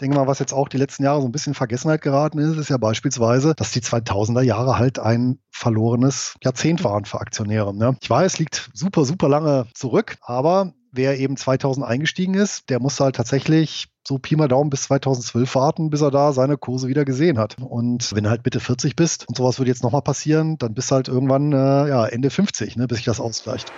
denke 0.00 0.16
mal, 0.16 0.26
was 0.26 0.38
jetzt 0.38 0.52
auch 0.52 0.68
die 0.68 0.76
letzten 0.76 1.04
Jahre 1.04 1.20
so 1.20 1.28
ein 1.28 1.32
bisschen 1.32 1.52
in 1.52 1.56
Vergessenheit 1.56 2.02
geraten 2.02 2.38
ist, 2.38 2.56
ist 2.56 2.70
ja 2.70 2.76
beispielsweise, 2.76 3.54
dass 3.54 3.72
die 3.72 3.80
2000er 3.80 4.42
Jahre 4.42 4.78
halt 4.78 4.98
ein 4.98 5.38
verlorenes 5.50 6.34
Jahrzehnt 6.42 6.82
waren 6.84 7.04
für 7.04 7.20
Aktionäre. 7.20 7.74
Ne? 7.74 7.96
Ich 8.00 8.10
weiß, 8.10 8.38
liegt 8.38 8.70
super, 8.74 9.04
super 9.04 9.28
lange 9.28 9.66
zurück, 9.74 10.16
aber 10.22 10.72
wer 10.92 11.18
eben 11.18 11.36
2000 11.36 11.86
eingestiegen 11.86 12.34
ist, 12.34 12.70
der 12.70 12.80
musste 12.80 13.04
halt 13.04 13.16
tatsächlich 13.16 13.88
so 14.06 14.18
Pi 14.18 14.36
mal 14.36 14.48
Daumen 14.48 14.70
bis 14.70 14.82
2012 14.84 15.54
warten, 15.54 15.90
bis 15.90 16.02
er 16.02 16.10
da 16.10 16.32
seine 16.32 16.58
Kurse 16.58 16.88
wieder 16.88 17.04
gesehen 17.04 17.38
hat. 17.38 17.56
Und 17.58 18.14
wenn 18.14 18.24
du 18.24 18.30
halt 18.30 18.44
Mitte 18.44 18.60
40 18.60 18.96
bist 18.96 19.26
und 19.28 19.36
sowas 19.36 19.58
würde 19.58 19.70
jetzt 19.70 19.82
nochmal 19.82 20.02
passieren, 20.02 20.58
dann 20.58 20.74
bist 20.74 20.90
du 20.90 20.96
halt 20.96 21.08
irgendwann 21.08 21.52
äh, 21.52 21.88
ja, 21.88 22.06
Ende 22.06 22.30
50, 22.30 22.76
ne, 22.76 22.86
bis 22.86 22.98
sich 22.98 23.06
das 23.06 23.20
ausgleicht. 23.20 23.72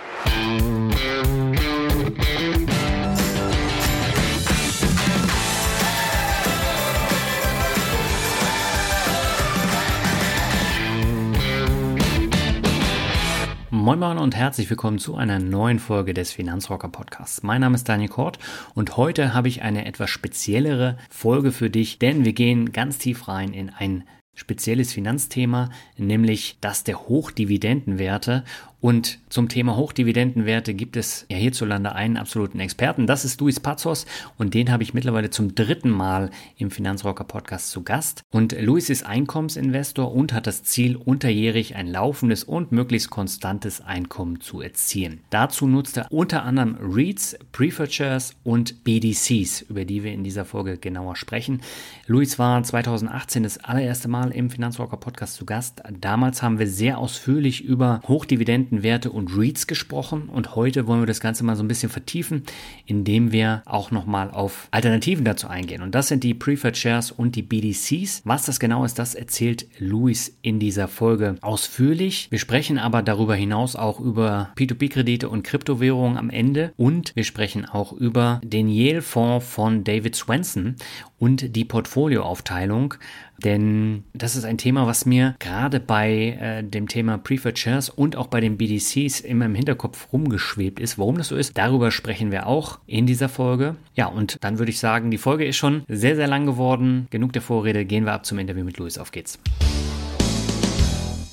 Moin 13.87 13.99
Moin 13.99 14.17
und 14.17 14.35
herzlich 14.35 14.69
willkommen 14.69 14.99
zu 14.99 15.15
einer 15.15 15.39
neuen 15.39 15.79
Folge 15.79 16.13
des 16.13 16.33
Finanzrocker 16.33 16.89
Podcasts. 16.89 17.41
Mein 17.41 17.61
Name 17.61 17.75
ist 17.75 17.87
Daniel 17.87 18.09
Kort 18.09 18.37
und 18.73 18.97
heute 18.97 19.33
habe 19.33 19.47
ich 19.47 19.61
eine 19.61 19.85
etwas 19.85 20.09
speziellere 20.09 20.97
Folge 21.09 21.53
für 21.53 21.69
dich, 21.69 21.97
denn 21.97 22.25
wir 22.25 22.33
gehen 22.33 22.73
ganz 22.73 22.97
tief 22.97 23.29
rein 23.29 23.53
in 23.53 23.69
ein 23.69 24.03
spezielles 24.33 24.91
Finanzthema, 24.91 25.69
nämlich 25.95 26.57
das 26.59 26.83
der 26.83 27.07
Hochdividendenwerte 27.07 28.43
und 28.79 29.19
zum 29.29 29.49
Thema 29.49 29.75
Hochdividendenwerte 29.75 30.73
gibt 30.75 30.97
es 30.97 31.25
ja 31.29 31.37
hierzulande 31.37 31.93
einen 31.93 32.15
absoluten 32.15 32.59
Experten. 32.59 33.07
Das 33.07 33.25
ist 33.25 33.41
Luis 33.41 33.59
Pazos 33.59 34.05
und 34.37 34.53
den 34.53 34.71
habe 34.71 34.83
ich 34.83 34.93
mittlerweile 34.93 35.31
zum 35.31 35.55
dritten 35.55 35.89
Mal 35.89 36.29
im 36.57 36.69
Finanzrocker 36.69 37.23
Podcast 37.23 37.71
zu 37.71 37.83
Gast. 37.83 38.21
Und 38.29 38.55
Luis 38.61 38.89
ist 38.89 39.03
Einkommensinvestor 39.03 40.13
und 40.13 40.31
hat 40.31 40.45
das 40.45 40.63
Ziel, 40.63 40.95
unterjährig 40.95 41.75
ein 41.75 41.87
laufendes 41.87 42.43
und 42.43 42.71
möglichst 42.71 43.09
konstantes 43.09 43.81
Einkommen 43.81 44.41
zu 44.41 44.61
erzielen. 44.61 45.21
Dazu 45.31 45.67
nutzt 45.67 45.97
er 45.97 46.11
unter 46.11 46.43
anderem 46.43 46.77
REITs, 46.79 47.37
Preferred 47.51 47.91
Shares 47.91 48.35
und 48.43 48.83
BDCs, 48.83 49.61
über 49.61 49.85
die 49.85 50.03
wir 50.03 50.13
in 50.13 50.23
dieser 50.23 50.45
Folge 50.45 50.77
genauer 50.77 51.15
sprechen. 51.15 51.61
Luis 52.05 52.37
war 52.37 52.61
2018 52.61 53.41
das 53.43 53.57
allererste 53.57 54.07
Mal 54.07 54.31
im 54.31 54.51
Finanzrocker 54.51 54.97
Podcast 54.97 55.35
zu 55.35 55.45
Gast. 55.45 55.81
Damals 55.99 56.43
haben 56.43 56.59
wir 56.59 56.67
sehr 56.67 56.99
ausführlich 56.99 57.63
über 57.63 58.01
Hochdividenden 58.07 58.66
Dividendenwerte 58.67 59.11
und 59.11 59.35
REITs 59.35 59.67
gesprochen 59.67 60.29
und 60.29 60.55
heute 60.55 60.87
wollen 60.87 61.01
wir 61.01 61.07
das 61.07 61.21
Ganze 61.21 61.43
mal 61.43 61.55
so 61.55 61.63
ein 61.63 61.67
bisschen 61.67 61.89
vertiefen, 61.89 62.43
indem 62.85 63.31
wir 63.31 63.61
auch 63.65 63.91
nochmal 63.91 64.29
auf 64.29 64.67
Alternativen 64.71 65.25
dazu 65.25 65.47
eingehen. 65.47 65.81
Und 65.81 65.95
das 65.95 66.07
sind 66.07 66.23
die 66.23 66.33
Preferred 66.33 66.77
Shares 66.77 67.11
und 67.11 67.35
die 67.35 67.41
BDCs. 67.41 68.21
Was 68.25 68.45
das 68.45 68.59
genau 68.59 68.83
ist, 68.83 68.99
das 68.99 69.15
erzählt 69.15 69.67
Luis 69.79 70.37
in 70.41 70.59
dieser 70.59 70.87
Folge 70.87 71.35
ausführlich. 71.41 72.27
Wir 72.29 72.39
sprechen 72.39 72.77
aber 72.77 73.01
darüber 73.01 73.35
hinaus 73.35 73.75
auch 73.75 73.99
über 73.99 74.51
P2P-Kredite 74.57 75.29
und 75.29 75.43
Kryptowährungen 75.43 76.17
am 76.17 76.29
Ende 76.29 76.73
und 76.77 77.15
wir 77.15 77.23
sprechen 77.23 77.65
auch 77.65 77.93
über 77.93 78.41
den 78.43 78.69
Yale-Fonds 78.69 79.45
von 79.47 79.83
David 79.83 80.15
Swenson 80.15 80.75
und 81.19 81.55
die 81.55 81.65
Portfolioaufteilung. 81.65 82.95
Denn 83.43 84.03
das 84.13 84.35
ist 84.35 84.45
ein 84.45 84.57
Thema, 84.57 84.87
was 84.87 85.05
mir 85.05 85.35
gerade 85.39 85.79
bei 85.79 86.37
äh, 86.39 86.63
dem 86.63 86.87
Thema 86.87 87.17
Preferred 87.17 87.57
Shares 87.57 87.89
und 87.89 88.15
auch 88.15 88.27
bei 88.27 88.41
den 88.41 88.57
BDCs 88.57 89.19
immer 89.19 89.45
im 89.45 89.55
Hinterkopf 89.55 90.11
rumgeschwebt 90.11 90.79
ist. 90.79 90.97
Warum 90.97 91.17
das 91.17 91.27
so 91.27 91.35
ist, 91.35 91.57
darüber 91.57 91.91
sprechen 91.91 92.31
wir 92.31 92.47
auch 92.47 92.79
in 92.87 93.05
dieser 93.05 93.29
Folge. 93.29 93.75
Ja, 93.95 94.07
und 94.07 94.37
dann 94.41 94.57
würde 94.57 94.71
ich 94.71 94.79
sagen, 94.79 95.11
die 95.11 95.17
Folge 95.17 95.45
ist 95.45 95.57
schon 95.57 95.83
sehr, 95.87 96.15
sehr 96.15 96.27
lang 96.27 96.45
geworden. 96.45 97.07
Genug 97.11 97.33
der 97.33 97.41
Vorrede, 97.41 97.85
gehen 97.85 98.05
wir 98.05 98.13
ab 98.13 98.25
zum 98.25 98.39
Interview 98.39 98.63
mit 98.63 98.77
Luis. 98.77 98.97
Auf 98.97 99.11
geht's. 99.11 99.39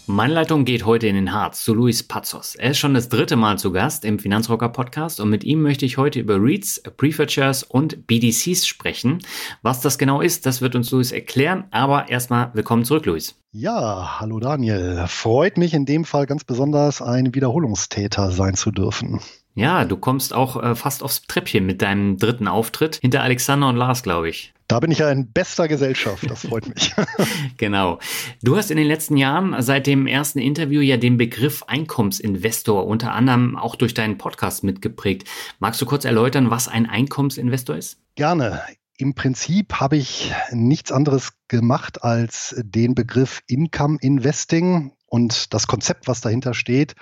Meine 0.07 0.35
Leitung 0.35 0.67
geht 0.67 0.85
heute 0.85 1.07
in 1.07 1.15
den 1.15 1.33
Harz 1.33 1.65
zu 1.65 1.73
Luis 1.73 2.03
Pazos. 2.03 2.57
Er 2.57 2.73
ist 2.73 2.79
schon 2.79 2.93
das 2.93 3.09
dritte 3.09 3.37
Mal 3.37 3.57
zu 3.57 3.73
Gast 3.73 4.05
im 4.05 4.19
Finanzrocker 4.19 4.69
Podcast 4.69 5.19
und 5.19 5.31
mit 5.31 5.45
ihm 5.45 5.63
möchte 5.63 5.87
ich 5.87 5.97
heute 5.97 6.21
über 6.21 6.37
REITs, 6.39 6.83
Prefetures 6.99 7.63
und 7.63 8.07
BDCs 8.07 8.67
sprechen. 8.67 9.21
Was 9.63 9.81
das 9.81 9.97
genau 9.97 10.21
ist, 10.21 10.45
das 10.45 10.61
wird 10.61 10.77
uns 10.77 10.91
Luis 10.91 11.11
erklären, 11.11 11.65
aber 11.71 12.11
erstmal 12.11 12.51
willkommen 12.53 12.85
zurück, 12.85 13.07
Luis. 13.07 13.35
Ja, 13.53 14.21
hallo 14.21 14.41
Daniel. 14.41 15.07
Freut 15.07 15.57
mich 15.57 15.73
in 15.73 15.87
dem 15.87 16.05
Fall 16.05 16.27
ganz 16.27 16.45
besonders, 16.45 17.01
ein 17.01 17.35
Wiederholungstäter 17.35 18.31
sein 18.31 18.57
zu 18.57 18.73
dürfen. 18.73 19.21
Ja, 19.55 19.85
du 19.85 19.97
kommst 19.97 20.35
auch 20.35 20.61
äh, 20.61 20.75
fast 20.75 21.03
aufs 21.03 21.23
Treppchen 21.23 21.65
mit 21.65 21.81
deinem 21.81 22.17
dritten 22.17 22.49
Auftritt 22.49 22.97
hinter 22.97 23.23
Alexander 23.23 23.69
und 23.69 23.77
Lars, 23.77 24.03
glaube 24.03 24.29
ich. 24.29 24.53
Da 24.67 24.81
bin 24.81 24.91
ich 24.91 24.99
ja 24.99 25.11
in 25.11 25.31
bester 25.31 25.69
Gesellschaft, 25.69 26.29
das 26.29 26.47
freut 26.47 26.67
mich. 26.69 26.93
genau. 27.57 28.01
Du 28.43 28.57
hast 28.57 28.71
in 28.71 28.77
den 28.77 28.87
letzten 28.87 29.17
Jahren 29.17 29.55
seit 29.63 29.87
dem 29.87 30.07
ersten 30.07 30.41
Interview 30.41 30.81
ja 30.81 30.97
den 30.97 31.17
Begriff 31.17 31.63
Einkommensinvestor 31.65 32.87
unter 32.87 33.13
anderem 33.13 33.57
auch 33.57 33.77
durch 33.77 33.95
deinen 33.95 34.19
Podcast 34.19 34.65
mitgeprägt. 34.65 35.29
Magst 35.61 35.81
du 35.81 35.87
kurz 35.87 36.05
erläutern, 36.05 36.51
was 36.51 36.67
ein 36.67 36.87
Einkommensinvestor 36.87 37.77
ist? 37.77 37.99
Gerne. 38.17 38.63
Im 38.97 39.15
Prinzip 39.15 39.75
habe 39.75 39.97
ich 39.97 40.33
nichts 40.51 40.91
anderes 40.91 41.33
gemacht, 41.49 42.03
als 42.03 42.55
den 42.59 42.95
Begriff 42.95 43.43
Income 43.47 43.99
Investing 44.01 44.93
und 45.07 45.53
das 45.53 45.67
Konzept, 45.67 46.09
was 46.09 46.21
dahinter 46.21 46.55
steht, 46.55 46.95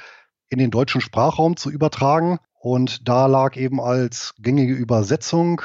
in 0.52 0.58
den 0.58 0.70
deutschen 0.70 1.00
Sprachraum 1.00 1.56
zu 1.56 1.70
übertragen. 1.70 2.38
Und 2.60 3.08
da 3.08 3.26
lag 3.26 3.56
eben 3.56 3.80
als 3.80 4.34
gängige 4.38 4.74
Übersetzung 4.74 5.62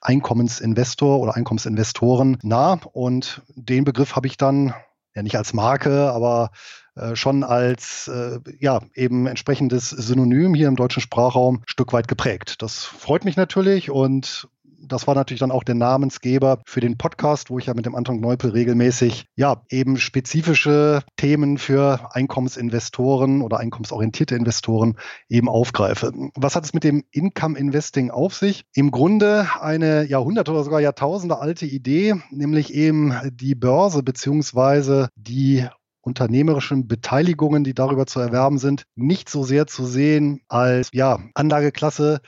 Einkommensinvestor 0.00 1.20
oder 1.20 1.36
Einkommensinvestoren 1.36 2.38
nah. 2.42 2.80
Und 2.92 3.42
den 3.54 3.84
Begriff 3.84 4.16
habe 4.16 4.26
ich 4.26 4.36
dann 4.36 4.74
ja 5.14 5.22
nicht 5.22 5.36
als 5.36 5.52
Marke, 5.52 6.10
aber 6.10 6.50
äh, 6.96 7.14
schon 7.14 7.44
als 7.44 8.08
äh, 8.08 8.40
ja 8.58 8.80
eben 8.94 9.26
entsprechendes 9.26 9.90
Synonym 9.90 10.54
hier 10.54 10.68
im 10.68 10.76
deutschen 10.76 11.02
Sprachraum 11.02 11.62
Stück 11.66 11.92
weit 11.92 12.08
geprägt. 12.08 12.62
Das 12.62 12.84
freut 12.84 13.24
mich 13.24 13.36
natürlich 13.36 13.90
und 13.90 14.48
das 14.88 15.06
war 15.06 15.14
natürlich 15.14 15.40
dann 15.40 15.50
auch 15.50 15.64
der 15.64 15.74
Namensgeber 15.74 16.60
für 16.66 16.80
den 16.80 16.96
Podcast, 16.96 17.50
wo 17.50 17.58
ich 17.58 17.66
ja 17.66 17.74
mit 17.74 17.86
dem 17.86 17.94
Anton 17.94 18.20
Neupel 18.20 18.50
regelmäßig 18.50 19.26
ja 19.36 19.62
eben 19.70 19.96
spezifische 19.96 21.02
Themen 21.16 21.58
für 21.58 22.08
Einkommensinvestoren 22.12 23.42
oder 23.42 23.58
einkommensorientierte 23.58 24.36
Investoren 24.36 24.96
eben 25.28 25.48
aufgreife. 25.48 26.12
Was 26.34 26.56
hat 26.56 26.64
es 26.64 26.74
mit 26.74 26.84
dem 26.84 27.04
Income 27.10 27.58
Investing 27.58 28.10
auf 28.10 28.34
sich? 28.34 28.64
Im 28.74 28.90
Grunde 28.90 29.48
eine 29.60 30.04
Jahrhunderte 30.04 30.52
oder 30.52 30.64
sogar 30.64 30.80
Jahrtausende 30.80 31.38
alte 31.38 31.66
Idee, 31.66 32.14
nämlich 32.30 32.74
eben 32.74 33.14
die 33.32 33.54
Börse 33.54 34.02
beziehungsweise 34.02 35.08
die 35.16 35.66
unternehmerischen 36.04 36.86
Beteiligungen, 36.86 37.64
die 37.64 37.74
darüber 37.74 38.06
zu 38.06 38.20
erwerben 38.20 38.58
sind, 38.58 38.84
nicht 38.94 39.28
so 39.28 39.42
sehr 39.42 39.66
zu 39.66 39.86
sehen 39.86 40.42
als 40.48 40.90
ja, 40.92 41.18
Anlageklasse, 41.34 42.20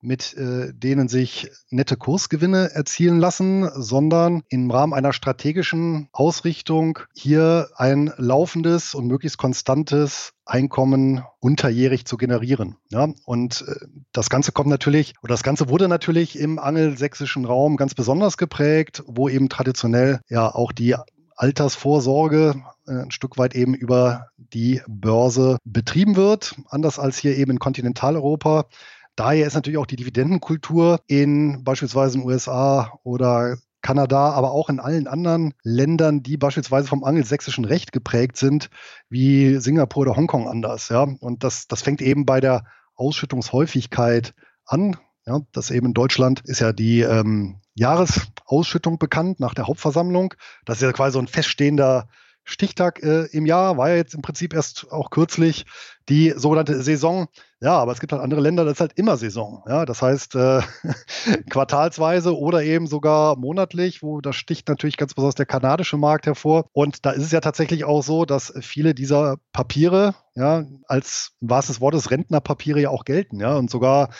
mit 0.00 0.34
äh, 0.34 0.72
denen 0.72 1.08
sich 1.08 1.50
nette 1.70 1.96
Kursgewinne 1.96 2.70
erzielen 2.72 3.18
lassen, 3.18 3.68
sondern 3.74 4.42
im 4.48 4.70
Rahmen 4.70 4.94
einer 4.94 5.12
strategischen 5.12 6.08
Ausrichtung 6.12 7.00
hier 7.14 7.68
ein 7.76 8.12
laufendes 8.16 8.94
und 8.94 9.06
möglichst 9.06 9.38
konstantes 9.38 10.32
Einkommen 10.46 11.22
unterjährig 11.38 12.06
zu 12.06 12.16
generieren. 12.16 12.76
Ja, 12.90 13.08
und 13.24 13.64
äh, 13.68 13.86
das 14.12 14.30
Ganze 14.30 14.52
kommt 14.52 14.70
natürlich, 14.70 15.14
oder 15.22 15.34
das 15.34 15.42
Ganze 15.42 15.68
wurde 15.68 15.88
natürlich 15.88 16.38
im 16.38 16.58
angelsächsischen 16.58 17.44
Raum 17.44 17.76
ganz 17.76 17.94
besonders 17.94 18.36
geprägt, 18.36 19.02
wo 19.06 19.28
eben 19.28 19.48
traditionell 19.48 20.20
ja 20.28 20.52
auch 20.54 20.72
die 20.72 20.96
Altersvorsorge 21.40 22.62
äh, 22.86 22.92
ein 22.92 23.10
Stück 23.10 23.38
weit 23.38 23.54
eben 23.54 23.74
über 23.74 24.26
die 24.36 24.82
Börse 24.86 25.56
betrieben 25.64 26.16
wird, 26.16 26.54
anders 26.68 26.98
als 26.98 27.16
hier 27.16 27.36
eben 27.36 27.52
in 27.52 27.58
Kontinentaleuropa. 27.58 28.66
Daher 29.16 29.46
ist 29.46 29.54
natürlich 29.54 29.78
auch 29.78 29.86
die 29.86 29.96
Dividendenkultur 29.96 31.00
in 31.06 31.62
beispielsweise 31.64 32.18
den 32.18 32.26
USA 32.26 32.98
oder 33.02 33.56
Kanada, 33.82 34.30
aber 34.30 34.52
auch 34.52 34.68
in 34.68 34.80
allen 34.80 35.06
anderen 35.06 35.54
Ländern, 35.62 36.22
die 36.22 36.36
beispielsweise 36.36 36.88
vom 36.88 37.04
angelsächsischen 37.04 37.64
Recht 37.64 37.92
geprägt 37.92 38.36
sind, 38.36 38.70
wie 39.08 39.56
Singapur 39.56 40.02
oder 40.02 40.16
Hongkong 40.16 40.48
anders. 40.48 40.88
Ja? 40.90 41.02
Und 41.20 41.44
das, 41.44 41.66
das 41.66 41.82
fängt 41.82 42.02
eben 42.02 42.26
bei 42.26 42.40
der 42.40 42.64
Ausschüttungshäufigkeit 42.94 44.34
an. 44.66 44.96
Ja? 45.26 45.40
Das 45.52 45.70
eben 45.70 45.86
in 45.86 45.94
Deutschland 45.94 46.42
ist 46.44 46.60
ja 46.60 46.72
die 46.72 47.00
ähm, 47.00 47.60
Jahresausschüttung 47.74 48.98
bekannt 48.98 49.40
nach 49.40 49.54
der 49.54 49.66
Hauptversammlung. 49.66 50.34
Das 50.66 50.76
ist 50.78 50.82
ja 50.82 50.92
quasi 50.92 51.14
so 51.14 51.18
ein 51.18 51.28
feststehender 51.28 52.08
Stichtag 52.44 53.02
äh, 53.02 53.26
im 53.26 53.46
Jahr, 53.46 53.76
war 53.76 53.90
ja 53.90 53.96
jetzt 53.96 54.14
im 54.14 54.22
Prinzip 54.22 54.54
erst 54.54 54.90
auch 54.90 55.10
kürzlich 55.10 55.66
die 56.08 56.32
sogenannte 56.36 56.82
Saison. 56.82 57.28
Ja, 57.60 57.74
aber 57.78 57.92
es 57.92 58.00
gibt 58.00 58.12
halt 58.12 58.22
andere 58.22 58.40
Länder, 58.40 58.64
das 58.64 58.74
ist 58.74 58.80
halt 58.80 58.92
immer 58.96 59.16
Saison. 59.16 59.62
Ja, 59.68 59.84
das 59.84 60.02
heißt 60.02 60.34
äh, 60.34 60.62
quartalsweise 61.50 62.36
oder 62.36 62.62
eben 62.62 62.86
sogar 62.86 63.36
monatlich, 63.36 64.02
wo 64.02 64.20
das 64.20 64.36
sticht 64.36 64.68
natürlich 64.68 64.96
ganz 64.96 65.14
besonders 65.14 65.34
der 65.34 65.46
kanadische 65.46 65.96
Markt 65.96 66.26
hervor. 66.26 66.66
Und 66.72 67.04
da 67.06 67.10
ist 67.10 67.24
es 67.24 67.32
ja 67.32 67.40
tatsächlich 67.40 67.84
auch 67.84 68.02
so, 68.02 68.24
dass 68.24 68.52
viele 68.60 68.94
dieser 68.94 69.36
Papiere 69.52 70.14
ja 70.34 70.64
als 70.86 71.32
im 71.40 71.50
wahrsten 71.50 71.80
Wortes 71.80 72.10
Rentnerpapiere 72.10 72.80
ja 72.80 72.90
auch 72.90 73.04
gelten. 73.04 73.40
Ja, 73.40 73.56
und 73.56 73.70
sogar 73.70 74.10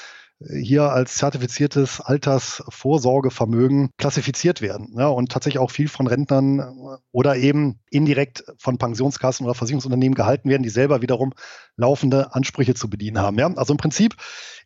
hier 0.48 0.90
als 0.90 1.16
zertifiziertes 1.16 2.00
Altersvorsorgevermögen 2.00 3.90
klassifiziert 3.98 4.62
werden 4.62 4.94
ja, 4.96 5.08
und 5.08 5.30
tatsächlich 5.30 5.58
auch 5.58 5.70
viel 5.70 5.88
von 5.88 6.06
Rentnern 6.06 6.98
oder 7.12 7.36
eben 7.36 7.80
indirekt 7.90 8.44
von 8.58 8.78
Pensionskassen 8.78 9.44
oder 9.44 9.54
Versicherungsunternehmen 9.54 10.14
gehalten 10.14 10.48
werden, 10.48 10.62
die 10.62 10.70
selber 10.70 11.02
wiederum 11.02 11.34
laufende 11.76 12.34
Ansprüche 12.34 12.74
zu 12.74 12.88
bedienen 12.88 13.18
haben. 13.18 13.38
Ja. 13.38 13.52
Also 13.54 13.74
im 13.74 13.78
Prinzip 13.78 14.16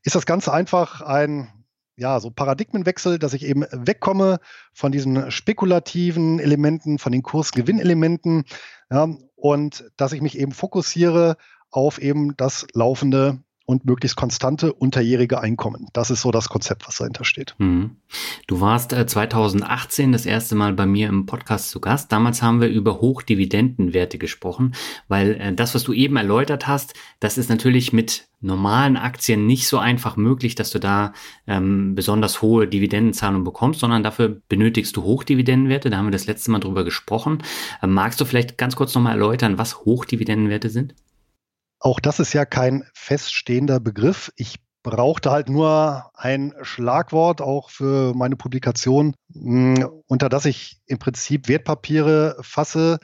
ist 0.04 0.14
das 0.14 0.26
Ganze 0.26 0.52
einfach 0.52 1.00
ein 1.00 1.48
ja, 1.96 2.20
so 2.20 2.30
Paradigmenwechsel, 2.30 3.18
dass 3.18 3.34
ich 3.34 3.44
eben 3.44 3.64
wegkomme 3.70 4.38
von 4.72 4.92
diesen 4.92 5.30
spekulativen 5.30 6.40
Elementen, 6.40 6.98
von 6.98 7.12
den 7.12 7.22
Kursgewinnelementen 7.22 8.44
ja, 8.90 9.08
und 9.34 9.90
dass 9.96 10.12
ich 10.12 10.20
mich 10.20 10.38
eben 10.38 10.52
fokussiere 10.52 11.36
auf 11.70 11.98
eben 11.98 12.36
das 12.36 12.66
laufende 12.74 13.40
und 13.66 13.84
möglichst 13.84 14.16
konstante 14.16 14.72
unterjährige 14.72 15.40
Einkommen. 15.40 15.88
Das 15.92 16.10
ist 16.10 16.20
so 16.20 16.30
das 16.30 16.48
Konzept, 16.48 16.86
was 16.86 16.96
dahinter 16.96 17.24
steht. 17.24 17.54
Mhm. 17.58 17.96
Du 18.46 18.60
warst 18.60 18.92
äh, 18.92 19.06
2018 19.06 20.12
das 20.12 20.26
erste 20.26 20.54
Mal 20.54 20.74
bei 20.74 20.86
mir 20.86 21.08
im 21.08 21.26
Podcast 21.26 21.70
zu 21.70 21.80
Gast. 21.80 22.12
Damals 22.12 22.42
haben 22.42 22.60
wir 22.60 22.68
über 22.68 23.00
Hochdividendenwerte 23.00 24.18
gesprochen, 24.18 24.74
weil 25.08 25.40
äh, 25.40 25.54
das, 25.54 25.74
was 25.74 25.84
du 25.84 25.92
eben 25.92 26.16
erläutert 26.16 26.66
hast, 26.66 26.94
das 27.20 27.38
ist 27.38 27.48
natürlich 27.48 27.92
mit 27.92 28.28
normalen 28.40 28.96
Aktien 28.98 29.46
nicht 29.46 29.66
so 29.66 29.78
einfach 29.78 30.16
möglich, 30.16 30.54
dass 30.54 30.70
du 30.70 30.78
da 30.78 31.14
ähm, 31.46 31.94
besonders 31.94 32.42
hohe 32.42 32.68
Dividendenzahlungen 32.68 33.44
bekommst, 33.44 33.80
sondern 33.80 34.02
dafür 34.02 34.40
benötigst 34.48 34.94
du 34.96 35.02
Hochdividendenwerte. 35.02 35.88
Da 35.88 35.96
haben 35.96 36.06
wir 36.06 36.12
das 36.12 36.26
letzte 36.26 36.50
Mal 36.50 36.60
drüber 36.60 36.84
gesprochen. 36.84 37.42
Ähm, 37.82 37.94
magst 37.94 38.20
du 38.20 38.26
vielleicht 38.26 38.58
ganz 38.58 38.76
kurz 38.76 38.94
nochmal 38.94 39.12
erläutern, 39.12 39.56
was 39.56 39.80
Hochdividendenwerte 39.80 40.68
sind? 40.68 40.94
Auch 41.84 42.00
das 42.00 42.18
ist 42.18 42.32
ja 42.32 42.46
kein 42.46 42.82
feststehender 42.94 43.78
Begriff. 43.78 44.32
Ich 44.36 44.56
brauchte 44.82 45.30
halt 45.30 45.50
nur 45.50 46.10
ein 46.14 46.54
Schlagwort 46.62 47.42
auch 47.42 47.68
für 47.68 48.14
meine 48.14 48.36
Publikation, 48.36 49.14
hm, 49.30 49.86
unter 50.06 50.30
das 50.30 50.46
ich 50.46 50.80
im 50.86 50.98
Prinzip 50.98 51.46
Wertpapiere 51.46 52.38
fasse, 52.40 53.00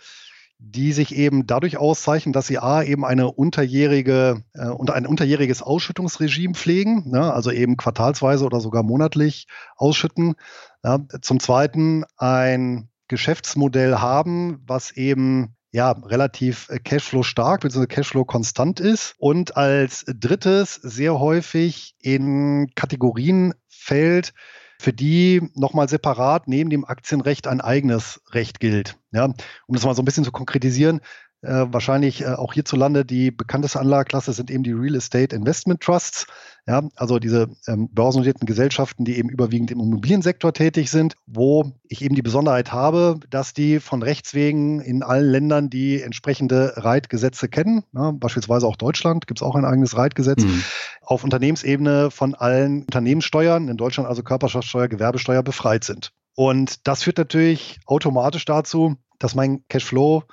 die 0.58 0.94
sich 0.94 1.14
eben 1.14 1.46
dadurch 1.46 1.76
auszeichnen, 1.76 2.32
dass 2.32 2.46
sie 2.46 2.58
A 2.58 2.82
eben 2.82 3.04
eine 3.04 3.30
unterjährige 3.30 4.44
äh, 4.54 4.92
ein 4.92 5.06
unterjähriges 5.06 5.60
Ausschüttungsregime 5.60 6.54
pflegen, 6.54 7.10
ne, 7.10 7.34
also 7.34 7.50
eben 7.50 7.76
quartalsweise 7.76 8.46
oder 8.46 8.60
sogar 8.60 8.82
monatlich 8.82 9.46
ausschütten. 9.76 10.36
Ja, 10.82 11.00
zum 11.20 11.38
Zweiten 11.38 12.04
ein 12.16 12.88
Geschäftsmodell 13.08 13.96
haben, 13.96 14.62
was 14.66 14.90
eben 14.92 15.54
ja, 15.72 15.92
relativ 15.92 16.68
äh, 16.68 16.78
Cashflow 16.78 17.22
stark 17.22 17.62
bzw. 17.62 17.86
Cashflow 17.86 18.24
konstant 18.24 18.80
ist 18.80 19.14
und 19.18 19.56
als 19.56 20.04
drittes 20.06 20.74
sehr 20.74 21.18
häufig 21.18 21.94
in 22.00 22.70
Kategorien 22.74 23.54
fällt, 23.68 24.34
für 24.80 24.92
die 24.92 25.42
nochmal 25.54 25.88
separat 25.88 26.48
neben 26.48 26.70
dem 26.70 26.84
Aktienrecht 26.86 27.46
ein 27.46 27.60
eigenes 27.60 28.22
Recht 28.30 28.60
gilt. 28.60 28.96
Ja, 29.12 29.26
um 29.26 29.74
das 29.74 29.84
mal 29.84 29.94
so 29.94 30.02
ein 30.02 30.06
bisschen 30.06 30.24
zu 30.24 30.32
konkretisieren, 30.32 31.00
äh, 31.42 31.66
wahrscheinlich 31.70 32.22
äh, 32.22 32.34
auch 32.34 32.52
hierzulande 32.52 33.04
die 33.04 33.30
bekannteste 33.30 33.80
Anlageklasse 33.80 34.32
sind 34.32 34.50
eben 34.50 34.62
die 34.62 34.72
Real 34.72 34.94
Estate 34.94 35.34
Investment 35.34 35.80
Trusts. 35.80 36.26
Ja, 36.66 36.82
also 36.96 37.18
diese 37.18 37.48
ähm, 37.66 37.88
börsennotierten 37.90 38.46
Gesellschaften, 38.46 39.04
die 39.04 39.16
eben 39.16 39.30
überwiegend 39.30 39.70
im 39.70 39.80
Immobiliensektor 39.80 40.52
tätig 40.52 40.90
sind, 40.90 41.14
wo 41.26 41.72
ich 41.88 42.02
eben 42.02 42.14
die 42.14 42.22
Besonderheit 42.22 42.72
habe, 42.72 43.18
dass 43.30 43.54
die 43.54 43.80
von 43.80 44.02
Rechts 44.02 44.34
wegen 44.34 44.80
in 44.80 45.02
allen 45.02 45.30
Ländern 45.30 45.70
die 45.70 46.02
entsprechende 46.02 46.74
Reitgesetze 46.76 47.48
kennen. 47.48 47.84
Ja, 47.94 48.12
beispielsweise 48.12 48.66
auch 48.66 48.76
Deutschland 48.76 49.26
gibt 49.26 49.40
es 49.40 49.42
auch 49.42 49.56
ein 49.56 49.64
eigenes 49.64 49.96
Reitgesetz. 49.96 50.44
Mhm. 50.44 50.62
Auf 51.00 51.24
Unternehmensebene 51.24 52.10
von 52.10 52.34
allen 52.34 52.82
Unternehmenssteuern, 52.82 53.68
in 53.68 53.78
Deutschland 53.78 54.08
also 54.08 54.22
Körperschaftssteuer, 54.22 54.88
Gewerbesteuer 54.88 55.42
befreit 55.42 55.84
sind. 55.84 56.12
Und 56.36 56.86
das 56.86 57.02
führt 57.02 57.18
natürlich 57.18 57.80
automatisch 57.86 58.44
dazu, 58.44 58.96
dass 59.18 59.34
mein 59.34 59.64
Cashflow 59.68 60.24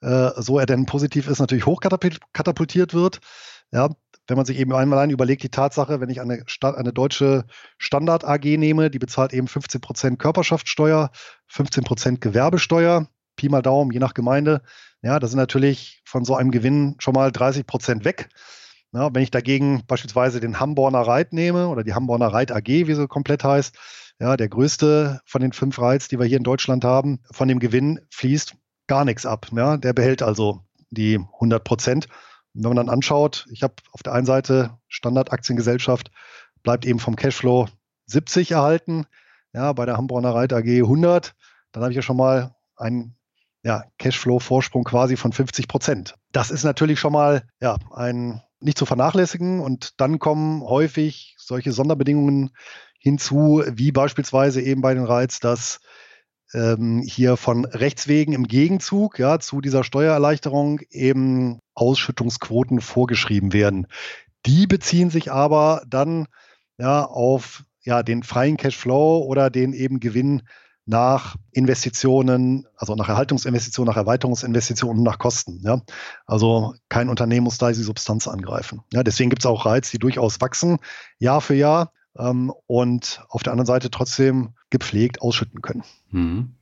äh, 0.00 0.30
so 0.36 0.58
er 0.58 0.66
denn 0.66 0.86
positiv 0.86 1.28
ist, 1.28 1.40
natürlich 1.40 1.66
hochkatapultiert 1.66 2.94
wird. 2.94 3.20
Ja, 3.72 3.90
wenn 4.26 4.36
man 4.36 4.46
sich 4.46 4.58
eben 4.58 4.72
einmal 4.74 5.10
überlegt, 5.10 5.42
die 5.42 5.50
Tatsache, 5.50 6.00
wenn 6.00 6.10
ich 6.10 6.20
eine, 6.20 6.44
eine 6.62 6.92
deutsche 6.92 7.44
Standard 7.78 8.24
AG 8.24 8.44
nehme, 8.44 8.90
die 8.90 8.98
bezahlt 8.98 9.32
eben 9.32 9.48
15 9.48 9.80
Prozent 9.80 10.18
Körperschaftssteuer, 10.18 11.10
15 11.48 11.84
Prozent 11.84 12.20
Gewerbesteuer, 12.20 13.08
Pi 13.36 13.48
mal 13.48 13.62
Daumen, 13.62 13.90
je 13.90 14.00
nach 14.00 14.14
Gemeinde. 14.14 14.62
Ja, 15.02 15.18
da 15.18 15.26
sind 15.26 15.38
natürlich 15.38 16.02
von 16.04 16.24
so 16.24 16.34
einem 16.34 16.50
Gewinn 16.50 16.96
schon 16.98 17.14
mal 17.14 17.30
30 17.30 17.66
Prozent 17.66 18.04
weg. 18.04 18.28
Ja, 18.92 19.14
wenn 19.14 19.22
ich 19.22 19.30
dagegen 19.30 19.84
beispielsweise 19.86 20.40
den 20.40 20.60
Hamborner 20.60 21.02
Reit 21.02 21.32
nehme 21.32 21.68
oder 21.68 21.84
die 21.84 21.94
Hamborner 21.94 22.28
Reit 22.28 22.52
AG, 22.52 22.66
wie 22.66 22.94
sie 22.94 23.06
komplett 23.06 23.44
heißt, 23.44 23.76
ja, 24.18 24.36
der 24.36 24.48
größte 24.48 25.20
von 25.24 25.40
den 25.40 25.52
fünf 25.52 25.78
Reits, 25.78 26.08
die 26.08 26.18
wir 26.18 26.26
hier 26.26 26.38
in 26.38 26.42
Deutschland 26.42 26.84
haben, 26.84 27.20
von 27.30 27.48
dem 27.48 27.60
Gewinn 27.60 28.00
fließt 28.10 28.56
gar 28.88 29.04
nichts 29.04 29.24
ab. 29.24 29.46
Ja? 29.52 29.76
Der 29.76 29.92
behält 29.92 30.22
also 30.22 30.60
die 30.90 31.18
100 31.34 31.62
Prozent. 31.62 32.08
Wenn 32.54 32.70
man 32.70 32.76
dann 32.76 32.88
anschaut, 32.88 33.46
ich 33.52 33.62
habe 33.62 33.74
auf 33.92 34.02
der 34.02 34.14
einen 34.14 34.26
Seite 34.26 34.76
Standardaktiengesellschaft, 34.88 36.10
bleibt 36.62 36.84
eben 36.84 36.98
vom 36.98 37.14
Cashflow 37.14 37.68
70 38.06 38.50
erhalten, 38.52 39.06
ja, 39.52 39.72
bei 39.72 39.86
der 39.86 39.96
Hamburger 39.96 40.34
Reit 40.34 40.52
AG 40.52 40.66
100, 40.66 41.34
dann 41.72 41.82
habe 41.82 41.92
ich 41.92 41.96
ja 41.96 42.02
schon 42.02 42.16
mal 42.16 42.54
einen 42.76 43.16
ja, 43.62 43.84
Cashflow-Vorsprung 43.98 44.84
quasi 44.84 45.16
von 45.16 45.32
50 45.32 45.68
Prozent. 45.68 46.14
Das 46.32 46.50
ist 46.50 46.64
natürlich 46.64 46.98
schon 47.00 47.12
mal 47.12 47.42
ja, 47.60 47.76
ein 47.92 48.42
nicht 48.60 48.78
zu 48.78 48.86
vernachlässigen 48.86 49.60
und 49.60 50.00
dann 50.00 50.18
kommen 50.18 50.62
häufig 50.62 51.36
solche 51.38 51.72
Sonderbedingungen 51.72 52.50
hinzu, 52.98 53.62
wie 53.66 53.92
beispielsweise 53.92 54.60
eben 54.60 54.80
bei 54.80 54.94
den 54.94 55.04
Reiz, 55.04 55.38
dass 55.38 55.80
ähm, 56.54 57.02
hier 57.06 57.36
von 57.36 57.64
Rechts 57.64 58.08
wegen 58.08 58.32
im 58.32 58.44
Gegenzug 58.44 59.18
ja, 59.18 59.38
zu 59.38 59.60
dieser 59.60 59.84
Steuererleichterung 59.84 60.80
eben 60.90 61.60
Ausschüttungsquoten 61.74 62.80
vorgeschrieben 62.80 63.52
werden. 63.52 63.86
Die 64.46 64.66
beziehen 64.66 65.10
sich 65.10 65.30
aber 65.30 65.82
dann 65.86 66.26
ja, 66.78 67.04
auf 67.04 67.64
ja, 67.82 68.02
den 68.02 68.22
freien 68.22 68.56
Cashflow 68.56 69.18
oder 69.18 69.50
den 69.50 69.72
eben 69.72 70.00
Gewinn 70.00 70.42
nach 70.88 71.36
Investitionen, 71.52 72.66
also 72.76 72.94
nach 72.94 73.10
Erhaltungsinvestitionen, 73.10 73.90
nach 73.90 73.98
Erweiterungsinvestitionen 73.98 74.98
und 74.98 75.04
nach 75.04 75.18
Kosten. 75.18 75.60
Ja? 75.62 75.82
Also 76.24 76.74
kein 76.88 77.10
Unternehmen 77.10 77.44
muss 77.44 77.58
da 77.58 77.68
die 77.68 77.74
Substanz 77.74 78.26
angreifen. 78.26 78.80
Ja, 78.92 79.02
deswegen 79.02 79.28
gibt 79.28 79.42
es 79.42 79.46
auch 79.46 79.66
Reiz, 79.66 79.90
die 79.90 79.98
durchaus 79.98 80.40
wachsen, 80.40 80.78
Jahr 81.18 81.42
für 81.42 81.54
Jahr 81.54 81.92
ähm, 82.18 82.52
und 82.66 83.22
auf 83.28 83.42
der 83.42 83.52
anderen 83.52 83.66
Seite 83.66 83.90
trotzdem 83.90 84.50
gepflegt 84.70 85.22
ausschütten 85.22 85.62
können. 85.62 85.84
Mhm. 86.10 86.54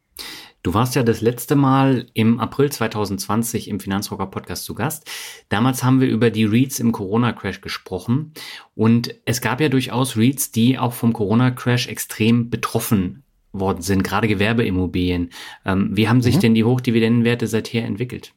Du 0.63 0.75
warst 0.75 0.97
ja 0.97 1.05
das 1.05 1.21
letzte 1.21 1.55
Mal 1.55 2.07
im 2.13 2.41
April 2.41 2.73
2020 2.73 3.69
im 3.69 3.79
Finanzrocker 3.79 4.27
Podcast 4.27 4.65
zu 4.65 4.75
Gast. 4.75 5.09
Damals 5.49 5.85
haben 5.85 6.01
wir 6.01 6.09
über 6.09 6.31
die 6.31 6.45
REITs 6.45 6.81
im 6.81 6.91
Corona-Crash 6.91 7.61
gesprochen. 7.61 8.33
Und 8.75 9.15
es 9.27 9.41
gab 9.41 9.61
ja 9.61 9.69
durchaus 9.69 10.17
REITs, 10.17 10.51
die 10.51 10.77
auch 10.77 10.93
vom 10.93 11.13
Corona-Crash 11.13 11.87
extrem 11.87 12.51
betroffen 12.51 13.23
worden 13.53 13.83
sind, 13.83 14.03
gerade 14.03 14.27
Gewerbeimmobilien. 14.27 15.31
Ähm, 15.65 15.91
wie 15.93 16.09
haben 16.09 16.21
sich 16.21 16.37
mhm. 16.37 16.41
denn 16.41 16.55
die 16.55 16.65
Hochdividendenwerte 16.65 17.47
seither 17.47 17.85
entwickelt? 17.85 18.33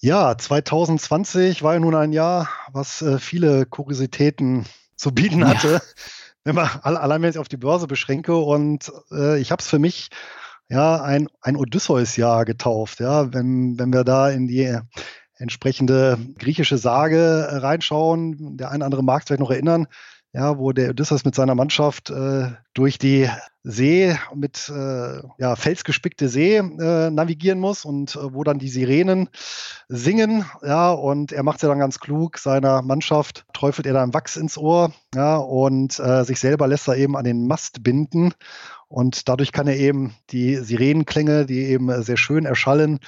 Ja, 0.00 0.36
2020 0.36 1.62
war 1.62 1.74
ja 1.74 1.80
nun 1.80 1.94
ein 1.94 2.12
Jahr, 2.12 2.50
was 2.72 3.00
äh, 3.00 3.18
viele 3.18 3.64
Kuriositäten 3.64 4.66
zu 4.96 5.12
bieten 5.12 5.46
hatte. 5.46 5.80
Ja 5.82 6.02
man 6.54 6.68
allein 6.82 7.36
auf 7.36 7.48
die 7.48 7.56
Börse 7.56 7.86
beschränke 7.86 8.36
und 8.36 8.92
äh, 9.10 9.40
ich 9.40 9.50
habe 9.50 9.60
es 9.60 9.68
für 9.68 9.78
mich 9.78 10.10
ja 10.68 11.02
ein, 11.02 11.28
ein 11.40 11.56
Odysseus-Jahr 11.56 12.44
getauft, 12.44 13.00
ja, 13.00 13.32
wenn, 13.32 13.78
wenn 13.78 13.92
wir 13.92 14.04
da 14.04 14.28
in 14.30 14.46
die 14.46 14.78
entsprechende 15.36 16.18
griechische 16.38 16.78
Sage 16.78 17.48
reinschauen, 17.50 18.56
der 18.56 18.68
eine 18.68 18.78
oder 18.78 18.86
andere 18.86 19.04
mag 19.04 19.22
es 19.22 19.26
vielleicht 19.26 19.40
noch 19.40 19.50
erinnern, 19.50 19.86
ja, 20.32 20.58
wo 20.58 20.72
der 20.72 20.90
Odysseus 20.90 21.24
mit 21.24 21.34
seiner 21.34 21.54
Mannschaft 21.54 22.10
äh, 22.10 22.50
durch 22.74 22.98
die 22.98 23.28
See 23.62 24.16
mit 24.34 24.70
äh, 24.74 25.20
ja, 25.38 25.56
felsgespickte 25.56 26.28
See 26.28 26.56
äh, 26.56 27.10
navigieren 27.10 27.58
muss 27.58 27.84
und 27.84 28.14
äh, 28.14 28.34
wo 28.34 28.44
dann 28.44 28.58
die 28.58 28.68
Sirenen 28.68 29.28
singen, 29.88 30.44
ja, 30.62 30.90
und 30.90 31.32
er 31.32 31.42
macht 31.42 31.62
ja 31.62 31.68
dann 31.68 31.78
ganz 31.78 31.98
klug, 31.98 32.38
seiner 32.38 32.82
Mannschaft 32.82 33.44
träufelt 33.52 33.86
er 33.86 33.94
dann 33.94 34.14
Wachs 34.14 34.36
ins 34.36 34.56
Ohr, 34.56 34.92
ja, 35.14 35.36
und 35.36 35.98
äh, 35.98 36.24
sich 36.24 36.40
selber 36.40 36.66
lässt 36.66 36.88
er 36.88 36.96
eben 36.96 37.16
an 37.16 37.24
den 37.24 37.46
Mast 37.46 37.82
binden 37.82 38.32
und 38.88 39.28
dadurch 39.28 39.52
kann 39.52 39.68
er 39.68 39.76
eben 39.76 40.14
die 40.30 40.56
Sirenenklänge, 40.56 41.44
die 41.44 41.64
eben 41.66 42.02
sehr 42.02 42.16
schön 42.16 42.46
erschallen 42.46 43.00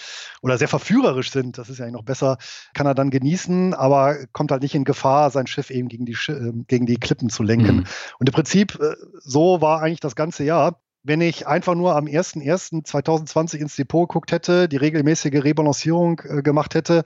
oder 0.42 0.58
sehr 0.58 0.68
verführerisch 0.68 1.30
sind, 1.30 1.56
das 1.56 1.70
ist 1.70 1.78
ja 1.78 1.84
eigentlich 1.84 1.94
noch 1.94 2.04
besser, 2.04 2.36
kann 2.74 2.86
er 2.86 2.94
dann 2.94 3.10
genießen, 3.10 3.72
aber 3.72 4.26
kommt 4.32 4.50
halt 4.50 4.62
nicht 4.62 4.74
in 4.74 4.84
Gefahr, 4.84 5.30
sein 5.30 5.46
Schiff 5.46 5.70
eben 5.70 5.88
gegen 5.88 6.04
die, 6.04 6.16
ähm, 6.28 6.66
gegen 6.68 6.84
die 6.84 6.98
Klippen 6.98 7.30
zu 7.30 7.42
lenken. 7.42 7.76
Mhm. 7.76 7.86
Und 8.18 8.28
im 8.28 8.34
Prinzip, 8.34 8.78
äh, 8.78 8.94
so 9.20 9.62
war 9.62 9.80
eigentlich 9.80 10.00
das 10.00 10.16
ganze 10.16 10.44
Jahr. 10.44 10.82
Wenn 11.02 11.22
ich 11.22 11.46
einfach 11.46 11.74
nur 11.74 11.96
am 11.96 12.04
01.01.2020 12.04 13.56
ins 13.56 13.76
Depot 13.76 14.06
geguckt 14.06 14.32
hätte, 14.32 14.68
die 14.68 14.76
regelmäßige 14.76 15.42
Rebalancierung 15.42 16.20
äh, 16.24 16.42
gemacht 16.42 16.74
hätte 16.74 17.04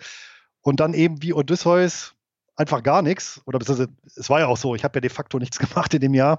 und 0.63 0.81
dann 0.81 0.95
eben 0.95 1.23
wie 1.23 1.33
Odysseus 1.33 2.15
einfach 2.57 2.83
gar 2.83 3.03
nichts. 3.03 3.41
Oder 3.47 3.59
es 3.61 4.31
war 4.31 4.41
ja 4.41 4.47
auch 4.47 4.57
so, 4.57 4.75
ich 4.75 4.85
habe 4.85 4.97
ja 4.97 5.01
de 5.01 5.11
facto 5.11 5.39
nichts 5.39 5.59
gemacht 5.59 5.95
in 5.95 6.01
dem 6.01 6.15
Jahr. 6.15 6.39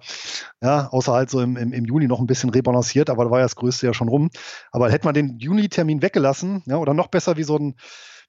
Ja, 0.62 0.88
außer 0.88 1.14
halt 1.14 1.30
so 1.30 1.42
im, 1.42 1.58
im, 1.58 1.74
im 1.74 1.86
Juni 1.86 2.08
noch 2.08 2.20
ein 2.20 2.28
bisschen 2.28 2.50
rebalanciert, 2.50 3.10
aber 3.10 3.26
da 3.26 3.32
war 3.32 3.40
ja 3.40 3.46
das 3.46 3.56
Größte 3.56 3.86
ja 3.86 3.94
schon 3.94 4.10
rum. 4.10 4.30
Aber 4.72 4.90
hätte 4.92 5.06
man 5.06 5.14
den 5.14 5.40
Juni-Termin 5.40 6.02
weggelassen, 6.02 6.64
ja, 6.66 6.78
oder 6.78 6.94
noch 6.94 7.08
besser 7.08 7.38
wie 7.38 7.44
so 7.44 7.58
ein, 7.58 7.76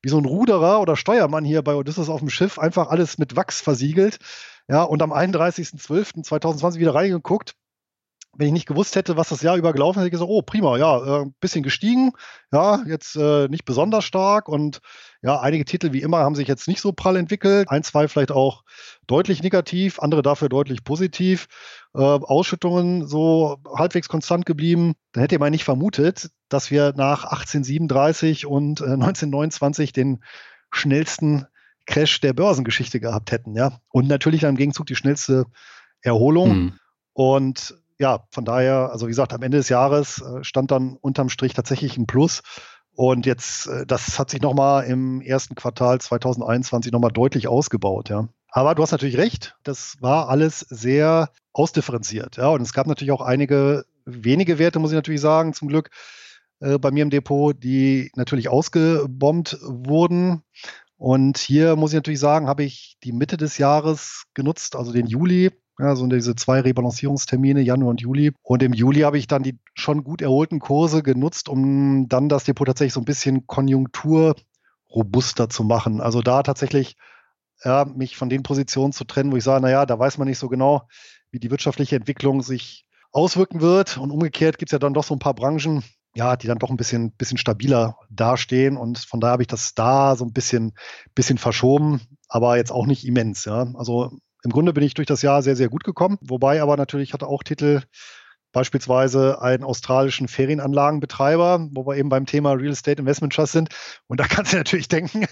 wie 0.02 0.08
so 0.08 0.18
ein 0.18 0.24
Ruderer 0.24 0.80
oder 0.80 0.96
Steuermann 0.96 1.44
hier 1.44 1.62
bei 1.62 1.74
Odysseus 1.74 2.08
auf 2.08 2.20
dem 2.20 2.30
Schiff, 2.30 2.58
einfach 2.58 2.88
alles 2.88 3.18
mit 3.18 3.36
Wachs 3.36 3.60
versiegelt. 3.60 4.18
Ja, 4.68 4.82
und 4.82 5.00
am 5.02 5.12
31.12.2020 5.12 6.78
wieder 6.78 6.94
reingeguckt, 6.94 7.54
wenn 8.38 8.48
ich 8.48 8.52
nicht 8.52 8.66
gewusst 8.66 8.96
hätte, 8.96 9.16
was 9.16 9.28
das 9.28 9.42
Jahr 9.42 9.56
über 9.56 9.72
gelaufen 9.72 9.98
ist, 9.98 10.02
hätte 10.02 10.08
ich 10.08 10.12
gesagt, 10.12 10.30
oh, 10.30 10.42
prima, 10.42 10.76
ja, 10.76 10.98
äh, 10.98 11.22
ein 11.22 11.34
bisschen 11.40 11.62
gestiegen, 11.62 12.12
ja, 12.52 12.82
jetzt 12.86 13.16
äh, 13.16 13.48
nicht 13.48 13.64
besonders 13.64 14.04
stark 14.04 14.48
und 14.48 14.80
ja, 15.22 15.40
einige 15.40 15.64
Titel 15.64 15.92
wie 15.92 16.02
immer 16.02 16.18
haben 16.18 16.34
sich 16.34 16.46
jetzt 16.46 16.68
nicht 16.68 16.80
so 16.80 16.92
prall 16.92 17.16
entwickelt, 17.16 17.68
ein, 17.70 17.82
zwei 17.82 18.08
vielleicht 18.08 18.30
auch 18.30 18.62
deutlich 19.06 19.42
negativ, 19.42 19.98
andere 19.98 20.22
dafür 20.22 20.48
deutlich 20.48 20.84
positiv, 20.84 21.46
äh, 21.94 21.98
Ausschüttungen 21.98 23.06
so 23.06 23.58
halbwegs 23.74 24.08
konstant 24.08 24.46
geblieben. 24.46 24.94
Dann 25.12 25.22
hätte 25.22 25.38
man 25.38 25.50
nicht 25.50 25.64
vermutet, 25.64 26.30
dass 26.48 26.70
wir 26.70 26.92
nach 26.96 27.24
1837 27.24 28.46
und 28.46 28.80
äh, 28.80 28.84
1929 28.84 29.92
den 29.92 30.22
schnellsten 30.70 31.46
Crash 31.86 32.20
der 32.20 32.32
Börsengeschichte 32.32 33.00
gehabt 33.00 33.32
hätten, 33.32 33.54
ja. 33.54 33.80
Und 33.90 34.08
natürlich 34.08 34.42
dann 34.42 34.50
im 34.50 34.56
Gegenzug 34.56 34.86
die 34.86 34.96
schnellste 34.96 35.46
Erholung. 36.02 36.56
Mhm. 36.56 36.72
Und 37.12 37.74
ja, 37.98 38.26
von 38.30 38.44
daher, 38.44 38.90
also 38.92 39.06
wie 39.06 39.10
gesagt, 39.10 39.32
am 39.32 39.42
Ende 39.42 39.58
des 39.58 39.68
Jahres 39.68 40.20
äh, 40.20 40.44
stand 40.44 40.70
dann 40.70 40.96
unterm 41.00 41.28
Strich 41.28 41.54
tatsächlich 41.54 41.96
ein 41.96 42.06
Plus. 42.06 42.42
Und 42.94 43.26
jetzt, 43.26 43.66
äh, 43.66 43.86
das 43.86 44.18
hat 44.18 44.30
sich 44.30 44.40
nochmal 44.40 44.84
im 44.84 45.20
ersten 45.20 45.54
Quartal 45.54 46.00
2021 46.00 46.92
nochmal 46.92 47.12
deutlich 47.12 47.48
ausgebaut, 47.48 48.08
ja. 48.08 48.28
Aber 48.50 48.74
du 48.74 48.82
hast 48.82 48.92
natürlich 48.92 49.18
recht, 49.18 49.56
das 49.64 49.96
war 50.00 50.28
alles 50.30 50.60
sehr 50.60 51.30
ausdifferenziert, 51.52 52.36
ja. 52.36 52.48
Und 52.48 52.62
es 52.62 52.72
gab 52.72 52.86
natürlich 52.86 53.12
auch 53.12 53.20
einige 53.20 53.84
wenige 54.06 54.58
Werte, 54.58 54.78
muss 54.78 54.92
ich 54.92 54.96
natürlich 54.96 55.20
sagen, 55.20 55.52
zum 55.52 55.68
Glück 55.68 55.90
äh, 56.60 56.78
bei 56.78 56.90
mir 56.90 57.02
im 57.02 57.10
Depot, 57.10 57.54
die 57.62 58.10
natürlich 58.14 58.48
ausgebombt 58.48 59.58
wurden. 59.62 60.42
Und 60.96 61.36
hier 61.36 61.76
muss 61.76 61.90
ich 61.90 61.96
natürlich 61.96 62.20
sagen, 62.20 62.48
habe 62.48 62.64
ich 62.64 62.96
die 63.02 63.12
Mitte 63.12 63.36
des 63.36 63.58
Jahres 63.58 64.24
genutzt, 64.32 64.76
also 64.76 64.92
den 64.92 65.06
Juli, 65.06 65.50
ja, 65.78 65.94
so 65.94 66.06
diese 66.06 66.34
zwei 66.34 66.60
Rebalancierungstermine, 66.60 67.60
Januar 67.60 67.90
und 67.90 68.00
Juli. 68.00 68.32
Und 68.42 68.62
im 68.62 68.72
Juli 68.72 69.00
habe 69.00 69.18
ich 69.18 69.26
dann 69.26 69.42
die 69.42 69.58
schon 69.74 70.04
gut 70.04 70.22
erholten 70.22 70.58
Kurse 70.58 71.02
genutzt, 71.02 71.48
um 71.48 72.08
dann 72.08 72.28
das 72.28 72.44
Depot 72.44 72.66
tatsächlich 72.66 72.94
so 72.94 73.00
ein 73.00 73.04
bisschen 73.04 73.46
konjunkturrobuster 73.46 75.50
zu 75.50 75.64
machen. 75.64 76.00
Also 76.00 76.22
da 76.22 76.42
tatsächlich 76.42 76.96
ja, 77.64 77.84
mich 77.84 78.16
von 78.16 78.28
den 78.28 78.42
Positionen 78.42 78.92
zu 78.92 79.04
trennen, 79.04 79.32
wo 79.32 79.36
ich 79.36 79.44
sage, 79.44 79.62
naja, 79.62 79.86
da 79.86 79.98
weiß 79.98 80.18
man 80.18 80.28
nicht 80.28 80.38
so 80.38 80.48
genau, 80.48 80.88
wie 81.30 81.40
die 81.40 81.50
wirtschaftliche 81.50 81.96
Entwicklung 81.96 82.42
sich 82.42 82.86
auswirken 83.12 83.60
wird. 83.60 83.98
Und 83.98 84.10
umgekehrt 84.10 84.58
gibt 84.58 84.70
es 84.70 84.72
ja 84.72 84.78
dann 84.78 84.94
doch 84.94 85.04
so 85.04 85.14
ein 85.14 85.20
paar 85.20 85.34
Branchen, 85.34 85.82
ja, 86.14 86.36
die 86.36 86.46
dann 86.46 86.58
doch 86.58 86.70
ein 86.70 86.76
bisschen, 86.76 87.12
bisschen 87.12 87.38
stabiler 87.38 87.96
dastehen. 88.10 88.76
Und 88.76 88.98
von 88.98 89.20
daher 89.20 89.32
habe 89.32 89.42
ich 89.42 89.48
das 89.48 89.74
da 89.74 90.16
so 90.16 90.24
ein 90.24 90.32
bisschen, 90.32 90.72
bisschen 91.14 91.38
verschoben, 91.38 92.00
aber 92.28 92.56
jetzt 92.56 92.72
auch 92.72 92.86
nicht 92.86 93.06
immens. 93.06 93.44
Ja. 93.44 93.72
Also 93.74 94.18
im 94.44 94.50
Grunde 94.50 94.72
bin 94.72 94.84
ich 94.84 94.94
durch 94.94 95.06
das 95.06 95.22
Jahr 95.22 95.42
sehr, 95.42 95.56
sehr 95.56 95.68
gut 95.68 95.84
gekommen. 95.84 96.18
Wobei 96.20 96.62
aber 96.62 96.76
natürlich 96.76 97.12
hatte 97.12 97.26
auch 97.26 97.42
Titel, 97.42 97.82
beispielsweise 98.56 99.42
einen 99.42 99.64
australischen 99.64 100.28
Ferienanlagenbetreiber, 100.28 101.68
wo 101.72 101.86
wir 101.86 101.98
eben 101.98 102.08
beim 102.08 102.24
Thema 102.24 102.52
Real 102.52 102.72
Estate 102.72 103.02
Investment 103.02 103.34
Trust 103.34 103.52
sind. 103.52 103.68
Und 104.06 104.18
da 104.18 104.24
kannst 104.28 104.54
du 104.54 104.56
natürlich 104.56 104.88
denken, 104.88 105.24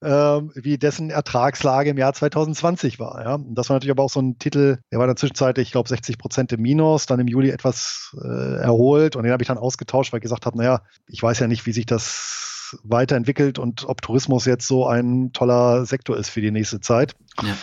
äh, 0.00 0.08
wie 0.08 0.78
dessen 0.78 1.10
Ertragslage 1.10 1.90
im 1.90 1.98
Jahr 1.98 2.12
2020 2.12 3.00
war. 3.00 3.20
Ja? 3.24 3.34
Und 3.34 3.56
das 3.56 3.68
war 3.68 3.74
natürlich 3.74 3.90
aber 3.90 4.04
auch 4.04 4.10
so 4.10 4.20
ein 4.20 4.38
Titel, 4.38 4.78
der 4.92 5.00
war 5.00 5.06
in 5.06 5.10
der 5.10 5.16
Zwischenzeit, 5.16 5.58
ich 5.58 5.72
glaube, 5.72 5.88
60 5.88 6.18
Prozent 6.18 6.52
im 6.52 6.62
Minus, 6.62 7.06
dann 7.06 7.18
im 7.18 7.26
Juli 7.26 7.50
etwas 7.50 8.14
äh, 8.22 8.58
erholt 8.60 9.16
und 9.16 9.24
den 9.24 9.32
habe 9.32 9.42
ich 9.42 9.48
dann 9.48 9.58
ausgetauscht, 9.58 10.12
weil 10.12 10.18
ich 10.18 10.22
gesagt 10.22 10.46
habe, 10.46 10.56
naja, 10.56 10.82
ich 11.08 11.20
weiß 11.20 11.40
ja 11.40 11.48
nicht, 11.48 11.66
wie 11.66 11.72
sich 11.72 11.86
das 11.86 12.78
weiterentwickelt 12.84 13.58
und 13.58 13.88
ob 13.88 14.02
Tourismus 14.02 14.44
jetzt 14.44 14.68
so 14.68 14.86
ein 14.86 15.32
toller 15.32 15.84
Sektor 15.84 16.16
ist 16.16 16.28
für 16.28 16.40
die 16.40 16.52
nächste 16.52 16.78
Zeit. 16.78 17.16
Ja. 17.42 17.56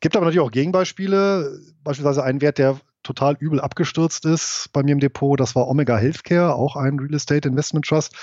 Gibt 0.00 0.16
aber 0.16 0.26
natürlich 0.26 0.46
auch 0.46 0.50
Gegenbeispiele. 0.50 1.60
Beispielsweise 1.82 2.24
ein 2.24 2.40
Wert, 2.40 2.58
der 2.58 2.80
total 3.02 3.36
übel 3.38 3.60
abgestürzt 3.60 4.24
ist 4.24 4.68
bei 4.72 4.82
mir 4.82 4.92
im 4.92 5.00
Depot, 5.00 5.38
das 5.38 5.54
war 5.54 5.68
Omega 5.68 5.96
Healthcare, 5.96 6.54
auch 6.54 6.74
ein 6.74 6.98
Real 6.98 7.14
Estate 7.14 7.48
Investment 7.48 7.86
Trust. 7.86 8.14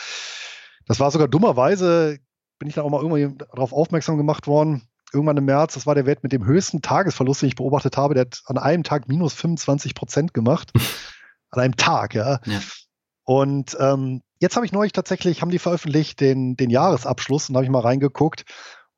Das 0.86 1.00
war 1.00 1.10
sogar 1.10 1.30
dummerweise, 1.30 2.20
bin 2.60 2.68
ich 2.68 2.76
da 2.76 2.82
auch 2.82 2.90
mal 2.90 3.02
irgendwie 3.02 3.38
darauf 3.38 3.72
aufmerksam 3.72 4.18
gemacht 4.18 4.46
worden, 4.46 4.82
irgendwann 5.14 5.38
im 5.38 5.46
März, 5.46 5.76
das 5.76 5.88
war 5.88 5.96
der 5.96 6.06
Wert 6.06 6.24
mit 6.24 6.34
dem 6.34 6.46
höchsten 6.46 6.82
Tagesverlust, 6.82 7.42
den 7.42 7.48
ich 7.48 7.56
beobachtet 7.56 7.96
habe, 7.96 8.14
der 8.14 8.22
hat 8.22 8.42
an 8.46 8.58
einem 8.58 8.84
Tag 8.84 9.08
minus 9.08 9.34
25 9.34 9.96
Prozent 9.96 10.34
gemacht. 10.34 10.72
an 11.54 11.62
einem 11.62 11.78
Tag, 11.78 12.16
ja. 12.16 12.40
ja. 12.46 12.62
Und 13.24 13.78
ähm, 13.80 14.22
jetzt 14.40 14.56
habe 14.56 14.66
ich 14.66 14.72
neulich 14.72 14.92
tatsächlich, 14.92 15.42
haben 15.42 15.52
die 15.52 15.60
veröffentlicht 15.60 16.20
den, 16.20 16.58
den 16.58 16.70
Jahresabschluss 16.70 17.50
und 17.50 17.56
habe 17.56 17.64
ich 17.64 17.72
mal 17.72 17.80
reingeguckt 17.80 18.44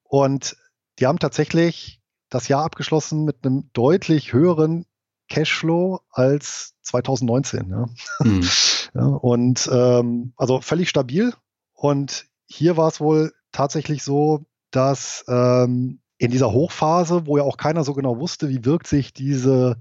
und 0.03 0.55
die 0.99 1.05
haben 1.05 1.19
tatsächlich 1.19 2.01
das 2.29 2.47
Jahr 2.47 2.63
abgeschlossen 2.63 3.23
mit 3.23 3.45
einem 3.45 3.69
deutlich 3.73 4.33
höheren 4.33 4.85
Cashflow 5.29 6.01
als 6.11 6.75
2019. 6.83 7.69
Ja. 7.69 7.85
Mhm. 8.19 8.47
ja 8.93 9.05
und 9.05 9.69
ähm, 9.71 10.33
also 10.37 10.61
völlig 10.61 10.89
stabil. 10.89 11.33
Und 11.73 12.27
hier 12.45 12.77
war 12.77 12.87
es 12.87 12.99
wohl 12.99 13.33
tatsächlich 13.51 14.03
so, 14.03 14.45
dass 14.71 15.25
ähm, 15.27 16.01
in 16.17 16.31
dieser 16.31 16.51
Hochphase, 16.51 17.25
wo 17.27 17.37
ja 17.37 17.43
auch 17.43 17.57
keiner 17.57 17.83
so 17.83 17.93
genau 17.93 18.19
wusste, 18.19 18.49
wie 18.49 18.63
wirkt 18.63 18.87
sich 18.87 19.13
diese, 19.13 19.77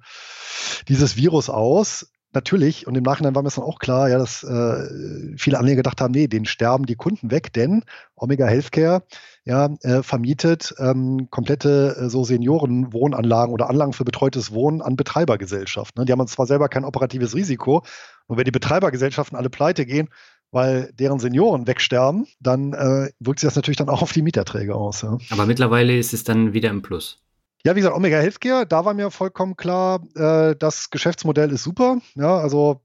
dieses 0.89 1.17
Virus 1.17 1.49
aus, 1.49 2.11
natürlich, 2.35 2.87
und 2.87 2.95
im 2.95 3.03
Nachhinein 3.03 3.35
war 3.35 3.43
mir 3.43 3.47
das 3.47 3.57
dann 3.57 3.65
auch 3.65 3.79
klar, 3.79 4.09
ja, 4.09 4.19
dass 4.19 4.43
äh, 4.43 5.37
viele 5.37 5.59
Anleger 5.59 5.77
gedacht 5.77 6.01
haben, 6.01 6.13
nee, 6.13 6.27
den 6.27 6.45
sterben 6.45 6.87
die 6.87 6.97
Kunden 6.97 7.31
weg, 7.31 7.53
denn 7.53 7.85
Omega 8.17 8.47
Healthcare 8.47 9.03
ja, 9.45 9.69
äh, 9.83 10.03
vermietet 10.03 10.75
ähm, 10.79 11.29
komplette 11.31 11.97
äh, 11.99 12.09
so 12.09 12.25
Seniorenwohnanlagen 12.25 13.53
oder 13.53 13.69
Anlagen 13.71 13.93
für 13.93 14.05
betreutes 14.05 14.53
Wohnen 14.53 14.83
an 14.83 14.97
Betreibergesellschaften. 14.97 16.01
Ne? 16.01 16.07
Die 16.07 16.13
haben 16.13 16.27
zwar 16.27 16.47
selber 16.47 16.69
kein 16.69 16.85
operatives 16.85 17.35
Risiko, 17.35 17.83
und 18.27 18.39
wenn 18.39 18.45
die 18.45 18.51
Betreibergesellschaften 18.51 19.37
alle 19.37 19.51
pleite 19.51 19.85
gehen, 19.85 20.09
weil 20.51 20.93
deren 20.95 21.19
Senioren 21.19 21.67
wegsterben, 21.67 22.27
dann 22.41 22.73
äh, 22.73 23.11
wirkt 23.19 23.41
sich 23.41 23.49
das 23.49 23.57
natürlich 23.57 23.77
dann 23.77 23.89
auch 23.89 24.03
auf 24.03 24.13
die 24.13 24.23
Mieterträge 24.23 24.75
aus. 24.75 25.03
Ja. 25.03 25.19
Aber 25.31 25.47
mittlerweile 25.47 25.97
ist 25.97 26.15
es 26.15 26.25
dann 26.25 26.53
wieder 26.53 26.71
im 26.71 26.81
Plus. 26.81 27.24
Ja, 27.67 27.75
wie 27.75 27.81
gesagt, 27.81 27.97
Omega 27.97 28.19
Healthcare, 28.19 28.67
da 28.67 28.85
war 28.85 28.93
mir 28.93 29.11
vollkommen 29.11 29.57
klar, 29.57 30.03
äh, 30.15 30.55
das 30.55 30.91
Geschäftsmodell 30.91 31.51
ist 31.51 31.63
super. 31.63 31.99
Ja, 32.15 32.37
also 32.37 32.83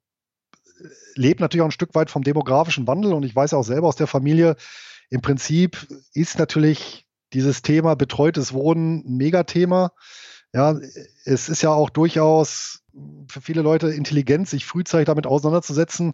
äh, 0.80 0.88
lebt 1.16 1.42
natürlich 1.42 1.62
auch 1.62 1.68
ein 1.68 1.72
Stück 1.72 1.94
weit 1.96 2.10
vom 2.10 2.24
demografischen 2.24 2.88
Wandel 2.88 3.14
und 3.14 3.24
ich 3.24 3.36
weiß 3.36 3.54
auch 3.54 3.64
selber 3.64 3.90
aus 3.90 3.98
der 3.98 4.08
Familie, 4.08 4.56
im 5.10 5.22
Prinzip 5.22 5.86
ist 6.14 6.40
natürlich 6.40 7.06
dieses 7.34 7.62
Thema 7.62 7.96
betreutes 7.96 8.54
Wohnen 8.54 9.04
ein 9.06 9.18
Megathema. 9.18 9.92
Ja, 10.54 10.80
es 11.26 11.50
ist 11.50 11.62
ja 11.62 11.72
auch 11.72 11.90
durchaus 11.90 12.84
für 13.28 13.42
viele 13.42 13.62
Leute 13.62 13.90
intelligent, 13.90 14.48
sich 14.48 14.66
frühzeitig 14.66 15.08
damit 15.08 15.28
auseinanderzusetzen 15.28 16.14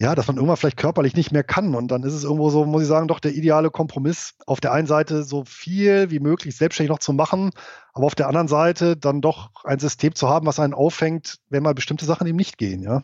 ja, 0.00 0.14
dass 0.14 0.26
man 0.26 0.36
irgendwann 0.36 0.56
vielleicht 0.56 0.76
körperlich 0.76 1.14
nicht 1.14 1.30
mehr 1.30 1.44
kann. 1.44 1.74
Und 1.74 1.88
dann 1.88 2.02
ist 2.02 2.14
es 2.14 2.24
irgendwo 2.24 2.50
so, 2.50 2.64
muss 2.64 2.82
ich 2.82 2.88
sagen, 2.88 3.08
doch 3.08 3.20
der 3.20 3.34
ideale 3.34 3.70
Kompromiss. 3.70 4.34
Auf 4.46 4.60
der 4.60 4.72
einen 4.72 4.88
Seite 4.88 5.22
so 5.22 5.44
viel 5.44 6.10
wie 6.10 6.18
möglich 6.18 6.56
selbstständig 6.56 6.90
noch 6.90 6.98
zu 6.98 7.12
machen, 7.12 7.50
aber 7.92 8.06
auf 8.06 8.14
der 8.14 8.28
anderen 8.28 8.48
Seite 8.48 8.96
dann 8.96 9.20
doch 9.20 9.50
ein 9.64 9.78
System 9.78 10.14
zu 10.14 10.28
haben, 10.28 10.46
was 10.46 10.58
einen 10.58 10.74
auffängt, 10.74 11.38
wenn 11.48 11.62
mal 11.62 11.74
bestimmte 11.74 12.06
Sachen 12.06 12.26
eben 12.26 12.36
nicht 12.36 12.58
gehen, 12.58 12.82
ja. 12.82 13.02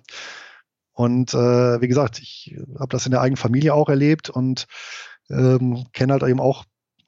Und 0.93 1.33
äh, 1.33 1.81
wie 1.81 1.89
gesagt, 1.89 2.19
ich 2.19 2.57
habe 2.79 2.89
das 2.91 3.07
in 3.07 3.13
der 3.13 3.23
eigenen 3.23 3.39
Familie 3.39 3.73
auch 3.73 3.89
erlebt 3.89 4.29
und 4.29 4.67
ähm, 5.31 5.87
kenne 5.93 6.13
halt 6.13 6.25
eben 6.25 6.41
auch 6.41 6.65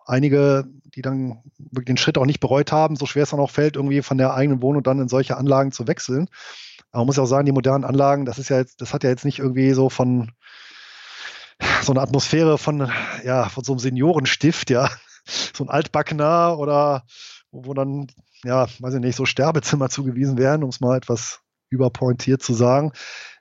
einige, 0.06 0.64
die 0.94 1.02
dann 1.02 1.42
den 1.58 1.96
Schritt 1.96 2.18
auch 2.18 2.24
nicht 2.24 2.40
bereut 2.40 2.72
haben, 2.72 2.96
so 2.96 3.06
schwer 3.06 3.24
es 3.24 3.30
dann 3.30 3.40
auch 3.40 3.50
fällt, 3.50 3.76
irgendwie 3.76 4.02
von 4.02 4.18
der 4.18 4.34
eigenen 4.34 4.62
Wohnung 4.62 4.82
dann 4.82 5.00
in 5.00 5.08
solche 5.08 5.36
Anlagen 5.36 5.72
zu 5.72 5.86
wechseln. 5.88 6.28
Aber 6.92 7.00
man 7.00 7.06
muss 7.06 7.16
ja 7.16 7.22
auch 7.22 7.26
sagen, 7.26 7.46
die 7.46 7.52
modernen 7.52 7.84
Anlagen, 7.84 8.24
das 8.24 8.38
ist 8.38 8.50
ja 8.50 8.58
jetzt, 8.58 8.80
das 8.80 8.92
hat 8.92 9.02
ja 9.02 9.10
jetzt 9.10 9.24
nicht 9.24 9.38
irgendwie 9.38 9.72
so 9.72 9.88
von 9.88 10.30
so 11.82 11.92
eine 11.92 12.00
Atmosphäre 12.00 12.58
von, 12.58 12.90
ja, 13.24 13.48
von 13.48 13.64
so 13.64 13.72
einem 13.72 13.78
Seniorenstift, 13.78 14.70
ja, 14.70 14.90
so 15.54 15.64
ein 15.64 15.70
Altbackener 15.70 16.58
oder 16.58 17.04
wo 17.50 17.74
dann, 17.74 18.06
ja, 18.44 18.66
weiß 18.78 18.94
ich 18.94 19.00
nicht, 19.00 19.16
so 19.16 19.26
Sterbezimmer 19.26 19.88
zugewiesen 19.88 20.38
werden, 20.38 20.62
um 20.62 20.70
es 20.70 20.80
mal 20.80 20.96
etwas 20.96 21.40
überpointiert 21.70 22.42
zu 22.42 22.54
sagen. 22.54 22.92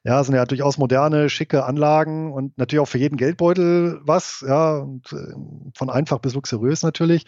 Ja, 0.03 0.23
sind 0.23 0.35
ja 0.35 0.45
durchaus 0.45 0.77
moderne, 0.77 1.29
schicke 1.29 1.65
Anlagen 1.65 2.31
und 2.31 2.57
natürlich 2.57 2.81
auch 2.81 2.87
für 2.87 2.97
jeden 2.97 3.17
Geldbeutel 3.17 3.99
was, 4.03 4.43
ja, 4.47 4.77
und 4.77 5.11
äh, 5.13 5.33
von 5.75 5.89
einfach 5.89 6.19
bis 6.19 6.33
luxuriös 6.33 6.81
natürlich. 6.81 7.25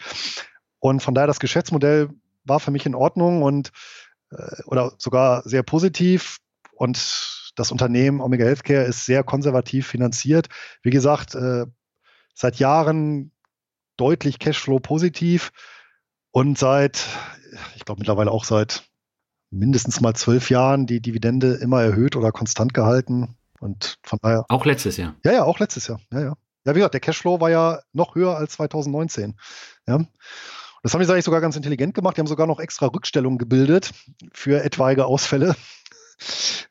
Und 0.80 1.02
von 1.02 1.14
daher 1.14 1.28
das 1.28 1.40
Geschäftsmodell 1.40 2.10
war 2.44 2.60
für 2.60 2.70
mich 2.70 2.84
in 2.86 2.94
Ordnung 2.94 3.42
und 3.42 3.70
oder 4.66 4.92
sogar 4.98 5.42
sehr 5.44 5.62
positiv. 5.62 6.38
Und 6.72 7.52
das 7.56 7.70
Unternehmen 7.70 8.20
Omega 8.20 8.44
Healthcare 8.44 8.84
ist 8.84 9.04
sehr 9.04 9.22
konservativ 9.22 9.86
finanziert. 9.86 10.48
Wie 10.82 10.90
gesagt, 10.90 11.34
äh, 11.34 11.66
seit 12.34 12.56
Jahren 12.56 13.30
deutlich 13.96 14.38
Cashflow 14.38 14.80
positiv 14.80 15.52
und 16.32 16.58
seit, 16.58 17.06
ich 17.76 17.84
glaube 17.84 18.00
mittlerweile 18.00 18.30
auch 18.30 18.44
seit 18.44 18.84
mindestens 19.50 20.00
mal 20.00 20.14
zwölf 20.14 20.50
Jahren 20.50 20.86
die 20.86 21.00
Dividende 21.00 21.54
immer 21.54 21.82
erhöht 21.82 22.16
oder 22.16 22.32
konstant 22.32 22.74
gehalten. 22.74 23.36
Und 23.60 23.98
von 24.02 24.18
daher. 24.20 24.44
Auch 24.48 24.64
letztes 24.64 24.96
Jahr. 24.96 25.14
Ja, 25.24 25.32
ja, 25.32 25.44
auch 25.44 25.60
letztes 25.60 25.86
Jahr. 25.86 26.00
Ja, 26.12 26.20
ja. 26.20 26.36
Ja, 26.66 26.74
wie 26.74 26.78
gesagt, 26.78 26.94
der 26.94 27.00
Cashflow 27.00 27.40
war 27.40 27.50
ja 27.50 27.80
noch 27.92 28.14
höher 28.14 28.36
als 28.36 28.54
2019. 28.54 29.36
Ja. 29.86 30.00
Das 30.84 30.92
haben 30.92 31.00
die 31.00 31.10
eigentlich 31.10 31.24
sogar 31.24 31.40
ganz 31.40 31.56
intelligent 31.56 31.94
gemacht. 31.94 32.16
Die 32.16 32.20
haben 32.20 32.26
sogar 32.26 32.46
noch 32.46 32.60
extra 32.60 32.86
Rückstellungen 32.86 33.38
gebildet 33.38 33.92
für 34.32 34.62
etwaige 34.62 35.06
Ausfälle. 35.06 35.56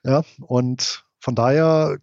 Ja, 0.05 0.23
und 0.41 1.05
von 1.23 1.35
daher 1.35 1.99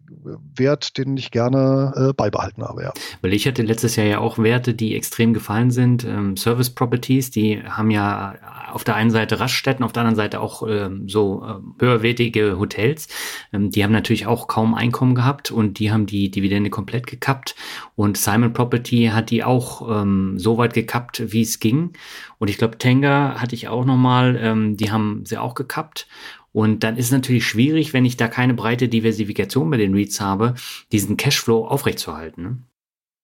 Wert, 0.55 0.97
den 0.97 1.15
ich 1.15 1.29
gerne 1.29 1.93
äh, 1.95 2.13
beibehalten 2.13 2.63
habe, 2.63 2.81
ja. 2.81 2.93
Weil 3.21 3.33
ich 3.33 3.45
hatte 3.45 3.61
letztes 3.61 3.95
Jahr 3.95 4.07
ja 4.07 4.17
auch 4.17 4.39
Werte, 4.39 4.73
die 4.73 4.95
extrem 4.95 5.35
gefallen 5.35 5.69
sind. 5.69 6.03
Ähm, 6.03 6.35
Service 6.37 6.71
Properties, 6.71 7.29
die 7.29 7.61
haben 7.61 7.91
ja 7.91 8.33
auf 8.71 8.83
der 8.83 8.95
einen 8.95 9.11
Seite 9.11 9.39
Raststätten, 9.39 9.85
auf 9.85 9.93
der 9.93 10.01
anderen 10.01 10.15
Seite 10.15 10.39
auch 10.39 10.67
ähm, 10.67 11.07
so 11.07 11.45
äh, 11.45 11.83
höherwertige 11.83 12.57
Hotels. 12.57 13.09
Ähm, 13.53 13.69
die 13.69 13.83
haben 13.83 13.91
natürlich 13.91 14.25
auch 14.25 14.47
kaum 14.47 14.73
Einkommen 14.73 15.13
gehabt 15.13 15.51
und 15.51 15.77
die 15.77 15.91
haben 15.91 16.07
die 16.07 16.31
Dividende 16.31 16.71
komplett 16.71 17.05
gekappt. 17.05 17.55
Und 17.95 18.17
Simon 18.17 18.53
Property 18.53 19.11
hat 19.13 19.29
die 19.29 19.43
auch 19.43 20.01
ähm, 20.01 20.39
so 20.39 20.57
weit 20.57 20.73
gekappt, 20.73 21.31
wie 21.31 21.41
es 21.41 21.59
ging. 21.59 21.93
Und 22.39 22.49
ich 22.49 22.57
glaube, 22.57 22.79
Tenga 22.79 23.35
hatte 23.39 23.53
ich 23.53 23.67
auch 23.67 23.85
nochmal, 23.85 24.35
ähm, 24.41 24.77
die 24.77 24.91
haben 24.91 25.25
sie 25.27 25.37
auch 25.37 25.53
gekappt. 25.53 26.07
Und 26.53 26.83
dann 26.83 26.97
ist 26.97 27.05
es 27.05 27.11
natürlich 27.11 27.45
schwierig, 27.45 27.93
wenn 27.93 28.05
ich 28.05 28.17
da 28.17 28.27
keine 28.27 28.53
breite 28.53 28.89
Diversifikation 28.89 29.69
bei 29.69 29.77
den 29.77 29.93
REITs 29.93 30.19
habe, 30.19 30.55
diesen 30.91 31.17
Cashflow 31.17 31.65
aufrechtzuerhalten. 31.65 32.43
Ne? 32.43 32.57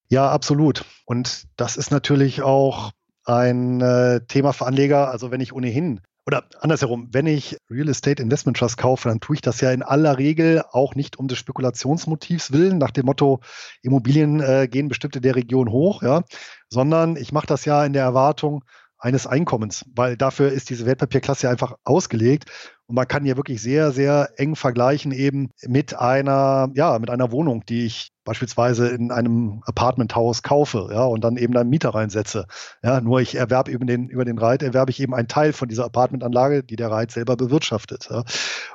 Ja, 0.09 0.29
absolut. 0.29 0.85
Und 1.05 1.47
das 1.57 1.75
ist 1.75 1.91
natürlich 1.91 2.41
auch 2.41 2.91
ein 3.25 3.81
äh, 3.81 4.21
Thema 4.27 4.53
für 4.53 4.65
Anleger. 4.65 5.11
Also 5.11 5.31
wenn 5.31 5.41
ich 5.41 5.53
ohnehin 5.53 5.99
oder 6.25 6.43
andersherum, 6.59 7.07
wenn 7.11 7.25
ich 7.25 7.57
Real 7.69 7.87
Estate 7.87 8.21
Investment 8.21 8.57
Trust 8.57 8.77
kaufe, 8.77 9.07
dann 9.07 9.21
tue 9.21 9.37
ich 9.37 9.41
das 9.41 9.61
ja 9.61 9.71
in 9.71 9.81
aller 9.81 10.17
Regel 10.17 10.61
auch 10.71 10.93
nicht 10.93 11.17
um 11.17 11.27
des 11.27 11.37
Spekulationsmotivs 11.37 12.51
willen, 12.51 12.77
nach 12.77 12.91
dem 12.91 13.05
Motto, 13.05 13.39
Immobilien 13.81 14.41
äh, 14.41 14.67
gehen 14.69 14.89
bestimmte 14.89 15.21
der 15.21 15.35
Region 15.35 15.71
hoch, 15.71 16.03
ja, 16.03 16.23
sondern 16.69 17.15
ich 17.15 17.31
mache 17.31 17.47
das 17.47 17.63
ja 17.63 17.85
in 17.85 17.93
der 17.93 18.03
Erwartung, 18.03 18.65
eines 18.99 19.27
Einkommens, 19.27 19.85
weil 19.95 20.17
dafür 20.17 20.51
ist 20.51 20.69
diese 20.69 20.85
Wertpapierklasse 20.85 21.49
einfach 21.49 21.77
ausgelegt 21.83 22.45
und 22.87 22.95
man 22.95 23.07
kann 23.07 23.25
hier 23.25 23.35
wirklich 23.35 23.61
sehr, 23.61 23.91
sehr 23.91 24.29
eng 24.37 24.55
vergleichen 24.55 25.11
eben 25.11 25.49
mit 25.67 25.93
einer, 25.93 26.69
ja, 26.73 26.97
mit 26.99 27.09
einer 27.09 27.31
Wohnung, 27.31 27.65
die 27.65 27.85
ich 27.85 28.11
beispielsweise 28.23 28.87
in 28.87 29.11
einem 29.11 29.61
Apartmenthaus 29.65 30.41
kaufe, 30.41 30.87
ja, 30.91 31.03
und 31.03 31.21
dann 31.23 31.35
eben 31.35 31.55
einen 31.57 31.69
Mieter 31.69 31.89
reinsetze. 31.89 32.47
Ja, 32.81 33.01
nur 33.01 33.19
ich 33.19 33.35
erwerbe 33.35 33.71
über 33.71 33.85
den, 33.85 34.07
über 34.07 34.23
den 34.23 34.37
Reit, 34.37 34.63
erwerbe 34.63 34.91
ich 34.91 35.01
eben 35.01 35.13
einen 35.13 35.27
Teil 35.27 35.51
von 35.51 35.67
dieser 35.67 35.83
Apartmentanlage, 35.83 36.63
die 36.63 36.77
der 36.77 36.89
Reit 36.89 37.11
selber 37.11 37.35
bewirtschaftet. 37.35 38.07
Ja. 38.09 38.23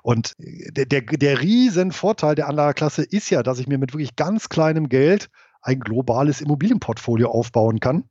Und 0.02 0.34
der, 0.38 0.84
der, 0.84 1.00
der 1.00 1.40
riesen 1.40 1.92
der 2.36 2.48
Anlageklasse 2.48 3.02
ist 3.02 3.30
ja, 3.30 3.42
dass 3.42 3.58
ich 3.58 3.66
mir 3.66 3.78
mit 3.78 3.94
wirklich 3.94 4.14
ganz 4.16 4.50
kleinem 4.50 4.90
Geld 4.90 5.30
ein 5.62 5.80
globales 5.80 6.40
Immobilienportfolio 6.40 7.30
aufbauen 7.30 7.80
kann. 7.80 8.04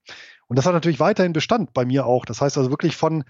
Und 0.51 0.57
das 0.57 0.65
hat 0.65 0.73
natürlich 0.73 0.99
weiterhin 0.99 1.31
Bestand 1.31 1.73
bei 1.73 1.85
mir 1.85 2.05
auch. 2.05 2.25
Das 2.25 2.41
heißt 2.41 2.57
also 2.57 2.71
wirklich 2.71 2.97
von 2.97 3.23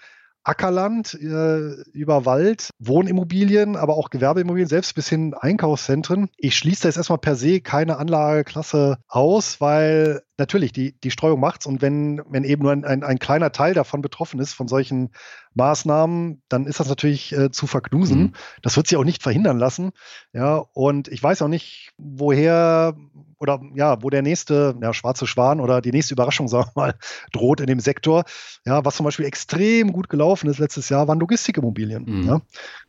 Ackerland 0.43 1.13
äh, 1.13 1.83
über 1.91 2.25
Wald, 2.25 2.71
Wohnimmobilien, 2.79 3.75
aber 3.75 3.95
auch 3.95 4.09
Gewerbeimmobilien, 4.09 4.67
selbst 4.67 4.95
bis 4.95 5.07
hin 5.07 5.35
Einkaufszentren. 5.35 6.29
Ich 6.37 6.57
schließe 6.57 6.81
da 6.81 6.87
jetzt 6.87 6.97
erstmal 6.97 7.19
per 7.19 7.35
se 7.35 7.61
keine 7.61 7.97
Anlageklasse 7.97 8.97
aus, 9.07 9.61
weil 9.61 10.23
natürlich 10.41 10.73
die, 10.73 10.99
die 10.99 11.11
Streuung 11.11 11.39
macht's. 11.39 11.65
Und 11.65 11.81
wenn, 11.81 12.21
wenn 12.27 12.43
eben 12.43 12.63
nur 12.63 12.71
ein, 12.71 12.83
ein, 12.83 13.03
ein 13.03 13.19
kleiner 13.19 13.51
Teil 13.51 13.73
davon 13.73 14.01
betroffen 14.01 14.39
ist, 14.39 14.53
von 14.53 14.67
solchen 14.67 15.11
Maßnahmen, 15.53 16.41
dann 16.49 16.65
ist 16.65 16.79
das 16.79 16.89
natürlich 16.89 17.31
äh, 17.33 17.51
zu 17.51 17.67
verknusen. 17.67 18.19
Mhm. 18.19 18.33
Das 18.61 18.75
wird 18.75 18.87
sich 18.87 18.97
auch 18.97 19.03
nicht 19.03 19.23
verhindern 19.23 19.57
lassen. 19.57 19.91
Ja, 20.33 20.63
und 20.73 21.07
ich 21.07 21.21
weiß 21.21 21.41
auch 21.41 21.47
nicht, 21.47 21.91
woher 21.97 22.95
oder 23.39 23.59
ja, 23.75 24.01
wo 24.03 24.09
der 24.09 24.21
nächste 24.21 24.75
ja, 24.81 24.93
schwarze 24.93 25.25
Schwan 25.25 25.59
oder 25.59 25.81
die 25.81 25.91
nächste 25.91 26.13
Überraschung, 26.13 26.47
sagen 26.49 26.71
wir 26.75 26.81
mal, 26.81 26.95
droht 27.31 27.59
in 27.61 27.67
dem 27.67 27.79
Sektor. 27.79 28.23
Ja, 28.65 28.83
was 28.85 28.95
zum 28.95 29.03
Beispiel 29.05 29.25
extrem 29.25 29.93
gut 29.93 30.09
gelaufen 30.09 30.49
ist 30.49 30.59
letztes 30.59 30.89
Jahr, 30.89 31.07
waren 31.07 31.19
Logistikimmobilien. 31.19 32.05
Mhm. 32.05 32.27
Ja. 32.27 32.41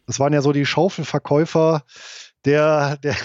Das 0.06 0.20
waren 0.20 0.32
ja 0.32 0.42
so 0.42 0.52
die 0.52 0.66
Schaufelverkäufer 0.66 1.84
der, 2.44 2.96
der, 2.98 3.16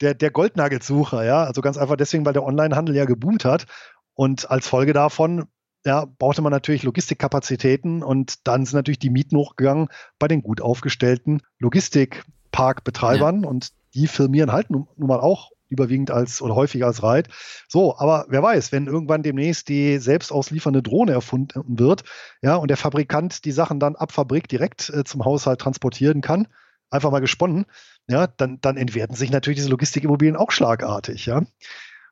der, 0.00 0.14
der 0.14 0.30
Goldnagelsucher, 0.30 1.24
ja. 1.24 1.44
Also 1.44 1.60
ganz 1.60 1.76
einfach 1.76 1.96
deswegen, 1.96 2.24
weil 2.24 2.32
der 2.32 2.44
Onlinehandel 2.44 2.94
ja 2.96 3.04
geboomt 3.04 3.44
hat. 3.44 3.66
Und 4.14 4.50
als 4.50 4.68
Folge 4.68 4.92
davon 4.92 5.46
ja, 5.84 6.06
brauchte 6.18 6.42
man 6.42 6.52
natürlich 6.52 6.82
Logistikkapazitäten 6.82 8.02
und 8.02 8.46
dann 8.46 8.64
sind 8.64 8.76
natürlich 8.76 8.98
die 8.98 9.10
Mieten 9.10 9.36
hochgegangen 9.36 9.88
bei 10.18 10.28
den 10.28 10.42
gut 10.42 10.60
aufgestellten 10.60 11.42
Logistikparkbetreibern 11.58 13.42
ja. 13.42 13.48
und 13.48 13.70
die 13.94 14.06
firmieren 14.06 14.52
halt 14.52 14.70
nun, 14.70 14.86
nun 14.96 15.08
mal 15.08 15.20
auch 15.20 15.50
überwiegend 15.68 16.10
als 16.10 16.42
oder 16.42 16.54
häufig 16.54 16.84
als 16.84 17.02
Reit. 17.02 17.28
So, 17.66 17.96
aber 17.96 18.26
wer 18.28 18.42
weiß, 18.42 18.72
wenn 18.72 18.86
irgendwann 18.86 19.22
demnächst 19.22 19.68
die 19.68 19.98
selbstauslieferende 19.98 20.82
Drohne 20.82 21.12
erfunden 21.12 21.78
wird, 21.78 22.04
ja, 22.42 22.56
und 22.56 22.68
der 22.68 22.76
Fabrikant 22.76 23.44
die 23.44 23.52
Sachen 23.52 23.80
dann 23.80 23.96
ab 23.96 24.12
Fabrik 24.12 24.48
direkt 24.48 24.90
äh, 24.90 25.02
zum 25.04 25.24
Haushalt 25.24 25.60
transportieren 25.60 26.20
kann, 26.20 26.46
einfach 26.90 27.10
mal 27.10 27.20
gesponnen, 27.20 27.64
ja, 28.12 28.26
dann, 28.26 28.58
dann 28.60 28.76
entwerten 28.76 29.16
sich 29.16 29.30
natürlich 29.30 29.56
diese 29.56 29.70
Logistikimmobilien 29.70 30.36
auch 30.36 30.50
schlagartig, 30.50 31.26
ja. 31.26 31.42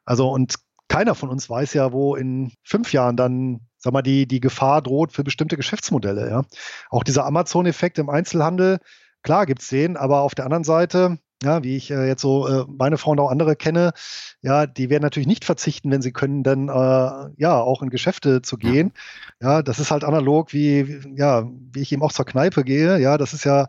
Also 0.04 0.30
und 0.30 0.54
keiner 0.88 1.14
von 1.14 1.28
uns 1.28 1.48
weiß 1.48 1.74
ja, 1.74 1.92
wo 1.92 2.16
in 2.16 2.52
fünf 2.64 2.92
Jahren 2.92 3.16
dann, 3.16 3.60
sag 3.78 3.92
mal, 3.92 4.02
die, 4.02 4.26
die 4.26 4.40
Gefahr 4.40 4.82
droht 4.82 5.12
für 5.12 5.22
bestimmte 5.22 5.56
Geschäftsmodelle, 5.56 6.30
ja. 6.30 6.42
Auch 6.88 7.04
dieser 7.04 7.26
Amazon-Effekt 7.26 7.98
im 7.98 8.08
Einzelhandel, 8.08 8.78
klar 9.22 9.44
gibt 9.44 9.60
es 9.60 9.68
den, 9.68 9.98
aber 9.98 10.22
auf 10.22 10.34
der 10.34 10.46
anderen 10.46 10.64
Seite, 10.64 11.18
ja, 11.42 11.62
wie 11.62 11.76
ich 11.76 11.90
äh, 11.90 12.06
jetzt 12.06 12.22
so 12.22 12.48
äh, 12.48 12.64
meine 12.66 12.96
Frau 12.96 13.10
und 13.10 13.20
auch 13.20 13.30
andere 13.30 13.54
kenne, 13.54 13.92
ja, 14.40 14.66
die 14.66 14.88
werden 14.88 15.02
natürlich 15.02 15.26
nicht 15.28 15.44
verzichten, 15.44 15.90
wenn 15.90 16.02
sie 16.02 16.12
können, 16.12 16.42
dann 16.42 16.68
äh, 16.68 17.32
ja 17.36 17.60
auch 17.60 17.82
in 17.82 17.90
Geschäfte 17.90 18.40
zu 18.40 18.56
gehen. 18.56 18.92
Ja. 19.40 19.56
ja, 19.56 19.62
das 19.62 19.78
ist 19.78 19.90
halt 19.90 20.04
analog 20.04 20.54
wie 20.54 21.00
ja, 21.14 21.46
wie 21.72 21.80
ich 21.80 21.92
eben 21.92 22.02
auch 22.02 22.12
zur 22.12 22.24
Kneipe 22.26 22.64
gehe. 22.64 22.98
Ja, 22.98 23.18
das 23.18 23.34
ist 23.34 23.44
ja 23.44 23.68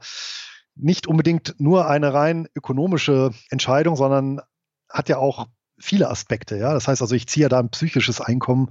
nicht 0.76 1.08
unbedingt 1.08 1.56
nur 1.60 1.88
eine 1.88 2.14
rein 2.14 2.48
ökonomische 2.56 3.32
Entscheidung, 3.50 3.96
sondern 3.96 4.42
hat 4.90 5.10
ja 5.10 5.18
auch 5.18 5.48
viele 5.80 6.10
Aspekte. 6.10 6.58
Ja, 6.58 6.74
das 6.74 6.88
heißt 6.88 7.02
also, 7.02 7.16
ich 7.16 7.28
ziehe 7.28 7.44
ja 7.44 7.50
da 7.50 7.60
ein 7.60 7.70
psychisches 7.72 8.22
Einkommen 8.22 8.70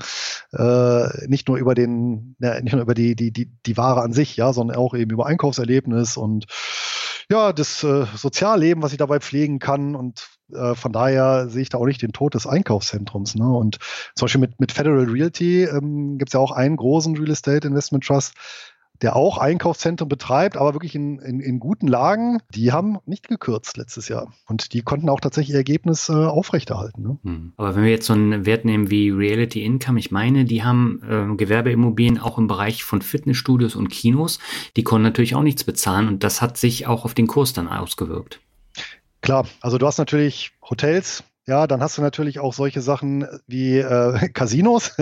äh, 0.52 1.26
nicht 1.26 1.48
nur 1.48 1.56
über 1.56 1.74
den, 1.74 2.36
ja, 2.38 2.60
nicht 2.60 2.72
nur 2.72 2.82
über 2.82 2.94
die 2.94 3.16
die 3.16 3.32
die 3.32 3.52
die 3.66 3.76
Ware 3.76 4.02
an 4.02 4.12
sich, 4.12 4.36
ja, 4.36 4.52
sondern 4.52 4.76
auch 4.76 4.94
eben 4.94 5.10
über 5.10 5.26
Einkaufserlebnis 5.26 6.16
und 6.16 6.46
ja, 7.30 7.52
das 7.52 7.84
äh, 7.84 8.06
Sozialleben, 8.16 8.82
was 8.82 8.92
ich 8.92 8.98
dabei 8.98 9.20
pflegen 9.20 9.60
kann. 9.60 9.94
Und 9.94 10.28
äh, 10.52 10.74
von 10.74 10.92
daher 10.92 11.48
sehe 11.48 11.62
ich 11.62 11.68
da 11.68 11.78
auch 11.78 11.86
nicht 11.86 12.02
den 12.02 12.12
Tod 12.12 12.34
des 12.34 12.46
Einkaufszentrums. 12.46 13.36
Ne? 13.36 13.48
Und 13.48 13.78
zum 14.16 14.26
Beispiel 14.26 14.40
mit, 14.40 14.58
mit 14.58 14.72
Federal 14.72 15.04
Realty 15.04 15.62
ähm, 15.62 16.18
gibt 16.18 16.30
es 16.30 16.32
ja 16.32 16.40
auch 16.40 16.50
einen 16.50 16.76
großen 16.76 17.16
Real 17.16 17.30
Estate 17.30 17.68
Investment 17.68 18.04
Trust, 18.04 18.34
der 19.02 19.16
auch 19.16 19.38
Einkaufszentren 19.38 20.08
betreibt, 20.08 20.56
aber 20.56 20.74
wirklich 20.74 20.94
in, 20.94 21.18
in, 21.20 21.40
in, 21.40 21.58
guten 21.58 21.86
Lagen, 21.86 22.38
die 22.54 22.72
haben 22.72 22.98
nicht 23.06 23.28
gekürzt 23.28 23.76
letztes 23.76 24.08
Jahr. 24.08 24.32
Und 24.46 24.72
die 24.72 24.82
konnten 24.82 25.08
auch 25.08 25.20
tatsächlich 25.20 25.54
ihr 25.54 25.58
Ergebnis 25.58 26.08
äh, 26.08 26.12
aufrechterhalten. 26.12 27.02
Ne? 27.02 27.18
Hm. 27.22 27.52
Aber 27.56 27.76
wenn 27.76 27.84
wir 27.84 27.90
jetzt 27.90 28.06
so 28.06 28.12
einen 28.12 28.44
Wert 28.46 28.64
nehmen 28.64 28.90
wie 28.90 29.10
Reality 29.10 29.64
Income, 29.64 29.98
ich 29.98 30.10
meine, 30.10 30.44
die 30.44 30.62
haben 30.62 31.00
äh, 31.08 31.36
Gewerbeimmobilien 31.36 32.18
auch 32.18 32.38
im 32.38 32.46
Bereich 32.46 32.84
von 32.84 33.02
Fitnessstudios 33.02 33.74
und 33.74 33.88
Kinos, 33.88 34.38
die 34.76 34.84
konnten 34.84 35.04
natürlich 35.04 35.34
auch 35.34 35.42
nichts 35.42 35.64
bezahlen 35.64 36.08
und 36.08 36.22
das 36.22 36.42
hat 36.42 36.56
sich 36.56 36.86
auch 36.86 37.04
auf 37.04 37.14
den 37.14 37.26
Kurs 37.26 37.52
dann 37.52 37.68
ausgewirkt. 37.68 38.40
Klar, 39.22 39.46
also 39.60 39.76
du 39.76 39.86
hast 39.86 39.98
natürlich 39.98 40.52
Hotels, 40.62 41.24
ja, 41.46 41.66
dann 41.66 41.80
hast 41.80 41.98
du 41.98 42.02
natürlich 42.02 42.38
auch 42.38 42.52
solche 42.52 42.80
Sachen 42.80 43.26
wie 43.46 43.78
äh, 43.78 44.28
Casinos. 44.32 44.96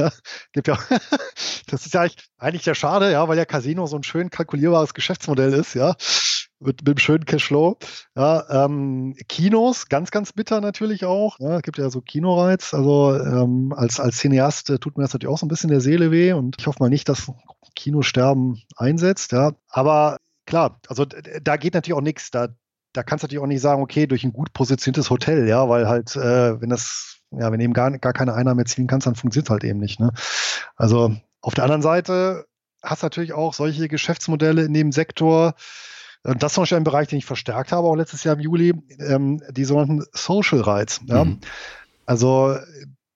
Gibt 0.53 0.69
ja, 0.69 0.79
das 1.67 1.87
ist 1.87 1.95
ja 1.95 2.03
eigentlich, 2.03 2.29
eigentlich 2.39 2.67
ja 2.67 2.75
schade, 2.75 3.11
ja, 3.11 3.29
weil 3.29 3.39
ja 3.39 3.45
Casino 3.45 3.87
so 3.87 3.97
ein 3.97 4.03
schön 4.03 4.31
kalkulierbares 4.31 4.95
Geschäftsmodell 4.95 5.53
ist, 5.53 5.75
ja, 5.75 5.95
mit, 6.61 6.81
mit 6.81 6.89
einem 6.89 6.99
schönen 6.99 7.25
Cashflow. 7.25 7.79
Ja, 8.17 8.65
ähm, 8.65 9.15
Kinos, 9.29 9.89
ganz, 9.89 10.11
ganz 10.11 10.33
bitter 10.33 10.61
natürlich 10.61 11.05
auch. 11.05 11.39
Ja, 11.41 11.57
es 11.57 11.63
gibt 11.63 11.79
ja 11.79 11.91
so 11.91 12.01
Kinoreiz. 12.01 12.73
Also 12.73 13.15
ähm, 13.15 13.73
als, 13.77 14.01
als 14.01 14.19
Cineast 14.19 14.71
äh, 14.71 14.79
tut 14.79 14.97
mir 14.97 15.05
das 15.05 15.13
natürlich 15.13 15.33
auch 15.33 15.39
so 15.39 15.47
ein 15.47 15.51
bisschen 15.51 15.71
der 15.71 15.81
Seele 15.81 16.11
weh 16.11 16.33
und 16.33 16.57
ich 16.59 16.67
hoffe 16.67 16.79
mal 16.81 16.89
nicht, 16.89 17.09
dass 17.09 17.31
Kinosterben 17.75 18.63
einsetzt. 18.77 19.33
Ja, 19.33 19.53
aber 19.69 20.19
klar, 20.47 20.81
also 20.89 21.05
da 21.05 21.57
geht 21.57 21.75
natürlich 21.75 21.97
auch 21.97 22.03
nichts. 22.03 22.31
Da 22.31 22.49
da 22.93 23.03
kannst 23.03 23.23
du 23.23 23.27
natürlich 23.27 23.43
auch 23.43 23.49
nicht 23.49 23.61
sagen, 23.61 23.83
okay, 23.83 24.07
durch 24.07 24.25
ein 24.25 24.33
gut 24.33 24.53
positioniertes 24.53 25.11
Hotel, 25.11 25.49
ja, 25.49 25.69
weil 25.69 25.89
halt, 25.89 26.17
äh, 26.17 26.61
wenn 26.61 26.71
das, 26.71 27.21
ja, 27.31 27.53
wenn 27.53 27.61
eben 27.61 27.75
gar, 27.75 27.91
gar 27.99 28.13
keine 28.13 28.35
Einnahmen 28.35 28.61
erzielen 28.61 28.87
kannst, 28.87 29.07
dann 29.07 29.15
funktioniert 29.15 29.49
es 29.49 29.51
halt 29.51 29.65
eben 29.65 29.79
nicht. 29.79 30.01
Ne? 30.01 30.13
Also 30.77 31.15
auf 31.41 31.55
der 31.55 31.65
anderen 31.65 31.83
Seite 31.83 32.47
hast 32.83 33.03
du 33.03 33.07
natürlich 33.07 33.33
auch 33.33 33.55
solche 33.55 33.89
Geschäftsmodelle 33.89 34.65
in 34.65 34.75
dem 34.75 34.93
Sektor, 34.93 35.55
und 36.25 36.43
das 36.43 36.51
ist 36.51 36.55
zum 36.55 36.63
Beispiel 36.63 36.79
ein 36.79 36.85
Bereich, 36.85 37.09
den 37.09 37.19
ich 37.19 37.27
verstärkt 37.27 37.73
habe, 37.73 37.87
auch 37.87 37.95
letztes 37.95 38.25
Jahr 38.25 38.35
im 38.35 38.41
Juli, 38.41 38.75
ähm, 38.99 39.41
die 39.51 39.65
sogenannten 39.65 40.05
Social 40.13 40.61
Rights. 40.61 41.01
Ja? 41.07 41.25
Mhm. 41.25 41.41
Also 42.07 42.57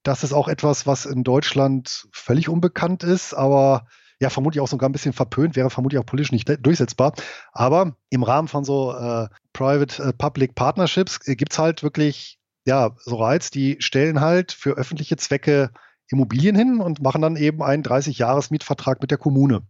das 0.03 0.25
ist 0.25 0.33
auch 0.33 0.49
etwas, 0.49 0.87
was 0.87 1.07
in 1.07 1.25
Deutschland 1.25 2.07
völlig 2.13 2.49
unbekannt 2.49 3.03
ist, 3.03 3.35
aber 3.35 3.87
ja, 4.21 4.31
vermutlich 4.31 4.61
auch 4.61 4.69
sogar 4.69 4.89
ein 4.89 4.93
bisschen 4.93 5.13
verpönt, 5.13 5.57
wäre 5.57 5.69
vermutlich 5.69 6.01
auch 6.01 6.07
politisch 6.07 6.31
nicht 6.31 6.49
durchsetzbar. 6.65 7.13
Aber 7.53 7.97
im 8.09 8.23
Rahmen 8.23 8.47
von 8.47 8.65
so 8.65 8.93
äh, 8.93 9.29
Private-Public 9.53 10.51
äh, 10.51 10.55
Partnerships 10.55 11.19
äh, 11.27 11.37
gibt 11.37 11.53
es 11.53 11.59
halt 11.59 11.83
wirklich, 11.83 12.39
ja, 12.67 12.95
so 12.99 13.17
Reiz, 13.17 13.51
die 13.51 13.77
stellen 13.81 14.21
halt 14.21 14.53
für 14.53 14.73
öffentliche 14.73 15.17
Zwecke 15.17 15.71
Immobilien 16.09 16.55
hin 16.55 16.81
und 16.81 17.03
machen 17.03 17.23
dann 17.23 17.37
eben 17.37 17.63
einen 17.63 17.83
30-Jahres-Mietvertrag 17.83 19.01
mit 19.01 19.11
der 19.11 19.19
Kommune. 19.19 19.63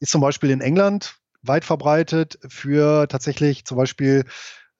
Ist 0.00 0.12
zum 0.12 0.20
Beispiel 0.20 0.50
in 0.50 0.60
England 0.60 1.16
weit 1.42 1.64
verbreitet 1.64 2.38
für 2.48 3.06
tatsächlich 3.08 3.64
zum 3.64 3.76
Beispiel 3.76 4.24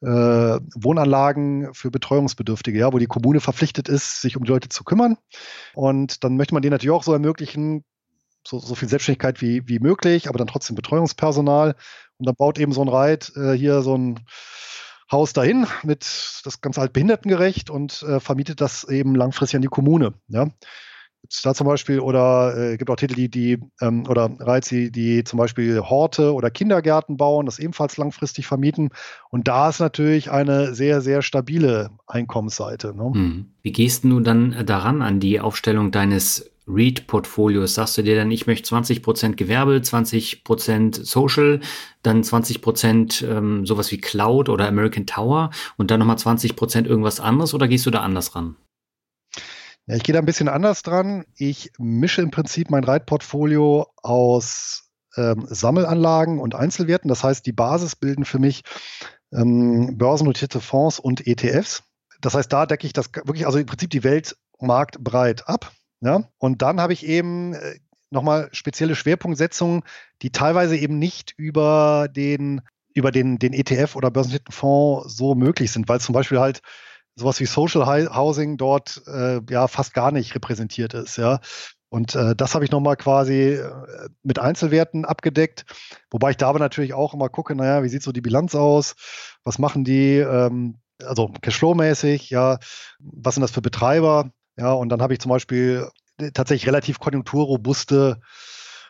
äh, 0.03 0.07
Wohnanlagen 0.07 1.73
für 1.73 1.91
Betreuungsbedürftige, 1.91 2.79
ja, 2.79 2.93
wo 2.93 2.99
die 2.99 3.07
Kommune 3.07 3.41
verpflichtet 3.41 3.89
ist, 3.89 4.21
sich 4.21 4.37
um 4.37 4.45
die 4.45 4.51
Leute 4.51 4.69
zu 4.69 4.85
kümmern. 4.85 5.17
Und 5.75 6.25
dann 6.25 6.37
möchte 6.37 6.55
man 6.55 6.63
denen 6.63 6.73
natürlich 6.73 6.95
auch 6.95 7.03
so 7.03 7.13
ermöglichen, 7.13 7.85
so, 8.47 8.59
so 8.59 8.75
viel 8.75 8.89
Selbstständigkeit 8.89 9.41
wie, 9.41 9.67
wie 9.67 9.79
möglich, 9.79 10.29
aber 10.29 10.39
dann 10.39 10.47
trotzdem 10.47 10.77
Betreuungspersonal. 10.77 11.75
Und 12.19 12.27
dann 12.27 12.37
baut 12.37 12.59
eben 12.59 12.73
so 12.73 12.83
ein 12.83 12.89
Reit 12.89 13.33
äh, 13.37 13.53
hier 13.53 13.83
so 13.83 13.97
ein 13.97 14.21
Haus 15.11 15.33
dahin 15.33 15.67
mit 15.83 16.41
das 16.45 16.61
ganz 16.61 16.79
alt 16.79 16.93
behindertengerecht 16.93 17.71
und 17.71 18.03
äh, 18.03 18.19
vermietet 18.21 18.61
das 18.61 18.85
eben 18.85 19.15
langfristig 19.15 19.57
an 19.57 19.63
die 19.63 19.69
Kommune. 19.69 20.15
Ja 20.29 20.49
da 21.43 21.55
zum 21.55 21.67
Beispiel 21.67 22.01
oder 22.01 22.57
äh, 22.57 22.77
gibt 22.77 22.91
auch 22.91 22.97
Titel, 22.97 23.15
die, 23.15 23.29
die 23.29 23.59
ähm, 23.81 24.07
oder 24.09 24.31
Reiz, 24.39 24.69
die, 24.69 24.91
die 24.91 25.25
zum 25.25 25.39
Beispiel 25.39 25.81
Horte 25.81 26.33
oder 26.35 26.51
Kindergärten 26.51 27.17
bauen, 27.17 27.47
das 27.47 27.59
ebenfalls 27.59 27.97
langfristig 27.97 28.47
vermieten. 28.47 28.91
Und 29.31 29.49
da 29.49 29.69
ist 29.69 29.81
natürlich 29.81 30.31
eine 30.31 30.75
sehr, 30.75 31.01
sehr 31.01 31.23
stabile 31.23 31.91
Einkommensseite. 32.07 32.95
Ne? 32.95 33.11
Hm. 33.13 33.47
Wie 33.63 33.73
gehst 33.73 34.05
du 34.05 34.21
dann 34.21 34.65
daran 34.67 35.03
an 35.03 35.21
die 35.21 35.41
Aufstellung 35.41 35.91
deines 35.91 36.51
REIT-Portfolios? 36.67 37.75
Sagst 37.75 37.97
du 37.99 38.03
dir 38.03 38.17
dann, 38.17 38.31
ich 38.31 38.47
möchte 38.47 38.75
20% 38.75 39.35
Gewerbe, 39.35 39.77
20% 39.77 41.05
Social, 41.05 41.61
dann 42.03 42.23
20% 42.23 43.27
ähm, 43.27 43.67
sowas 43.67 43.91
wie 43.91 43.99
Cloud 43.99 44.49
oder 44.49 44.69
American 44.69 45.07
Tower 45.07 45.51
und 45.77 45.91
dann 45.91 46.01
nochmal 46.01 46.17
20% 46.17 46.87
irgendwas 46.87 47.21
anderes 47.21 47.55
oder 47.55 47.69
gehst 47.69 47.87
du 47.87 47.91
da 47.91 48.01
anders 48.01 48.35
ran? 48.35 48.57
Ja, 49.87 49.95
ich 49.95 50.03
gehe 50.03 50.13
da 50.13 50.19
ein 50.19 50.27
bisschen 50.27 50.49
anders 50.49 50.83
dran. 50.83 51.25
Ich 51.37 51.71
mische 51.79 52.23
im 52.23 52.31
Prinzip 52.31 52.71
mein 52.71 52.85
Reitportfolio 52.85 53.87
aus 54.03 54.91
ähm, 55.17 55.47
Sammelanlagen 55.49 56.41
und 56.41 56.55
Einzelwerten. 56.55 57.09
Das 57.09 57.23
heißt, 57.23 57.47
die 57.47 57.53
Basis 57.53 57.95
bilden 57.95 58.25
für 58.25 58.39
mich 58.39 58.63
ähm, 59.33 59.97
börsennotierte 59.97 60.61
Fonds 60.61 60.99
und 60.99 61.27
ETFs. 61.27 61.85
Das 62.21 62.35
heißt, 62.35 62.53
da 62.53 62.67
decke 62.67 62.87
ich 62.87 62.93
das 62.93 63.11
wirklich, 63.15 63.47
also 63.47 63.59
im 63.59 63.67
Prinzip 63.67 63.91
die 63.91 64.05
Welt 64.05 64.37
marktbreit 64.59 65.49
ab. 65.49 65.73
Ja? 66.01 66.29
Und 66.39 66.63
dann 66.63 66.81
habe 66.81 66.93
ich 66.93 67.07
eben 67.07 67.55
äh, 67.55 67.79
nochmal 68.11 68.49
spezielle 68.53 68.95
Schwerpunktsetzungen, 68.95 69.83
die 70.23 70.31
teilweise 70.31 70.77
eben 70.77 70.99
nicht 70.99 71.35
über 71.37 72.09
den, 72.11 72.63
über 72.95 73.11
den, 73.11 73.39
den 73.39 73.53
ETF 73.53 73.97
oder 73.97 74.11
börsennotierten 74.11 74.53
Fonds 74.53 75.17
so 75.17 75.35
möglich 75.35 75.71
sind, 75.73 75.89
weil 75.89 76.01
zum 76.01 76.13
Beispiel 76.13 76.41
halt 76.41 76.61
sowas 77.17 77.41
wie 77.41 77.47
Social 77.47 77.87
Housing 77.87 78.57
dort 78.57 79.03
äh, 79.07 79.41
ja 79.49 79.69
fast 79.69 79.95
gar 79.95 80.13
nicht 80.13 80.35
repräsentiert 80.35 80.95
ist, 80.95 81.17
ja. 81.17 81.41
Und 81.89 82.15
äh, 82.15 82.35
das 82.35 82.55
habe 82.55 82.65
ich 82.65 82.71
nochmal 82.71 82.97
quasi 82.97 83.55
äh, 83.55 84.09
mit 84.23 84.39
Einzelwerten 84.39 85.05
abgedeckt, 85.05 85.65
wobei 86.11 86.31
ich 86.31 86.37
da 86.37 86.49
aber 86.49 86.59
natürlich 86.59 86.95
auch 86.95 87.15
immer 87.15 87.29
gucke, 87.29 87.55
naja, 87.55 87.83
wie 87.83 87.89
sieht 87.89 88.03
so 88.03 88.13
die 88.13 88.21
Bilanz 88.21 88.55
aus, 88.55 88.97
was 89.45 89.59
machen 89.59 89.85
die, 89.85 90.19
ähm, 90.19 90.81
also 91.03 91.29
Cashflow-mäßig, 91.41 92.31
ja, 92.31 92.59
was 92.99 93.35
sind 93.35 93.43
das 93.43 93.53
für 93.53 93.63
Betreiber, 93.63 94.31
ja, 94.57 94.73
und 94.73 94.89
dann 94.89 95.03
habe 95.03 95.13
ich 95.13 95.21
zum 95.21 95.31
Beispiel 95.31 95.89
äh, 96.19 96.31
tatsächlich 96.33 96.67
relativ 96.67 96.99
konjunkturrobuste 96.99 98.21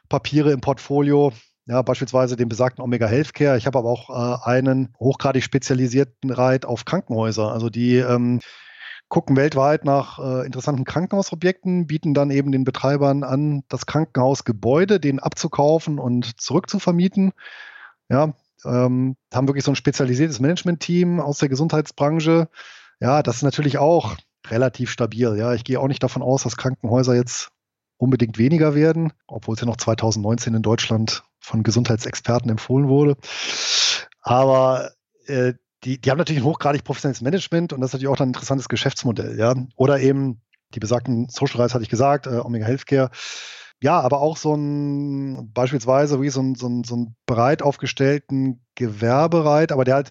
Papiere 0.08 0.52
im 0.52 0.60
Portfolio, 0.60 1.32
ja, 1.66 1.82
beispielsweise 1.82 2.36
den 2.36 2.48
besagten 2.48 2.82
Omega 2.82 3.06
Healthcare. 3.06 3.58
Ich 3.58 3.66
habe 3.66 3.78
aber 3.78 3.90
auch 3.90 4.10
äh, 4.10 4.48
einen 4.48 4.94
hochgradig 5.00 5.42
spezialisierten 5.42 6.30
Reit 6.30 6.64
auf 6.64 6.84
Krankenhäuser. 6.84 7.52
Also 7.52 7.70
die 7.70 7.96
ähm, 7.96 8.40
gucken 9.08 9.36
weltweit 9.36 9.84
nach 9.84 10.18
äh, 10.18 10.46
interessanten 10.46 10.84
Krankenhausobjekten, 10.84 11.86
bieten 11.86 12.14
dann 12.14 12.30
eben 12.30 12.52
den 12.52 12.64
Betreibern 12.64 13.24
an, 13.24 13.62
das 13.68 13.86
Krankenhausgebäude, 13.86 15.00
den 15.00 15.18
abzukaufen 15.18 15.98
und 15.98 16.40
zurückzuvermieten. 16.40 17.32
Ja, 18.08 18.34
ähm, 18.64 19.16
haben 19.34 19.48
wirklich 19.48 19.64
so 19.64 19.72
ein 19.72 19.76
spezialisiertes 19.76 20.40
Management-Team 20.40 21.20
aus 21.20 21.38
der 21.38 21.48
Gesundheitsbranche. 21.48 22.48
Ja, 23.00 23.22
das 23.22 23.36
ist 23.36 23.42
natürlich 23.42 23.78
auch 23.78 24.16
relativ 24.50 24.90
stabil. 24.90 25.36
Ja, 25.36 25.54
ich 25.54 25.64
gehe 25.64 25.80
auch 25.80 25.88
nicht 25.88 26.02
davon 26.02 26.22
aus, 26.22 26.42
dass 26.42 26.56
Krankenhäuser 26.56 27.14
jetzt 27.14 27.50
unbedingt 27.98 28.38
weniger 28.38 28.74
werden, 28.74 29.12
obwohl 29.26 29.54
es 29.54 29.60
ja 29.60 29.66
noch 29.66 29.76
2019 29.76 30.54
in 30.54 30.62
Deutschland 30.62 31.22
von 31.40 31.62
Gesundheitsexperten 31.62 32.50
empfohlen 32.50 32.88
wurde. 32.88 33.16
Aber 34.20 34.90
äh, 35.26 35.54
die, 35.84 36.00
die 36.00 36.10
haben 36.10 36.18
natürlich 36.18 36.42
ein 36.42 36.46
hochgradig 36.46 36.84
professionelles 36.84 37.20
Management 37.22 37.72
und 37.72 37.80
das 37.80 37.90
ist 37.90 37.94
natürlich 37.94 38.14
auch 38.14 38.20
ein 38.20 38.28
interessantes 38.28 38.68
Geschäftsmodell, 38.68 39.38
ja. 39.38 39.54
Oder 39.76 40.00
eben 40.00 40.40
die 40.74 40.80
besagten 40.80 41.28
Social 41.28 41.60
Rights 41.60 41.74
hatte 41.74 41.84
ich 41.84 41.90
gesagt, 41.90 42.26
äh, 42.26 42.38
Omega 42.38 42.66
Healthcare. 42.66 43.10
Ja, 43.82 44.00
aber 44.00 44.20
auch 44.20 44.36
so 44.36 44.54
ein 44.54 45.52
beispielsweise 45.52 46.20
wie 46.22 46.30
so 46.30 46.40
ein, 46.40 46.54
so 46.54 46.66
ein, 46.66 46.82
so 46.82 46.96
ein 46.96 47.16
breit 47.26 47.62
aufgestellten 47.62 48.64
Gewerbereit, 48.74 49.70
aber 49.70 49.84
der 49.84 49.96
halt 49.96 50.10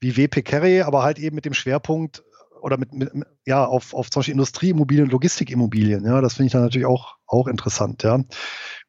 wie 0.00 0.16
WP 0.16 0.42
Carry, 0.42 0.82
aber 0.82 1.02
halt 1.02 1.18
eben 1.18 1.34
mit 1.34 1.44
dem 1.44 1.54
Schwerpunkt 1.54 2.22
oder 2.60 2.78
mit, 2.78 2.92
mit 2.92 3.10
ja, 3.46 3.64
auf, 3.64 3.94
auf 3.94 4.10
zum 4.10 4.20
Beispiel 4.20 4.32
Industrieimmobilien, 4.32 5.08
Logistikimmobilien. 5.08 6.04
Ja, 6.04 6.20
das 6.20 6.34
finde 6.34 6.46
ich 6.46 6.52
dann 6.52 6.62
natürlich 6.62 6.86
auch, 6.86 7.16
auch 7.26 7.46
interessant, 7.46 8.02
ja. 8.02 8.14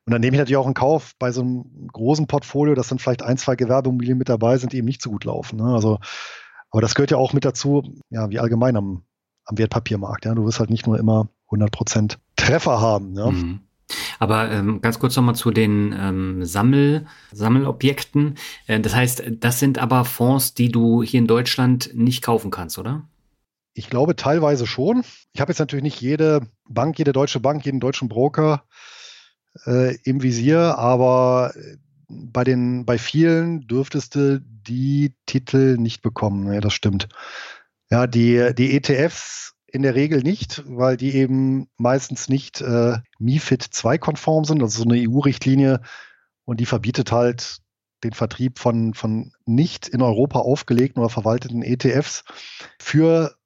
Und 0.09 0.13
dann 0.13 0.21
nehme 0.21 0.35
ich 0.35 0.39
natürlich 0.39 0.57
auch 0.57 0.67
in 0.67 0.73
Kauf 0.73 1.13
bei 1.19 1.31
so 1.31 1.41
einem 1.41 1.87
großen 1.93 2.25
Portfolio, 2.25 2.73
dass 2.73 2.87
dann 2.87 2.97
vielleicht 2.97 3.21
ein, 3.21 3.37
zwei 3.37 3.55
Gewerbeimmobilien 3.55 4.17
mit 4.17 4.27
dabei 4.27 4.57
sind, 4.57 4.73
die 4.73 4.77
eben 4.77 4.87
nicht 4.87 5.03
so 5.03 5.11
gut 5.11 5.23
laufen. 5.23 5.57
Ne? 5.57 5.71
Also, 5.71 5.99
aber 6.71 6.81
das 6.81 6.95
gehört 6.95 7.11
ja 7.11 7.17
auch 7.17 7.31
mit 7.31 7.45
dazu, 7.45 7.83
ja, 8.09 8.27
wie 8.31 8.39
allgemein 8.39 8.75
am, 8.75 9.03
am 9.45 9.57
Wertpapiermarkt. 9.59 10.25
Ja? 10.25 10.33
Du 10.33 10.45
wirst 10.45 10.59
halt 10.59 10.71
nicht 10.71 10.87
nur 10.87 10.97
immer 10.97 11.29
100 11.47 11.71
Prozent 11.71 12.19
Treffer 12.37 12.81
haben. 12.81 13.13
Ja? 13.15 13.29
Mhm. 13.29 13.59
Aber 14.17 14.49
ähm, 14.49 14.81
ganz 14.81 14.97
kurz 14.97 15.15
nochmal 15.15 15.35
zu 15.35 15.51
den 15.51 15.95
ähm, 15.95 16.43
Sammel, 16.43 17.05
Sammelobjekten. 17.31 18.35
Äh, 18.65 18.79
das 18.79 18.95
heißt, 18.95 19.23
das 19.39 19.59
sind 19.59 19.77
aber 19.77 20.05
Fonds, 20.05 20.55
die 20.55 20.71
du 20.71 21.03
hier 21.03 21.19
in 21.19 21.27
Deutschland 21.27 21.91
nicht 21.93 22.23
kaufen 22.23 22.49
kannst, 22.49 22.79
oder? 22.79 23.07
Ich 23.79 23.89
glaube 23.89 24.17
teilweise 24.17 24.67
schon. 24.67 25.05
Ich 25.31 25.39
habe 25.39 25.53
jetzt 25.53 25.59
natürlich 25.59 25.83
nicht 25.83 26.01
jede 26.01 26.41
Bank, 26.67 26.99
jede 26.99 27.13
deutsche 27.13 27.39
Bank, 27.39 27.65
jeden 27.65 27.79
deutschen 27.79 28.09
Broker 28.09 28.65
äh, 29.65 29.95
im 30.03 30.21
Visier, 30.21 30.77
aber 30.77 31.53
äh, 31.55 31.77
bei 32.09 32.43
den, 32.43 32.85
bei 32.85 32.97
vielen 32.97 33.67
dürftest 33.67 34.15
du 34.15 34.41
die 34.41 35.15
Titel 35.25 35.77
nicht 35.77 36.01
bekommen. 36.01 36.51
Ja, 36.51 36.59
das 36.59 36.73
stimmt. 36.73 37.07
Ja, 37.89 38.05
die, 38.05 38.53
die 38.53 38.75
ETFs 38.75 39.53
in 39.65 39.83
der 39.83 39.95
Regel 39.95 40.23
nicht, 40.23 40.61
weil 40.65 40.97
die 40.97 41.15
eben 41.15 41.69
meistens 41.77 42.27
nicht 42.27 42.59
äh, 42.59 42.97
MIFID 43.17 43.63
2 43.63 43.97
konform 43.97 44.43
sind, 44.43 44.61
also 44.61 44.83
so 44.83 44.89
eine 44.89 45.07
EU-Richtlinie 45.07 45.79
und 46.43 46.59
die 46.59 46.65
verbietet 46.65 47.13
halt 47.13 47.59
den 48.03 48.13
Vertrieb 48.13 48.59
von, 48.59 48.93
von 48.93 49.31
nicht 49.45 49.87
in 49.87 50.01
Europa 50.01 50.39
aufgelegten 50.39 51.01
oder 51.01 51.09
verwalteten 51.09 51.63
ETFs 51.63 52.25
für 52.77 53.38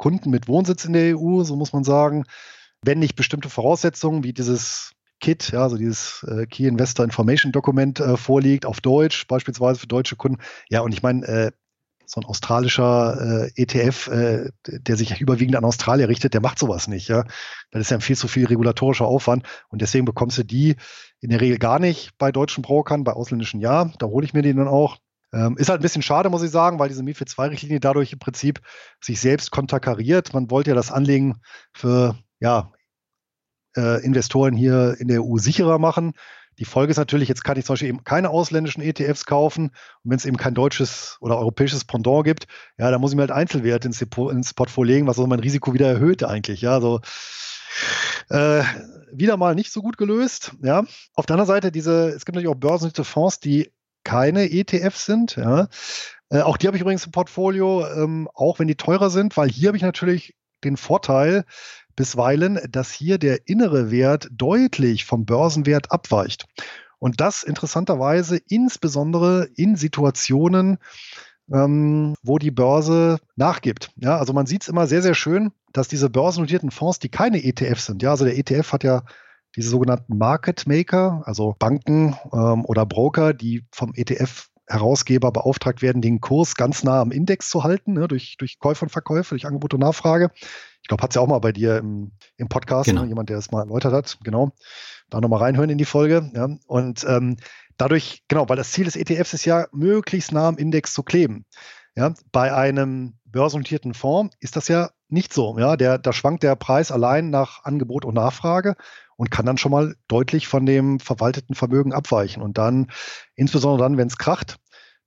Kunden 0.00 0.30
mit 0.30 0.48
Wohnsitz 0.48 0.86
in 0.86 0.94
der 0.94 1.18
EU, 1.18 1.44
so 1.44 1.56
muss 1.56 1.74
man 1.74 1.84
sagen, 1.84 2.24
wenn 2.82 3.00
nicht 3.00 3.16
bestimmte 3.16 3.50
Voraussetzungen 3.50 4.24
wie 4.24 4.32
dieses 4.32 4.92
KIT, 5.20 5.50
ja, 5.52 5.62
also 5.62 5.76
dieses 5.76 6.24
äh, 6.26 6.46
Key 6.46 6.66
Investor 6.66 7.04
Information 7.04 7.52
Dokument 7.52 8.00
äh, 8.00 8.16
vorliegt, 8.16 8.64
auf 8.64 8.80
Deutsch, 8.80 9.26
beispielsweise 9.26 9.78
für 9.78 9.86
deutsche 9.86 10.16
Kunden. 10.16 10.40
Ja, 10.70 10.80
und 10.80 10.92
ich 10.92 11.02
meine, 11.02 11.26
äh, 11.26 11.50
so 12.06 12.18
ein 12.18 12.24
australischer 12.24 13.50
äh, 13.54 13.62
ETF, 13.62 14.08
äh, 14.08 14.50
der 14.66 14.96
sich 14.96 15.20
überwiegend 15.20 15.56
an 15.56 15.66
Australier 15.66 16.08
richtet, 16.08 16.32
der 16.32 16.40
macht 16.40 16.58
sowas 16.58 16.88
nicht. 16.88 17.08
Ja? 17.08 17.24
Das 17.70 17.82
ist 17.82 17.90
ja 17.90 18.00
viel 18.00 18.16
zu 18.16 18.26
viel 18.26 18.46
regulatorischer 18.46 19.06
Aufwand 19.06 19.44
und 19.68 19.82
deswegen 19.82 20.06
bekommst 20.06 20.38
du 20.38 20.44
die 20.44 20.76
in 21.20 21.28
der 21.28 21.42
Regel 21.42 21.58
gar 21.58 21.78
nicht 21.78 22.16
bei 22.16 22.32
deutschen 22.32 22.62
Brokern, 22.62 23.04
bei 23.04 23.12
ausländischen 23.12 23.60
ja. 23.60 23.92
Da 23.98 24.06
hole 24.06 24.24
ich 24.24 24.32
mir 24.32 24.40
die 24.40 24.54
dann 24.54 24.66
auch. 24.66 24.96
Ähm, 25.32 25.56
ist 25.56 25.68
halt 25.68 25.80
ein 25.80 25.82
bisschen 25.82 26.02
schade, 26.02 26.30
muss 26.30 26.42
ich 26.42 26.50
sagen, 26.50 26.78
weil 26.78 26.88
diese 26.88 27.02
MIFID 27.02 27.28
2-Richtlinie 27.28 27.80
dadurch 27.80 28.12
im 28.12 28.18
Prinzip 28.18 28.60
sich 29.00 29.20
selbst 29.20 29.50
konterkariert. 29.50 30.34
Man 30.34 30.50
wollte 30.50 30.70
ja 30.70 30.74
das 30.74 30.90
Anlegen 30.90 31.40
für 31.72 32.16
ja, 32.40 32.72
äh, 33.76 34.04
Investoren 34.04 34.56
hier 34.56 34.96
in 34.98 35.08
der 35.08 35.22
EU 35.22 35.38
sicherer 35.38 35.78
machen. 35.78 36.12
Die 36.58 36.64
Folge 36.64 36.90
ist 36.90 36.98
natürlich, 36.98 37.28
jetzt 37.28 37.44
kann 37.44 37.56
ich 37.56 37.64
zum 37.64 37.74
Beispiel 37.74 37.88
eben 37.88 38.04
keine 38.04 38.30
ausländischen 38.30 38.82
ETFs 38.82 39.24
kaufen. 39.24 39.68
Und 40.02 40.10
wenn 40.10 40.16
es 40.16 40.26
eben 40.26 40.36
kein 40.36 40.54
deutsches 40.54 41.16
oder 41.20 41.38
europäisches 41.38 41.84
Pendant 41.84 42.24
gibt, 42.24 42.46
ja, 42.76 42.90
dann 42.90 43.00
muss 43.00 43.12
ich 43.12 43.16
mir 43.16 43.22
halt 43.22 43.30
Einzelwerte 43.30 43.88
ins, 43.88 44.02
ins 44.02 44.54
Portfolio 44.54 44.94
legen, 44.94 45.06
was 45.06 45.16
so 45.16 45.26
mein 45.26 45.40
Risiko 45.40 45.72
wieder 45.72 45.88
erhöht 45.88 46.22
eigentlich. 46.22 46.60
Ja, 46.60 46.80
so 46.80 47.00
äh, 48.28 48.62
wieder 49.12 49.36
mal 49.36 49.54
nicht 49.54 49.72
so 49.72 49.80
gut 49.80 49.96
gelöst. 49.96 50.52
Ja, 50.62 50.84
auf 51.14 51.26
der 51.26 51.34
anderen 51.34 51.46
Seite 51.46 51.72
diese, 51.72 52.08
es 52.08 52.24
gibt 52.24 52.34
natürlich 52.34 52.54
auch 52.54 52.60
börsennotierte 52.60 53.04
Fonds, 53.04 53.40
die 53.40 53.72
keine 54.04 54.50
ETFs 54.50 55.06
sind. 55.06 55.36
Ja, 55.36 55.68
äh, 56.30 56.40
auch 56.40 56.56
die 56.56 56.66
habe 56.66 56.76
ich 56.76 56.80
übrigens 56.80 57.06
im 57.06 57.12
Portfolio, 57.12 57.86
ähm, 57.86 58.28
auch 58.34 58.58
wenn 58.58 58.68
die 58.68 58.76
teurer 58.76 59.10
sind, 59.10 59.36
weil 59.36 59.48
hier 59.48 59.68
habe 59.68 59.76
ich 59.76 59.82
natürlich 59.82 60.34
den 60.64 60.76
Vorteil, 60.76 61.44
bisweilen, 61.96 62.58
dass 62.70 62.90
hier 62.90 63.18
der 63.18 63.46
innere 63.46 63.90
Wert 63.90 64.28
deutlich 64.32 65.04
vom 65.04 65.26
Börsenwert 65.26 65.92
abweicht. 65.92 66.46
Und 66.98 67.20
das 67.20 67.42
interessanterweise 67.42 68.38
insbesondere 68.48 69.48
in 69.54 69.76
Situationen, 69.76 70.78
ähm, 71.52 72.14
wo 72.22 72.38
die 72.38 72.50
Börse 72.50 73.18
nachgibt. 73.36 73.90
Ja, 73.96 74.16
also 74.16 74.32
man 74.32 74.46
sieht 74.46 74.62
es 74.62 74.68
immer 74.68 74.86
sehr, 74.86 75.02
sehr 75.02 75.14
schön, 75.14 75.52
dass 75.72 75.88
diese 75.88 76.08
börsennotierten 76.08 76.70
Fonds, 76.70 77.00
die 77.00 77.08
keine 77.10 77.42
ETFs 77.42 77.86
sind, 77.86 78.02
ja, 78.02 78.10
also 78.10 78.24
der 78.24 78.38
ETF 78.38 78.72
hat 78.72 78.84
ja 78.84 79.02
diese 79.56 79.70
sogenannten 79.70 80.16
Market 80.16 80.66
Maker, 80.66 81.22
also 81.24 81.54
Banken 81.58 82.16
ähm, 82.32 82.64
oder 82.64 82.86
Broker, 82.86 83.32
die 83.32 83.66
vom 83.72 83.92
ETF 83.94 84.50
Herausgeber 84.70 85.32
beauftragt 85.32 85.82
werden, 85.82 86.00
den 86.00 86.20
Kurs 86.20 86.54
ganz 86.54 86.84
nah 86.84 87.00
am 87.00 87.10
Index 87.10 87.50
zu 87.50 87.64
halten, 87.64 87.94
ne, 87.94 88.06
durch, 88.06 88.36
durch 88.38 88.60
Käufe 88.60 88.84
und 88.84 88.90
Verkäufe, 88.90 89.30
durch 89.30 89.46
Angebot 89.46 89.74
und 89.74 89.80
Nachfrage. 89.80 90.30
Ich 90.82 90.88
glaube, 90.88 91.02
hat 91.02 91.10
es 91.10 91.16
ja 91.16 91.22
auch 91.22 91.26
mal 91.26 91.40
bei 91.40 91.50
dir 91.50 91.78
im, 91.78 92.12
im 92.36 92.48
Podcast, 92.48 92.88
genau. 92.88 93.02
ne, 93.02 93.08
jemand, 93.08 93.30
der 93.30 93.38
es 93.38 93.50
mal 93.50 93.62
erläutert 93.62 93.92
hat. 93.92 94.18
Genau. 94.22 94.52
Da 95.10 95.20
nochmal 95.20 95.40
reinhören 95.40 95.70
in 95.70 95.78
die 95.78 95.84
Folge. 95.84 96.30
Ja. 96.34 96.48
Und 96.68 97.04
ähm, 97.08 97.36
dadurch, 97.76 98.22
genau, 98.28 98.48
weil 98.48 98.56
das 98.56 98.70
Ziel 98.70 98.84
des 98.84 98.94
ETFs 98.94 99.34
ist 99.34 99.44
ja, 99.44 99.66
möglichst 99.72 100.30
nah 100.30 100.46
am 100.46 100.56
Index 100.56 100.94
zu 100.94 101.02
kleben. 101.02 101.44
Ja, 101.96 102.14
bei 102.30 102.54
einem 102.54 103.18
börsennotierten 103.24 103.94
Fonds 103.94 104.36
ist 104.38 104.54
das 104.54 104.68
ja 104.68 104.90
nicht 105.08 105.34
so. 105.34 105.58
Ja, 105.58 105.76
der, 105.76 105.98
da 105.98 106.12
schwankt 106.12 106.44
der 106.44 106.54
Preis 106.54 106.92
allein 106.92 107.30
nach 107.30 107.64
Angebot 107.64 108.04
und 108.04 108.14
Nachfrage 108.14 108.76
und 109.20 109.30
kann 109.30 109.44
dann 109.44 109.58
schon 109.58 109.70
mal 109.70 109.96
deutlich 110.08 110.48
von 110.48 110.64
dem 110.64 110.98
verwalteten 110.98 111.54
Vermögen 111.54 111.92
abweichen. 111.92 112.42
Und 112.42 112.56
dann, 112.56 112.90
insbesondere 113.34 113.86
dann, 113.86 113.98
wenn 113.98 114.08
es 114.08 114.16
kracht, 114.16 114.56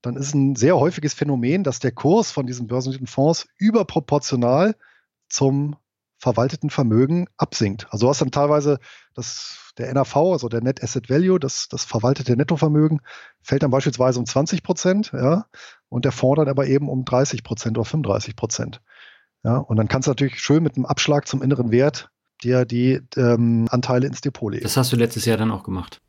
dann 0.03 0.15
ist 0.17 0.35
ein 0.35 0.55
sehr 0.55 0.77
häufiges 0.77 1.15
Phänomen, 1.15 1.63
dass 1.63 1.79
der 1.79 1.93
Kurs 1.93 2.29
von 2.29 2.45
diesen 2.45 2.67
börsennotierten 2.67 3.07
Fonds 3.07 3.47
überproportional 3.57 4.75
zum 5.29 5.77
verwalteten 6.19 6.69
Vermögen 6.69 7.25
absinkt. 7.37 7.87
Also 7.89 8.05
du 8.05 8.09
hast 8.11 8.21
dann 8.21 8.29
teilweise 8.29 8.77
das, 9.15 9.73
der 9.79 9.91
NAV, 9.91 10.15
also 10.15 10.47
der 10.47 10.61
Net 10.61 10.83
Asset 10.83 11.09
Value, 11.09 11.39
das, 11.39 11.67
das 11.67 11.83
verwaltete 11.83 12.37
Nettovermögen, 12.37 13.01
fällt 13.41 13.63
dann 13.63 13.71
beispielsweise 13.71 14.19
um 14.19 14.27
20 14.27 14.61
Prozent, 14.61 15.11
ja, 15.11 15.47
und 15.89 16.05
der 16.05 16.11
Fonds 16.11 16.37
dann 16.37 16.49
aber 16.49 16.67
eben 16.67 16.87
um 16.87 17.03
30 17.03 17.43
Prozent 17.43 17.79
oder 17.79 17.85
35 17.85 18.35
Prozent. 18.35 18.79
Ja, 19.43 19.57
und 19.57 19.75
dann 19.75 19.87
kannst 19.87 20.05
du 20.05 20.11
natürlich 20.11 20.39
schön 20.39 20.61
mit 20.61 20.75
einem 20.75 20.85
Abschlag 20.85 21.27
zum 21.27 21.41
inneren 21.41 21.71
Wert 21.71 22.11
dir 22.43 22.65
die 22.65 23.01
ähm, 23.15 23.67
Anteile 23.69 24.07
ins 24.07 24.21
Depot 24.21 24.51
legen. 24.51 24.63
Das 24.63 24.77
hast 24.77 24.91
du 24.91 24.95
letztes 24.95 25.25
Jahr 25.25 25.37
dann 25.37 25.51
auch 25.51 25.63
gemacht. 25.63 26.01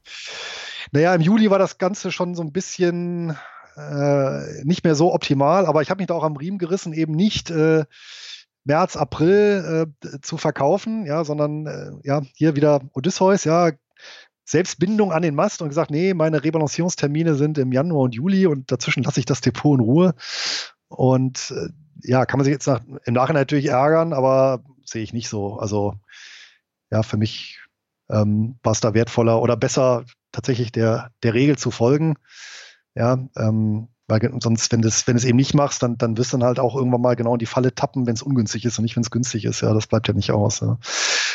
Naja, 0.92 1.14
im 1.14 1.20
Juli 1.20 1.50
war 1.50 1.58
das 1.58 1.78
Ganze 1.78 2.12
schon 2.12 2.34
so 2.34 2.42
ein 2.42 2.52
bisschen 2.52 3.36
äh, 3.76 4.64
nicht 4.64 4.84
mehr 4.84 4.94
so 4.94 5.12
optimal, 5.12 5.66
aber 5.66 5.82
ich 5.82 5.90
habe 5.90 5.98
mich 5.98 6.06
da 6.06 6.14
auch 6.14 6.24
am 6.24 6.36
Riemen 6.36 6.58
gerissen, 6.58 6.92
eben 6.92 7.14
nicht 7.14 7.50
äh, 7.50 7.84
März, 8.64 8.96
April 8.96 9.86
äh, 10.02 10.20
zu 10.22 10.36
verkaufen, 10.36 11.06
ja, 11.06 11.24
sondern 11.24 11.66
äh, 11.66 11.90
ja, 12.02 12.22
hier 12.34 12.56
wieder 12.56 12.80
Odysseus, 12.92 13.44
ja, 13.44 13.72
Selbstbindung 14.44 15.12
an 15.12 15.22
den 15.22 15.34
Mast 15.34 15.62
und 15.62 15.68
gesagt, 15.68 15.90
nee, 15.90 16.14
meine 16.14 16.44
Rebalancierungstermine 16.44 17.34
sind 17.34 17.58
im 17.58 17.72
Januar 17.72 18.02
und 18.02 18.14
Juli 18.14 18.46
und 18.46 18.70
dazwischen 18.70 19.02
lasse 19.02 19.20
ich 19.20 19.26
das 19.26 19.40
Depot 19.40 19.78
in 19.78 19.84
Ruhe. 19.84 20.14
Und 20.88 21.52
äh, 21.56 21.68
ja, 22.02 22.26
kann 22.26 22.38
man 22.38 22.44
sich 22.44 22.52
jetzt 22.52 22.66
nach, 22.66 22.80
im 23.04 23.14
Nachhinein 23.14 23.42
natürlich 23.42 23.66
ärgern, 23.66 24.12
aber 24.12 24.62
sehe 24.84 25.02
ich 25.02 25.12
nicht 25.12 25.28
so. 25.28 25.56
Also 25.58 25.94
ja, 26.94 27.02
für 27.02 27.16
mich 27.16 27.60
ähm, 28.08 28.56
war 28.62 28.72
es 28.72 28.80
da 28.80 28.94
wertvoller 28.94 29.42
oder 29.42 29.56
besser, 29.56 30.04
tatsächlich 30.32 30.70
der, 30.72 31.10
der 31.22 31.34
Regel 31.34 31.58
zu 31.58 31.70
folgen. 31.70 32.14
Ja, 32.94 33.18
ähm, 33.36 33.88
weil 34.06 34.20
sonst, 34.40 34.70
wenn 34.70 34.82
du 34.82 34.88
es 34.88 35.06
wenn 35.08 35.16
eben 35.18 35.36
nicht 35.36 35.54
machst, 35.54 35.82
dann, 35.82 35.96
dann 35.96 36.16
wirst 36.16 36.32
du 36.32 36.36
dann 36.36 36.46
halt 36.46 36.60
auch 36.60 36.76
irgendwann 36.76 37.00
mal 37.00 37.16
genau 37.16 37.32
in 37.32 37.38
die 37.38 37.46
Falle 37.46 37.74
tappen, 37.74 38.06
wenn 38.06 38.14
es 38.14 38.22
ungünstig 38.22 38.64
ist 38.64 38.78
und 38.78 38.84
nicht, 38.84 38.94
wenn 38.96 39.02
es 39.02 39.10
günstig 39.10 39.44
ist. 39.44 39.62
Ja, 39.62 39.72
das 39.74 39.86
bleibt 39.86 40.06
ja 40.06 40.14
nicht 40.14 40.30
aus. 40.30 40.60
Ja. 40.60 40.78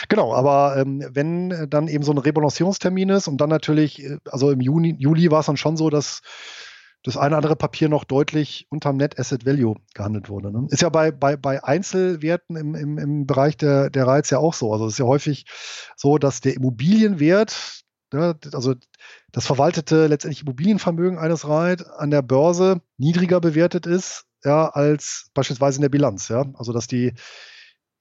Genau, 0.08 0.34
aber 0.34 0.78
ähm, 0.78 1.04
wenn 1.12 1.67
dann 1.69 1.88
eben 1.88 2.04
so 2.04 2.12
ein 2.12 2.19
Rebalancierungstermin 2.19 3.10
ist 3.10 3.28
und 3.28 3.41
dann 3.41 3.50
natürlich, 3.50 4.04
äh, 4.04 4.17
also 4.32 4.52
im 4.52 4.62
Juni, 4.62 4.95
Juli 4.98 5.30
war 5.30 5.41
es 5.41 5.48
dann 5.48 5.58
schon 5.58 5.78
so, 5.78 5.89
dass 5.89 6.22
das 7.04 7.16
eine 7.16 7.30
oder 7.30 7.38
andere 7.38 7.56
Papier 7.56 7.88
noch 7.88 8.04
deutlich 8.04 8.68
unterm 8.70 8.98
Net 8.98 9.20
Asset 9.20 9.46
Value 9.46 9.76
gehandelt 9.94 10.30
wurde. 10.30 10.52
Ne? 10.52 10.68
Ist 10.70 10.82
ja 10.82 10.90
bei, 10.90 11.12
bei, 11.12 11.38
bei 11.38 11.64
Einzelwerten 11.64 12.56
im, 12.56 12.76
im, 12.76 12.98
im 12.98 13.26
Bereich 13.26 13.56
der, 13.56 13.90
der 13.90 14.06
Reiz 14.06 14.30
ja 14.30 14.40
auch 14.40 14.54
so. 14.54 14.74
Also 14.74 14.86
es 14.88 14.94
ist 14.94 15.00
ja 15.00 15.06
häufig 15.06 15.46
so, 15.96 16.18
dass 16.18 16.42
der 16.42 16.56
Immobilienwert, 16.56 17.84
ja, 18.14 18.34
also 18.52 18.76
das 19.32 19.46
verwaltete 19.46 20.08
letztendlich 20.08 20.42
Immobilienvermögen 20.42 21.18
eines 21.18 21.48
Reit 21.48 21.86
an 21.88 22.12
der 22.12 22.22
Börse 22.22 22.82
niedriger 22.98 23.40
bewertet 23.40 23.86
ist, 23.86 24.26
ja, 24.44 24.68
als 24.68 25.30
beispielsweise 25.34 25.78
in 25.78 25.84
der 25.84 25.90
Bilanz. 25.90 26.28
Ja? 26.28 26.46
Also 26.56 26.74
dass 26.74 26.88
die, 26.88 27.14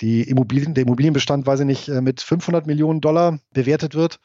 die 0.01 0.23
Immobilien, 0.23 0.75
der 0.75 0.83
Immobilienbestand, 0.85 1.47
weiß 1.47 1.61
ich 1.61 1.67
nicht, 1.67 1.89
äh, 1.89 2.01
mit 2.01 2.21
500 2.21 2.67
Millionen 2.67 3.01
Dollar 3.01 3.39
bewertet 3.53 3.95
wird. 3.95 4.19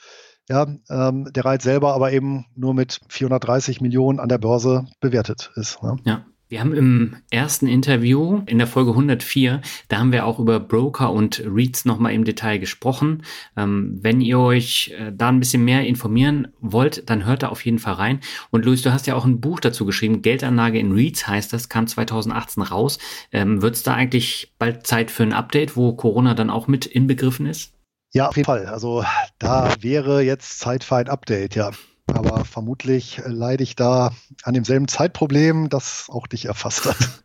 Ja, 0.49 0.67
ähm, 0.89 1.29
der 1.33 1.45
Reit 1.45 1.61
selber 1.61 1.93
aber 1.93 2.11
eben 2.11 2.45
nur 2.55 2.73
mit 2.73 2.99
430 3.09 3.81
Millionen 3.81 4.19
an 4.19 4.29
der 4.29 4.37
Börse 4.37 4.87
bewertet 4.99 5.51
ist. 5.55 5.81
Ne? 5.81 5.97
Ja. 6.05 6.25
Wir 6.53 6.59
haben 6.59 6.75
im 6.75 7.15
ersten 7.31 7.65
Interview 7.65 8.43
in 8.45 8.59
der 8.59 8.67
Folge 8.67 8.91
104, 8.91 9.61
da 9.87 9.97
haben 9.97 10.11
wir 10.11 10.27
auch 10.27 10.37
über 10.37 10.59
Broker 10.59 11.11
und 11.11 11.41
REITs 11.43 11.83
nochmal 11.85 12.13
im 12.13 12.25
Detail 12.25 12.59
gesprochen. 12.59 13.23
Ähm, 13.57 13.97
wenn 14.03 14.21
ihr 14.21 14.37
euch 14.37 14.93
äh, 14.99 15.11
da 15.11 15.29
ein 15.29 15.39
bisschen 15.39 15.65
mehr 15.65 15.87
informieren 15.87 16.49
wollt, 16.59 17.09
dann 17.09 17.25
hört 17.25 17.41
da 17.41 17.47
auf 17.47 17.65
jeden 17.65 17.79
Fall 17.79 17.93
rein. 17.93 18.19
Und 18.51 18.65
Luis, 18.65 18.83
du 18.83 18.93
hast 18.93 19.07
ja 19.07 19.15
auch 19.15 19.25
ein 19.25 19.41
Buch 19.41 19.61
dazu 19.61 19.83
geschrieben, 19.83 20.21
Geldanlage 20.21 20.77
in 20.77 20.91
REITs 20.91 21.27
heißt 21.27 21.51
das, 21.53 21.69
kam 21.69 21.87
2018 21.87 22.61
raus. 22.61 22.99
Ähm, 23.31 23.63
Wird 23.63 23.73
es 23.73 23.81
da 23.81 23.95
eigentlich 23.95 24.53
bald 24.59 24.85
Zeit 24.85 25.09
für 25.09 25.23
ein 25.23 25.33
Update, 25.33 25.75
wo 25.75 25.93
Corona 25.93 26.35
dann 26.35 26.51
auch 26.51 26.67
mit 26.67 26.85
inbegriffen 26.85 27.47
ist? 27.47 27.73
Ja, 28.13 28.27
auf 28.29 28.37
jeden 28.37 28.45
Fall. 28.45 28.67
Also 28.67 29.03
da 29.39 29.73
wäre 29.81 30.21
jetzt 30.21 30.59
Zeit 30.59 30.83
für 30.83 30.97
ein 30.97 31.09
Update, 31.09 31.55
ja. 31.55 31.71
Aber 32.07 32.45
vermutlich 32.45 33.21
leide 33.25 33.63
ich 33.63 33.75
da 33.75 34.11
an 34.43 34.53
demselben 34.53 34.87
Zeitproblem, 34.87 35.69
das 35.69 36.07
auch 36.09 36.27
dich 36.27 36.45
erfasst 36.45 36.85
hat. 36.85 36.97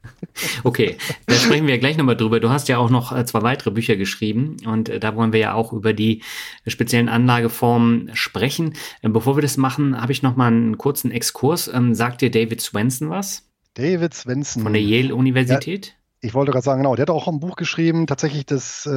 Okay, 0.62 0.96
da 1.27 1.35
sprechen 1.35 1.66
wir 1.66 1.79
gleich 1.79 1.96
nochmal 1.96 2.16
drüber. 2.16 2.38
Du 2.38 2.51
hast 2.51 2.68
ja 2.68 2.79
auch 2.79 2.90
noch 2.90 3.11
äh, 3.11 3.24
zwei 3.24 3.42
weitere 3.42 3.72
Bücher 3.72 3.96
geschrieben 3.96 4.57
und 4.66 4.88
äh, 4.88 5.01
da 5.01 5.16
wollen 5.16 5.33
wir 5.33 5.40
ja 5.40 5.55
auch 5.55 5.72
über 5.72 5.92
die 5.92 6.22
speziellen 6.66 7.09
Anlageformen 7.09 8.11
sprechen. 8.14 8.74
Äh, 9.03 9.09
bevor 9.09 9.37
wir 9.37 9.42
das 9.42 9.57
machen, 9.57 10.01
habe 10.01 10.12
ich 10.12 10.22
nochmal 10.22 10.48
einen 10.48 10.79
kurzen 10.79 11.11
Exkurs. 11.11 11.66
Ähm, 11.66 11.94
sagt 11.94 12.20
dir 12.20 12.31
David 12.31 12.61
Swenson 12.61 13.11
was? 13.11 13.48
David 13.74 14.14
Swenson. 14.14 14.62
Von 14.62 14.72
der 14.72 14.83
Yale 14.83 15.14
Universität? 15.14 15.87
Ja 15.87 15.98
ich 16.21 16.35
wollte 16.35 16.51
gerade 16.51 16.65
sagen, 16.65 16.83
genau, 16.83 16.97
der 16.97 17.03
hat 17.03 17.11
auch 17.11 17.29
ein 17.29 17.39
Buch 17.39 17.55
geschrieben, 17.55 18.09
tatsächlich 18.09 18.45
das, 18.45 18.87
äh, 18.87 18.91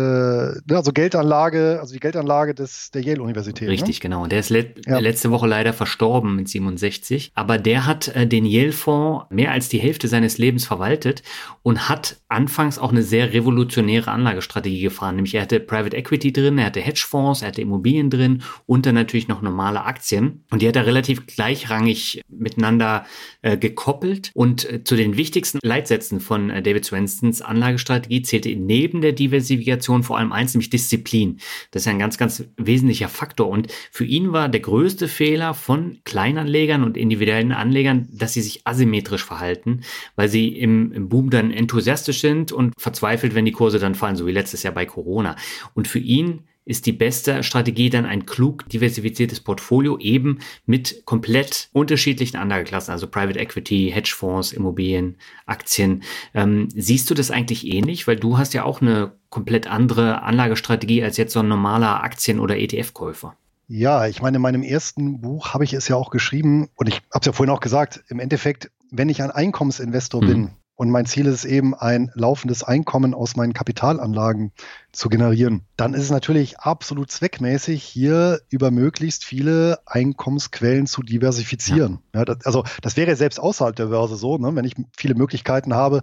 also 0.73 0.91
Geldanlage, 0.91 1.77
also 1.79 1.93
die 1.93 1.99
Geldanlage 1.99 2.55
des, 2.55 2.89
der 2.91 3.03
Yale-Universität. 3.03 3.67
Ne? 3.67 3.73
Richtig, 3.73 3.97
ne? 3.97 4.01
genau. 4.01 4.25
Der 4.25 4.39
ist 4.39 4.49
le 4.49 4.73
ja. 4.87 4.97
letzte 4.97 5.29
Woche 5.29 5.47
leider 5.47 5.71
verstorben 5.73 6.35
mit 6.35 6.49
67. 6.49 7.31
Aber 7.35 7.59
der 7.59 7.85
hat 7.85 8.07
äh, 8.15 8.25
den 8.25 8.45
Yale-Fonds 8.45 9.25
mehr 9.29 9.51
als 9.51 9.69
die 9.69 9.77
Hälfte 9.77 10.07
seines 10.07 10.39
Lebens 10.39 10.65
verwaltet 10.65 11.21
und 11.61 11.89
hat 11.89 12.17
anfangs 12.27 12.79
auch 12.79 12.91
eine 12.91 13.03
sehr 13.03 13.33
revolutionäre 13.33 14.09
Anlagestrategie 14.09 14.81
gefahren. 14.81 15.15
Nämlich 15.15 15.35
er 15.35 15.43
hatte 15.43 15.59
Private 15.59 15.95
Equity 15.95 16.33
drin, 16.33 16.57
er 16.57 16.65
hatte 16.65 16.81
Hedgefonds, 16.81 17.43
er 17.43 17.49
hatte 17.49 17.61
Immobilien 17.61 18.09
drin 18.09 18.41
und 18.65 18.87
dann 18.87 18.95
natürlich 18.95 19.27
noch 19.27 19.43
normale 19.43 19.83
Aktien. 19.83 20.43
Und 20.49 20.63
die 20.63 20.67
hat 20.67 20.75
er 20.75 20.87
relativ 20.87 21.27
gleichrangig 21.27 22.21
miteinander 22.29 23.05
äh, 23.43 23.57
gekoppelt. 23.57 24.31
Und 24.33 24.67
äh, 24.67 24.83
zu 24.83 24.95
den 24.95 25.17
wichtigsten 25.17 25.59
Leitsätzen 25.61 26.19
von 26.19 26.49
äh, 26.49 26.63
David 26.63 26.85
Swenson 26.85 27.10
Winstons 27.11 27.41
Anlagestrategie 27.41 28.21
zählte 28.21 28.55
neben 28.55 29.01
der 29.01 29.11
Diversifikation 29.11 30.03
vor 30.03 30.17
allem 30.17 30.31
eins, 30.31 30.53
nämlich 30.53 30.69
Disziplin. 30.69 31.39
Das 31.71 31.83
ist 31.83 31.87
ein 31.87 31.99
ganz, 31.99 32.17
ganz 32.17 32.45
wesentlicher 32.57 33.09
Faktor. 33.09 33.49
Und 33.49 33.71
für 33.91 34.05
ihn 34.05 34.31
war 34.31 34.47
der 34.49 34.61
größte 34.61 35.07
Fehler 35.07 35.53
von 35.53 35.99
Kleinanlegern 36.05 36.83
und 36.83 36.97
individuellen 36.97 37.51
Anlegern, 37.51 38.07
dass 38.11 38.33
sie 38.33 38.41
sich 38.41 38.65
asymmetrisch 38.65 39.25
verhalten, 39.25 39.81
weil 40.15 40.29
sie 40.29 40.47
im, 40.47 40.91
im 40.91 41.09
Boom 41.09 41.29
dann 41.29 41.51
enthusiastisch 41.51 42.21
sind 42.21 42.51
und 42.51 42.73
verzweifelt, 42.77 43.35
wenn 43.35 43.45
die 43.45 43.51
Kurse 43.51 43.79
dann 43.79 43.95
fallen, 43.95 44.15
so 44.15 44.25
wie 44.25 44.31
letztes 44.31 44.63
Jahr 44.63 44.73
bei 44.73 44.85
Corona. 44.85 45.35
Und 45.73 45.87
für 45.87 45.99
ihn 45.99 46.43
ist 46.65 46.85
die 46.85 46.91
beste 46.91 47.43
Strategie 47.43 47.89
dann 47.89 48.05
ein 48.05 48.25
klug 48.25 48.69
diversifiziertes 48.69 49.39
Portfolio 49.39 49.97
eben 49.97 50.39
mit 50.65 51.05
komplett 51.05 51.69
unterschiedlichen 51.73 52.37
Anlageklassen, 52.37 52.91
also 52.91 53.07
Private 53.07 53.39
Equity, 53.39 53.91
Hedgefonds, 53.93 54.51
Immobilien, 54.51 55.17
Aktien. 55.45 56.03
Ähm, 56.33 56.69
siehst 56.75 57.09
du 57.09 57.13
das 57.13 57.31
eigentlich 57.31 57.65
ähnlich? 57.65 58.07
Weil 58.07 58.17
du 58.17 58.37
hast 58.37 58.53
ja 58.53 58.63
auch 58.63 58.81
eine 58.81 59.13
komplett 59.29 59.67
andere 59.67 60.21
Anlagestrategie 60.21 61.03
als 61.03 61.17
jetzt 61.17 61.33
so 61.33 61.39
ein 61.39 61.47
normaler 61.47 62.03
Aktien- 62.03 62.39
oder 62.39 62.57
ETF-Käufer. 62.57 63.35
Ja, 63.67 64.05
ich 64.05 64.21
meine, 64.21 64.35
in 64.35 64.41
meinem 64.41 64.63
ersten 64.63 65.21
Buch 65.21 65.53
habe 65.53 65.63
ich 65.63 65.73
es 65.73 65.87
ja 65.87 65.95
auch 65.95 66.11
geschrieben 66.11 66.67
und 66.75 66.89
ich 66.89 66.95
habe 66.95 67.21
es 67.21 67.25
ja 67.25 67.31
vorhin 67.31 67.53
auch 67.55 67.61
gesagt, 67.61 68.03
im 68.09 68.19
Endeffekt, 68.19 68.69
wenn 68.91 69.07
ich 69.07 69.23
ein 69.23 69.31
Einkommensinvestor 69.31 70.21
hm. 70.21 70.27
bin, 70.27 70.49
und 70.81 70.89
mein 70.89 71.05
Ziel 71.05 71.27
ist 71.27 71.45
eben, 71.45 71.75
ein 71.75 72.09
laufendes 72.15 72.63
Einkommen 72.63 73.13
aus 73.13 73.35
meinen 73.35 73.53
Kapitalanlagen 73.53 74.51
zu 74.91 75.09
generieren. 75.09 75.61
Dann 75.77 75.93
ist 75.93 76.01
es 76.01 76.09
natürlich 76.09 76.57
absolut 76.57 77.11
zweckmäßig, 77.11 77.83
hier 77.83 78.41
über 78.49 78.71
möglichst 78.71 79.23
viele 79.23 79.77
Einkommensquellen 79.85 80.87
zu 80.87 81.03
diversifizieren. 81.03 81.99
Ja. 82.15 82.21
ja 82.21 82.25
das, 82.25 82.47
also 82.47 82.63
das 82.81 82.97
wäre 82.97 83.15
selbst 83.15 83.39
außerhalb 83.39 83.75
der 83.75 83.85
Börse 83.85 84.15
so, 84.15 84.39
ne? 84.39 84.55
wenn 84.55 84.65
ich 84.65 84.73
viele 84.97 85.13
Möglichkeiten 85.13 85.75
habe, 85.75 86.01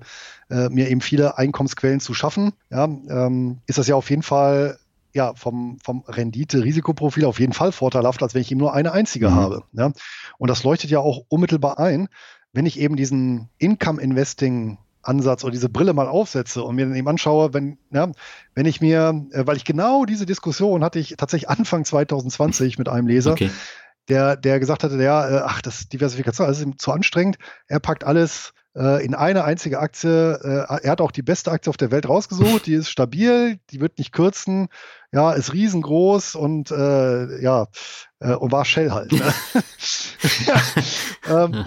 äh, 0.49 0.69
mir 0.69 0.89
eben 0.89 1.01
viele 1.01 1.37
Einkommensquellen 1.37 1.99
zu 1.99 2.15
schaffen, 2.15 2.53
ja, 2.71 2.85
ähm, 2.85 3.59
ist 3.67 3.79
das 3.79 3.89
ja 3.89 3.97
auf 3.97 4.09
jeden 4.11 4.23
Fall 4.23 4.79
ja 5.13 5.35
vom, 5.35 5.79
vom 5.83 6.05
Rendite-Risikoprofil 6.07 7.25
auf 7.25 7.41
jeden 7.41 7.53
Fall 7.53 7.73
vorteilhaft, 7.73 8.23
als 8.23 8.35
wenn 8.35 8.43
ich 8.43 8.53
eben 8.53 8.61
nur 8.61 8.75
eine 8.75 8.93
einzige 8.93 9.31
mhm. 9.31 9.35
habe. 9.35 9.65
Ja? 9.73 9.91
Und 10.39 10.49
das 10.49 10.63
leuchtet 10.63 10.91
ja 10.91 11.01
auch 11.01 11.25
unmittelbar 11.29 11.81
ein, 11.81 12.09
wenn 12.53 12.67
ich 12.67 12.79
eben 12.79 12.97
diesen 12.97 13.49
Income-Investing 13.59 14.79
Ansatz 15.03 15.43
oder 15.43 15.53
diese 15.53 15.69
Brille 15.69 15.95
mal 15.95 16.07
aufsetze 16.07 16.63
und 16.63 16.77
mir 16.77 16.87
dann 16.87 16.95
eben 16.95 17.09
anschaue, 17.09 17.55
wenn, 17.55 17.79
ja, 17.91 18.11
wenn 18.55 18.67
ich 18.67 18.81
mir, 18.81 19.27
äh, 19.33 19.47
weil 19.47 19.57
ich 19.57 19.65
genau 19.65 20.05
diese 20.05 20.27
Diskussion 20.27 20.85
hatte 20.85 20.99
ich 20.99 21.15
tatsächlich 21.17 21.49
Anfang 21.49 21.85
2020 21.85 22.79
mit 22.79 22.89
einem 22.89 23.07
Leser, 23.07 23.33
okay. 23.33 23.51
der, 24.09 24.37
der 24.37 24.61
gesagt 24.61 24.85
hatte, 24.85 25.03
ja, 25.03 25.29
äh, 25.29 25.43
ach, 25.45 25.63
das 25.63 25.89
Diversifikation, 25.89 26.47
das 26.47 26.59
ist 26.59 26.65
ihm 26.65 26.79
zu 26.79 26.93
anstrengend. 26.93 27.39
Er 27.69 27.81
packt 27.81 28.05
alles 28.05 28.53
äh, 28.77 29.05
in 29.05 29.15
eine 29.15 29.45
einzige 29.45 29.79
Aktie. 29.79 30.35
Äh, 30.35 30.83
er 30.83 30.91
hat 30.91 31.01
auch 31.01 31.13
die 31.13 31.23
beste 31.23 31.51
Aktie 31.51 31.71
auf 31.71 31.77
der 31.77 31.91
Welt 31.91 32.09
rausgesucht. 32.09 32.67
Die 32.67 32.75
ist 32.75 32.91
stabil, 32.91 33.59
die 33.71 33.81
wird 33.81 33.99
nicht 33.99 34.13
kürzen, 34.13 34.69
ja, 35.13 35.33
ist 35.33 35.53
riesengroß 35.53 36.35
und 36.35 36.71
äh, 36.71 37.41
ja, 37.41 37.67
äh, 38.21 38.35
und 38.35 38.53
war 38.53 38.65
Shell 38.65 38.91
halt. 38.91 39.13
Ne? 39.13 39.23
ja, 40.47 41.45
ähm, 41.45 41.65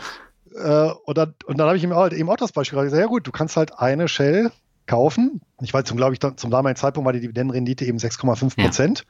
äh, 0.56 0.92
und 1.06 1.18
dann, 1.18 1.34
und 1.46 1.60
dann 1.60 1.68
habe 1.68 1.78
ich 1.78 1.84
ihm 1.84 1.96
halt 1.96 2.14
eben 2.14 2.30
auch 2.30 2.38
das 2.38 2.52
Beispiel 2.52 2.80
gesagt, 2.80 3.00
ja 3.00 3.08
gut, 3.08 3.28
du 3.28 3.32
kannst 3.32 3.58
halt 3.58 3.78
eine 3.80 4.08
Shell 4.08 4.52
kaufen. 4.86 5.42
Ich 5.62 5.74
weiß, 5.74 5.86
zum, 5.86 5.98
glaube 5.98 6.14
ich, 6.14 6.20
zum 6.20 6.52
damaligen 6.52 6.80
Zeitpunkt 6.80 7.06
war 7.06 7.14
die 7.14 7.22
Dividendenrendite 7.22 7.86
eben 7.86 7.98
6,5 7.98 8.62
Prozent. 8.62 9.00
Ja. 9.00 9.06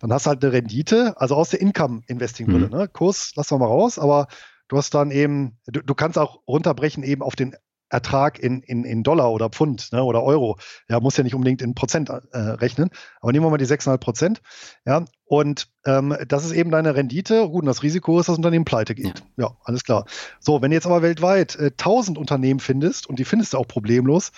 Dann 0.00 0.12
hast 0.12 0.26
du 0.26 0.30
halt 0.30 0.44
eine 0.44 0.52
Rendite, 0.52 1.14
also 1.20 1.36
aus 1.36 1.50
der 1.50 1.60
Income-Investing-Brille. 1.60 2.66
Mhm. 2.66 2.72
Ne? 2.72 2.88
Kurs 2.88 3.34
lassen 3.36 3.54
wir 3.54 3.58
mal 3.60 3.66
raus, 3.66 3.98
aber 3.98 4.26
du 4.68 4.76
hast 4.76 4.92
dann 4.94 5.10
eben, 5.10 5.58
du, 5.66 5.80
du 5.80 5.94
kannst 5.94 6.18
auch 6.18 6.40
runterbrechen 6.48 7.04
eben 7.04 7.22
auf 7.22 7.36
den 7.36 7.54
Ertrag 7.92 8.38
in, 8.38 8.62
in, 8.62 8.84
in 8.84 9.02
Dollar 9.02 9.30
oder 9.32 9.50
Pfund 9.50 9.92
ne, 9.92 10.02
oder 10.02 10.22
Euro. 10.22 10.58
Ja, 10.88 10.98
muss 10.98 11.16
ja 11.16 11.24
nicht 11.24 11.34
unbedingt 11.34 11.60
in 11.60 11.74
Prozent 11.74 12.08
äh, 12.08 12.38
rechnen. 12.38 12.90
Aber 13.20 13.32
nehmen 13.32 13.44
wir 13.44 13.50
mal 13.50 13.58
die 13.58 13.66
6,5 13.66 13.98
Prozent. 13.98 14.42
Ja, 14.86 15.04
und 15.26 15.68
ähm, 15.84 16.16
das 16.26 16.46
ist 16.46 16.52
eben 16.52 16.70
deine 16.70 16.94
Rendite. 16.94 17.48
Gut, 17.48 17.62
und 17.62 17.66
das 17.66 17.82
Risiko 17.82 18.18
ist, 18.18 18.28
dass 18.28 18.34
das 18.34 18.38
Unternehmen 18.38 18.64
pleite 18.64 18.94
geht. 18.94 19.22
Ja. 19.36 19.44
ja, 19.44 19.56
alles 19.64 19.84
klar. 19.84 20.06
So, 20.40 20.62
wenn 20.62 20.70
du 20.70 20.74
jetzt 20.74 20.86
aber 20.86 21.02
weltweit 21.02 21.56
äh, 21.56 21.66
1000 21.66 22.16
Unternehmen 22.16 22.60
findest, 22.60 23.06
und 23.06 23.18
die 23.18 23.24
findest 23.26 23.52
du 23.52 23.58
auch 23.58 23.68
problemlos, 23.68 24.32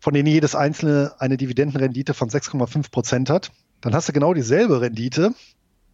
von 0.00 0.12
denen 0.12 0.26
jedes 0.26 0.56
einzelne 0.56 1.12
eine 1.18 1.36
Dividendenrendite 1.36 2.12
von 2.12 2.28
6,5 2.28 2.90
Prozent 2.90 3.30
hat, 3.30 3.52
dann 3.80 3.94
hast 3.94 4.08
du 4.08 4.12
genau 4.12 4.34
dieselbe 4.34 4.80
Rendite. 4.80 5.32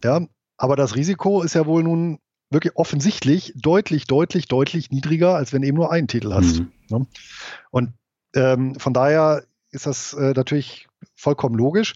Ja, 0.03 0.21
aber 0.57 0.75
das 0.75 0.95
Risiko 0.95 1.43
ist 1.43 1.53
ja 1.53 1.67
wohl 1.67 1.83
nun 1.83 2.17
wirklich 2.51 2.75
offensichtlich 2.75 3.53
deutlich, 3.55 4.05
deutlich, 4.05 4.47
deutlich 4.47 4.91
niedriger, 4.91 5.35
als 5.35 5.53
wenn 5.53 5.61
du 5.61 5.67
eben 5.67 5.77
nur 5.77 5.91
einen 5.91 6.07
Titel 6.07 6.33
hast. 6.33 6.59
Mhm. 6.59 6.71
Ne? 6.89 7.07
Und 7.71 7.93
ähm, 8.35 8.75
von 8.75 8.93
daher 8.93 9.43
ist 9.71 9.85
das 9.85 10.13
äh, 10.13 10.33
natürlich 10.35 10.87
vollkommen 11.15 11.55
logisch. 11.55 11.95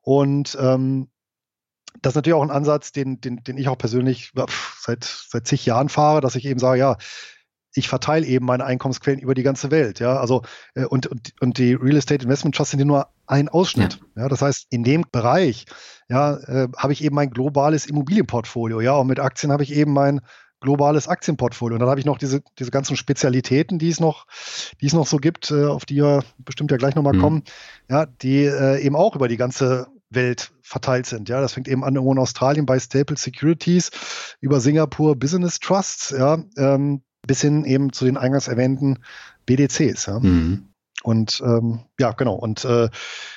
Und 0.00 0.56
ähm, 0.60 1.08
das 2.02 2.12
ist 2.12 2.16
natürlich 2.16 2.34
auch 2.34 2.42
ein 2.42 2.50
Ansatz, 2.50 2.92
den, 2.92 3.20
den, 3.20 3.42
den 3.42 3.58
ich 3.58 3.68
auch 3.68 3.78
persönlich 3.78 4.32
seit, 4.78 5.04
seit 5.04 5.46
zig 5.46 5.66
Jahren 5.66 5.88
fahre, 5.88 6.20
dass 6.20 6.36
ich 6.36 6.44
eben 6.44 6.60
sage, 6.60 6.78
ja, 6.78 6.96
ich 7.76 7.88
verteile 7.88 8.26
eben 8.26 8.46
meine 8.46 8.64
Einkommensquellen 8.64 9.20
über 9.20 9.34
die 9.34 9.42
ganze 9.42 9.70
Welt. 9.70 10.00
Ja, 10.00 10.18
also 10.18 10.42
äh, 10.74 10.84
und, 10.84 11.06
und, 11.06 11.32
und 11.40 11.58
die 11.58 11.74
Real 11.74 11.96
Estate 11.96 12.24
Investment 12.24 12.54
Trusts 12.54 12.70
sind 12.70 12.80
ja 12.80 12.86
nur 12.86 13.08
ein 13.26 13.48
Ausschnitt. 13.48 14.00
Ja. 14.16 14.22
ja 14.22 14.28
das 14.28 14.42
heißt, 14.42 14.66
in 14.70 14.84
dem 14.84 15.04
Bereich 15.10 15.66
ja, 16.08 16.36
äh, 16.36 16.68
habe 16.76 16.92
ich 16.92 17.02
eben 17.02 17.14
mein 17.14 17.30
globales 17.30 17.86
Immobilienportfolio. 17.86 18.80
Ja, 18.80 18.96
und 18.96 19.06
mit 19.06 19.20
Aktien 19.20 19.52
habe 19.52 19.62
ich 19.62 19.72
eben 19.72 19.92
mein 19.92 20.20
globales 20.60 21.06
Aktienportfolio. 21.08 21.74
Und 21.74 21.80
dann 21.80 21.88
habe 21.88 22.00
ich 22.00 22.06
noch 22.06 22.18
diese, 22.18 22.42
diese 22.58 22.70
ganzen 22.70 22.96
Spezialitäten, 22.96 23.78
die 23.78 23.90
es 23.90 24.00
noch, 24.00 24.26
die 24.80 24.86
es 24.86 24.92
noch 24.92 25.06
so 25.06 25.18
gibt, 25.18 25.50
äh, 25.50 25.64
auf 25.64 25.84
die 25.84 25.96
wir 25.96 26.24
bestimmt 26.38 26.70
ja 26.70 26.76
gleich 26.76 26.94
nochmal 26.94 27.14
mhm. 27.14 27.20
kommen, 27.20 27.42
ja, 27.90 28.06
die 28.06 28.44
äh, 28.44 28.80
eben 28.80 28.96
auch 28.96 29.14
über 29.14 29.28
die 29.28 29.36
ganze 29.36 29.86
Welt 30.10 30.52
verteilt 30.62 31.06
sind. 31.06 31.28
Ja, 31.28 31.40
das 31.40 31.52
fängt 31.52 31.68
eben 31.68 31.84
an 31.84 31.96
in 31.96 32.18
Australien 32.18 32.64
bei 32.64 32.78
Staple 32.78 33.16
Securities 33.16 33.90
über 34.40 34.60
Singapur 34.60 35.16
Business 35.16 35.58
Trusts, 35.58 36.10
ja, 36.10 36.38
ähm, 36.56 37.02
bis 37.26 37.40
hin 37.40 37.64
eben 37.64 37.92
zu 37.92 38.04
den 38.04 38.16
eingangs 38.16 38.48
erwähnten 38.48 38.98
BDCs. 39.46 40.06
Ja. 40.06 40.20
Mhm. 40.20 40.68
Und 41.02 41.40
ähm, 41.44 41.80
ja, 41.98 42.12
genau. 42.12 42.34
Und 42.34 42.64
äh, 42.64 42.88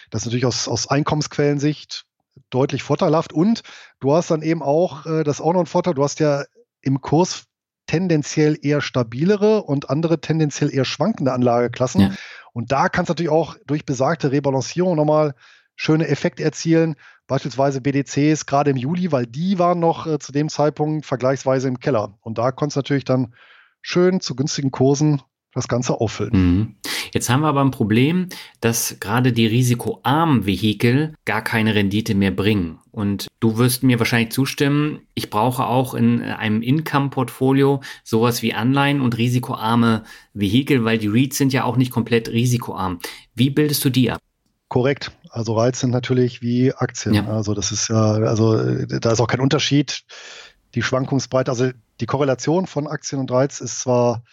das 0.10 0.22
ist 0.22 0.26
natürlich 0.26 0.46
aus, 0.46 0.68
aus 0.68 0.90
Einkommensquellensicht 0.90 2.06
deutlich 2.50 2.84
vorteilhaft. 2.84 3.34
Und 3.34 3.62
du 4.00 4.14
hast 4.14 4.32
dann 4.32 4.42
eben 4.42 4.62
auch, 4.62 5.06
äh, 5.06 5.24
das 5.24 5.42
auch 5.42 5.54
noch 5.54 5.60
ein 5.60 5.66
Vorteil, 5.66 5.94
du 5.94 6.04
hast 6.04 6.20
ja 6.20 6.44
im 6.82 7.02
Kurs 7.02 7.46
tendenziell 7.86 8.58
eher 8.62 8.82
stabilere 8.82 9.64
und 9.64 9.90
andere 9.90 10.22
tendenziell 10.22 10.74
eher 10.74 10.86
schwankende 10.86 11.34
Anlageklassen. 11.34 12.02
Ja. 12.02 12.12
Und 12.54 12.72
da 12.72 12.90
kannst 12.90 13.10
du 13.10 13.12
natürlich 13.12 13.32
auch 13.32 13.56
durch 13.66 13.86
besagte 13.86 14.32
Rebalancierung 14.32 14.96
nochmal 14.96 15.34
schöne 15.76 16.08
Effekte 16.08 16.44
erzielen. 16.44 16.96
Beispielsweise 17.28 17.82
BDCs 17.82 18.46
gerade 18.46 18.72
im 18.72 18.78
Juli, 18.78 19.12
weil 19.12 19.26
die 19.26 19.60
waren 19.60 19.80
noch 19.80 20.08
äh, 20.08 20.20
zu 20.20 20.32
dem 20.32 20.50
Zeitpunkt 20.50 21.06
vergleichsweise 21.06 21.68
im 21.68 21.80
Keller. 21.80 22.18
Und 22.22 22.38
da 22.38 22.52
konntest 22.52 22.76
du 22.76 22.80
natürlich 22.80 23.06
dann 23.06 23.34
schön 23.82 24.20
zu 24.20 24.36
günstigen 24.36 24.72
Kursen 24.72 25.22
das 25.54 25.68
Ganze 25.68 26.00
auffüllen. 26.00 26.32
Mhm. 26.34 26.76
Jetzt 27.12 27.30
haben 27.30 27.42
wir 27.42 27.48
aber 27.48 27.62
ein 27.62 27.72
Problem, 27.72 28.30
dass 28.62 28.98
gerade 29.00 29.34
die 29.34 29.48
risikoarmen 29.48 30.46
Vehikel 30.46 31.16
gar 31.26 31.44
keine 31.44 31.74
Rendite 31.74 32.14
mehr 32.14 32.32
bringen. 32.32 32.80
Und 32.92 33.28
du 33.40 33.58
wirst 33.58 33.82
mir 33.82 33.98
wahrscheinlich 33.98 34.32
zustimmen, 34.32 35.02
ich 35.16 35.30
brauche 35.30 35.66
auch 35.66 35.96
in 35.96 36.22
einem 36.22 36.62
Income-Portfolio 36.62 37.82
sowas 38.04 38.42
wie 38.44 38.54
Anleihen 38.54 39.02
und 39.02 39.18
risikoarme 39.18 40.04
Vehikel, 40.34 40.84
weil 40.84 41.00
die 41.00 41.08
REITs 41.08 41.38
sind 41.38 41.52
ja 41.52 41.64
auch 41.64 41.78
nicht 41.78 41.92
komplett 41.92 42.30
risikoarm. 42.30 43.00
Wie 43.34 43.50
bildest 43.50 43.84
du 43.86 43.90
die 43.90 44.12
ab? 44.12 44.20
Korrekt. 44.68 45.12
Also 45.32 45.54
REITs 45.54 45.80
sind 45.80 45.92
natürlich 45.92 46.42
wie 46.42 46.74
Aktien. 46.74 47.16
Ja. 47.16 47.26
Also 47.26 47.56
das 47.56 47.72
ist 47.72 47.88
ja, 47.88 48.14
also 48.14 48.86
da 48.86 49.12
ist 49.12 49.20
auch 49.20 49.28
kein 49.28 49.40
Unterschied. 49.40 50.04
Die 50.76 50.82
Schwankungsbreite, 50.82 51.52
also 51.52 51.72
die 52.00 52.06
Korrelation 52.06 52.68
von 52.68 52.88
Aktien 52.88 53.20
und 53.20 53.32
REITs 53.32 53.62
ist 53.62 53.80
zwar 53.80 54.24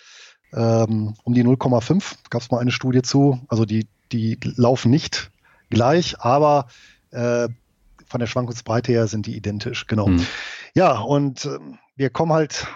ähm, 0.53 1.15
um 1.25 1.35
die 1.35 1.45
0,5, 1.45 2.17
gab 2.31 2.43
es 2.43 2.51
mal 2.51 2.59
eine 2.59 2.71
Studie 2.71 3.03
zu. 3.03 3.41
Also 3.49 3.65
die, 3.65 3.87
die 4.13 4.39
laufen 4.43 4.91
nicht 4.91 5.31
gleich, 5.71 6.21
aber 6.21 6.67
äh, 7.11 7.49
von 8.07 8.21
der 8.21 8.27
Schwankungsbreite 8.27 8.93
her 8.93 9.07
sind 9.09 9.27
die 9.27 9.37
identisch, 9.37 9.87
genau. 9.87 10.09
Mhm. 10.09 10.27
Ja, 10.75 10.99
und 10.99 11.45
äh, 11.45 11.59
wir 11.97 12.11
kommen 12.11 12.33
halt 12.33 12.67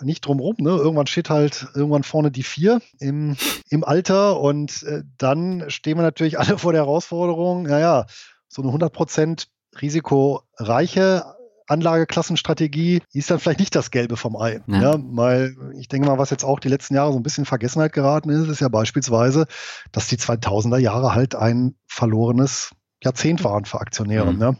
nicht 0.00 0.26
drum 0.26 0.40
rum. 0.40 0.56
Ne? 0.58 0.70
Irgendwann 0.70 1.06
steht 1.06 1.30
halt 1.30 1.68
irgendwann 1.74 2.02
vorne 2.02 2.30
die 2.30 2.42
4 2.42 2.80
im, 2.98 3.36
im 3.70 3.84
Alter 3.84 4.40
und 4.40 4.82
äh, 4.82 5.02
dann 5.18 5.64
stehen 5.68 5.98
wir 5.98 6.02
natürlich 6.02 6.38
alle 6.38 6.58
vor 6.58 6.72
der 6.72 6.82
Herausforderung, 6.82 7.64
naja, 7.64 8.06
so 8.48 8.62
eine 8.62 8.72
100% 8.72 9.46
risikoreiche 9.80 11.24
Anlageklassenstrategie 11.72 13.02
ist 13.12 13.30
dann 13.30 13.38
vielleicht 13.38 13.60
nicht 13.60 13.74
das 13.74 13.90
Gelbe 13.90 14.16
vom 14.16 14.36
Ei. 14.36 14.60
Ja. 14.66 14.80
ja. 14.80 14.94
weil 14.98 15.56
ich 15.78 15.88
denke 15.88 16.08
mal, 16.08 16.18
was 16.18 16.30
jetzt 16.30 16.44
auch 16.44 16.60
die 16.60 16.68
letzten 16.68 16.94
Jahre 16.94 17.12
so 17.12 17.18
ein 17.18 17.22
bisschen 17.22 17.42
in 17.42 17.46
Vergessenheit 17.46 17.92
geraten 17.92 18.30
ist, 18.30 18.48
ist 18.48 18.60
ja 18.60 18.68
beispielsweise, 18.68 19.46
dass 19.90 20.08
die 20.08 20.16
2000er 20.16 20.78
Jahre 20.78 21.14
halt 21.14 21.34
ein 21.34 21.74
verlorenes 21.86 22.70
Jahrzehnt 23.02 23.42
waren 23.44 23.64
für 23.64 23.80
Aktionäre. 23.80 24.32
Mhm. 24.32 24.40
Ja. 24.40 24.54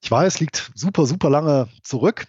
Ich 0.00 0.10
weiß, 0.10 0.34
es 0.34 0.40
liegt 0.40 0.72
super, 0.74 1.06
super 1.06 1.30
lange 1.30 1.68
zurück. 1.82 2.26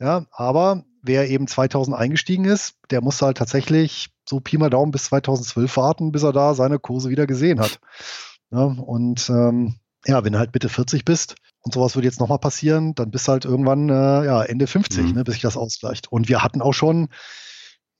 Ja, 0.00 0.26
aber 0.32 0.84
wer 1.02 1.28
eben 1.28 1.46
2000 1.46 1.96
eingestiegen 1.96 2.44
ist, 2.44 2.74
der 2.90 3.00
muss 3.00 3.22
halt 3.22 3.38
tatsächlich 3.38 4.10
so 4.28 4.40
Pi 4.40 4.58
mal 4.58 4.70
Daumen 4.70 4.92
bis 4.92 5.04
2012 5.04 5.76
warten, 5.76 6.12
bis 6.12 6.22
er 6.22 6.32
da 6.32 6.54
seine 6.54 6.78
Kurse 6.78 7.08
wieder 7.08 7.26
gesehen 7.26 7.60
hat. 7.60 7.80
Ja, 8.50 8.62
und 8.62 9.28
ähm, 9.30 9.76
ja, 10.06 10.24
wenn 10.24 10.32
du 10.32 10.38
halt 10.38 10.54
Mitte 10.54 10.68
40 10.68 11.04
bist, 11.04 11.34
und 11.62 11.74
sowas 11.74 11.96
würde 11.96 12.06
jetzt 12.06 12.20
nochmal 12.20 12.38
passieren, 12.38 12.94
dann 12.94 13.10
bist 13.10 13.28
du 13.28 13.32
halt 13.32 13.44
irgendwann 13.44 13.88
äh, 13.88 14.24
ja, 14.24 14.42
Ende 14.42 14.66
50, 14.66 15.04
mhm. 15.04 15.12
ne, 15.12 15.24
bis 15.24 15.34
sich 15.34 15.42
das 15.42 15.56
ausgleicht. 15.56 16.10
Und 16.10 16.28
wir 16.28 16.42
hatten 16.42 16.62
auch 16.62 16.72
schon 16.72 17.08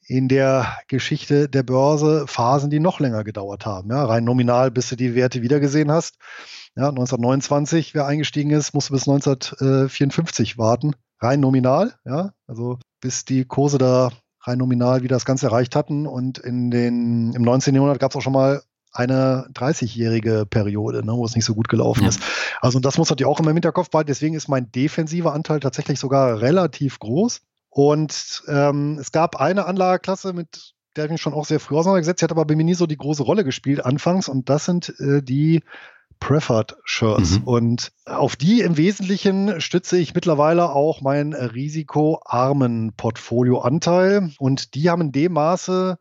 in 0.07 0.29
der 0.29 0.79
Geschichte 0.89 1.49
der 1.49 1.63
Börse 1.63 2.27
Phasen, 2.27 2.71
die 2.71 2.81
noch 2.81 2.99
länger 2.99 3.25
gedauert 3.25 3.67
haben. 3.67 3.91
Ja, 3.91 4.05
rein 4.05 4.25
nominal, 4.25 4.71
bis 4.71 4.89
du 4.89 4.97
die 4.97 5.15
Werte 5.15 5.43
wiedergesehen 5.43 5.91
hast. 5.91 6.17
Ja, 6.77 6.89
1929, 6.89 7.95
wer 7.95 8.07
eingestiegen 8.07 8.51
ist, 8.51 8.73
musste 8.73 8.93
bis 8.93 9.07
1954 9.07 10.57
warten. 10.57 10.95
Rein 11.21 11.41
nominal, 11.41 11.95
ja, 12.07 12.33
also 12.47 12.79
bis 13.01 13.25
die 13.25 13.45
Kurse 13.45 13.77
da 13.77 14.11
rein 14.43 14.59
nominal 14.59 15.03
wieder 15.03 15.17
das 15.17 15.27
Ganze 15.27 15.47
erreicht 15.47 15.77
hatten. 15.77 16.07
Und 16.07 16.39
in 16.39 16.71
den, 16.71 17.33
im 17.35 17.43
19. 17.43 17.75
Jahrhundert 17.75 18.01
gab 18.01 18.13
es 18.13 18.17
auch 18.17 18.23
schon 18.23 18.33
mal 18.33 18.63
eine 18.93 19.49
30-jährige 19.55 20.47
Periode, 20.49 21.05
ne, 21.05 21.13
wo 21.13 21.25
es 21.25 21.35
nicht 21.35 21.45
so 21.45 21.55
gut 21.55 21.69
gelaufen 21.69 22.03
ja. 22.03 22.09
ist. 22.09 22.21
Also 22.61 22.77
und 22.79 22.85
das 22.85 22.99
muss 22.99 23.11
natürlich 23.11 23.31
auch 23.31 23.41
immer 23.41 23.51
im 23.51 23.57
Hinterkopf 23.57 23.91
behalten. 23.91 24.09
Deswegen 24.09 24.35
ist 24.35 24.49
mein 24.49 24.71
defensiver 24.73 25.33
Anteil 25.33 25.61
tatsächlich 25.61 25.99
sogar 25.99 26.41
relativ 26.41 26.99
groß. 26.99 27.41
Und 27.71 28.43
ähm, 28.49 28.99
es 29.01 29.13
gab 29.13 29.37
eine 29.37 29.67
Anlageklasse, 29.67 30.33
mit 30.33 30.75
der 30.97 31.05
ich 31.05 31.11
mich 31.11 31.21
schon 31.21 31.35
auch 31.35 31.45
sehr 31.45 31.61
früh 31.61 31.77
auseinandergesetzt. 31.77 32.21
Die 32.21 32.25
hat 32.25 32.33
aber 32.33 32.45
bei 32.45 32.57
mir 32.57 32.65
nie 32.65 32.75
so 32.75 32.87
die 32.87 32.97
große 32.97 33.23
Rolle 33.23 33.45
gespielt 33.45 33.85
anfangs. 33.85 34.29
Und 34.29 34.49
das 34.49 34.65
sind 34.65 34.95
äh, 34.99 35.23
die 35.23 35.63
Preferred 36.21 36.77
Shirts. 36.85 37.39
Mhm. 37.39 37.45
Und 37.45 37.93
auf 38.05 38.37
die 38.37 38.61
im 38.61 38.77
Wesentlichen 38.77 39.61
stütze 39.61 39.99
ich 39.99 40.15
mittlerweile 40.15 40.71
auch 40.71 41.01
meinen 41.01 41.35
risikoarmen 41.35 42.95
Portfolioanteil. 42.97 44.33
Und 44.39 44.75
die 44.75 44.91
haben 44.91 45.03
in 45.03 45.13
dem 45.13 45.33
Maße 45.33 45.99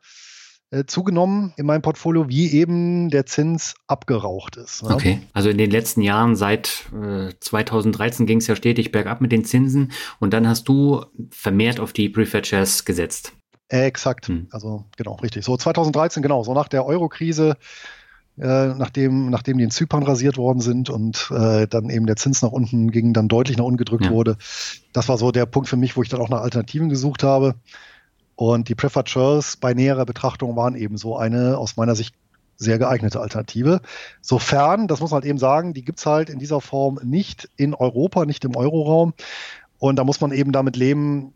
äh, 0.70 0.86
zugenommen 0.86 1.54
in 1.58 1.66
meinem 1.66 1.82
Portfolio, 1.82 2.28
wie 2.28 2.52
eben 2.52 3.10
der 3.10 3.26
Zins 3.26 3.76
abgeraucht 3.88 4.58
ist. 4.58 4.82
Ja. 4.82 4.96
Okay, 4.96 5.20
also 5.34 5.50
in 5.50 5.58
den 5.58 5.72
letzten 5.72 6.02
Jahren, 6.02 6.36
seit 6.36 6.86
äh, 6.94 7.30
2013 7.40 8.26
ging 8.26 8.40
es 8.40 8.48
ja 8.48 8.56
stetig 8.56 8.92
bergab 8.92 9.22
mit 9.22 9.32
den 9.32 9.46
Zinsen 9.46 9.92
und 10.20 10.34
dann 10.34 10.48
hast 10.48 10.68
du 10.68 11.06
vermehrt 11.32 11.80
auf 11.80 11.94
die 11.94 12.10
Preferred 12.10 12.48
Shares 12.48 12.86
gesetzt. 12.86 13.34
Exakt, 13.70 14.28
hm. 14.28 14.48
also 14.52 14.86
genau, 14.96 15.16
richtig. 15.16 15.44
So 15.44 15.58
2013, 15.58 16.24
genau, 16.24 16.44
so 16.44 16.54
nach 16.54 16.68
der 16.68 16.86
Euro-Krise, 16.86 17.58
äh, 18.38 18.68
nachdem, 18.68 19.30
nachdem 19.30 19.58
die 19.58 19.64
in 19.64 19.72
Zypern 19.72 20.04
rasiert 20.04 20.38
worden 20.38 20.60
sind 20.60 20.90
und 20.90 21.32
äh, 21.32 21.68
dann 21.68 21.90
eben 21.90 22.06
der 22.06 22.18
Zins 22.18 22.42
nach 22.42 22.52
unten 22.52 22.92
ging, 22.92 23.14
dann 23.14 23.28
deutlich 23.28 23.58
nach 23.58 23.66
unten 23.66 23.78
gedrückt 23.78 24.06
ja. 24.06 24.12
wurde. 24.12 24.38
Das 24.94 25.10
war 25.10 25.18
so 25.18 25.32
der 25.32 25.46
Punkt 25.46 25.68
für 25.68 25.78
mich, 25.78 25.98
wo 25.98 26.04
ich 26.04 26.10
dann 26.10 26.22
auch 26.22 26.30
nach 26.30 26.42
Alternativen 26.42 26.90
gesucht 26.90 27.24
habe. 27.24 27.56
Und 28.38 28.70
die 28.70 28.76
Preferred 28.76 29.10
Shares 29.10 29.58
bei 29.58 29.74
näherer 29.74 30.06
Betrachtung 30.06 30.56
waren 30.56 30.76
eben 30.76 30.98
so 30.98 31.18
eine 31.18 31.58
aus 31.58 31.76
meiner 31.76 31.96
Sicht 31.96 32.14
sehr 32.56 32.78
geeignete 32.78 33.20
Alternative. 33.20 33.82
Sofern, 34.22 34.88
das 34.88 35.00
muss 35.00 35.10
man 35.10 35.22
halt 35.22 35.30
eben 35.30 35.40
sagen, 35.40 35.74
die 35.74 35.84
gibt's 35.84 36.06
halt 36.06 36.30
in 36.30 36.38
dieser 36.38 36.62
Form 36.62 37.00
nicht 37.04 37.50
in 37.58 37.74
Europa, 37.74 38.26
nicht 38.26 38.46
im 38.46 38.56
Euroraum. 38.56 39.16
Und 39.80 39.96
da 39.98 40.04
muss 40.04 40.22
man 40.22 40.32
eben 40.32 40.52
damit 40.52 40.76
leben, 40.76 41.34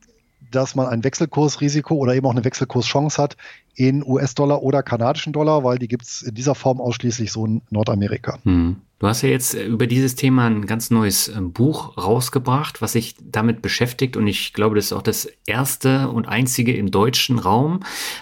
dass 0.51 0.75
man 0.75 0.87
ein 0.87 1.03
Wechselkursrisiko 1.03 1.95
oder 1.95 2.13
eben 2.13 2.27
auch 2.27 2.31
eine 2.31 2.45
Wechselkurschance 2.45 3.21
hat 3.21 3.35
in 3.73 4.03
US-Dollar 4.05 4.61
oder 4.61 4.83
kanadischen 4.83 5.33
Dollar, 5.33 5.63
weil 5.63 5.79
die 5.79 5.87
gibt's 5.87 6.21
in 6.21 6.35
dieser 6.35 6.53
Form 6.53 6.79
ausschließlich 6.79 7.31
so 7.31 7.47
in 7.47 7.63
Nordamerika. 7.71 8.37
Hm. 8.43 8.81
Du 9.01 9.07
hast 9.07 9.23
ja 9.23 9.29
jetzt 9.29 9.55
äh, 9.55 9.65
über 9.65 9.87
dieses 9.87 10.13
Thema 10.13 10.45
ein 10.45 10.67
ganz 10.67 10.91
neues 10.91 11.27
ähm, 11.27 11.53
Buch 11.53 11.97
rausgebracht, 11.97 12.83
was 12.83 12.91
sich 12.91 13.15
damit 13.19 13.63
beschäftigt 13.63 14.15
und 14.15 14.27
ich 14.27 14.53
glaube, 14.53 14.75
das 14.75 14.85
ist 14.85 14.93
auch 14.93 15.01
das 15.01 15.27
erste 15.47 16.09
und 16.09 16.27
einzige 16.27 16.77
im 16.77 16.91
deutschen 16.91 17.39
Raum. 17.39 17.79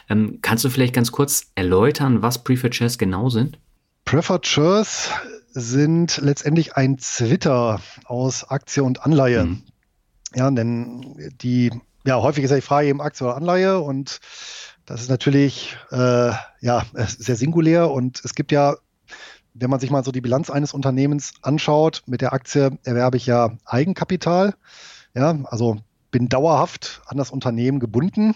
Ähm, 0.10 0.40
kannst 0.42 0.64
du 0.64 0.70
vielleicht 0.70 0.94
ganz 0.94 1.12
kurz 1.12 1.48
erläutern, 1.56 2.22
was 2.22 2.46
Preferred 2.46 2.74
Shares 2.74 2.98
genau 2.98 3.28
sind? 3.28 3.60
Preferred 4.06 4.48
Shares 4.48 5.10
sind 5.52 6.18
letztendlich 6.24 6.78
ein 6.78 6.98
Zwitter 6.98 7.82
aus 8.06 8.50
Aktie 8.50 8.82
und 8.82 9.04
Anleihe. 9.04 9.44
Mhm. 9.44 9.64
Ja, 10.34 10.50
denn 10.50 11.30
die, 11.42 11.72
ja, 12.06 12.22
häufig 12.22 12.46
ist 12.46 12.52
ja 12.52 12.56
die 12.56 12.62
Frage 12.62 12.88
eben 12.88 13.02
Aktie 13.02 13.28
oder 13.28 13.36
Anleihe 13.36 13.80
und 13.80 14.22
das 14.86 15.02
ist 15.02 15.10
natürlich 15.10 15.76
äh, 15.92 16.32
ja 16.62 16.86
sehr 16.94 17.36
singulär 17.36 17.92
und 17.92 18.22
es 18.24 18.34
gibt 18.34 18.54
ja 18.54 18.78
wenn 19.60 19.70
man 19.70 19.80
sich 19.80 19.92
mal 19.92 20.04
so 20.04 20.12
die 20.12 20.22
Bilanz 20.22 20.50
eines 20.50 20.74
Unternehmens 20.74 21.34
anschaut, 21.42 22.04
mit 22.06 22.22
der 22.22 22.34
Aktie 22.34 22.78
erwerbe 22.84 23.18
ich 23.18 23.26
ja 23.26 23.52
Eigenkapital. 23.66 24.56
Ja, 25.14 25.38
also 25.46 25.78
bin 26.12 26.30
dauerhaft 26.30 27.02
an 27.06 27.18
das 27.18 27.32
Unternehmen 27.32 27.80
gebunden. 27.80 28.36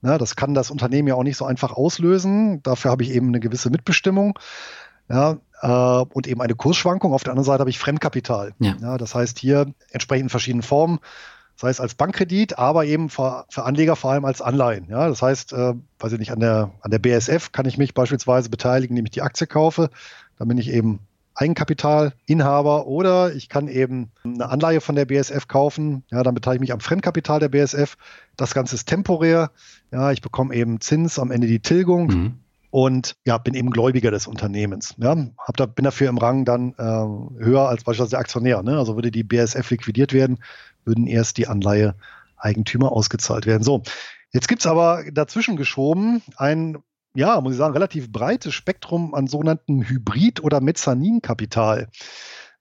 Na, 0.00 0.18
das 0.18 0.36
kann 0.36 0.54
das 0.54 0.70
Unternehmen 0.70 1.08
ja 1.08 1.14
auch 1.14 1.22
nicht 1.22 1.36
so 1.36 1.44
einfach 1.44 1.72
auslösen. 1.72 2.62
Dafür 2.62 2.90
habe 2.90 3.02
ich 3.04 3.10
eben 3.10 3.28
eine 3.28 3.40
gewisse 3.40 3.70
Mitbestimmung. 3.70 4.38
Ja, 5.08 5.38
äh, 5.60 6.04
und 6.12 6.26
eben 6.26 6.40
eine 6.40 6.54
Kursschwankung. 6.54 7.12
Auf 7.12 7.22
der 7.22 7.32
anderen 7.32 7.46
Seite 7.46 7.60
habe 7.60 7.70
ich 7.70 7.78
Fremdkapital. 7.78 8.54
Ja. 8.58 8.76
ja 8.80 8.98
das 8.98 9.14
heißt 9.14 9.38
hier 9.38 9.72
entsprechend 9.90 10.24
in 10.24 10.30
verschiedenen 10.30 10.62
Formen, 10.62 10.98
sei 11.56 11.70
es 11.70 11.80
als 11.80 11.94
Bankkredit, 11.94 12.58
aber 12.58 12.84
eben 12.84 13.08
für, 13.08 13.44
für 13.48 13.64
Anleger 13.64 13.94
vor 13.94 14.10
allem 14.10 14.24
als 14.24 14.40
Anleihen. 14.40 14.86
Ja, 14.88 15.08
das 15.08 15.22
heißt, 15.22 15.52
äh, 15.52 15.74
weiß 15.98 16.12
ich 16.12 16.18
nicht, 16.18 16.32
an 16.32 16.40
der, 16.40 16.72
an 16.80 16.90
der 16.90 16.98
BSF 16.98 17.52
kann 17.52 17.66
ich 17.66 17.78
mich 17.78 17.94
beispielsweise 17.94 18.50
beteiligen, 18.50 18.96
indem 18.96 19.06
ich 19.06 19.12
die 19.12 19.22
Aktie 19.22 19.46
kaufe. 19.46 19.90
Dann 20.38 20.48
bin 20.48 20.58
ich 20.58 20.70
eben 20.70 21.00
Eigenkapitalinhaber 21.34 22.86
oder 22.86 23.34
ich 23.34 23.48
kann 23.48 23.68
eben 23.68 24.10
eine 24.24 24.48
Anleihe 24.48 24.80
von 24.80 24.94
der 24.94 25.06
BSF 25.06 25.48
kaufen. 25.48 26.04
Ja, 26.10 26.22
dann 26.22 26.34
beteilige 26.34 26.64
ich 26.64 26.68
mich 26.68 26.72
am 26.72 26.80
Fremdkapital 26.80 27.40
der 27.40 27.48
BSF. 27.48 27.96
Das 28.36 28.54
Ganze 28.54 28.74
ist 28.74 28.86
temporär. 28.86 29.50
Ja, 29.90 30.12
ich 30.12 30.20
bekomme 30.20 30.54
eben 30.54 30.80
Zins, 30.80 31.18
am 31.18 31.30
Ende 31.30 31.46
die 31.46 31.60
Tilgung. 31.60 32.06
Mhm. 32.06 32.34
Und 32.70 33.16
ja, 33.26 33.36
bin 33.38 33.54
eben 33.54 33.70
Gläubiger 33.70 34.10
des 34.10 34.26
Unternehmens. 34.26 34.94
Ja, 34.98 35.14
hab 35.38 35.56
da, 35.56 35.66
bin 35.66 35.84
dafür 35.84 36.08
im 36.08 36.18
Rang 36.18 36.44
dann 36.44 36.74
äh, 36.78 37.44
höher 37.44 37.68
als 37.68 37.84
beispielsweise 37.84 38.10
der 38.10 38.20
Aktionär. 38.20 38.62
Ne? 38.62 38.78
Also 38.78 38.94
würde 38.96 39.10
die 39.10 39.24
BSF 39.24 39.70
liquidiert 39.70 40.12
werden, 40.12 40.38
würden 40.84 41.06
erst 41.06 41.36
die 41.38 41.48
Anleihe-Eigentümer 41.48 42.92
ausgezahlt 42.92 43.46
werden. 43.46 43.62
So, 43.62 43.82
jetzt 44.32 44.48
gibt 44.48 44.62
es 44.62 44.66
aber 44.66 45.04
dazwischen 45.12 45.56
geschoben 45.56 46.22
ein 46.36 46.78
ja, 47.14 47.40
muss 47.40 47.52
ich 47.52 47.58
sagen, 47.58 47.74
relativ 47.74 48.10
breites 48.10 48.54
Spektrum 48.54 49.14
an 49.14 49.26
sogenannten 49.26 49.82
Hybrid- 49.82 50.42
oder 50.42 50.60
Mezzaninkapital. 50.60 51.88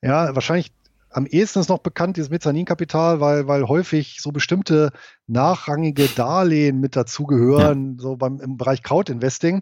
Ja, 0.02 0.36
wahrscheinlich 0.36 0.74
am 1.10 1.26
ehesten 1.26 1.60
ist 1.60 1.70
noch 1.70 1.80
bekannt, 1.80 2.18
dieses 2.18 2.30
Mezzaninkapital, 2.30 3.20
weil, 3.20 3.48
weil 3.48 3.68
häufig 3.68 4.20
so 4.22 4.32
bestimmte 4.32 4.92
nachrangige 5.28 6.08
Darlehen 6.08 6.80
mit 6.80 6.96
dazugehören, 6.96 7.98
ja. 7.98 8.02
so 8.02 8.16
beim, 8.16 8.40
im 8.40 8.58
Bereich 8.58 8.82
Crowdinvesting. 8.82 9.62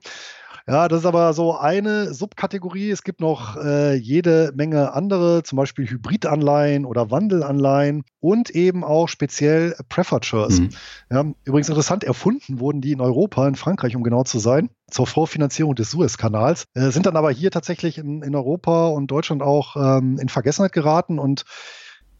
Ja, 0.69 0.87
das 0.87 0.99
ist 0.99 1.05
aber 1.07 1.33
so 1.33 1.57
eine 1.57 2.13
Subkategorie. 2.13 2.91
Es 2.91 3.01
gibt 3.01 3.21
noch 3.21 3.57
äh, 3.57 3.95
jede 3.95 4.51
Menge 4.55 4.93
andere, 4.93 5.41
zum 5.41 5.57
Beispiel 5.57 5.89
Hybridanleihen 5.89 6.85
oder 6.85 7.09
Wandelanleihen 7.09 8.03
und 8.19 8.51
eben 8.51 8.83
auch 8.83 9.07
speziell 9.09 9.75
Preferred 9.89 10.25
Shares. 10.25 10.59
Mhm. 10.59 10.69
Ja, 11.09 11.25
übrigens 11.43 11.69
interessant, 11.69 12.03
erfunden 12.03 12.59
wurden 12.59 12.81
die 12.81 12.91
in 12.91 13.01
Europa, 13.01 13.47
in 13.47 13.55
Frankreich, 13.55 13.95
um 13.95 14.03
genau 14.03 14.23
zu 14.23 14.37
sein, 14.37 14.69
zur 14.91 15.07
Vorfinanzierung 15.07 15.73
des 15.73 15.89
Suezkanals, 15.89 16.65
äh, 16.75 16.91
sind 16.91 17.07
dann 17.07 17.17
aber 17.17 17.31
hier 17.31 17.49
tatsächlich 17.49 17.97
in, 17.97 18.21
in 18.21 18.35
Europa 18.35 18.89
und 18.89 19.07
Deutschland 19.07 19.41
auch 19.41 19.75
ähm, 19.75 20.19
in 20.19 20.29
Vergessenheit 20.29 20.73
geraten 20.73 21.17
und 21.17 21.45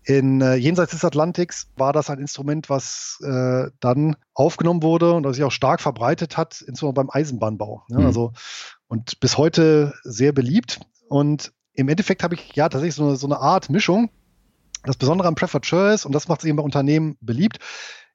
in 0.04 0.42
äh, 0.42 0.56
jenseits 0.56 0.92
des 0.92 1.06
Atlantiks 1.06 1.68
war 1.76 1.94
das 1.94 2.10
ein 2.10 2.20
Instrument, 2.20 2.70
was 2.70 3.20
äh, 3.24 3.70
dann 3.80 4.16
aufgenommen 4.34 4.82
wurde 4.82 5.14
und 5.14 5.24
das 5.24 5.36
sich 5.36 5.44
auch 5.44 5.52
stark 5.52 5.82
verbreitet 5.82 6.38
hat, 6.38 6.62
insbesondere 6.62 7.06
beim 7.06 7.10
Eisenbahnbau. 7.12 7.84
Ja, 7.90 8.00
mhm. 8.00 8.06
Also 8.06 8.34
und 8.88 9.20
bis 9.20 9.38
heute 9.38 9.94
sehr 10.04 10.32
beliebt. 10.32 10.80
Und 11.08 11.54
im 11.74 11.90
Endeffekt 11.90 12.24
habe 12.24 12.36
ich 12.36 12.56
ja 12.56 12.70
tatsächlich 12.70 12.96
so 12.96 13.08
eine, 13.08 13.16
so 13.16 13.28
eine 13.28 13.40
Art 13.40 13.70
Mischung. 13.70 14.10
Das 14.84 14.98
Besondere 14.98 15.28
am 15.28 15.36
Preferred 15.36 15.66
Share 15.66 15.94
ist, 15.94 16.06
und 16.06 16.14
das 16.14 16.28
macht 16.28 16.42
es 16.42 16.46
eben 16.46 16.58
bei 16.58 16.64
Unternehmen 16.64 17.18
beliebt, 17.22 17.60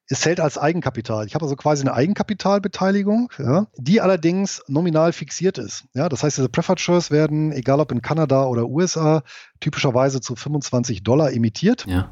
es 0.07 0.21
zählt 0.21 0.39
als 0.39 0.57
Eigenkapital. 0.57 1.25
Ich 1.25 1.35
habe 1.35 1.45
also 1.45 1.55
quasi 1.55 1.81
eine 1.81 1.93
Eigenkapitalbeteiligung, 1.93 3.31
ja, 3.37 3.67
die 3.77 4.01
allerdings 4.01 4.63
nominal 4.67 5.13
fixiert 5.13 5.57
ist. 5.57 5.85
Ja, 5.93 6.09
das 6.09 6.23
heißt, 6.23 6.37
diese 6.37 6.49
Preferred 6.49 6.79
Shares 6.79 7.11
werden, 7.11 7.51
egal 7.51 7.79
ob 7.79 7.91
in 7.91 8.01
Kanada 8.01 8.45
oder 8.45 8.67
USA, 8.67 9.23
typischerweise 9.59 10.21
zu 10.21 10.35
25 10.35 11.03
Dollar 11.03 11.31
emittiert. 11.31 11.85
Ja. 11.87 12.11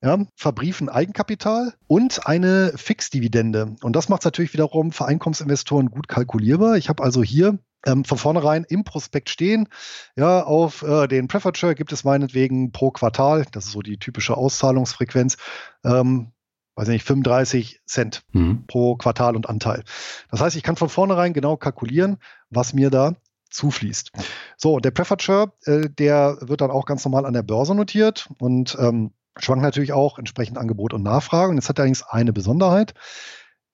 Ja, 0.00 0.16
verbriefen 0.36 0.88
Eigenkapital 0.88 1.74
und 1.88 2.24
eine 2.24 2.72
Fixdividende. 2.76 3.74
Und 3.82 3.96
das 3.96 4.08
macht 4.08 4.20
es 4.20 4.26
natürlich 4.26 4.52
wiederum 4.52 4.92
für 4.92 5.06
Einkommensinvestoren 5.06 5.90
gut 5.90 6.06
kalkulierbar. 6.06 6.76
Ich 6.76 6.88
habe 6.88 7.02
also 7.02 7.24
hier 7.24 7.58
ähm, 7.84 8.04
von 8.04 8.16
vornherein 8.16 8.64
im 8.68 8.84
Prospekt 8.84 9.28
stehen. 9.28 9.68
Ja, 10.16 10.44
auf 10.44 10.82
äh, 10.82 11.08
den 11.08 11.26
Preferred 11.26 11.58
Share 11.58 11.74
gibt 11.74 11.92
es 11.92 12.04
meinetwegen 12.04 12.70
pro 12.70 12.92
Quartal, 12.92 13.46
das 13.50 13.66
ist 13.66 13.72
so 13.72 13.82
die 13.82 13.98
typische 13.98 14.36
Auszahlungsfrequenz, 14.36 15.36
ähm, 15.84 16.32
weiß 16.78 16.88
nicht, 16.88 17.04
35 17.04 17.80
Cent 17.86 18.22
mhm. 18.32 18.64
pro 18.68 18.94
Quartal 18.94 19.34
und 19.34 19.48
Anteil. 19.48 19.82
Das 20.30 20.40
heißt, 20.40 20.54
ich 20.54 20.62
kann 20.62 20.76
von 20.76 20.88
vornherein 20.88 21.32
genau 21.32 21.56
kalkulieren, 21.56 22.18
was 22.50 22.72
mir 22.72 22.88
da 22.88 23.14
zufließt. 23.50 24.12
So, 24.56 24.78
der 24.78 24.92
Preferred 24.92 25.22
Share, 25.22 25.52
äh, 25.64 25.88
der 25.90 26.38
wird 26.40 26.60
dann 26.60 26.70
auch 26.70 26.86
ganz 26.86 27.04
normal 27.04 27.26
an 27.26 27.32
der 27.32 27.42
Börse 27.42 27.74
notiert 27.74 28.28
und 28.38 28.76
ähm, 28.78 29.10
schwankt 29.36 29.64
natürlich 29.64 29.92
auch 29.92 30.20
entsprechend 30.20 30.56
Angebot 30.56 30.94
und 30.94 31.02
Nachfrage. 31.02 31.50
Und 31.50 31.56
jetzt 31.56 31.68
hat 31.68 31.80
er 31.80 31.82
allerdings 31.82 32.04
eine 32.04 32.32
Besonderheit. 32.32 32.94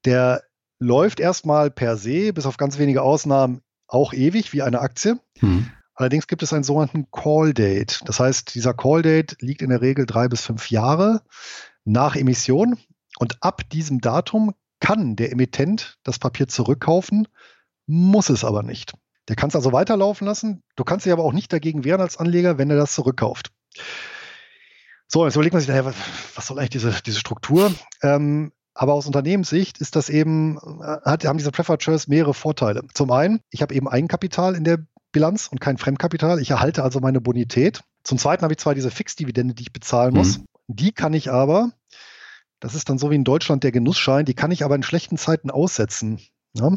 Der 0.07 0.43
läuft 0.79 1.21
erstmal 1.21 1.71
per 1.71 1.99
se, 1.99 2.33
bis 2.33 2.47
auf 2.47 2.57
ganz 2.57 2.79
wenige 2.79 3.03
Ausnahmen, 3.03 3.61
auch 3.87 4.15
ewig 4.15 4.55
wie 4.55 4.63
eine 4.63 4.81
Aktie. 4.81 5.19
Mhm. 5.43 5.71
Allerdings 5.95 6.27
gibt 6.27 6.43
es 6.43 6.55
einen 6.55 6.65
sogenannten 6.65 7.11
Call 7.11 7.53
Date. 7.53 8.01
Das 8.07 8.19
heißt, 8.19 8.55
dieser 8.55 8.73
Call 8.73 9.03
Date 9.03 9.37
liegt 9.41 9.61
in 9.61 9.69
der 9.69 9.83
Regel 9.83 10.07
drei 10.07 10.29
bis 10.29 10.41
fünf 10.41 10.71
Jahre 10.71 11.21
nach 11.85 12.17
Emission. 12.17 12.79
Und 13.19 13.43
ab 13.43 13.69
diesem 13.71 14.01
Datum 14.01 14.55
kann 14.81 15.17
der 15.17 15.33
Emittent 15.33 15.99
das 16.03 16.19
Papier 16.19 16.49
zurückkaufen, 16.49 17.29
muss 17.87 18.29
es 18.29 18.45
aber 18.45 18.63
nicht. 18.63 18.95
Der 19.29 19.37
kann 19.37 19.49
es 19.49 19.57
also 19.57 19.73
weiterlaufen 19.73 20.27
lassen. 20.27 20.63
Du 20.77 20.85
kannst 20.85 21.07
dich 21.07 21.13
aber 21.13 21.25
auch 21.25 21.33
nicht 21.33 21.53
dagegen 21.53 21.85
wehren 21.85 22.01
als 22.01 22.19
Anleger, 22.19 22.59
wenn 22.59 22.71
er 22.71 22.77
das 22.77 22.95
zurückkauft. 22.95 23.53
So, 25.09 25.25
jetzt 25.25 25.37
überlegt 25.37 25.55
man 25.55 25.61
sich, 25.61 25.69
naja, 25.69 25.93
was 26.35 26.47
soll 26.47 26.59
eigentlich 26.59 26.71
diese, 26.71 26.93
diese 27.05 27.21
Struktur? 27.21 27.73
Ähm, 28.03 28.53
aber 28.75 28.95
aus 28.95 29.07
Unternehmenssicht 29.07 29.79
ist 29.79 29.97
das 29.97 30.09
eben, 30.09 30.59
äh, 30.59 31.01
hat, 31.05 31.25
haben 31.25 31.39
diese 31.39 31.53
Preferred 31.53 31.83
Shares 31.83 32.09
mehrere 32.09 32.35
Vorteile. 32.35 32.83
Zum 32.93 33.11
einen, 33.11 33.41
ich 33.51 33.63
habe 33.63 33.75
eben 33.75 33.89
Eigenkapital 33.89 34.57
in 34.57 34.65
der 34.65 34.85
Bilanz 35.13 35.47
und 35.47 35.61
kein 35.61 35.79
Fremdkapital. 35.79 36.41
Ich 36.41 36.51
erhalte 36.51 36.83
also 36.83 37.01
meine 37.01 37.21
Bonität. 37.21 37.83
Zum 38.03 38.19
zweiten 38.19 38.43
habe 38.43 38.55
ich 38.55 38.59
zwar 38.59 38.75
diese 38.75 38.91
Fixdividende, 38.91 39.55
die 39.55 39.63
ich 39.63 39.73
bezahlen 39.73 40.15
muss. 40.15 40.39
Mhm. 40.39 40.45
Die 40.67 40.93
kann 40.93 41.15
ich 41.15 41.31
aber 41.31 41.71
das 42.61 42.75
ist 42.75 42.89
dann 42.89 42.99
so 42.99 43.11
wie 43.11 43.17
in 43.17 43.25
Deutschland 43.25 43.65
der 43.65 43.73
Genussschein, 43.73 44.25
die 44.25 44.35
kann 44.35 44.51
ich 44.51 44.65
aber 44.65 44.75
in 44.75 44.83
schlechten 44.83 45.17
Zeiten 45.17 45.51
aussetzen. 45.51 46.21
Ja? 46.57 46.71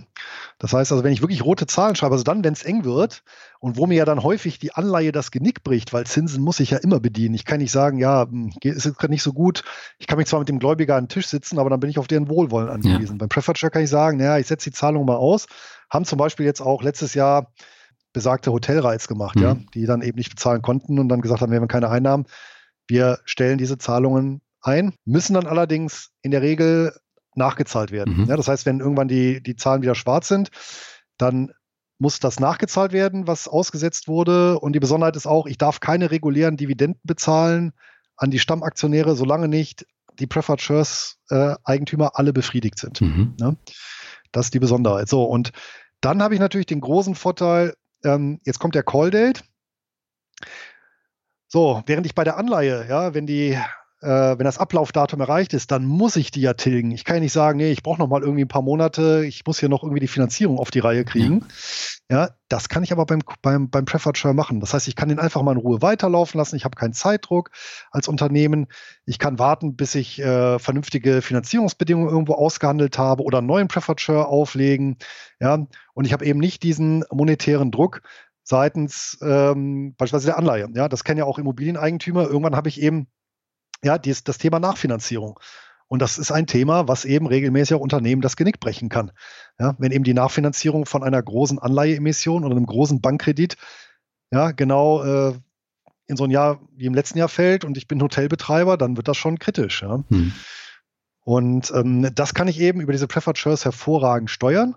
Das 0.57 0.73
heißt 0.73 0.91
also, 0.91 1.03
wenn 1.03 1.13
ich 1.13 1.21
wirklich 1.21 1.45
rote 1.45 1.67
Zahlen 1.67 1.95
schreibe, 1.95 2.13
also 2.13 2.23
dann, 2.23 2.43
wenn 2.43 2.53
es 2.53 2.63
eng 2.63 2.84
wird 2.84 3.23
und 3.59 3.78
wo 3.78 3.86
mir 3.86 3.95
ja 3.95 4.05
dann 4.05 4.23
häufig 4.23 4.59
die 4.59 4.73
Anleihe 4.73 5.11
das 5.11 5.32
Genick 5.32 5.63
bricht, 5.63 5.93
weil 5.93 6.05
Zinsen 6.05 6.43
muss 6.43 6.59
ich 6.59 6.71
ja 6.71 6.80
immer 6.80 6.99
bedienen. 6.99 7.36
Ich 7.36 7.45
kann 7.45 7.59
nicht 7.59 7.71
sagen, 7.71 7.99
ja, 7.99 8.23
hm, 8.23 8.51
ist 8.61 8.86
jetzt 8.86 8.97
gerade 8.97 9.13
nicht 9.13 9.23
so 9.23 9.34
gut. 9.34 9.63
Ich 9.99 10.07
kann 10.07 10.17
mich 10.17 10.28
zwar 10.28 10.39
mit 10.39 10.49
dem 10.49 10.59
Gläubiger 10.59 10.95
an 10.95 11.05
den 11.05 11.09
Tisch 11.09 11.28
sitzen, 11.28 11.59
aber 11.59 11.69
dann 11.69 11.80
bin 11.80 11.89
ich 11.89 11.99
auf 11.99 12.07
deren 12.07 12.28
Wohlwollen 12.28 12.69
angewiesen. 12.69 13.15
Ja. 13.15 13.19
Beim 13.19 13.30
Preferred 13.30 13.71
kann 13.71 13.84
ich 13.84 13.89
sagen, 13.89 14.17
naja, 14.17 14.39
ich 14.39 14.47
setze 14.47 14.71
die 14.71 14.75
Zahlung 14.75 15.05
mal 15.05 15.15
aus. 15.15 15.45
Haben 15.89 16.05
zum 16.05 16.17
Beispiel 16.17 16.45
jetzt 16.45 16.61
auch 16.61 16.82
letztes 16.82 17.13
Jahr 17.13 17.53
besagte 18.13 18.51
Hotelreiz 18.51 19.07
gemacht, 19.07 19.36
mhm. 19.36 19.43
ja, 19.43 19.57
die 19.75 19.86
dann 19.86 20.01
eben 20.01 20.17
nicht 20.17 20.32
bezahlen 20.32 20.63
konnten 20.63 20.97
und 20.97 21.07
dann 21.07 21.21
gesagt 21.21 21.41
haben, 21.41 21.51
wir 21.51 21.59
haben 21.59 21.67
keine 21.67 21.89
Einnahmen. 21.89 22.25
Wir 22.88 23.19
stellen 23.25 23.59
diese 23.59 23.78
Zahlungen 23.78 24.41
ein, 24.62 24.93
müssen 25.05 25.34
dann 25.34 25.47
allerdings 25.47 26.12
in 26.22 26.32
der 26.32 26.41
Regel 26.41 26.93
nachgezahlt 27.36 27.91
werden. 27.91 28.22
Mhm. 28.22 28.26
Ja, 28.26 28.36
das 28.36 28.47
heißt, 28.47 28.66
wenn 28.66 28.80
irgendwann 28.80 29.08
die, 29.08 29.41
die 29.41 29.55
Zahlen 29.55 29.82
wieder 29.82 29.95
schwarz 29.95 30.28
sind, 30.28 30.49
dann 31.18 31.51
muss 31.99 32.20
das 32.20 32.39
nachgezahlt 32.39 32.91
werden, 32.91 33.28
was 33.28 33.47
ausgesetzt 33.47 34.08
wurde. 34.08 34.60
Und 34.60 34.74
die 34.74 34.80
Besonderheit 34.80 35.16
ist 35.16 35.28
auch, 35.28 35.45
ich 35.45 35.58
darf 35.58 35.80
keine 35.80 36.12
regulären 36.12 36.58
Dividenden 36.58 37.01
bezahlen 37.03 37.74
an 38.18 38.32
die 38.32 38.39
Stammaktionäre, 38.39 39.16
solange 39.16 39.47
nicht 39.47 39.86
die 40.20 40.28
Preferred 40.28 40.62
Shares 40.62 41.18
äh, 41.30 41.55
Eigentümer 41.64 42.12
alle 42.16 42.34
befriedigt 42.34 42.80
sind. 42.80 43.01
Mhm. 43.01 43.36
Ja, 43.39 43.55
das 44.32 44.47
ist 44.47 44.53
die 44.53 44.60
Besonderheit. 44.60 45.08
So, 45.08 45.24
und 45.24 45.51
dann 46.01 46.22
habe 46.22 46.34
ich 46.34 46.39
natürlich 46.39 46.66
den 46.66 46.82
großen 46.82 47.16
Vorteil, 47.16 47.76
ähm, 48.03 48.39
jetzt 48.43 48.60
kommt 48.60 48.76
der 48.76 48.84
Call 48.84 49.12
Date. 49.12 49.43
So, 51.47 51.82
während 51.86 52.05
ich 52.05 52.14
bei 52.16 52.24
der 52.24 52.38
Anleihe, 52.38 52.88
ja, 52.89 53.14
wenn 53.14 53.26
die 53.26 53.58
wenn 54.01 54.43
das 54.43 54.59
Ablaufdatum 54.59 55.21
erreicht 55.21 55.53
ist, 55.53 55.71
dann 55.71 55.85
muss 55.85 56.15
ich 56.15 56.29
die 56.29 56.41
ja 56.41 56.53
tilgen. 56.53 56.91
Ich 56.91 57.03
kann 57.03 57.15
ja 57.15 57.21
nicht 57.21 57.33
sagen, 57.33 57.57
nee, 57.57 57.71
ich 57.71 57.81
brauche 57.81 57.99
noch 57.99 58.07
mal 58.07 58.21
irgendwie 58.21 58.43
ein 58.45 58.47
paar 58.47 58.61
Monate, 58.61 59.25
ich 59.25 59.43
muss 59.45 59.59
hier 59.59 59.69
noch 59.69 59.81
irgendwie 59.81 60.01
die 60.01 60.07
Finanzierung 60.07 60.59
auf 60.59 60.69
die 60.69 60.79
Reihe 60.79 61.03
kriegen. 61.03 61.45
Ja, 62.09 62.17
ja 62.25 62.29
das 62.47 62.69
kann 62.69 62.83
ich 62.83 62.91
aber 62.91 63.07
beim, 63.07 63.21
beim, 63.41 63.69
beim 63.71 63.85
Preferred 63.85 64.17
Share 64.17 64.35
machen. 64.35 64.59
Das 64.59 64.73
heißt, 64.73 64.87
ich 64.87 64.95
kann 64.95 65.09
den 65.09 65.17
einfach 65.17 65.41
mal 65.41 65.53
in 65.53 65.57
Ruhe 65.57 65.81
weiterlaufen 65.81 66.37
lassen. 66.37 66.55
Ich 66.55 66.63
habe 66.63 66.75
keinen 66.75 66.93
Zeitdruck 66.93 67.49
als 67.89 68.07
Unternehmen. 68.07 68.67
Ich 69.05 69.17
kann 69.17 69.39
warten, 69.39 69.75
bis 69.75 69.95
ich 69.95 70.19
äh, 70.19 70.59
vernünftige 70.59 71.23
Finanzierungsbedingungen 71.23 72.09
irgendwo 72.09 72.33
ausgehandelt 72.33 72.99
habe 72.99 73.23
oder 73.23 73.39
einen 73.39 73.47
neuen 73.47 73.67
Preferred 73.67 73.99
Share 73.99 74.27
auflegen. 74.27 74.97
Ja, 75.39 75.65
und 75.93 76.05
ich 76.05 76.13
habe 76.13 76.25
eben 76.25 76.39
nicht 76.39 76.61
diesen 76.61 77.03
monetären 77.11 77.71
Druck, 77.71 78.01
seitens 78.43 79.17
ähm, 79.21 79.95
beispielsweise 79.97 80.27
der 80.27 80.37
Anleihe. 80.37 80.69
Ja, 80.73 80.87
das 80.87 81.03
kennen 81.03 81.17
ja 81.17 81.25
auch 81.25 81.39
Immobilieneigentümer. 81.39 82.27
Irgendwann 82.27 82.55
habe 82.55 82.69
ich 82.69 82.81
eben 82.81 83.07
ja, 83.84 83.97
dies, 83.97 84.23
das 84.23 84.38
Thema 84.38 84.59
Nachfinanzierung. 84.59 85.39
Und 85.88 86.01
das 86.01 86.17
ist 86.17 86.32
ein 86.32 86.47
Thema, 86.47 86.88
was 86.88 87.05
eben 87.05 87.28
regelmäßig 87.28 87.75
auch 87.75 87.82
Unternehmen 87.82 88.21
das 88.21 88.36
Genick 88.36 88.59
brechen 88.59 88.89
kann. 88.89 89.11
Ja, 89.59 89.75
wenn 89.80 89.91
eben 89.91 90.03
die 90.03 90.13
Nachfinanzierung 90.13 90.86
von 90.86 91.03
einer 91.03 91.21
großen 91.21 91.59
Anleiheemission 91.59 92.43
oder 92.43 92.55
einem 92.55 92.65
großen 92.65 92.99
Bankkredit 92.99 93.55
ja, 94.32 94.51
genau 94.51 95.03
äh, 95.03 95.34
in 96.07 96.17
so 96.17 96.25
ein 96.25 96.32
Jahr 96.32 96.59
wie 96.75 96.86
im 96.86 96.93
letzten 96.93 97.17
Jahr 97.17 97.30
fällt 97.30 97.63
und 97.63 97.78
ich 97.78 97.88
bin 97.88 98.01
Hotelbetreiber, 98.01 98.78
dann 98.78 98.97
wird 98.97 99.07
das 99.07 99.17
schon 99.17 99.39
kritisch. 99.39 99.82
Ja. 99.82 100.03
Hm. 100.09 100.34
Und 101.23 101.71
ähm, 101.71 102.09
das 102.15 102.34
kann 102.34 102.47
ich 102.47 102.59
eben 102.59 102.82
über 102.82 102.93
diese 102.93 103.07
Preferred 103.07 103.38
Shares 103.38 103.65
hervorragend 103.65 104.30
steuern. 104.30 104.75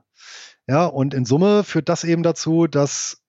Ja, 0.66 0.86
und 0.86 1.14
in 1.14 1.24
Summe 1.24 1.64
führt 1.64 1.88
das 1.88 2.04
eben 2.04 2.22
dazu, 2.22 2.66
dass 2.66 3.22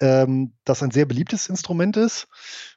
ähm, 0.00 0.52
das 0.64 0.82
ein 0.82 0.90
sehr 0.90 1.04
beliebtes 1.04 1.48
Instrument 1.48 1.96
ist 1.96 2.28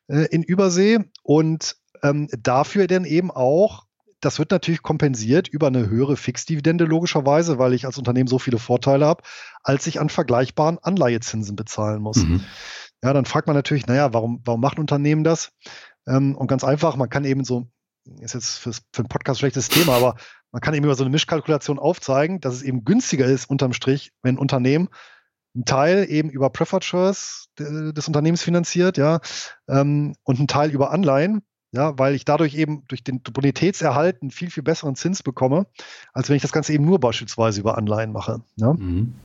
äh, 0.08 0.28
in 0.32 0.44
Übersee 0.44 1.00
und 1.24 1.78
ähm, 2.04 2.28
dafür 2.38 2.88
denn 2.88 3.06
eben 3.06 3.32
auch, 3.32 3.86
das 4.20 4.40
wird 4.40 4.52
natürlich 4.52 4.82
kompensiert 4.82 5.48
über 5.48 5.68
eine 5.68 5.90
höhere 5.90 6.16
Fixdividende 6.16 6.86
logischerweise, 6.86 7.58
weil 7.60 7.74
ich 7.74 7.86
als 7.86 7.98
Unternehmen 7.98 8.28
so 8.28 8.40
viele 8.40 8.58
Vorteile 8.58 9.06
habe, 9.06 9.24
als 9.64 9.88
ich 9.88 10.00
an 10.00 10.10
vergleichbaren 10.10 10.78
Anleihezinsen 10.80 11.56
bezahlen 11.56 12.02
muss. 12.02 12.18
Mhm. 12.18 12.44
Ja, 13.04 13.12
dann 13.12 13.26
fragt 13.26 13.48
man 13.48 13.56
natürlich, 13.56 13.86
naja, 13.86 14.14
warum, 14.14 14.42
warum 14.46 14.62
macht 14.62 14.78
ein 14.78 14.82
Unternehmen 14.82 15.24
das? 15.24 15.52
Ähm, 16.08 16.36
und 16.36 16.48
ganz 16.48 16.64
einfach, 16.64 16.96
man 16.96 17.10
kann 17.10 17.26
eben 17.26 17.44
so, 17.44 17.68
ist 18.20 18.34
jetzt 18.34 18.60
für, 18.60 18.72
für 18.72 18.82
einen 19.00 19.10
Podcast 19.10 19.40
schlechtes 19.40 19.68
Thema, 19.68 19.96
aber 19.96 20.16
man 20.52 20.62
kann 20.62 20.74
eben 20.74 20.86
über 20.86 20.96
so 20.96 21.04
eine 21.04 21.10
Mischkalkulation 21.10 21.80
aufzeigen, 21.80 22.40
dass 22.40 22.54
es 22.54 22.62
eben 22.62 22.86
günstiger 22.86 23.26
ist, 23.26 23.50
unterm 23.50 23.74
Strich, 23.74 24.12
wenn 24.22 24.36
ein 24.36 24.40
Unternehmen 24.40 24.90
einen 25.56 25.66
Teil 25.66 26.06
eben 26.10 26.30
über 26.30 26.50
Preferred 26.50 26.84
Shares 26.84 27.50
des 27.60 28.08
Unternehmens 28.08 28.42
finanziert, 28.42 28.98
ja, 28.98 29.20
ähm, 29.68 30.16
und 30.24 30.38
einen 30.38 30.48
Teil 30.48 30.72
über 30.72 30.92
Anleihen, 30.92 31.44
ja, 31.74 31.98
weil 31.98 32.14
ich 32.16 32.24
dadurch 32.24 32.56
eben 32.56 32.84
durch 32.88 33.04
den 33.04 33.20
Bonitätserhalt 33.20 34.22
einen 34.22 34.32
viel, 34.32 34.52
viel 34.52 34.64
besseren 34.64 34.96
Zins 34.96 35.24
bekomme, 35.24 35.66
als 36.14 36.30
wenn 36.30 36.36
ich 36.36 36.42
das 36.42 36.52
Ganze 36.52 36.72
eben 36.72 36.86
nur 36.86 37.00
beispielsweise 37.00 37.60
über 37.60 37.78
Anleihen 37.78 38.12
mache. 38.12 38.42
Ja? 38.56 38.74
Mhm. 38.74 39.16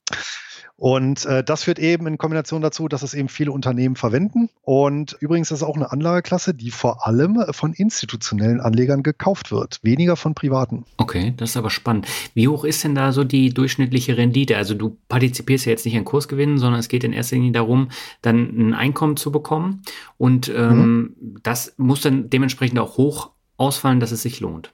Und 0.78 1.26
äh, 1.26 1.42
das 1.42 1.64
führt 1.64 1.80
eben 1.80 2.06
in 2.06 2.18
Kombination 2.18 2.62
dazu, 2.62 2.86
dass 2.86 3.02
es 3.02 3.12
eben 3.12 3.28
viele 3.28 3.50
Unternehmen 3.50 3.96
verwenden. 3.96 4.48
Und 4.62 5.16
übrigens 5.18 5.50
ist 5.50 5.58
es 5.58 5.62
auch 5.64 5.74
eine 5.74 5.90
Anlageklasse, 5.90 6.54
die 6.54 6.70
vor 6.70 7.04
allem 7.04 7.44
von 7.50 7.72
institutionellen 7.72 8.60
Anlegern 8.60 9.02
gekauft 9.02 9.50
wird, 9.50 9.80
weniger 9.82 10.14
von 10.14 10.34
privaten. 10.34 10.84
Okay, 10.96 11.34
das 11.36 11.50
ist 11.50 11.56
aber 11.56 11.70
spannend. 11.70 12.06
Wie 12.34 12.46
hoch 12.46 12.62
ist 12.62 12.84
denn 12.84 12.94
da 12.94 13.10
so 13.10 13.24
die 13.24 13.52
durchschnittliche 13.52 14.16
Rendite? 14.16 14.56
Also 14.56 14.74
du 14.74 14.96
partizipierst 15.08 15.66
ja 15.66 15.70
jetzt 15.70 15.84
nicht 15.84 15.96
an 15.96 16.04
Kursgewinnen, 16.04 16.58
sondern 16.58 16.78
es 16.78 16.86
geht 16.86 17.02
in 17.02 17.12
erster 17.12 17.34
Linie 17.34 17.50
darum, 17.50 17.88
dann 18.22 18.68
ein 18.68 18.74
Einkommen 18.74 19.16
zu 19.16 19.32
bekommen. 19.32 19.82
Und 20.16 20.48
ähm, 20.48 21.16
mhm. 21.18 21.38
das 21.42 21.74
muss 21.76 22.02
dann 22.02 22.30
dementsprechend 22.38 22.78
auch 22.78 22.96
hoch 22.96 23.30
ausfallen, 23.56 23.98
dass 23.98 24.12
es 24.12 24.22
sich 24.22 24.38
lohnt. 24.40 24.72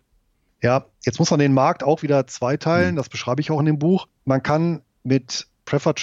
Ja, 0.62 0.86
jetzt 1.04 1.18
muss 1.18 1.30
man 1.30 1.40
den 1.40 1.54
Markt 1.54 1.82
auch 1.82 2.02
wieder 2.02 2.26
zweiteilen. 2.26 2.92
Mhm. 2.92 2.96
Das 2.96 3.08
beschreibe 3.08 3.40
ich 3.40 3.50
auch 3.50 3.58
in 3.58 3.66
dem 3.66 3.78
Buch. 3.78 4.06
Man 4.24 4.42
kann 4.42 4.82
mit 5.02 5.46
Preferred 5.64 5.98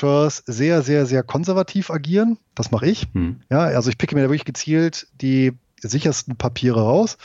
sehr, 0.46 0.82
sehr, 0.82 1.06
sehr 1.06 1.24
konservativ 1.24 1.92
agieren. 1.92 2.38
Das 2.56 2.72
mache 2.72 2.88
ich. 2.88 3.08
Hm. 3.14 3.42
Ja, 3.52 3.60
also 3.60 3.92
ich 3.92 3.98
picke 4.00 4.16
mir 4.16 4.24
da 4.24 4.30
wirklich 4.30 4.46
gezielt 4.46 5.08
die 5.22 5.54
sichersten 5.80 6.36
Papiere 6.36 6.82
raus. 6.82 7.18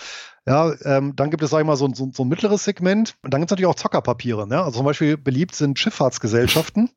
Ja, 0.46 0.72
ähm, 0.84 1.16
dann 1.16 1.30
gibt 1.30 1.42
es, 1.42 1.50
sag 1.50 1.60
ich 1.60 1.66
mal, 1.66 1.76
so, 1.76 1.92
so, 1.92 2.10
so 2.12 2.24
ein 2.24 2.28
mittleres 2.28 2.64
Segment. 2.64 3.16
Und 3.22 3.32
dann 3.32 3.40
gibt 3.40 3.50
es 3.50 3.52
natürlich 3.52 3.70
auch 3.70 3.74
Zockerpapiere. 3.74 4.46
Ne? 4.46 4.58
Also 4.62 4.78
zum 4.78 4.86
Beispiel 4.86 5.16
beliebt 5.16 5.54
sind 5.54 5.78
Schifffahrtsgesellschaften. 5.78 6.90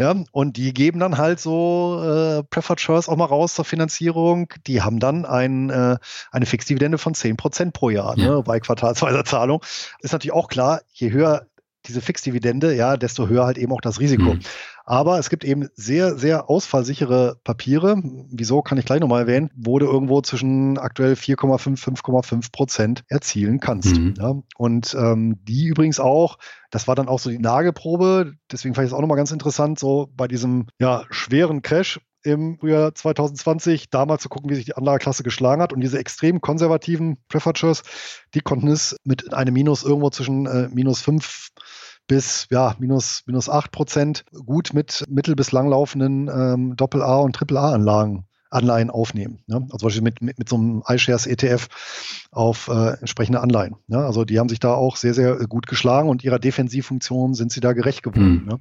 Ja, 0.00 0.14
und 0.32 0.56
die 0.56 0.72
geben 0.72 0.98
dann 0.98 1.18
halt 1.18 1.40
so 1.40 2.02
äh, 2.02 2.42
Preferred 2.44 2.80
Shares 2.80 3.06
auch 3.06 3.18
mal 3.18 3.26
raus 3.26 3.52
zur 3.52 3.66
Finanzierung. 3.66 4.48
Die 4.66 4.80
haben 4.80 4.98
dann 4.98 5.26
ein, 5.26 5.68
äh, 5.68 5.98
eine 6.32 6.46
Fixdividende 6.46 6.96
von 6.96 7.12
10% 7.12 7.72
pro 7.72 7.90
Jahr 7.90 8.16
ne, 8.16 8.22
ja. 8.22 8.30
ne, 8.36 8.42
bei 8.42 8.60
quartalsweiser 8.60 9.26
Zahlung. 9.26 9.62
Ist 10.00 10.12
natürlich 10.12 10.32
auch 10.32 10.48
klar, 10.48 10.80
je 10.90 11.10
höher 11.10 11.46
diese 11.86 12.00
Fixdividende, 12.00 12.74
ja, 12.74 12.96
desto 12.96 13.28
höher 13.28 13.46
halt 13.46 13.58
eben 13.58 13.72
auch 13.72 13.80
das 13.80 14.00
Risiko. 14.00 14.34
Mhm. 14.34 14.40
Aber 14.84 15.18
es 15.18 15.30
gibt 15.30 15.44
eben 15.44 15.68
sehr, 15.74 16.18
sehr 16.18 16.50
ausfallsichere 16.50 17.36
Papiere. 17.44 17.96
Wieso 18.30 18.60
kann 18.60 18.76
ich 18.76 18.84
gleich 18.84 19.00
nochmal 19.00 19.22
erwähnen, 19.22 19.50
wo 19.54 19.78
du 19.78 19.86
irgendwo 19.86 20.20
zwischen 20.20 20.78
aktuell 20.78 21.12
4,5, 21.12 21.78
5,5 21.78 22.50
Prozent 22.50 23.04
erzielen 23.08 23.60
kannst. 23.60 23.96
Mhm. 23.96 24.14
Ja, 24.18 24.34
und 24.56 24.94
ähm, 24.98 25.38
die 25.44 25.66
übrigens 25.66 26.00
auch, 26.00 26.38
das 26.70 26.88
war 26.88 26.96
dann 26.96 27.08
auch 27.08 27.20
so 27.20 27.30
die 27.30 27.38
Nagelprobe, 27.38 28.34
deswegen 28.50 28.74
fand 28.74 28.86
ich 28.86 28.92
es 28.92 28.96
auch 28.96 29.00
nochmal 29.00 29.16
ganz 29.16 29.30
interessant, 29.30 29.78
so 29.78 30.10
bei 30.14 30.26
diesem 30.26 30.66
ja, 30.80 31.04
schweren 31.10 31.62
Crash 31.62 32.00
im 32.22 32.58
Frühjahr 32.58 32.94
2020, 32.94 33.90
damals 33.90 34.22
zu 34.22 34.28
gucken, 34.28 34.50
wie 34.50 34.54
sich 34.54 34.64
die 34.64 34.76
Anlageklasse 34.76 35.22
geschlagen 35.22 35.62
hat. 35.62 35.72
Und 35.72 35.80
diese 35.80 35.98
extrem 35.98 36.40
konservativen 36.40 37.18
Preferred 37.28 37.82
die 38.34 38.40
konnten 38.40 38.68
es 38.68 38.96
mit 39.04 39.32
einem 39.32 39.54
Minus 39.54 39.82
irgendwo 39.82 40.10
zwischen 40.10 40.46
äh, 40.46 40.68
minus 40.68 41.00
5 41.00 41.48
bis 42.06 42.46
ja, 42.50 42.74
minus, 42.78 43.22
minus 43.26 43.48
8 43.48 43.70
Prozent 43.70 44.24
gut 44.44 44.72
mit 44.74 45.04
mittel- 45.08 45.36
bis 45.36 45.52
langlaufenden 45.52 46.28
ähm, 46.28 46.76
Doppel-A- 46.76 47.20
und 47.20 47.36
Triple-A-Anlagen 47.36 48.26
Anleihen 48.50 48.90
aufnehmen. 48.90 49.42
Ja? 49.46 49.58
Also 49.58 49.78
zum 49.78 49.86
Beispiel 49.86 50.02
mit, 50.02 50.20
mit, 50.20 50.38
mit 50.38 50.48
so 50.48 50.56
einem 50.56 50.82
iShares 50.86 51.26
ETF 51.26 51.68
auf 52.32 52.68
äh, 52.68 52.98
entsprechende 52.98 53.40
Anleihen. 53.40 53.76
Ja? 53.86 54.04
Also 54.04 54.24
die 54.24 54.38
haben 54.38 54.48
sich 54.48 54.58
da 54.58 54.74
auch 54.74 54.96
sehr, 54.96 55.14
sehr 55.14 55.36
gut 55.46 55.66
geschlagen 55.66 56.08
und 56.08 56.24
ihrer 56.24 56.38
Defensivfunktion 56.38 57.34
sind 57.34 57.52
sie 57.52 57.60
da 57.60 57.72
gerecht 57.72 58.02
geworden. 58.02 58.44
Mhm. 58.44 58.50
Ja? 58.50 58.58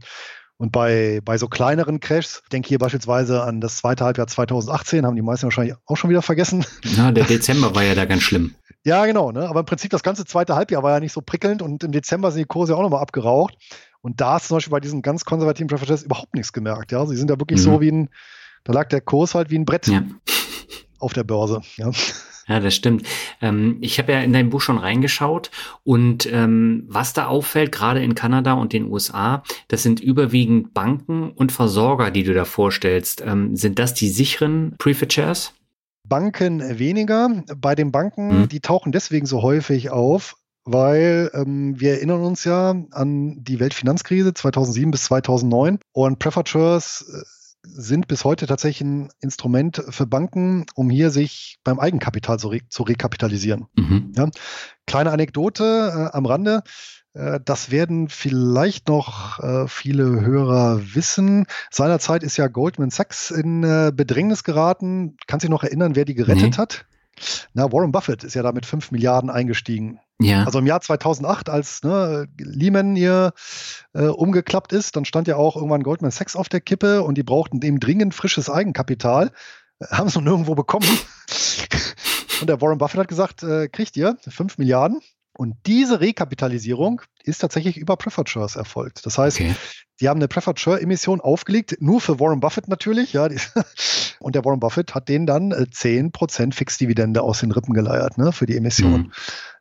Und 0.59 0.73
bei, 0.73 1.21
bei 1.23 1.37
so 1.37 1.47
kleineren 1.47 2.01
Crashs, 2.01 2.41
ich 2.43 2.49
denke 2.49 2.67
hier 2.67 2.79
beispielsweise 2.79 3.43
an 3.43 3.61
das 3.61 3.77
zweite 3.77 4.03
Halbjahr 4.03 4.27
2018, 4.27 5.05
haben 5.05 5.15
die 5.15 5.21
meisten 5.21 5.45
wahrscheinlich 5.45 5.75
auch 5.85 5.95
schon 5.95 6.09
wieder 6.09 6.21
vergessen. 6.21 6.65
Ja, 6.83 7.13
der 7.13 7.23
Dezember 7.29 7.73
war 7.75 7.83
ja 7.83 7.95
da 7.95 8.03
ganz 8.03 8.23
schlimm. 8.23 8.55
Ja, 8.83 9.05
genau. 9.05 9.31
Ne? 9.31 9.47
Aber 9.47 9.61
im 9.61 9.65
Prinzip 9.65 9.91
das 9.91 10.03
ganze 10.03 10.25
zweite 10.25 10.57
Halbjahr 10.57 10.83
war 10.83 10.91
ja 10.91 10.99
nicht 10.99 11.13
so 11.13 11.21
prickelnd 11.21 11.61
und 11.61 11.85
im 11.85 11.93
Dezember 11.93 12.29
sind 12.31 12.41
die 12.41 12.45
Kurse 12.45 12.73
ja 12.73 12.77
auch 12.77 12.81
nochmal 12.81 13.01
abgeraucht. 13.01 13.57
Und 14.01 14.19
da 14.19 14.35
ist 14.35 14.49
zum 14.49 14.57
Beispiel 14.57 14.71
bei 14.71 14.81
diesen 14.81 15.01
ganz 15.01 15.23
konservativen 15.23 15.67
Preferences 15.69 16.03
überhaupt 16.03 16.35
nichts 16.35 16.51
gemerkt. 16.51 16.91
Ja, 16.91 17.05
sie 17.05 17.15
sind 17.15 17.29
da 17.29 17.39
wirklich 17.39 17.59
mhm. 17.59 17.63
so 17.63 17.81
wie 17.81 17.91
ein, 17.91 18.09
da 18.65 18.73
lag 18.73 18.89
der 18.89 18.99
Kurs 18.99 19.35
halt 19.35 19.51
wie 19.51 19.57
ein 19.57 19.65
Brett 19.65 19.87
ja. 19.87 20.03
auf 20.99 21.13
der 21.13 21.23
Börse. 21.23 21.61
Ja. 21.77 21.89
Ja, 22.49 22.59
das 22.59 22.73
stimmt. 22.73 23.03
Ähm, 23.41 23.77
ich 23.79 23.99
habe 23.99 24.11
ja 24.11 24.21
in 24.21 24.33
dein 24.33 24.49
Buch 24.49 24.61
schon 24.61 24.79
reingeschaut 24.79 25.51
und 25.83 26.27
ähm, 26.31 26.83
was 26.87 27.13
da 27.13 27.27
auffällt, 27.27 27.71
gerade 27.71 28.03
in 28.03 28.15
Kanada 28.15 28.53
und 28.53 28.73
den 28.73 28.91
USA, 28.91 29.43
das 29.67 29.83
sind 29.83 29.99
überwiegend 29.99 30.73
Banken 30.73 31.29
und 31.29 31.51
Versorger, 31.51 32.09
die 32.09 32.23
du 32.23 32.33
da 32.33 32.45
vorstellst. 32.45 33.23
Ähm, 33.25 33.55
sind 33.55 33.77
das 33.77 33.93
die 33.93 34.09
sicheren 34.09 34.75
Prefit 34.79 35.13
Shares? 35.13 35.53
Banken 36.07 36.79
weniger. 36.79 37.43
Bei 37.55 37.75
den 37.75 37.91
Banken, 37.91 38.41
mhm. 38.41 38.49
die 38.49 38.61
tauchen 38.61 38.91
deswegen 38.91 39.27
so 39.27 39.43
häufig 39.43 39.91
auf, 39.91 40.35
weil 40.65 41.29
ähm, 41.35 41.79
wir 41.79 41.91
erinnern 41.91 42.21
uns 42.21 42.45
ja 42.45 42.75
an 42.91 43.43
die 43.43 43.59
Weltfinanzkrise 43.59 44.33
2007 44.33 44.89
bis 44.89 45.03
2009 45.03 45.77
und 45.91 46.17
Preferred 46.17 46.49
Shares 46.49 47.05
äh, 47.13 47.38
sind 47.63 48.07
bis 48.07 48.23
heute 48.23 48.47
tatsächlich 48.47 48.81
ein 48.81 49.09
Instrument 49.19 49.83
für 49.89 50.07
Banken, 50.07 50.65
um 50.75 50.89
hier 50.89 51.09
sich 51.09 51.59
beim 51.63 51.79
Eigenkapital 51.79 52.39
zu, 52.39 52.49
re 52.49 52.61
zu 52.69 52.83
rekapitalisieren. 52.83 53.67
Mhm. 53.75 54.13
Ja. 54.15 54.29
Kleine 54.85 55.11
Anekdote 55.11 56.09
äh, 56.13 56.15
am 56.15 56.25
Rande. 56.25 56.63
Äh, 57.13 57.39
das 57.43 57.71
werden 57.71 58.09
vielleicht 58.09 58.87
noch 58.87 59.39
äh, 59.39 59.67
viele 59.67 60.21
Hörer 60.21 60.81
wissen. 60.93 61.45
Seinerzeit 61.71 62.23
ist 62.23 62.37
ja 62.37 62.47
Goldman 62.47 62.89
Sachs 62.91 63.31
in 63.31 63.63
äh, 63.63 63.91
Bedrängnis 63.93 64.43
geraten. 64.43 65.17
Kannst 65.27 65.43
du 65.43 65.47
dich 65.47 65.51
noch 65.51 65.63
erinnern, 65.63 65.95
wer 65.95 66.05
die 66.05 66.15
gerettet 66.15 66.51
nee. 66.51 66.57
hat? 66.57 66.85
Na, 67.53 67.71
Warren 67.71 67.91
Buffett 67.91 68.23
ist 68.23 68.35
ja 68.35 68.43
da 68.43 68.51
mit 68.51 68.65
5 68.65 68.91
Milliarden 68.91 69.29
eingestiegen. 69.29 69.99
Ja. 70.21 70.43
Also 70.43 70.59
im 70.59 70.67
Jahr 70.67 70.81
2008, 70.81 71.49
als 71.49 71.83
ne, 71.83 72.27
Lehman 72.37 72.95
hier 72.95 73.33
äh, 73.93 74.05
umgeklappt 74.05 74.73
ist, 74.73 74.95
dann 74.95 75.05
stand 75.05 75.27
ja 75.27 75.37
auch 75.37 75.55
irgendwann 75.55 75.83
Goldman 75.83 76.11
Sachs 76.11 76.35
auf 76.35 76.49
der 76.49 76.61
Kippe 76.61 77.03
und 77.03 77.17
die 77.17 77.23
brauchten 77.23 77.59
dem 77.59 77.79
dringend 77.79 78.13
frisches 78.13 78.49
Eigenkapital. 78.49 79.31
Äh, 79.79 79.85
haben 79.91 80.09
sie 80.09 80.19
noch 80.19 80.25
nirgendwo 80.25 80.55
bekommen. 80.55 80.87
und 82.41 82.49
der 82.49 82.61
Warren 82.61 82.77
Buffett 82.77 82.99
hat 82.99 83.07
gesagt, 83.07 83.43
äh, 83.43 83.69
kriegt 83.69 83.95
ihr 83.95 84.17
5 84.27 84.57
Milliarden. 84.57 85.01
Und 85.39 85.55
diese 85.67 86.01
Rekapitalisierung 86.01 87.01
ist 87.23 87.39
tatsächlich 87.39 87.77
über 87.77 87.95
Preferred 87.95 88.27
Shares 88.27 88.57
erfolgt. 88.57 89.05
Das 89.05 89.17
heißt, 89.17 89.39
okay. 89.39 89.55
die 90.01 90.09
haben 90.09 90.17
eine 90.17 90.27
Preferred 90.27 90.59
Share 90.59 90.81
Emission 90.81 91.21
aufgelegt, 91.21 91.77
nur 91.79 92.01
für 92.01 92.19
Warren 92.19 92.41
Buffett 92.41 92.67
natürlich, 92.67 93.13
ja. 93.13 93.29
Und 94.19 94.35
der 94.35 94.43
Warren 94.43 94.59
Buffett 94.59 94.93
hat 94.93 95.07
denen 95.07 95.25
dann 95.25 95.53
10% 95.53 96.49
äh, 96.49 96.51
Fixdividende 96.51 97.21
aus 97.21 97.39
den 97.39 97.53
Rippen 97.53 97.73
geleiert, 97.73 98.17
ne, 98.17 98.33
für 98.33 98.47
die 98.47 98.57
Emission. 98.57 98.91
Mhm. 98.91 99.11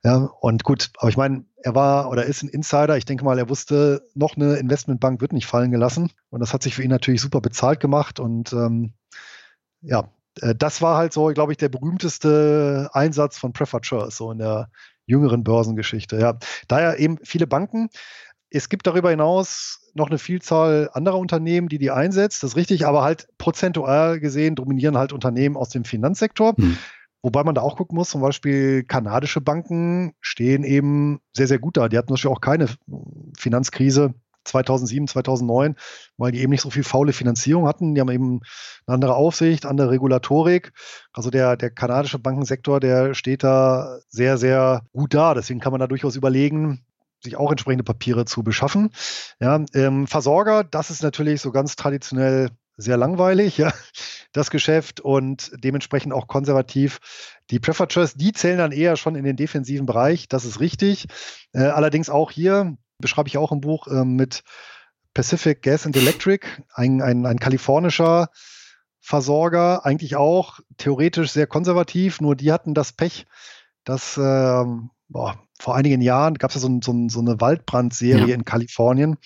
Ja, 0.02 0.16
und 0.40 0.64
gut, 0.64 0.90
aber 0.98 1.10
ich 1.10 1.16
meine, 1.16 1.44
er 1.62 1.76
war 1.76 2.10
oder 2.10 2.24
ist 2.24 2.42
ein 2.42 2.48
Insider. 2.48 2.96
Ich 2.96 3.04
denke 3.04 3.24
mal, 3.24 3.38
er 3.38 3.48
wusste, 3.48 4.04
noch 4.16 4.34
eine 4.34 4.56
Investmentbank 4.56 5.20
wird 5.20 5.32
nicht 5.32 5.46
fallen 5.46 5.70
gelassen. 5.70 6.10
Und 6.30 6.40
das 6.40 6.52
hat 6.52 6.64
sich 6.64 6.74
für 6.74 6.82
ihn 6.82 6.90
natürlich 6.90 7.20
super 7.20 7.40
bezahlt 7.40 7.78
gemacht. 7.78 8.18
Und 8.18 8.52
ähm, 8.52 8.94
ja, 9.80 10.10
äh, 10.40 10.56
das 10.56 10.82
war 10.82 10.96
halt 10.96 11.12
so, 11.12 11.26
glaube 11.26 11.52
ich, 11.52 11.58
der 11.58 11.68
berühmteste 11.68 12.90
Einsatz 12.94 13.38
von 13.38 13.52
Preferred 13.52 13.86
Shares, 13.86 14.16
so 14.16 14.32
in 14.32 14.38
der 14.38 14.70
jüngeren 15.08 15.42
Börsengeschichte. 15.42 16.18
Ja, 16.20 16.38
daher 16.68 16.98
eben 17.00 17.18
viele 17.24 17.46
Banken. 17.46 17.88
Es 18.50 18.68
gibt 18.68 18.86
darüber 18.86 19.10
hinaus 19.10 19.90
noch 19.94 20.08
eine 20.08 20.18
Vielzahl 20.18 20.90
anderer 20.92 21.18
Unternehmen, 21.18 21.68
die 21.68 21.78
die 21.78 21.90
einsetzt. 21.90 22.42
Das 22.42 22.52
ist 22.52 22.56
richtig, 22.56 22.86
aber 22.86 23.02
halt 23.02 23.26
prozentual 23.38 24.20
gesehen 24.20 24.54
dominieren 24.54 24.96
halt 24.96 25.12
Unternehmen 25.12 25.56
aus 25.56 25.70
dem 25.70 25.84
Finanzsektor. 25.84 26.54
Hm. 26.56 26.78
Wobei 27.22 27.42
man 27.42 27.54
da 27.54 27.62
auch 27.62 27.76
gucken 27.76 27.96
muss, 27.96 28.10
zum 28.10 28.20
Beispiel 28.20 28.84
kanadische 28.84 29.40
Banken 29.40 30.12
stehen 30.20 30.62
eben 30.62 31.20
sehr, 31.32 31.48
sehr 31.48 31.58
gut 31.58 31.76
da. 31.76 31.88
Die 31.88 31.98
hatten 31.98 32.12
natürlich 32.12 32.34
auch 32.34 32.40
keine 32.40 32.68
Finanzkrise 33.36 34.14
2007, 34.48 35.08
2009, 35.08 35.76
weil 36.16 36.32
die 36.32 36.40
eben 36.40 36.50
nicht 36.50 36.62
so 36.62 36.70
viel 36.70 36.84
faule 36.84 37.12
Finanzierung 37.12 37.66
hatten. 37.66 37.94
Die 37.94 38.00
haben 38.00 38.10
eben 38.10 38.40
eine 38.86 38.94
andere 38.94 39.14
Aufsicht, 39.14 39.66
andere 39.66 39.90
Regulatorik. 39.90 40.72
Also 41.12 41.30
der, 41.30 41.56
der 41.56 41.70
kanadische 41.70 42.18
Bankensektor, 42.18 42.80
der 42.80 43.14
steht 43.14 43.44
da 43.44 43.98
sehr, 44.08 44.38
sehr 44.38 44.82
gut 44.92 45.14
da. 45.14 45.34
Deswegen 45.34 45.60
kann 45.60 45.72
man 45.72 45.80
da 45.80 45.86
durchaus 45.86 46.16
überlegen, 46.16 46.84
sich 47.22 47.36
auch 47.36 47.50
entsprechende 47.50 47.84
Papiere 47.84 48.24
zu 48.24 48.42
beschaffen. 48.42 48.90
Ja, 49.40 49.64
ähm, 49.74 50.06
Versorger, 50.06 50.64
das 50.64 50.90
ist 50.90 51.02
natürlich 51.02 51.40
so 51.40 51.50
ganz 51.50 51.76
traditionell 51.76 52.50
sehr 52.78 52.96
langweilig, 52.96 53.58
ja, 53.58 53.72
das 54.32 54.50
Geschäft 54.50 55.00
und 55.00 55.50
dementsprechend 55.56 56.12
auch 56.12 56.28
konservativ. 56.28 56.98
Die 57.50 57.58
Preferred 57.58 57.92
Shares, 57.92 58.14
die 58.14 58.32
zählen 58.32 58.58
dann 58.58 58.72
eher 58.72 58.96
schon 58.96 59.16
in 59.16 59.24
den 59.24 59.36
defensiven 59.36 59.84
Bereich, 59.84 60.28
das 60.28 60.44
ist 60.44 60.60
richtig. 60.60 61.06
Äh, 61.52 61.64
allerdings 61.64 62.08
auch 62.08 62.30
hier, 62.30 62.76
beschreibe 62.98 63.28
ich 63.28 63.38
auch 63.38 63.52
im 63.52 63.60
Buch 63.60 63.86
äh, 63.86 64.04
mit 64.04 64.42
Pacific 65.14 65.62
Gas 65.62 65.86
and 65.86 65.96
Electric, 65.96 66.46
ein, 66.74 67.02
ein, 67.02 67.26
ein 67.26 67.38
kalifornischer 67.38 68.28
Versorger, 69.00 69.86
eigentlich 69.86 70.16
auch 70.16 70.60
theoretisch 70.76 71.30
sehr 71.30 71.46
konservativ, 71.46 72.20
nur 72.20 72.36
die 72.36 72.52
hatten 72.52 72.74
das 72.74 72.92
Pech, 72.92 73.26
dass 73.84 74.16
äh, 74.16 74.64
boah, 75.08 75.38
vor 75.58 75.74
einigen 75.74 76.02
Jahren 76.02 76.34
gab 76.34 76.50
es 76.50 76.56
ja 76.56 76.60
so, 76.60 76.78
so, 76.82 77.08
so, 77.08 77.20
eine 77.20 77.40
Waldbrandserie 77.40 78.28
ja. 78.28 78.34
in 78.34 78.44
Kalifornien. 78.44 79.16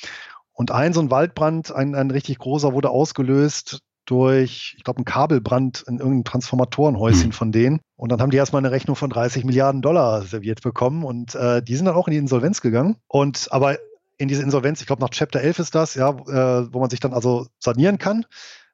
Und 0.52 0.70
ein 0.70 0.92
so 0.92 1.00
ein 1.00 1.10
Waldbrand, 1.10 1.72
ein, 1.72 1.94
ein 1.94 2.10
richtig 2.10 2.38
großer, 2.38 2.72
wurde 2.72 2.90
ausgelöst 2.90 3.80
durch, 4.07 4.74
ich 4.76 4.84
glaube, 4.84 4.98
einen 4.98 5.05
Kabelbrand 5.05 5.84
in 5.86 5.98
irgendeinem 5.98 6.24
Transformatorenhäuschen 6.24 7.28
mhm. 7.28 7.32
von 7.32 7.53
denen. 7.53 7.80
Und 7.96 8.11
dann 8.11 8.20
haben 8.20 8.30
die 8.30 8.36
erstmal 8.36 8.61
eine 8.61 8.70
Rechnung 8.70 8.96
von 8.96 9.11
30 9.11 9.44
Milliarden 9.44 9.82
Dollar 9.82 10.22
serviert 10.22 10.62
bekommen 10.62 11.05
und 11.05 11.34
äh, 11.34 11.62
die 11.62 11.76
sind 11.76 11.86
dann 11.86 11.94
auch 11.94 12.09
in 12.09 12.12
die 12.12 12.18
Insolvenz 12.18 12.61
gegangen. 12.61 12.96
Und 13.07 13.48
aber 13.50 13.78
in 14.18 14.28
diese 14.28 14.42
Insolvenz, 14.42 14.80
ich 14.80 14.86
glaube 14.86 15.03
nach 15.03 15.11
Chapter 15.11 15.40
11 15.40 15.59
ist 15.59 15.74
das, 15.74 15.94
ja, 15.94 16.11
äh, 16.11 16.72
wo 16.72 16.80
man 16.80 16.90
sich 16.90 17.00
dann 17.00 17.12
also 17.12 17.46
sanieren 17.59 17.98
kann. 17.98 18.24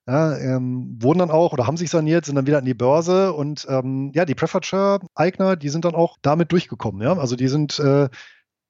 Ja, 0.07 0.39
ähm, 0.39 0.97
wurden 1.03 1.18
dann 1.18 1.31
auch 1.31 1.53
oder 1.53 1.66
haben 1.66 1.76
sich 1.76 1.91
saniert, 1.91 2.24
sind 2.24 2.37
dann 2.37 2.47
wieder 2.47 2.57
an 2.57 2.64
die 2.64 2.72
Börse 2.72 3.35
und 3.35 3.66
ähm, 3.68 4.11
ja, 4.14 4.24
die 4.24 4.35
Preferred 4.35 4.64
Share 4.64 5.01
Eigner, 5.14 5.55
die 5.55 5.68
sind 5.68 5.85
dann 5.85 5.95
auch 5.95 6.16
damit 6.22 6.51
durchgekommen. 6.51 7.03
Ja, 7.03 7.18
also 7.18 7.37
die 7.37 7.49
sind, 7.49 7.79
äh, 7.79 8.09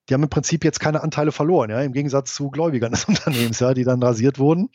die 0.08 0.14
haben 0.14 0.24
im 0.24 0.30
Prinzip 0.30 0.64
jetzt 0.64 0.80
keine 0.80 1.02
Anteile 1.04 1.30
verloren, 1.30 1.70
ja, 1.70 1.80
im 1.80 1.92
Gegensatz 1.92 2.34
zu 2.34 2.50
Gläubigern 2.50 2.90
des 2.90 3.04
Unternehmens, 3.08 3.60
ja, 3.60 3.72
die 3.72 3.84
dann 3.84 4.02
rasiert 4.02 4.40
wurden. 4.40 4.70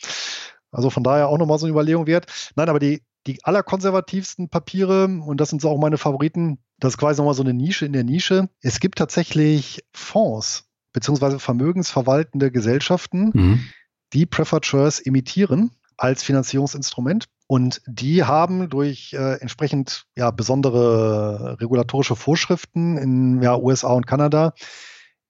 Also 0.73 0.89
von 0.89 1.03
daher 1.03 1.29
auch 1.29 1.37
nochmal 1.37 1.59
so 1.59 1.65
eine 1.65 1.71
Überlegung 1.71 2.07
wert. 2.07 2.51
Nein, 2.55 2.69
aber 2.69 2.79
die, 2.79 3.03
die 3.27 3.43
allerkonservativsten 3.43 4.49
Papiere, 4.49 5.05
und 5.05 5.39
das 5.39 5.49
sind 5.49 5.61
so 5.61 5.69
auch 5.69 5.79
meine 5.79 5.97
Favoriten, 5.97 6.59
das 6.79 6.93
ist 6.93 6.97
quasi 6.97 7.21
nochmal 7.21 7.33
so 7.35 7.43
eine 7.43 7.53
Nische 7.53 7.85
in 7.85 7.93
der 7.93 8.03
Nische. 8.03 8.49
Es 8.61 8.79
gibt 8.79 8.97
tatsächlich 8.97 9.83
Fonds 9.93 10.65
beziehungsweise 10.91 11.39
vermögensverwaltende 11.39 12.51
Gesellschaften, 12.51 13.31
mhm. 13.33 13.65
die 14.13 14.25
Preferred 14.25 14.65
Shares 14.65 14.99
imitieren 14.99 15.71
als 15.97 16.23
Finanzierungsinstrument. 16.23 17.25
Und 17.47 17.81
die 17.85 18.23
haben 18.23 18.69
durch 18.69 19.13
äh, 19.13 19.39
entsprechend 19.39 20.05
ja, 20.15 20.31
besondere 20.31 21.57
regulatorische 21.59 22.15
Vorschriften 22.15 22.97
in 22.97 23.41
ja, 23.41 23.57
USA 23.57 23.93
und 23.93 24.07
Kanada 24.07 24.53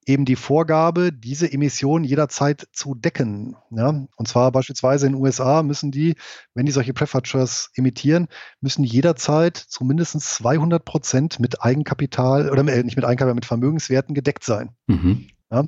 eben 0.08 0.26
die 0.26 0.36
Vorgabe, 0.36 1.12
diese 1.12 1.52
Emissionen 1.52 2.06
jederzeit 2.06 2.68
zu 2.72 2.96
decken. 2.96 3.56
Ja? 3.72 3.90
Und 4.16 4.28
zwar 4.28 4.52
beispielsweise 4.52 5.08
in 5.08 5.14
den 5.14 5.22
USA 5.22 5.64
müssen 5.64 5.92
die, 5.92 6.16
wenn 6.54 6.66
die 6.66 6.72
solche 6.72 6.94
Shares 6.96 7.72
emittieren, 7.76 8.28
müssen 8.62 8.84
jederzeit 8.84 9.58
zu 9.58 9.84
mindestens 9.84 10.36
200 10.36 10.84
Prozent 10.84 11.40
mit 11.40 11.64
Eigenkapital 11.64 12.50
oder 12.50 12.62
äh, 12.68 12.84
nicht 12.84 12.96
mit 12.96 13.06
Eigenkapital, 13.06 13.36
mit 13.36 13.46
Vermögenswerten 13.46 14.16
gedeckt 14.16 14.44
sein. 14.44 14.72
Mhm. 14.88 15.28
Ja? 15.52 15.64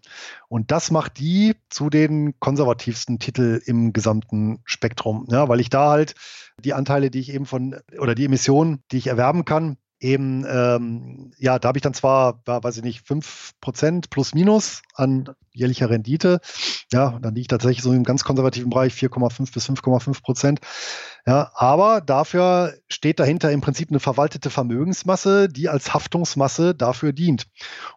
Und 0.48 0.72
das 0.72 0.92
macht 0.92 1.20
die 1.20 1.56
zu 1.70 1.90
den 1.90 2.40
konservativsten 2.40 3.20
Titel 3.20 3.62
im 3.66 3.94
gesamten 3.94 4.60
Spektrum, 4.66 5.28
ja? 5.30 5.48
weil 5.48 5.60
ich 5.60 5.70
da 5.70 5.92
halt 5.92 6.16
die 6.64 6.74
Anteile, 6.74 7.12
die 7.12 7.20
ich 7.20 7.34
eben 7.34 7.46
von 7.46 7.76
oder 8.00 8.16
die 8.16 8.26
Emissionen, 8.26 8.84
die 8.92 8.98
ich 8.98 9.08
erwerben 9.08 9.46
kann, 9.46 9.78
eben, 10.06 10.46
ähm, 10.48 11.32
ja, 11.40 11.58
da 11.58 11.70
habe 11.70 11.78
ich 11.78 11.82
dann 11.82 11.94
zwar, 11.96 12.42
weiß 12.46 12.78
ich 12.78 12.84
nicht, 12.84 13.06
5% 13.06 14.10
plus 14.10 14.34
minus 14.36 14.84
an 14.94 15.32
jährlicher 15.52 15.90
Rendite. 15.90 16.40
Ja, 16.92 17.18
dann 17.20 17.34
liege 17.34 17.42
ich 17.42 17.48
tatsächlich 17.48 17.82
so 17.82 17.92
im 17.92 18.04
ganz 18.04 18.24
konservativen 18.24 18.70
Bereich 18.70 18.94
4,5 18.94 19.54
bis 19.54 19.68
5,5 19.68 20.22
Prozent. 20.22 20.60
Ja, 21.26 21.52
aber 21.56 22.02
dafür 22.02 22.76
steht 22.88 23.20
dahinter 23.20 23.52
im 23.52 23.62
Prinzip 23.62 23.90
eine 23.90 24.00
verwaltete 24.00 24.50
Vermögensmasse, 24.50 25.50
die 25.50 25.70
als 25.70 25.94
Haftungsmasse 25.94 26.76
dafür 26.76 27.12
dient. 27.12 27.48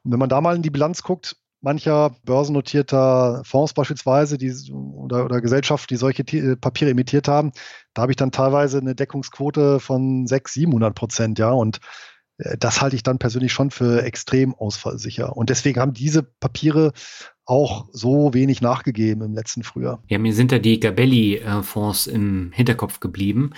Und 0.03 0.13
wenn 0.13 0.19
man 0.19 0.31
da 0.31 0.41
mal 0.41 0.57
in 0.57 0.63
die 0.63 0.71
Bilanz 0.71 1.03
guckt, 1.03 1.37
mancher 1.61 2.15
börsennotierter 2.25 3.43
Fonds 3.45 3.75
beispielsweise 3.75 4.39
die, 4.39 4.53
oder, 4.73 5.25
oder 5.25 5.41
Gesellschaften, 5.41 5.95
die 5.95 5.97
solche 5.97 6.25
T 6.25 6.57
Papiere 6.57 6.91
emittiert 6.91 7.29
haben, 7.29 7.53
da 7.95 8.03
habe 8.03 8.13
ich 8.13 8.17
dann 8.17 8.31
teilweise 8.31 8.79
eine 8.79 8.95
Deckungsquote 8.95 9.81
von 9.81 10.27
600, 10.27 10.49
700 10.49 10.95
Prozent, 10.95 11.39
ja, 11.39 11.51
und 11.51 11.81
äh, 12.39 12.57
das 12.59 12.81
halte 12.81 12.97
ich 12.97 13.03
dann 13.03 13.19
persönlich 13.19 13.53
schon 13.53 13.71
für 13.71 14.03
extrem 14.03 14.55
ausfallsicher. 14.55 15.37
Und 15.37 15.51
deswegen 15.51 15.81
haben 15.81 15.95
diese 15.95 16.23
Papiere 16.23 16.93
auch 17.45 17.89
so 17.93 18.35
wenig 18.35 18.61
nachgegeben 18.61 19.23
im 19.23 19.35
letzten 19.35 19.63
Frühjahr. 19.63 20.03
Ja, 20.07 20.19
mir 20.19 20.35
sind 20.35 20.53
da 20.53 20.59
die 20.59 20.81
Gabelli-Fonds 20.81 22.07
im 22.07 22.53
Hinterkopf 22.53 23.01
geblieben. 23.01 23.53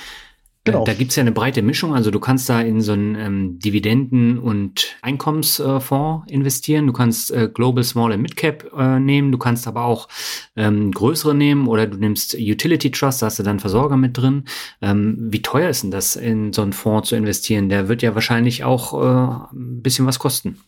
Genau. 0.65 0.85
Da 0.85 0.93
gibt's 0.93 1.17
ja 1.17 1.23
eine 1.23 1.33
breite 1.33 1.63
Mischung. 1.63 1.95
Also 1.95 2.11
du 2.11 2.21
kannst 2.21 2.49
da 2.51 2.61
in 2.61 2.83
so 2.83 2.93
einen 2.93 3.15
ähm, 3.15 3.59
Dividenden- 3.59 4.39
und 4.39 4.97
Einkommensfonds 5.01 6.31
äh, 6.31 6.35
investieren. 6.35 6.87
Du 6.87 6.93
kannst 6.93 7.31
äh, 7.31 7.49
Global 7.53 7.83
Small 7.83 8.13
and 8.13 8.23
Mid 8.23 8.37
Cap 8.37 8.71
äh, 8.77 9.01
nehmen. 9.01 9.33
Du 9.33 9.39
kannst 9.39 9.67
aber 9.67 9.85
auch 9.85 10.09
ähm, 10.57 10.93
größere 10.93 11.35
nehmen 11.35 11.67
oder 11.67 11.87
du 11.87 11.97
nimmst 11.97 12.35
Utility 12.35 12.91
Trust, 12.91 13.23
da 13.23 13.27
hast 13.27 13.39
du 13.39 13.43
dann 13.43 13.59
Versorger 13.59 13.97
mit 13.97 14.19
drin. 14.19 14.45
Ähm, 14.83 15.17
wie 15.31 15.41
teuer 15.41 15.71
ist 15.71 15.83
denn 15.83 15.91
das, 15.91 16.15
in 16.15 16.53
so 16.53 16.61
einen 16.61 16.75
Fonds 16.75 17.09
zu 17.09 17.17
investieren? 17.17 17.71
Der 17.71 17.89
wird 17.89 18.03
ja 18.03 18.15
wahrscheinlich 18.15 18.63
auch 18.63 18.93
äh, 18.93 19.55
ein 19.57 19.81
bisschen 19.83 20.07
was 20.07 20.19
kosten. 20.19 20.61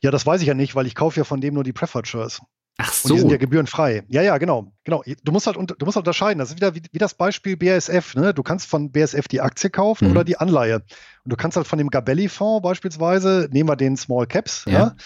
Ja, 0.00 0.12
das 0.12 0.26
weiß 0.26 0.42
ich 0.42 0.48
ja 0.48 0.54
nicht, 0.54 0.76
weil 0.76 0.86
ich 0.86 0.94
kaufe 0.94 1.18
ja 1.18 1.24
von 1.24 1.40
dem 1.40 1.54
nur 1.54 1.64
die 1.64 1.72
Preferred 1.72 2.06
Shares. 2.06 2.40
Ach 2.82 2.92
so. 2.92 3.08
Und 3.08 3.14
die 3.14 3.20
sind 3.20 3.30
ja 3.30 3.36
gebührenfrei. 3.36 4.02
Ja, 4.08 4.22
ja, 4.22 4.38
genau. 4.38 4.72
genau. 4.84 5.04
Du 5.22 5.32
musst 5.32 5.46
halt 5.46 5.56
du 5.56 5.84
musst 5.84 5.96
halt 5.96 6.06
unterscheiden. 6.06 6.38
Das 6.40 6.50
ist 6.50 6.56
wieder 6.56 6.74
wie, 6.74 6.82
wie 6.90 6.98
das 6.98 7.14
Beispiel 7.14 7.56
BASF. 7.56 8.16
Ne? 8.16 8.34
Du 8.34 8.42
kannst 8.42 8.66
von 8.66 8.90
BASF 8.90 9.28
die 9.28 9.40
Aktie 9.40 9.70
kaufen 9.70 10.06
mhm. 10.06 10.10
oder 10.12 10.24
die 10.24 10.36
Anleihe. 10.36 10.76
Und 11.24 11.32
du 11.32 11.36
kannst 11.36 11.56
halt 11.56 11.68
von 11.68 11.78
dem 11.78 11.90
Gabelli-Fonds 11.90 12.62
beispielsweise, 12.62 13.48
nehmen 13.52 13.68
wir 13.68 13.76
den 13.76 13.96
Small 13.96 14.26
Caps, 14.26 14.64
ja. 14.66 14.72
ja. 14.72 14.96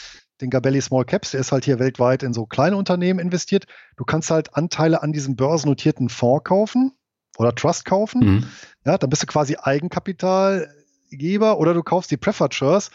den 0.41 0.49
Gabelli 0.49 0.81
Small 0.81 1.05
Caps, 1.05 1.33
der 1.33 1.41
ist 1.41 1.53
halt 1.53 1.67
hier 1.67 1.79
weltweit 1.79 2.23
in 2.23 2.33
so 2.33 2.47
kleine 2.47 2.77
Unternehmen 2.77 3.19
investiert. 3.19 3.67
Du 3.97 4.05
kannst 4.05 4.31
halt 4.31 4.57
Anteile 4.57 5.03
an 5.03 5.13
diesem 5.13 5.37
börsennotierten 5.37 6.09
Fonds 6.09 6.45
kaufen 6.45 6.93
oder 7.37 7.55
Trust 7.55 7.85
kaufen. 7.85 8.25
Mhm. 8.25 8.47
Ja, 8.87 8.97
dann 8.97 9.11
bist 9.11 9.23
du 9.23 9.27
quasi 9.27 9.57
Eigenkapitalgeber 9.61 11.59
oder 11.59 11.75
du 11.75 11.83
kaufst 11.83 12.11
die 12.11 12.17
Preferred 12.17 12.55
Shares. 12.55 12.91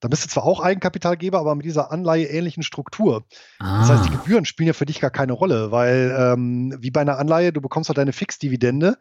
Dann 0.00 0.10
bist 0.10 0.24
du 0.24 0.28
zwar 0.28 0.44
auch 0.44 0.60
Eigenkapitalgeber, 0.60 1.38
aber 1.38 1.54
mit 1.54 1.64
dieser 1.64 1.90
Anleihe 1.90 2.26
ähnlichen 2.26 2.62
Struktur. 2.62 3.24
Ah. 3.58 3.80
Das 3.80 3.90
heißt, 3.90 4.04
die 4.04 4.14
ah. 4.14 4.18
Gebühren 4.18 4.44
spielen 4.44 4.66
ja 4.66 4.72
für 4.72 4.86
dich 4.86 5.00
gar 5.00 5.10
keine 5.10 5.32
Rolle, 5.32 5.70
weil 5.70 6.14
ähm, 6.18 6.76
wie 6.80 6.90
bei 6.90 7.00
einer 7.00 7.18
Anleihe, 7.18 7.52
du 7.52 7.60
bekommst 7.60 7.88
halt 7.88 7.98
deine 7.98 8.12
Fixdividende 8.12 8.98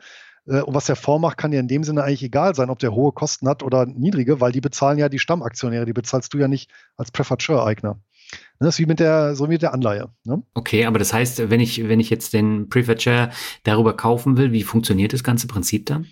äh, 0.48 0.62
und 0.62 0.74
was 0.74 0.86
der 0.86 0.96
Fonds 0.96 1.22
macht, 1.22 1.38
kann 1.38 1.52
dir 1.52 1.60
in 1.60 1.68
dem 1.68 1.84
Sinne 1.84 2.04
eigentlich 2.04 2.24
egal 2.24 2.56
sein, 2.56 2.70
ob 2.70 2.80
der 2.80 2.94
hohe 2.94 3.12
Kosten 3.12 3.48
hat 3.48 3.64
oder 3.64 3.86
niedrige, 3.86 4.42
weil 4.42 4.52
die 4.52 4.62
bezahlen 4.62 4.98
ja 4.98 5.10
die 5.10 5.20
Stammaktionäre, 5.20 5.86
die 5.86 5.94
bezahlst 5.94 6.34
du 6.34 6.38
ja 6.38 6.48
nicht 6.48 6.72
als 6.98 7.12
Preferred 7.12 7.42
Share-Eigner. 7.42 7.94
Ne, 7.94 8.40
das 8.60 8.76
ist 8.76 8.80
wie 8.80 8.86
mit 8.86 9.00
der, 9.00 9.36
so 9.36 9.46
wie 9.46 9.54
mit 9.54 9.62
der 9.62 9.74
Anleihe. 9.74 10.10
Ne? 10.24 10.42
Okay, 10.54 10.86
aber 10.86 11.00
das 11.00 11.14
heißt, 11.14 11.50
wenn 11.50 11.60
ich, 11.60 11.88
wenn 11.88 12.00
ich 12.00 12.10
jetzt 12.10 12.34
den 12.34 12.70
Preferred 12.70 13.02
Share 13.02 13.30
darüber 13.64 13.96
kaufen 13.96 14.38
will, 14.38 14.52
wie 14.52 14.64
funktioniert 14.64 15.14
das 15.14 15.24
ganze 15.24 15.48
Prinzip 15.48 15.86
dann? 15.86 16.08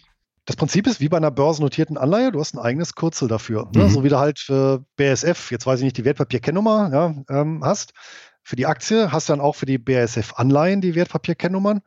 Das 0.46 0.56
Prinzip 0.56 0.88
ist 0.88 1.00
wie 1.00 1.10
bei 1.10 1.18
einer 1.18 1.32
börsennotierten 1.32 1.98
Anleihe, 1.98 2.32
du 2.32 2.39
hast 2.39 2.56
ein 2.56 2.60
eigenes 2.60 2.96
Kürzel 2.96 3.28
dafür. 3.28 3.70
Ne? 3.76 3.84
Mhm. 3.84 3.89
So 3.89 4.04
wie 4.04 4.10
du 4.10 4.18
halt 4.18 4.39
für 4.39 4.84
BSF, 4.96 5.52
jetzt 5.52 5.68
weiß 5.68 5.80
ich 5.80 5.84
nicht, 5.84 5.98
die 5.98 6.06
Wertpapierkennnummer 6.06 6.89
ja, 6.92 7.16
ähm, 7.30 7.64
hast. 7.64 7.94
Für 8.44 8.56
die 8.56 8.66
Aktie 8.66 9.12
hast 9.12 9.30
du 9.30 9.34
dann 9.34 9.42
auch 9.42 9.56
für 9.56 9.68
die 9.68 9.78
BASF-Anleihen 9.78 10.82
die 10.82 10.96
Wertpapierkennnummern. 10.96 11.82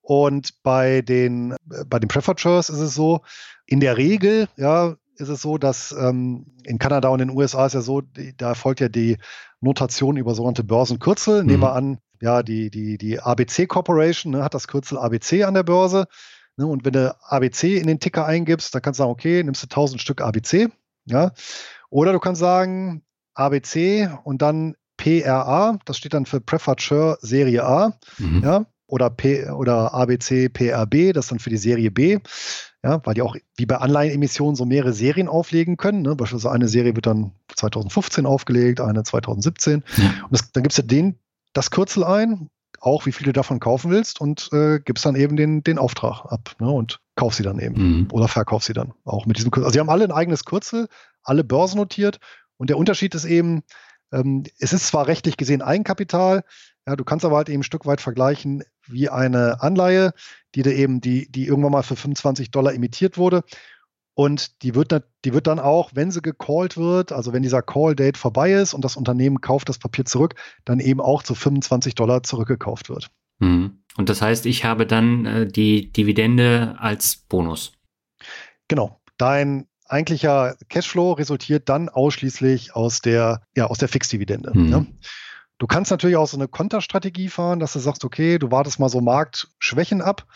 Und 0.00 0.62
bei 0.64 1.00
den, 1.02 1.54
bei 1.86 2.00
den 2.00 2.08
Preferred 2.08 2.40
Shares 2.40 2.68
ist 2.68 2.80
es 2.80 2.94
so, 2.94 3.20
in 3.66 3.78
der 3.78 3.96
Regel, 3.96 4.48
ja, 4.56 4.96
ist 5.16 5.28
es 5.28 5.42
so, 5.42 5.58
dass 5.58 5.92
ähm, 5.92 6.46
in 6.64 6.78
Kanada 6.78 7.08
und 7.08 7.20
in 7.20 7.28
den 7.28 7.36
USA 7.36 7.66
ist 7.66 7.74
ja 7.74 7.82
so, 7.82 8.00
die, 8.00 8.36
da 8.36 8.48
erfolgt 8.48 8.80
ja 8.80 8.88
die 8.88 9.18
Notation 9.60 10.16
über 10.16 10.34
sogenannte 10.34 10.64
Börsenkürzel. 10.64 11.42
Mhm. 11.42 11.46
Nehmen 11.46 11.62
wir 11.62 11.72
an, 11.72 11.98
ja, 12.20 12.42
die, 12.42 12.70
die, 12.70 12.98
die 12.98 13.20
ABC 13.20 13.66
Corporation 13.66 14.32
ne, 14.32 14.42
hat 14.42 14.54
das 14.54 14.66
Kürzel 14.66 14.98
ABC 14.98 15.44
an 15.44 15.54
der 15.54 15.62
Börse. 15.62 16.06
Ne, 16.56 16.66
und 16.66 16.84
wenn 16.84 16.92
du 16.92 17.16
ABC 17.22 17.78
in 17.78 17.86
den 17.86 18.00
Ticker 18.00 18.26
eingibst, 18.26 18.74
dann 18.74 18.82
kannst 18.82 19.00
du 19.00 19.02
sagen, 19.02 19.12
okay, 19.12 19.42
nimmst 19.42 19.62
du 19.62 19.66
1000 19.66 20.00
Stück 20.00 20.20
ABC. 20.20 20.68
Ja. 21.06 21.32
Oder 21.90 22.12
du 22.12 22.18
kannst 22.18 22.40
sagen 22.40 23.02
ABC 23.34 24.08
und 24.24 24.42
dann 24.42 24.76
PRA, 24.96 25.78
das 25.84 25.96
steht 25.96 26.14
dann 26.14 26.26
für 26.26 26.40
Preferred 26.40 26.82
Share 26.82 27.18
Serie 27.20 27.64
A. 27.64 27.98
Mhm. 28.18 28.42
Ja 28.44 28.66
oder, 28.92 29.08
P, 29.08 29.48
oder 29.48 29.94
ABC 29.94 30.50
PRB, 30.50 31.14
das 31.14 31.28
dann 31.28 31.38
für 31.38 31.48
die 31.48 31.56
Serie 31.56 31.90
B, 31.90 32.18
ja, 32.84 33.00
weil 33.04 33.14
die 33.14 33.22
auch 33.22 33.36
wie 33.56 33.64
bei 33.64 33.78
Anleihenemissionen 33.78 34.54
so 34.54 34.66
mehrere 34.66 34.92
Serien 34.92 35.28
auflegen 35.28 35.78
können. 35.78 36.02
Ne? 36.02 36.14
Beispielsweise 36.14 36.52
eine 36.52 36.68
Serie 36.68 36.94
wird 36.94 37.06
dann 37.06 37.32
2015 37.56 38.26
aufgelegt, 38.26 38.82
eine 38.82 39.02
2017. 39.02 39.82
Ja. 39.96 40.04
Und 40.24 40.32
das, 40.32 40.52
dann 40.52 40.62
gibst 40.62 40.76
du 40.76 40.82
den, 40.82 41.18
das 41.54 41.70
Kürzel 41.70 42.04
ein, 42.04 42.50
auch 42.82 43.06
wie 43.06 43.12
viel 43.12 43.24
du 43.24 43.32
davon 43.32 43.60
kaufen 43.60 43.90
willst 43.90 44.20
und 44.20 44.50
äh, 44.52 44.80
gibst 44.80 45.06
dann 45.06 45.14
eben 45.14 45.36
den, 45.36 45.62
den 45.62 45.78
Auftrag 45.78 46.24
ab 46.26 46.56
ne? 46.58 46.68
und 46.68 47.00
kauf 47.14 47.34
sie 47.34 47.44
dann 47.44 47.60
eben 47.60 47.98
mhm. 48.00 48.08
oder 48.10 48.26
verkauf 48.26 48.64
sie 48.64 48.72
dann 48.72 48.92
auch 49.04 49.24
mit 49.24 49.38
diesem 49.38 49.52
Kürzel. 49.52 49.66
Also 49.66 49.74
sie 49.74 49.80
haben 49.80 49.88
alle 49.88 50.04
ein 50.04 50.10
eigenes 50.10 50.44
Kürzel, 50.44 50.88
alle 51.22 51.44
börsennotiert 51.44 52.18
und 52.56 52.70
der 52.70 52.78
Unterschied 52.78 53.14
ist 53.14 53.24
eben, 53.24 53.62
ähm, 54.12 54.42
es 54.58 54.72
ist 54.72 54.88
zwar 54.88 55.06
rechtlich 55.06 55.36
gesehen 55.36 55.62
Eigenkapital, 55.62 56.42
ja, 56.86 56.96
du 56.96 57.04
kannst 57.04 57.24
aber 57.24 57.36
halt 57.36 57.48
eben 57.48 57.60
ein 57.60 57.64
Stück 57.64 57.86
weit 57.86 58.00
vergleichen 58.00 58.64
wie 58.88 59.08
eine 59.08 59.62
Anleihe, 59.62 60.12
die 60.56 60.62
da 60.62 60.70
eben, 60.70 61.00
die, 61.00 61.30
die 61.30 61.46
irgendwann 61.46 61.70
mal 61.70 61.82
für 61.82 61.94
25 61.94 62.50
Dollar 62.50 62.74
emittiert 62.74 63.16
wurde. 63.16 63.44
Und 64.14 64.62
die 64.62 64.74
wird, 64.74 64.92
die 65.24 65.32
wird 65.32 65.46
dann 65.46 65.58
auch, 65.58 65.92
wenn 65.94 66.10
sie 66.10 66.20
gecallt 66.20 66.76
wird, 66.76 67.12
also 67.12 67.32
wenn 67.32 67.42
dieser 67.42 67.62
Call-Date 67.62 68.18
vorbei 68.18 68.52
ist 68.52 68.74
und 68.74 68.84
das 68.84 68.96
Unternehmen 68.96 69.40
kauft 69.40 69.68
das 69.68 69.78
Papier 69.78 70.04
zurück, 70.04 70.34
dann 70.64 70.80
eben 70.80 71.00
auch 71.00 71.22
zu 71.22 71.34
25 71.34 71.94
Dollar 71.94 72.22
zurückgekauft 72.22 72.90
wird. 72.90 73.10
Mhm. 73.38 73.82
Und 73.96 74.08
das 74.08 74.20
heißt, 74.20 74.46
ich 74.46 74.64
habe 74.64 74.86
dann 74.86 75.26
äh, 75.26 75.46
die 75.46 75.92
Dividende 75.92 76.76
als 76.78 77.16
Bonus. 77.28 77.72
Genau. 78.68 79.00
Dein 79.16 79.66
eigentlicher 79.86 80.56
Cashflow 80.68 81.12
resultiert 81.12 81.68
dann 81.68 81.88
ausschließlich 81.88 82.74
aus 82.74 83.00
der, 83.00 83.42
ja, 83.54 83.66
aus 83.66 83.78
der 83.78 83.88
Fixdividende. 83.88 84.52
Mhm. 84.54 84.70
Ne? 84.70 84.86
Du 85.58 85.66
kannst 85.66 85.90
natürlich 85.90 86.16
auch 86.16 86.26
so 86.26 86.36
eine 86.36 86.48
Konterstrategie 86.48 87.28
fahren, 87.28 87.60
dass 87.60 87.74
du 87.74 87.78
sagst, 87.78 88.04
okay, 88.04 88.38
du 88.38 88.50
wartest 88.50 88.80
mal 88.80 88.88
so 88.88 89.00
Marktschwächen 89.00 90.02
ab. 90.02 90.26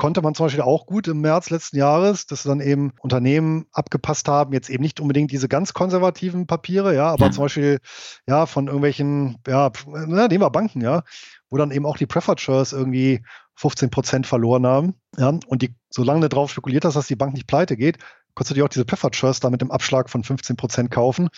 Konnte 0.00 0.22
man 0.22 0.34
zum 0.34 0.46
Beispiel 0.46 0.62
auch 0.62 0.86
gut 0.86 1.08
im 1.08 1.20
März 1.20 1.50
letzten 1.50 1.76
Jahres, 1.76 2.24
dass 2.24 2.42
dann 2.42 2.62
eben 2.62 2.94
Unternehmen 3.02 3.66
abgepasst 3.70 4.28
haben, 4.28 4.54
jetzt 4.54 4.70
eben 4.70 4.82
nicht 4.82 4.98
unbedingt 4.98 5.30
diese 5.30 5.46
ganz 5.46 5.74
konservativen 5.74 6.46
Papiere, 6.46 6.94
ja, 6.94 7.08
aber 7.08 7.26
ja. 7.26 7.30
zum 7.32 7.44
Beispiel 7.44 7.80
ja 8.26 8.46
von 8.46 8.68
irgendwelchen, 8.68 9.36
ja, 9.46 9.70
na, 9.86 10.26
nehmen 10.26 10.42
wir 10.42 10.48
Banken, 10.48 10.80
ja, 10.80 11.02
wo 11.50 11.58
dann 11.58 11.70
eben 11.70 11.84
auch 11.84 11.98
die 11.98 12.06
Preferred 12.06 12.40
Shares 12.40 12.72
irgendwie 12.72 13.22
15 13.56 13.90
Prozent 13.90 14.26
verloren 14.26 14.66
haben. 14.66 14.94
Ja, 15.18 15.38
und 15.46 15.60
die, 15.60 15.74
solange 15.90 16.22
du 16.22 16.28
darauf 16.30 16.50
spekuliert 16.50 16.86
hast, 16.86 16.94
dass 16.94 17.06
die 17.06 17.14
Bank 17.16 17.34
nicht 17.34 17.46
pleite 17.46 17.76
geht, 17.76 17.98
konntest 18.34 18.52
du 18.52 18.54
dir 18.54 18.64
auch 18.64 18.70
diese 18.70 18.86
Preferred 18.86 19.14
Shares 19.14 19.40
da 19.40 19.50
mit 19.50 19.60
dem 19.60 19.70
Abschlag 19.70 20.08
von 20.08 20.24
15 20.24 20.56
Prozent 20.56 20.90
kaufen. 20.90 21.28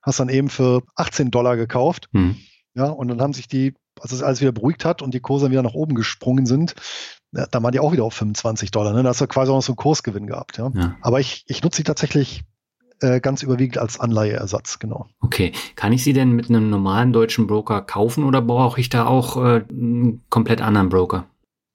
Hast 0.00 0.20
dann 0.20 0.28
eben 0.28 0.48
für 0.48 0.84
18 0.94 1.32
Dollar 1.32 1.56
gekauft. 1.56 2.08
Hm. 2.12 2.36
Ja, 2.74 2.84
und 2.84 3.08
dann 3.08 3.20
haben 3.20 3.32
sich 3.32 3.48
die, 3.48 3.74
als 4.00 4.12
es 4.12 4.22
alles 4.22 4.40
wieder 4.40 4.52
beruhigt 4.52 4.84
hat 4.84 5.02
und 5.02 5.14
die 5.14 5.20
Kurse 5.20 5.50
wieder 5.50 5.62
nach 5.62 5.74
oben 5.74 5.94
gesprungen 5.94 6.46
sind, 6.46 6.74
ja, 7.32 7.46
dann 7.46 7.62
waren 7.62 7.72
die 7.72 7.80
auch 7.80 7.92
wieder 7.92 8.04
auf 8.04 8.14
25 8.14 8.70
Dollar. 8.70 8.92
Ne? 8.92 9.02
Da 9.02 9.10
hast 9.10 9.20
du 9.20 9.26
quasi 9.26 9.50
auch 9.50 9.56
noch 9.56 9.62
so 9.62 9.72
einen 9.72 9.76
Kursgewinn 9.76 10.26
gehabt. 10.26 10.58
Ja? 10.58 10.70
ja. 10.74 10.96
Aber 11.00 11.20
ich, 11.20 11.44
ich 11.46 11.62
nutze 11.62 11.78
sie 11.78 11.84
tatsächlich 11.84 12.44
äh, 13.00 13.20
ganz 13.20 13.42
überwiegend 13.42 13.78
als 13.78 13.98
Anleiheersatz, 13.98 14.78
genau. 14.78 15.08
Okay. 15.20 15.52
Kann 15.76 15.92
ich 15.92 16.04
sie 16.04 16.12
denn 16.12 16.32
mit 16.32 16.48
einem 16.48 16.70
normalen 16.70 17.12
deutschen 17.12 17.46
Broker 17.46 17.82
kaufen 17.82 18.24
oder 18.24 18.42
brauche 18.42 18.80
ich 18.80 18.88
da 18.88 19.06
auch 19.06 19.36
äh, 19.36 19.64
einen 19.68 20.22
komplett 20.30 20.60
anderen 20.60 20.88
Broker? 20.88 21.26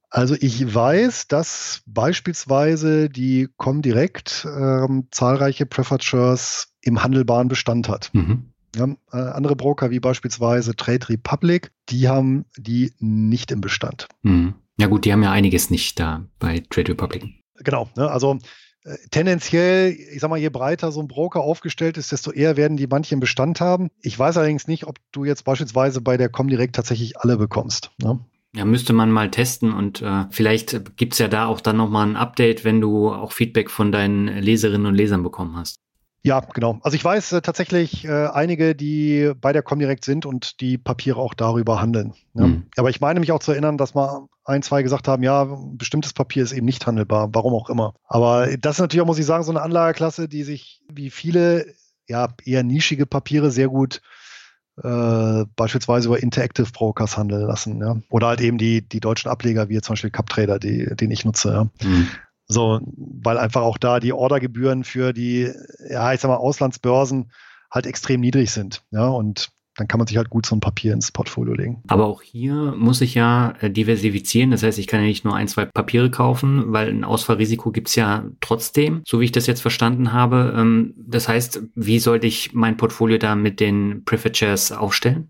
Also 0.10 0.36
ich 0.40 0.74
weiß, 0.74 1.28
dass 1.28 1.82
beispielsweise 1.86 3.10
die 3.10 3.50
Comdirect 3.58 4.48
ähm, 4.50 5.08
zahlreiche 5.12 5.66
Preferred 5.66 6.04
Shares 6.04 6.74
im 6.82 7.04
handelbaren 7.04 7.50
Bestand 7.50 7.90
hat. 7.90 8.10
Mhm. 8.14 8.54
Ja, 8.78 8.88
äh, 9.12 9.18
andere 9.18 9.56
Broker 9.56 9.90
wie 9.90 10.00
beispielsweise 10.00 10.76
Trade 10.76 11.10
Republic, 11.10 11.72
die 11.90 12.08
haben 12.08 12.46
die 12.58 12.94
nicht 13.00 13.52
im 13.52 13.62
Bestand. 13.62 14.08
Hm. 14.24 14.54
Ja 14.80 14.88
gut, 14.88 15.06
die 15.06 15.14
haben 15.14 15.24
ja 15.24 15.32
einiges 15.32 15.70
nicht 15.70 16.00
da 16.00 16.26
bei 16.40 16.64
Trade 16.70 16.92
Republic. 16.92 17.26
Genau, 17.64 17.90
ne, 17.96 18.10
also 18.10 18.38
äh, 18.84 18.96
tendenziell, 19.10 19.92
ich 19.92 20.20
sag 20.20 20.30
mal, 20.30 20.38
je 20.38 20.50
breiter 20.50 20.92
so 20.92 21.02
ein 21.02 21.08
Broker 21.08 21.42
aufgestellt 21.42 21.98
ist, 21.98 22.12
desto 22.12 22.32
eher 22.32 22.58
werden 22.58 22.78
die 22.78 22.88
manche 22.88 23.16
im 23.16 23.20
Bestand 23.20 23.60
haben. 23.60 23.90
Ich 24.02 24.18
weiß 24.18 24.38
allerdings 24.38 24.68
nicht, 24.68 24.86
ob 24.86 24.98
du 25.12 25.26
jetzt 25.26 25.44
beispielsweise 25.44 26.02
bei 26.02 26.18
der 26.18 26.30
Comdirect 26.30 26.76
tatsächlich 26.76 27.20
alle 27.20 27.38
bekommst. 27.38 27.92
Ne? 28.02 28.20
Ja, 28.56 28.66
müsste 28.66 28.94
man 28.94 29.12
mal 29.12 29.30
testen 29.30 29.74
und 29.74 30.02
äh, 30.02 30.26
vielleicht 30.30 30.98
gibt's 30.98 31.18
ja 31.18 31.28
da 31.28 31.48
auch 31.48 31.60
dann 31.60 31.78
nochmal 31.78 32.08
ein 32.08 32.16
Update, 32.16 32.64
wenn 32.64 32.80
du 32.82 33.10
auch 33.12 33.32
Feedback 33.32 33.70
von 33.70 33.92
deinen 33.92 34.28
Leserinnen 34.28 34.88
und 34.88 34.96
Lesern 34.96 35.22
bekommen 35.22 35.58
hast. 35.58 35.78
Ja, 36.24 36.42
genau. 36.42 36.80
Also 36.82 36.96
ich 36.96 37.06
weiß 37.06 37.34
äh, 37.34 37.42
tatsächlich 37.42 38.06
äh, 38.06 38.28
einige, 38.28 38.76
die 38.76 39.32
bei 39.40 39.54
der 39.54 39.62
Comdirect 39.62 40.04
sind 40.04 40.26
und 40.26 40.60
die 40.60 40.78
Papiere 40.78 41.20
auch 41.20 41.34
darüber 41.34 41.80
handeln. 41.82 42.14
Ja. 42.34 42.48
Mhm. 42.48 42.66
Aber 42.76 42.90
ich 42.90 43.00
meine 43.00 43.20
mich 43.20 43.32
auch 43.32 43.40
zu 43.40 43.52
erinnern, 43.52 43.78
dass 43.78 43.94
mal 43.94 44.28
ein, 44.44 44.62
zwei 44.62 44.84
gesagt 44.84 45.08
haben, 45.08 45.24
ja, 45.24 45.44
ein 45.44 45.78
bestimmtes 45.78 46.14
Papier 46.14 46.44
ist 46.44 46.52
eben 46.52 46.66
nicht 46.66 46.86
handelbar, 46.86 47.30
warum 47.34 47.54
auch 47.54 47.70
immer. 47.70 47.94
Aber 48.08 48.48
das 48.58 48.76
ist 48.76 48.82
natürlich 48.82 49.02
auch, 49.02 49.08
muss 49.08 49.20
ich 49.20 49.26
sagen, 49.26 49.44
so 49.44 49.52
eine 49.52 49.62
Anlageklasse, 49.62 50.28
die 50.28 50.44
sich 50.44 50.82
wie 50.92 51.10
viele 51.10 51.66
ja 52.08 52.30
eher 52.44 52.64
nischige 52.64 53.06
Papiere 53.06 53.52
sehr 53.52 53.68
gut 53.68 54.02
äh, 54.84 55.46
beispielsweise 55.56 56.08
über 56.08 56.22
Interactive 56.22 56.72
Brokers 56.72 57.18
handeln 57.18 57.48
lassen. 57.48 57.80
Ja. 57.80 57.98
Oder 58.10 58.28
halt 58.28 58.42
eben 58.42 58.58
die, 58.58 58.88
die 58.88 59.00
deutschen 59.00 59.30
Ableger, 59.30 59.70
wie 59.70 59.82
zum 59.82 59.94
Beispiel 59.94 60.12
CupTrader, 60.12 60.60
die, 60.60 60.96
den 60.96 61.12
ich 61.12 61.26
nutze. 61.26 61.50
Ja. 61.50 61.88
Mhm. 61.88 62.08
So, 62.48 62.80
weil 62.96 63.38
einfach 63.38 63.62
auch 63.62 63.78
da 63.78 64.00
die 64.00 64.14
Ordergebühren 64.14 64.84
für 64.84 65.14
die, 65.14 65.52
ja, 65.90 66.14
ich 66.14 66.22
sag 66.22 66.30
mal, 66.30 66.38
Auslandsbörsen 66.38 67.32
halt 67.70 67.86
extrem 67.86 68.22
niedrig 68.22 68.52
sind. 68.52 68.84
Ja, 68.92 69.08
und 69.08 69.50
dann 69.78 69.88
kann 69.88 70.00
man 70.00 70.08
sich 70.08 70.18
halt 70.18 70.30
gut 70.30 70.46
so 70.46 70.56
ein 70.56 70.60
Papier 70.60 70.94
ins 70.94 71.12
Portfolio 71.12 71.54
legen. 71.54 71.84
Aber 71.88 72.08
auch 72.08 72.24
hier 72.24 72.74
muss 72.76 73.00
ich 73.02 73.14
ja 73.14 73.54
äh, 73.62 73.70
diversifizieren. 73.70 74.50
Das 74.50 74.64
heißt, 74.64 74.80
ich 74.80 74.88
kann 74.88 75.02
ja 75.02 75.06
nicht 75.06 75.24
nur 75.24 75.36
ein, 75.36 75.48
zwei 75.48 75.66
Papiere 75.66 76.10
kaufen, 76.10 76.74
weil 76.74 76.90
ein 76.90 77.04
Ausfallrisiko 77.04 77.72
gibt's 77.72 77.96
ja 77.96 78.26
trotzdem, 78.42 79.04
so 79.08 79.20
wie 79.20 79.26
ich 79.26 79.32
das 79.32 79.46
jetzt 79.46 79.62
verstanden 79.62 80.14
habe. 80.14 80.54
Ähm, 80.58 80.96
das 80.98 81.28
heißt, 81.28 81.62
wie 81.76 82.00
sollte 82.00 82.26
ich 82.26 82.54
mein 82.54 82.78
Portfolio 82.78 83.20
da 83.20 83.36
mit 83.36 83.60
den 83.60 84.04
Preferred 84.04 84.36
Shares 84.36 84.72
aufstellen? 84.72 85.30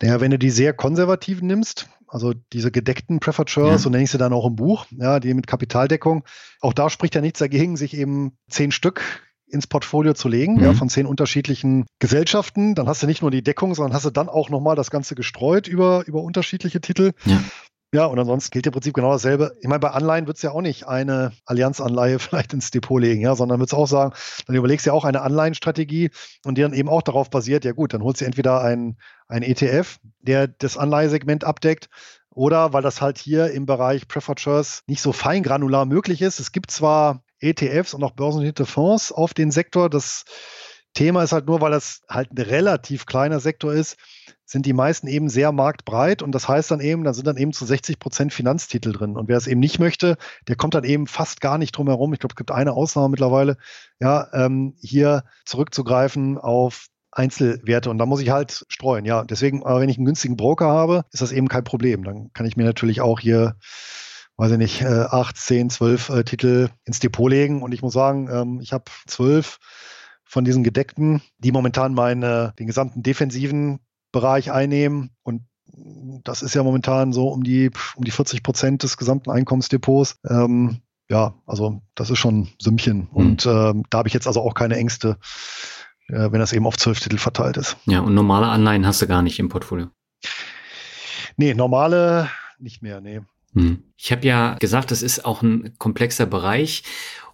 Naja, 0.00 0.20
wenn 0.20 0.30
du 0.30 0.38
die 0.38 0.50
sehr 0.50 0.72
konservativen 0.72 1.48
nimmst, 1.48 1.88
also 2.12 2.34
diese 2.52 2.70
gedeckten 2.70 3.20
Preferred 3.20 3.48
Shares, 3.48 3.70
ja. 3.70 3.78
so 3.78 3.88
nenne 3.90 4.04
ich 4.04 4.10
sie 4.10 4.18
dann 4.18 4.34
auch 4.34 4.46
im 4.46 4.54
Buch, 4.54 4.84
ja, 4.90 5.18
die 5.18 5.32
mit 5.32 5.46
Kapitaldeckung. 5.46 6.24
Auch 6.60 6.74
da 6.74 6.90
spricht 6.90 7.14
ja 7.14 7.22
nichts 7.22 7.38
dagegen, 7.38 7.76
sich 7.76 7.96
eben 7.96 8.36
zehn 8.50 8.70
Stück 8.70 9.22
ins 9.46 9.66
Portfolio 9.66 10.12
zu 10.12 10.28
legen, 10.28 10.56
mhm. 10.56 10.64
ja, 10.64 10.72
von 10.74 10.90
zehn 10.90 11.06
unterschiedlichen 11.06 11.86
Gesellschaften. 12.00 12.74
Dann 12.74 12.86
hast 12.86 13.02
du 13.02 13.06
nicht 13.06 13.22
nur 13.22 13.30
die 13.30 13.42
Deckung, 13.42 13.74
sondern 13.74 13.94
hast 13.94 14.04
du 14.04 14.10
dann 14.10 14.28
auch 14.28 14.50
nochmal 14.50 14.76
das 14.76 14.90
Ganze 14.90 15.14
gestreut 15.14 15.68
über, 15.68 16.04
über 16.06 16.22
unterschiedliche 16.22 16.82
Titel. 16.82 17.12
Ja. 17.24 17.42
Ja, 17.94 18.06
und 18.06 18.18
ansonsten 18.18 18.50
gilt 18.52 18.66
im 18.66 18.72
Prinzip 18.72 18.94
genau 18.94 19.12
dasselbe. 19.12 19.54
Ich 19.60 19.68
meine, 19.68 19.80
bei 19.80 19.90
Anleihen 19.90 20.26
wird 20.26 20.38
es 20.38 20.42
ja 20.42 20.52
auch 20.52 20.62
nicht 20.62 20.86
eine 20.88 21.32
Allianzanleihe 21.44 22.18
vielleicht 22.18 22.54
ins 22.54 22.70
Depot 22.70 23.00
legen, 23.00 23.20
ja, 23.20 23.34
sondern 23.34 23.60
wird 23.60 23.68
es 23.68 23.74
auch 23.74 23.86
sagen, 23.86 24.14
dann 24.46 24.56
überlegst 24.56 24.86
du 24.86 24.90
ja 24.90 24.94
auch 24.94 25.04
eine 25.04 25.20
Anleihenstrategie 25.20 26.10
und 26.44 26.56
die 26.56 26.62
dann 26.62 26.72
eben 26.72 26.88
auch 26.88 27.02
darauf 27.02 27.28
basiert, 27.28 27.66
ja 27.66 27.72
gut, 27.72 27.92
dann 27.92 28.02
holst 28.02 28.22
du 28.22 28.24
entweder 28.24 28.62
ein, 28.62 28.96
ein 29.28 29.42
ETF, 29.42 29.98
der 30.20 30.48
das 30.48 30.78
Anleihesegment 30.78 31.44
abdeckt, 31.44 31.90
oder 32.30 32.72
weil 32.72 32.82
das 32.82 33.02
halt 33.02 33.18
hier 33.18 33.50
im 33.50 33.66
Bereich 33.66 34.08
Preferred 34.08 34.40
Shares 34.40 34.84
nicht 34.86 35.02
so 35.02 35.12
feingranular 35.12 35.84
möglich 35.84 36.22
ist. 36.22 36.40
Es 36.40 36.50
gibt 36.50 36.70
zwar 36.70 37.22
ETFs 37.40 37.92
und 37.92 38.02
auch 38.04 38.12
börsennotierte 38.12 38.64
Fonds 38.64 39.12
auf 39.12 39.34
den 39.34 39.50
Sektor, 39.50 39.90
das 39.90 40.24
Thema 40.94 41.22
ist 41.22 41.32
halt 41.32 41.46
nur, 41.46 41.60
weil 41.60 41.70
das 41.70 42.02
halt 42.08 42.32
ein 42.32 42.42
relativ 42.42 43.06
kleiner 43.06 43.40
Sektor 43.40 43.72
ist, 43.72 43.96
sind 44.44 44.66
die 44.66 44.74
meisten 44.74 45.06
eben 45.06 45.28
sehr 45.28 45.50
marktbreit 45.50 46.22
und 46.22 46.32
das 46.32 46.46
heißt 46.46 46.70
dann 46.70 46.80
eben, 46.80 47.04
da 47.04 47.14
sind 47.14 47.26
dann 47.26 47.38
eben 47.38 47.52
zu 47.52 47.64
60 47.64 47.98
Prozent 47.98 48.32
Finanztitel 48.32 48.92
drin. 48.92 49.16
Und 49.16 49.28
wer 49.28 49.38
es 49.38 49.46
eben 49.46 49.60
nicht 49.60 49.78
möchte, 49.78 50.16
der 50.48 50.56
kommt 50.56 50.74
dann 50.74 50.84
eben 50.84 51.06
fast 51.06 51.40
gar 51.40 51.56
nicht 51.56 51.72
drum 51.72 51.88
herum. 51.88 52.12
Ich 52.12 52.20
glaube, 52.20 52.32
es 52.32 52.36
gibt 52.36 52.50
eine 52.50 52.72
Ausnahme 52.72 53.08
mittlerweile, 53.08 53.56
ja, 54.00 54.28
ähm, 54.34 54.74
hier 54.80 55.24
zurückzugreifen 55.46 56.36
auf 56.36 56.88
Einzelwerte 57.10 57.90
und 57.90 57.98
da 57.98 58.06
muss 58.06 58.20
ich 58.20 58.30
halt 58.30 58.64
streuen. 58.68 59.04
Ja, 59.04 59.24
deswegen, 59.24 59.62
wenn 59.64 59.88
ich 59.88 59.98
einen 59.98 60.06
günstigen 60.06 60.36
Broker 60.36 60.68
habe, 60.68 61.04
ist 61.12 61.22
das 61.22 61.32
eben 61.32 61.48
kein 61.48 61.64
Problem. 61.64 62.04
Dann 62.04 62.32
kann 62.32 62.46
ich 62.46 62.56
mir 62.56 62.64
natürlich 62.64 63.00
auch 63.00 63.20
hier 63.20 63.56
weiß 64.36 64.52
ich 64.52 64.58
nicht, 64.58 64.82
äh, 64.82 65.04
acht, 65.08 65.36
zehn, 65.36 65.70
zwölf 65.70 66.08
äh, 66.08 66.24
Titel 66.24 66.70
ins 66.84 66.98
Depot 66.98 67.30
legen. 67.30 67.62
Und 67.62 67.72
ich 67.72 67.82
muss 67.82 67.92
sagen, 67.92 68.28
ähm, 68.32 68.60
ich 68.60 68.72
habe 68.72 68.84
zwölf 69.06 69.58
von 70.32 70.46
diesen 70.46 70.64
gedeckten, 70.64 71.20
die 71.36 71.52
momentan 71.52 71.92
meine, 71.92 72.54
den 72.58 72.66
gesamten 72.66 73.02
defensiven 73.02 73.80
Bereich 74.12 74.50
einnehmen. 74.50 75.10
Und 75.22 75.42
das 76.24 76.40
ist 76.40 76.54
ja 76.54 76.62
momentan 76.62 77.12
so 77.12 77.28
um 77.28 77.44
die, 77.44 77.70
um 77.96 78.04
die 78.04 78.10
40 78.10 78.42
Prozent 78.42 78.82
des 78.82 78.96
gesamten 78.96 79.30
Einkommensdepots. 79.30 80.16
Ähm, 80.26 80.78
ja, 81.10 81.34
also 81.44 81.82
das 81.94 82.08
ist 82.08 82.18
schon 82.18 82.48
Sümmchen. 82.58 83.00
Mhm. 83.00 83.08
Und 83.10 83.46
ähm, 83.46 83.84
da 83.90 83.98
habe 83.98 84.08
ich 84.08 84.14
jetzt 84.14 84.26
also 84.26 84.40
auch 84.40 84.54
keine 84.54 84.76
Ängste, 84.76 85.18
äh, 86.08 86.32
wenn 86.32 86.40
das 86.40 86.54
eben 86.54 86.66
auf 86.66 86.78
zwölf 86.78 86.98
Titel 86.98 87.18
verteilt 87.18 87.58
ist. 87.58 87.76
Ja, 87.84 88.00
und 88.00 88.14
normale 88.14 88.46
Anleihen 88.46 88.86
hast 88.86 89.02
du 89.02 89.06
gar 89.06 89.20
nicht 89.20 89.38
im 89.38 89.50
Portfolio. 89.50 89.88
Nee, 91.36 91.52
normale 91.52 92.30
nicht 92.58 92.80
mehr, 92.80 93.02
nee. 93.02 93.20
Hm. 93.52 93.82
Ich 93.98 94.10
habe 94.10 94.26
ja 94.26 94.54
gesagt, 94.54 94.92
das 94.92 95.02
ist 95.02 95.26
auch 95.26 95.42
ein 95.42 95.76
komplexer 95.76 96.24
Bereich. 96.24 96.84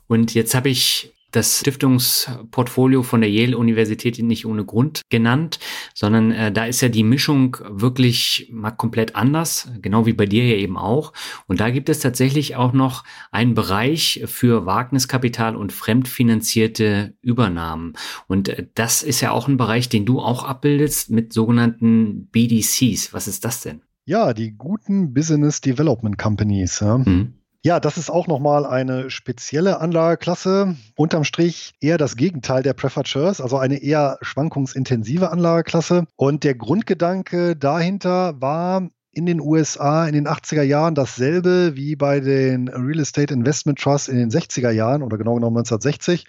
Und 0.09 0.35
jetzt 0.35 0.57
habe 0.57 0.69
ich 0.69 1.15
das 1.31 1.61
Stiftungsportfolio 1.61 3.03
von 3.03 3.21
der 3.21 3.31
Yale-Universität 3.31 4.19
nicht 4.23 4.47
ohne 4.47 4.65
Grund 4.65 5.03
genannt, 5.11 5.59
sondern 5.95 6.33
äh, 6.33 6.53
da 6.53 6.65
ist 6.65 6.81
ja 6.81 6.89
die 6.89 7.03
Mischung 7.03 7.57
wirklich 7.69 8.49
mal 8.53 8.71
komplett 8.71 9.15
anders, 9.15 9.71
genau 9.83 10.07
wie 10.07 10.13
bei 10.15 10.27
dir 10.27 10.47
ja 10.47 10.57
eben 10.57 10.77
auch. 10.77 11.13
Und 11.47 11.61
da 11.61 11.71
gibt 11.71 11.89
es 11.89 12.01
tatsächlich 12.01 12.57
auch 12.57 12.73
noch 12.73 13.05
einen 13.31 13.55
Bereich 13.55 14.23
für 14.27 14.65
Wagniskapital 14.65 15.57
und 15.57 15.73
fremdfinanzierte 15.73 17.15
Übernahmen. 17.21 17.93
Und 18.27 18.49
äh, 18.49 18.67
das 18.75 19.03
ist 19.03 19.21
ja 19.21 19.31
auch 19.33 19.49
ein 19.49 19.57
Bereich, 19.57 19.89
den 19.89 20.07
du 20.07 20.21
auch 20.21 20.45
abbildest 20.45 21.11
mit 21.11 21.33
sogenannten 21.33 22.29
BDCs. 22.29 23.13
Was 23.13 23.29
ist 23.29 23.45
das 23.45 23.61
denn? 23.61 23.83
Ja, 24.07 24.33
die 24.33 24.53
guten 24.53 25.13
Business 25.13 25.61
Development 25.61 26.17
Companies. 26.17 26.81
Ja. 26.81 26.97
Mhm. 26.97 27.35
Ja, 27.65 27.81
das 27.81 27.99
ist 27.99 28.09
auch 28.09 28.29
nochmal 28.29 28.65
eine 28.65 29.11
spezielle 29.11 29.81
Anlageklasse. 29.81 30.77
Unterm 30.97 31.25
Strich 31.25 31.75
eher 31.81 31.99
das 31.99 32.17
Gegenteil 32.17 32.63
der 32.63 32.77
Shares, 33.05 33.41
also 33.41 33.59
eine 33.59 33.83
eher 33.83 34.19
schwankungsintensive 34.23 35.31
Anlageklasse. 35.31 36.05
Und 36.15 36.45
der 36.45 36.55
Grundgedanke 36.55 37.57
dahinter 37.57 38.41
war, 38.41 38.89
in 39.11 39.27
den 39.27 39.41
USA 39.41 40.07
in 40.07 40.15
den 40.15 40.29
80er 40.29 40.63
Jahren 40.63 40.95
dasselbe 40.95 41.75
wie 41.75 41.97
bei 41.97 42.21
den 42.21 42.69
Real 42.69 43.01
Estate 43.01 43.35
Investment 43.35 43.81
Trusts 43.81 44.07
in 44.07 44.17
den 44.17 44.31
60er 44.31 44.71
Jahren 44.71 45.03
oder 45.03 45.19
genau 45.19 45.35
genommen 45.35 45.57
1960. 45.57 46.25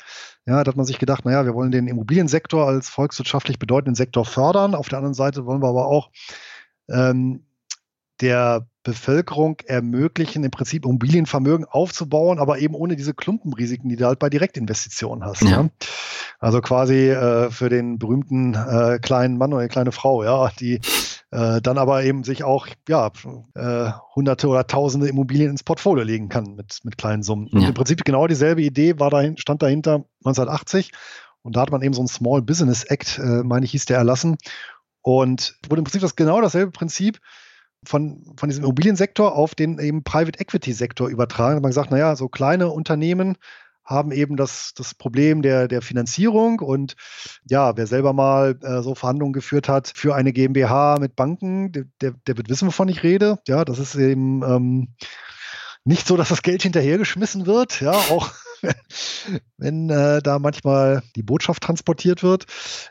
Ja, 0.48 0.64
da 0.64 0.70
hat 0.70 0.78
man 0.78 0.88
sich 0.88 0.98
gedacht, 0.98 1.24
naja, 1.26 1.46
wir 1.46 1.54
wollen 1.54 1.70
den 1.70 1.88
Immobiliensektor 1.88 2.68
als 2.68 2.90
volkswirtschaftlich 2.90 3.60
bedeutenden 3.60 3.94
Sektor 3.94 4.26
fördern. 4.26 4.74
Auf 4.74 4.90
der 4.90 4.98
anderen 4.98 5.14
Seite 5.14 5.46
wollen 5.46 5.62
wir 5.62 5.70
aber 5.70 5.86
auch 5.86 6.10
ähm, 6.90 7.46
der 8.22 8.68
Bevölkerung 8.92 9.58
ermöglichen, 9.66 10.44
im 10.44 10.52
Prinzip 10.52 10.86
Immobilienvermögen 10.86 11.66
aufzubauen, 11.66 12.40
aber 12.40 12.60
eben 12.60 12.76
ohne 12.76 12.96
diese 12.96 13.14
Klumpenrisiken, 13.14 13.90
die 13.90 13.96
du 13.96 14.06
halt 14.06 14.20
bei 14.20 14.30
Direktinvestitionen 14.30 15.24
hast. 15.24 15.44
Ja. 15.44 15.50
ja? 15.50 15.70
Also 16.40 16.62
quasi 16.62 17.10
äh, 17.10 17.52
für 17.52 17.70
den 17.70 18.00
berühmten 18.00 18.54
äh, 18.54 19.00
kleinen 19.02 19.38
Mann 19.38 19.54
oder 19.54 19.68
kleine 19.68 19.92
Frau, 19.92 20.24
ja, 20.24 20.52
die 20.60 20.80
äh, 21.32 21.62
dann 21.62 21.78
aber 21.78 22.04
eben 22.04 22.24
sich 22.24 22.44
auch 22.44 22.68
ja, 22.88 23.12
äh, 23.56 23.92
hunderte 24.16 24.48
oder 24.48 24.66
tausende 24.66 25.08
Immobilien 25.08 25.52
ins 25.52 25.64
Portfolio 25.64 26.04
legen 26.04 26.30
kann 26.30 26.56
mit, 26.56 26.80
mit 26.84 26.98
kleinen 26.98 27.24
Summen. 27.24 27.48
Ja. 27.52 27.60
Und 27.60 27.66
im 27.66 27.74
Prinzip 27.74 28.04
genau 28.06 28.28
dieselbe 28.28 28.62
Idee 28.62 29.00
war 29.00 29.10
dahin, 29.10 29.38
stand 29.38 29.62
dahinter 29.62 30.06
1980 30.26 30.92
und 31.42 31.56
da 31.56 31.62
hat 31.62 31.72
man 31.72 31.82
eben 31.82 31.94
so 31.94 32.02
ein 32.02 32.08
Small 32.08 32.42
Business 32.42 32.84
Act, 32.84 33.20
äh, 33.20 33.44
meine 33.44 33.66
ich, 33.66 33.72
hieß 33.72 33.86
der 33.86 33.98
erlassen. 33.98 34.38
Und 35.02 35.58
wurde 35.68 35.80
im 35.80 35.86
Prinzip 35.86 36.02
das 36.02 36.16
genau 36.16 36.42
dasselbe 36.42 36.72
Prinzip 36.72 37.20
von, 37.86 38.34
von 38.38 38.50
diesem 38.50 38.64
Immobiliensektor 38.64 39.36
auf 39.36 39.56
den 39.56 39.80
eben 39.80 40.04
Private 40.04 40.40
Equity 40.40 40.74
Sektor 40.74 41.10
übertragen. 41.10 41.62
Man 41.62 41.72
sagt, 41.72 41.92
naja, 41.92 42.16
so 42.16 42.28
kleine 42.28 42.70
Unternehmen 42.70 43.38
haben 43.90 44.12
eben 44.12 44.38
das, 44.38 44.74
das 44.76 44.94
Problem 44.94 45.42
der, 45.42 45.68
der 45.68 45.82
Finanzierung 45.82 46.60
und 46.60 46.96
ja, 47.50 47.76
wer 47.76 47.88
selber 47.88 48.14
mal 48.14 48.58
äh, 48.62 48.84
so 48.84 48.94
Verhandlungen 48.94 49.34
geführt 49.34 49.68
hat 49.68 49.92
für 49.96 50.14
eine 50.14 50.32
GmbH 50.32 50.98
mit 51.00 51.16
Banken, 51.16 51.72
der, 51.72 51.86
der, 52.00 52.14
der 52.28 52.38
wird 52.38 52.50
wissen, 52.50 52.68
wovon 52.68 52.88
ich 52.88 53.02
rede. 53.02 53.40
Ja, 53.48 53.66
das 53.66 53.80
ist 53.80 53.96
eben 53.96 54.44
ähm, 54.44 54.90
nicht 55.86 56.06
so, 56.06 56.18
dass 56.18 56.30
das 56.30 56.44
Geld 56.44 56.62
hinterhergeschmissen 56.62 57.48
wird, 57.48 57.82
ja, 57.82 57.92
auch 57.92 58.32
wenn 59.58 59.90
äh, 59.90 60.22
da 60.22 60.38
manchmal 60.38 61.02
die 61.16 61.24
Botschaft 61.24 61.64
transportiert 61.64 62.22
wird. 62.22 62.46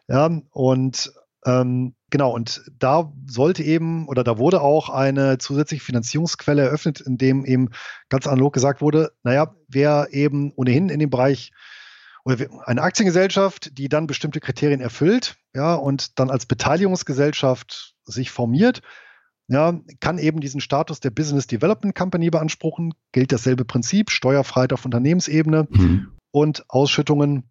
Ja, 0.09 0.29
und 0.51 1.13
ähm, 1.47 1.95
genau, 2.11 2.33
und 2.33 2.63
da 2.79 3.13
sollte 3.27 3.63
eben 3.63 4.09
oder 4.09 4.25
da 4.25 4.39
wurde 4.39 4.61
auch 4.61 4.89
eine 4.89 5.39
zusätzliche 5.39 5.85
Finanzierungsquelle 5.85 6.63
eröffnet, 6.63 7.01
in 7.01 7.17
dem 7.17 7.45
eben 7.45 7.71
ganz 8.09 8.27
analog 8.27 8.53
gesagt 8.53 8.81
wurde, 8.81 9.13
naja, 9.23 9.55
wer 9.69 10.09
eben 10.11 10.53
ohnehin 10.57 10.89
in 10.89 10.99
dem 10.99 11.11
Bereich 11.11 11.53
oder 12.25 12.47
eine 12.65 12.83
Aktiengesellschaft, 12.83 13.79
die 13.79 13.89
dann 13.89 14.07
bestimmte 14.07 14.41
Kriterien 14.41 14.81
erfüllt, 14.81 15.37
ja, 15.55 15.75
und 15.75 16.19
dann 16.19 16.31
als 16.31 16.47
Beteiligungsgesellschaft 16.47 17.95
sich 18.05 18.31
formiert, 18.31 18.83
ja, 19.47 19.81
kann 20.01 20.19
eben 20.19 20.41
diesen 20.41 20.61
Status 20.61 21.01
der 21.01 21.11
Business 21.11 21.47
Development 21.47 21.95
Company 21.95 22.29
beanspruchen, 22.31 22.93
gilt 23.13 23.33
dasselbe 23.33 23.65
Prinzip, 23.65 24.11
Steuerfreiheit 24.11 24.73
auf 24.73 24.85
Unternehmensebene. 24.85 25.69
Mhm. 25.71 26.13
und 26.31 26.65
Ausschüttungen 26.69 27.51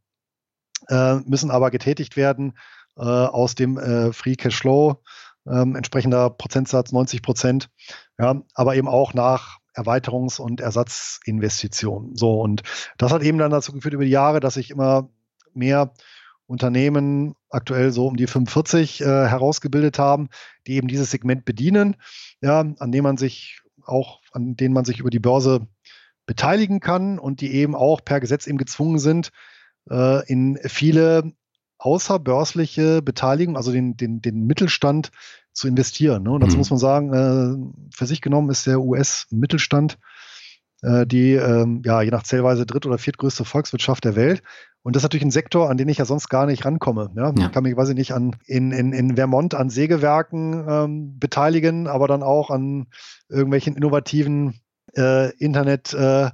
äh, 0.89 1.15
müssen 1.25 1.49
aber 1.49 1.71
getätigt 1.71 2.15
werden 2.15 2.53
äh, 2.97 3.03
aus 3.03 3.55
dem 3.55 3.77
äh, 3.77 4.13
Free 4.13 4.35
Cash 4.35 4.57
Flow, 4.57 5.01
ähm, 5.47 5.75
entsprechender 5.75 6.29
Prozentsatz 6.29 6.91
90 6.91 7.21
Prozent, 7.21 7.69
ja, 8.19 8.41
aber 8.53 8.75
eben 8.75 8.87
auch 8.87 9.13
nach 9.13 9.59
Erweiterungs- 9.75 10.41
und 10.41 10.59
Ersatzinvestitionen. 10.59 12.15
So, 12.15 12.41
und 12.41 12.63
das 12.97 13.11
hat 13.11 13.21
eben 13.21 13.37
dann 13.37 13.51
dazu 13.51 13.71
geführt 13.71 13.93
über 13.93 14.05
die 14.05 14.11
Jahre, 14.11 14.39
dass 14.39 14.55
sich 14.55 14.71
immer 14.71 15.09
mehr 15.53 15.93
Unternehmen 16.47 17.35
aktuell 17.49 17.91
so 17.91 18.07
um 18.07 18.17
die 18.17 18.27
45 18.27 19.01
äh, 19.01 19.05
herausgebildet 19.05 19.99
haben, 19.99 20.29
die 20.65 20.75
eben 20.75 20.87
dieses 20.87 21.11
Segment 21.11 21.45
bedienen, 21.45 21.97
ja, 22.41 22.59
an 22.79 22.91
dem 22.91 23.03
man 23.03 23.17
sich 23.17 23.61
auch, 23.85 24.21
an 24.31 24.55
denen 24.55 24.73
man 24.73 24.85
sich 24.85 24.99
über 24.99 25.09
die 25.09 25.19
Börse 25.19 25.67
beteiligen 26.25 26.79
kann 26.79 27.19
und 27.19 27.41
die 27.41 27.53
eben 27.53 27.75
auch 27.75 28.03
per 28.03 28.19
Gesetz 28.19 28.47
eben 28.47 28.57
gezwungen 28.57 28.99
sind, 28.99 29.31
äh, 29.89 30.25
in 30.27 30.57
viele 30.63 31.33
außerbörsliche 31.77 33.01
Beteiligung, 33.01 33.55
also 33.57 33.71
den, 33.71 33.97
den, 33.97 34.21
den 34.21 34.45
Mittelstand 34.45 35.11
zu 35.53 35.67
investieren. 35.67 36.23
Ne? 36.23 36.31
Und 36.31 36.41
dazu 36.41 36.53
mhm. 36.53 36.59
muss 36.59 36.69
man 36.69 36.79
sagen, 36.79 37.13
äh, 37.13 37.95
für 37.95 38.05
sich 38.05 38.21
genommen 38.21 38.49
ist 38.49 38.67
der 38.67 38.81
US-Mittelstand 38.81 39.97
äh, 40.83 41.05
die 41.05 41.33
ähm, 41.33 41.81
ja 41.85 42.01
je 42.01 42.11
nach 42.11 42.23
Zählweise 42.23 42.65
dritt- 42.65 42.85
oder 42.85 42.97
viertgrößte 42.97 43.45
Volkswirtschaft 43.45 44.03
der 44.03 44.15
Welt. 44.15 44.43
Und 44.83 44.95
das 44.95 45.01
ist 45.01 45.05
natürlich 45.05 45.25
ein 45.25 45.31
Sektor, 45.31 45.69
an 45.69 45.77
den 45.77 45.89
ich 45.89 45.97
ja 45.97 46.05
sonst 46.05 46.29
gar 46.29 46.45
nicht 46.45 46.63
rankomme. 46.65 47.11
Ja? 47.15 47.33
ja. 47.35 47.47
Ich 47.47 47.51
kann 47.51 47.63
mich, 47.63 47.75
weiß 47.75 47.89
ich 47.89 47.95
nicht, 47.95 48.13
an, 48.13 48.35
in, 48.45 48.71
in, 48.71 48.93
in 48.93 49.15
Vermont 49.15 49.53
an 49.53 49.69
Sägewerken 49.69 50.65
ähm, 50.67 51.19
beteiligen, 51.19 51.87
aber 51.87 52.07
dann 52.07 52.23
auch 52.23 52.49
an 52.49 52.87
irgendwelchen 53.27 53.75
innovativen 53.75 54.61
äh, 54.95 55.31
Internet- 55.37 55.93
äh, 55.93 56.29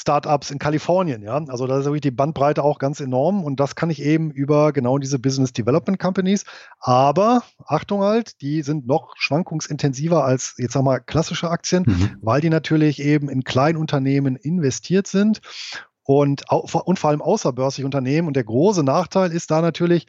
Startups 0.00 0.52
in 0.52 0.60
Kalifornien, 0.60 1.22
ja. 1.22 1.42
Also 1.48 1.66
da 1.66 1.78
ist 1.78 1.84
wirklich 1.84 2.02
die 2.02 2.12
Bandbreite 2.12 2.62
auch 2.62 2.78
ganz 2.78 3.00
enorm 3.00 3.42
und 3.42 3.58
das 3.58 3.74
kann 3.74 3.90
ich 3.90 4.00
eben 4.00 4.30
über 4.30 4.72
genau 4.72 4.98
diese 4.98 5.18
Business 5.18 5.52
Development 5.52 5.98
Companies. 5.98 6.44
Aber 6.78 7.42
Achtung 7.66 8.02
halt, 8.02 8.40
die 8.40 8.62
sind 8.62 8.86
noch 8.86 9.14
schwankungsintensiver 9.16 10.24
als 10.24 10.54
jetzt 10.56 10.74
sag 10.74 10.84
mal 10.84 11.00
klassische 11.00 11.50
Aktien, 11.50 11.82
mhm. 11.84 12.16
weil 12.22 12.40
die 12.40 12.48
natürlich 12.48 13.02
eben 13.02 13.28
in 13.28 13.42
Kleinunternehmen 13.42 14.36
investiert 14.36 15.08
sind 15.08 15.40
und, 16.04 16.44
und 16.48 16.98
vor 16.98 17.10
allem 17.10 17.20
außerbörsliche 17.20 17.84
Unternehmen. 17.84 18.28
Und 18.28 18.36
der 18.36 18.44
große 18.44 18.84
Nachteil 18.84 19.32
ist 19.32 19.50
da 19.50 19.60
natürlich, 19.60 20.06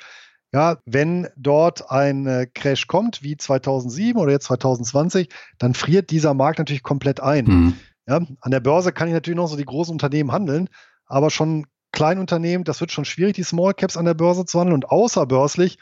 Ja, 0.52 0.78
wenn 0.86 1.28
dort 1.36 1.92
ein 1.92 2.26
äh, 2.28 2.48
Crash 2.48 2.88
kommt, 2.88 3.22
wie 3.22 3.38
2007 3.38 4.20
oder 4.20 4.32
jetzt 4.32 4.46
2020, 4.46 5.30
dann 5.58 5.74
friert 5.74 6.10
dieser 6.10 6.34
Markt 6.34 6.60
natürlich 6.60 6.84
komplett 6.84 7.20
ein. 7.20 7.46
Mhm. 7.46 7.74
Ja, 8.10 8.20
an 8.41 8.51
der 8.51 8.60
Börse 8.60 8.91
kann 8.91 9.07
ich 9.07 9.14
natürlich 9.14 9.38
noch 9.38 9.47
so 9.47 9.55
die 9.55 9.66
großen 9.66 9.91
Unternehmen 9.91 10.32
handeln, 10.32 10.68
aber 11.05 11.30
schon 11.30 11.68
Kleinunternehmen, 11.91 12.64
das 12.64 12.82
wird 12.82 12.91
schon 12.91 13.05
schwierig, 13.05 13.36
die 13.36 13.43
Small 13.43 13.76
Caps 13.76 13.97
an 13.97 14.05
der 14.05 14.16
Börse 14.16 14.45
zu 14.45 14.60
handeln 14.60 14.74
und 14.74 14.89
außerbörslich 14.89 15.78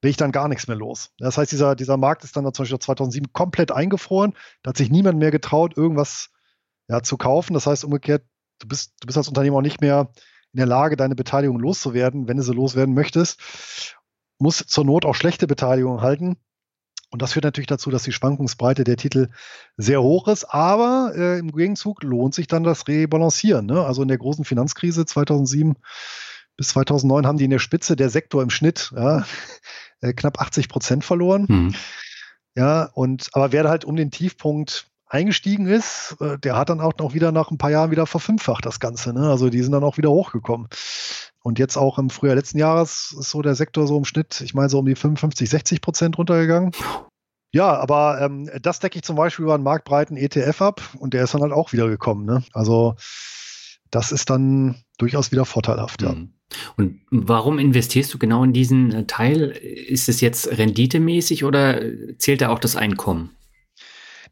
bin 0.00 0.10
ich 0.10 0.16
dann 0.16 0.30
gar 0.30 0.46
nichts 0.46 0.68
mehr 0.68 0.76
los. 0.76 1.10
Das 1.18 1.38
heißt, 1.38 1.50
dieser, 1.50 1.74
dieser 1.74 1.96
Markt 1.96 2.22
ist 2.22 2.36
dann 2.36 2.44
zum 2.52 2.62
Beispiel 2.62 2.78
2007 2.78 3.32
komplett 3.32 3.72
eingefroren. 3.72 4.34
Da 4.62 4.70
hat 4.70 4.76
sich 4.76 4.90
niemand 4.90 5.18
mehr 5.18 5.32
getraut, 5.32 5.76
irgendwas 5.76 6.30
ja, 6.88 7.02
zu 7.02 7.16
kaufen. 7.16 7.54
Das 7.54 7.66
heißt 7.66 7.84
umgekehrt, 7.84 8.24
du 8.60 8.68
bist, 8.68 8.94
du 9.00 9.06
bist 9.06 9.18
als 9.18 9.28
Unternehmen 9.28 9.56
auch 9.56 9.62
nicht 9.62 9.80
mehr 9.80 10.12
in 10.52 10.58
der 10.58 10.66
Lage, 10.66 10.96
deine 10.96 11.14
Beteiligung 11.14 11.58
loszuwerden, 11.58 12.28
wenn 12.28 12.36
du 12.36 12.42
sie 12.42 12.52
loswerden 12.52 12.94
möchtest. 12.94 13.40
Muss 14.38 14.58
zur 14.66 14.84
Not 14.84 15.04
auch 15.04 15.14
schlechte 15.14 15.46
Beteiligung 15.46 16.00
halten. 16.00 16.36
Und 17.12 17.20
das 17.20 17.34
führt 17.34 17.44
natürlich 17.44 17.66
dazu, 17.66 17.90
dass 17.90 18.04
die 18.04 18.12
Schwankungsbreite 18.12 18.84
der 18.84 18.96
Titel 18.96 19.28
sehr 19.76 20.02
hoch 20.02 20.28
ist. 20.28 20.44
Aber 20.44 21.12
äh, 21.14 21.38
im 21.38 21.52
Gegenzug 21.52 22.02
lohnt 22.02 22.34
sich 22.34 22.46
dann 22.46 22.64
das 22.64 22.88
Rebalancieren. 22.88 23.66
Ne? 23.66 23.84
Also 23.84 24.00
in 24.00 24.08
der 24.08 24.16
großen 24.16 24.46
Finanzkrise 24.46 25.04
2007 25.04 25.76
bis 26.56 26.68
2009 26.68 27.26
haben 27.26 27.36
die 27.36 27.44
in 27.44 27.50
der 27.50 27.58
Spitze 27.58 27.96
der 27.96 28.08
Sektor 28.08 28.42
im 28.42 28.48
Schnitt 28.48 28.92
ja, 28.96 29.26
äh, 30.00 30.14
knapp 30.14 30.40
80 30.40 30.70
Prozent 30.70 31.04
verloren. 31.04 31.44
Mhm. 31.48 31.74
Ja, 32.54 32.84
und 32.94 33.28
aber 33.34 33.52
wer 33.52 33.68
halt 33.68 33.84
um 33.84 33.96
den 33.96 34.10
Tiefpunkt 34.10 34.86
eingestiegen 35.12 35.66
ist, 35.66 36.16
äh, 36.20 36.38
der 36.38 36.56
hat 36.56 36.70
dann 36.70 36.80
auch 36.80 36.94
noch 36.98 37.14
wieder 37.14 37.32
nach 37.32 37.50
ein 37.50 37.58
paar 37.58 37.70
Jahren 37.70 37.90
wieder 37.90 38.06
verfünffacht 38.06 38.64
das 38.64 38.80
Ganze. 38.80 39.12
Ne? 39.12 39.28
Also 39.28 39.50
die 39.50 39.62
sind 39.62 39.72
dann 39.72 39.84
auch 39.84 39.98
wieder 39.98 40.10
hochgekommen. 40.10 40.68
Und 41.42 41.58
jetzt 41.58 41.76
auch 41.76 41.98
im 41.98 42.08
Frühjahr 42.08 42.36
letzten 42.36 42.58
Jahres 42.58 43.14
ist 43.18 43.30
so 43.30 43.42
der 43.42 43.54
Sektor 43.54 43.86
so 43.86 43.98
im 43.98 44.04
Schnitt, 44.04 44.40
ich 44.40 44.54
meine 44.54 44.68
so 44.68 44.78
um 44.78 44.86
die 44.86 44.94
55, 44.94 45.50
60 45.50 45.80
Prozent 45.80 46.18
runtergegangen. 46.18 46.72
Ja, 47.52 47.76
aber 47.78 48.20
ähm, 48.22 48.48
das 48.62 48.80
decke 48.80 48.96
ich 48.96 49.04
zum 49.04 49.16
Beispiel 49.16 49.44
über 49.44 49.54
einen 49.54 49.64
marktbreiten 49.64 50.16
ETF 50.16 50.62
ab 50.62 50.82
und 50.98 51.12
der 51.12 51.24
ist 51.24 51.34
dann 51.34 51.42
halt 51.42 51.52
auch 51.52 51.72
wieder 51.72 51.88
gekommen. 51.88 52.24
Ne? 52.24 52.42
Also 52.54 52.94
das 53.90 54.12
ist 54.12 54.30
dann 54.30 54.76
durchaus 54.96 55.32
wieder 55.32 55.44
vorteilhaft. 55.44 56.00
Ja. 56.00 56.12
Mhm. 56.12 56.32
Und 56.76 57.00
warum 57.10 57.58
investierst 57.58 58.12
du 58.14 58.18
genau 58.18 58.44
in 58.44 58.52
diesen 58.52 58.92
äh, 58.92 59.06
Teil? 59.06 59.50
Ist 59.50 60.08
es 60.08 60.20
jetzt 60.20 60.56
renditemäßig 60.58 61.44
oder 61.44 61.80
zählt 62.18 62.40
da 62.40 62.48
auch 62.48 62.58
das 62.58 62.76
Einkommen? 62.76 63.30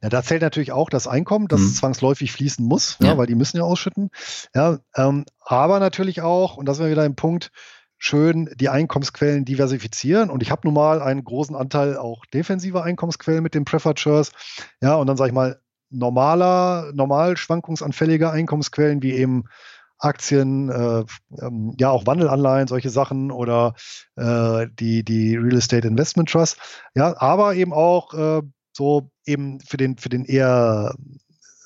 Ja, 0.03 0.09
da 0.09 0.23
zählt 0.23 0.43
natürlich 0.43 0.73
auch 0.73 0.89
das 0.89 1.07
Einkommen, 1.07 1.49
das 1.49 1.61
mhm. 1.61 1.75
zwangsläufig 1.75 2.33
fließen 2.33 2.65
muss, 2.65 2.97
ja. 3.01 3.09
ja. 3.09 3.19
weil 3.19 3.27
die 3.27 3.35
müssen 3.35 3.59
ja 3.59 3.65
ausschütten. 3.65 4.11
Ja, 4.55 4.79
ähm, 4.97 5.25
aber 5.41 5.79
natürlich 5.79 6.23
auch, 6.23 6.57
und 6.57 6.67
das 6.67 6.79
wäre 6.79 6.91
wieder 6.91 7.03
ein 7.03 7.17
Punkt, 7.17 7.51
schön 7.99 8.49
die 8.57 8.71
Einkommensquellen 8.71 9.45
diversifizieren. 9.45 10.31
Und 10.31 10.43
ich 10.43 10.51
habe 10.51 10.63
nun 10.65 10.75
mal 10.75 11.03
einen 11.03 11.23
großen 11.23 11.55
Anteil 11.55 11.99
auch 11.99 12.25
defensiver 12.27 12.83
Einkommensquellen 12.83 13.43
mit 13.43 13.55
den 13.55 13.67
Preferred 13.67 14.01
Shares. 14.01 14.33
Ja, 14.81 14.95
und 14.95 15.07
dann 15.07 15.19
sage 15.19 15.29
ich 15.29 15.35
mal, 15.35 15.61
normaler, 15.91 16.93
normal 16.95 17.37
schwankungsanfälliger 17.37 18.33
Einkommensquellen 18.33 19.03
wie 19.03 19.13
eben 19.13 19.45
Aktien, 19.99 20.71
äh, 20.71 21.05
ähm, 21.43 21.75
ja 21.79 21.91
auch 21.91 22.07
Wandelanleihen, 22.07 22.69
solche 22.69 22.89
Sachen 22.89 23.31
oder 23.31 23.75
äh, 24.17 24.67
die, 24.73 25.05
die 25.05 25.37
Real 25.37 25.59
Estate 25.59 25.87
Investment 25.87 26.31
Trust. 26.31 26.57
Ja, 26.95 27.21
aber 27.21 27.55
eben 27.55 27.75
auch 27.75 28.15
äh, 28.15 28.43
so 28.73 29.11
eben 29.31 29.61
für 29.61 29.77
den, 29.77 29.97
für 29.97 30.09
den 30.09 30.25
eher 30.25 30.95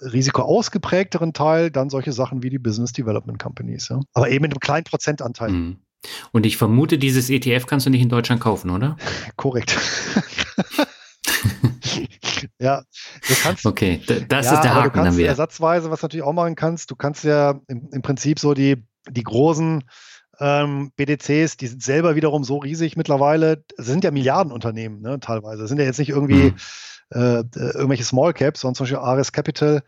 risikoausgeprägteren 0.01 1.33
Teil 1.33 1.71
dann 1.71 1.89
solche 1.91 2.13
Sachen 2.13 2.43
wie 2.43 2.51
die 2.51 2.59
Business 2.59 2.93
Development 2.93 3.39
Companies. 3.39 3.89
Ja. 3.89 4.01
Aber 4.13 4.29
eben 4.29 4.43
mit 4.43 4.53
einem 4.53 4.61
kleinen 4.61 4.85
Prozentanteil. 4.85 5.51
Mhm. 5.51 5.77
Und 6.33 6.45
ich 6.45 6.57
vermute, 6.57 6.99
dieses 6.99 7.31
ETF 7.31 7.67
kannst 7.67 7.87
du 7.87 7.91
nicht 7.91 8.03
in 8.03 8.09
Deutschland 8.11 8.41
kaufen, 8.41 8.71
oder? 8.71 8.97
Korrekt. 9.37 9.79
ja, 12.59 12.83
du 13.29 13.35
kannst. 13.43 13.65
Okay, 13.65 14.03
das 14.29 14.47
ja, 14.47 14.55
ist 14.55 14.63
der 14.63 14.75
Haken. 14.75 14.99
Du 14.99 15.05
kannst 15.05 15.19
ersatzweise, 15.19 15.91
was 15.91 16.01
du 16.01 16.05
natürlich 16.05 16.25
auch 16.25 16.35
machen 16.35 16.57
kannst, 16.57 16.91
du 16.91 16.97
kannst 16.97 17.25
ja 17.25 17.59
im, 17.69 17.89
im 17.91 18.03
Prinzip 18.03 18.39
so 18.39 18.53
die, 18.53 18.85
die 19.09 19.23
großen 19.23 19.85
ähm, 20.41 20.93
BDCs, 20.97 21.57
die 21.57 21.67
sind 21.69 21.83
selber 21.83 22.17
wiederum 22.17 22.45
so 22.45 22.59
riesig 22.59 22.97
mittlerweile. 22.97 23.65
Sind 23.77 24.05
ja 24.05 24.11
Milliardenunternehmen, 24.11 25.01
ne, 25.01 25.21
teilweise. 25.21 25.63
Das 25.63 25.69
sind 25.69 25.79
ja 25.79 25.85
jetzt 25.85 25.99
nicht 25.99 26.11
irgendwie 26.11 26.51
mhm. 26.51 26.57
Äh, 27.15 27.45
irgendwelche 27.55 28.05
Small 28.05 28.33
Caps, 28.33 28.61
sondern 28.61 28.75
zum 28.75 28.85
Beispiel 28.85 28.99
Ares 28.99 29.33
Capital 29.33 29.83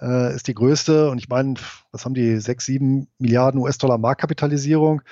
äh, 0.00 0.34
ist 0.34 0.46
die 0.48 0.54
größte. 0.54 1.10
Und 1.10 1.18
ich 1.18 1.28
meine, 1.28 1.54
was 1.92 2.04
haben 2.04 2.14
die? 2.14 2.38
Sechs, 2.38 2.66
sieben 2.66 3.08
Milliarden 3.18 3.60
US-Dollar 3.60 3.98
Marktkapitalisierung. 3.98 5.02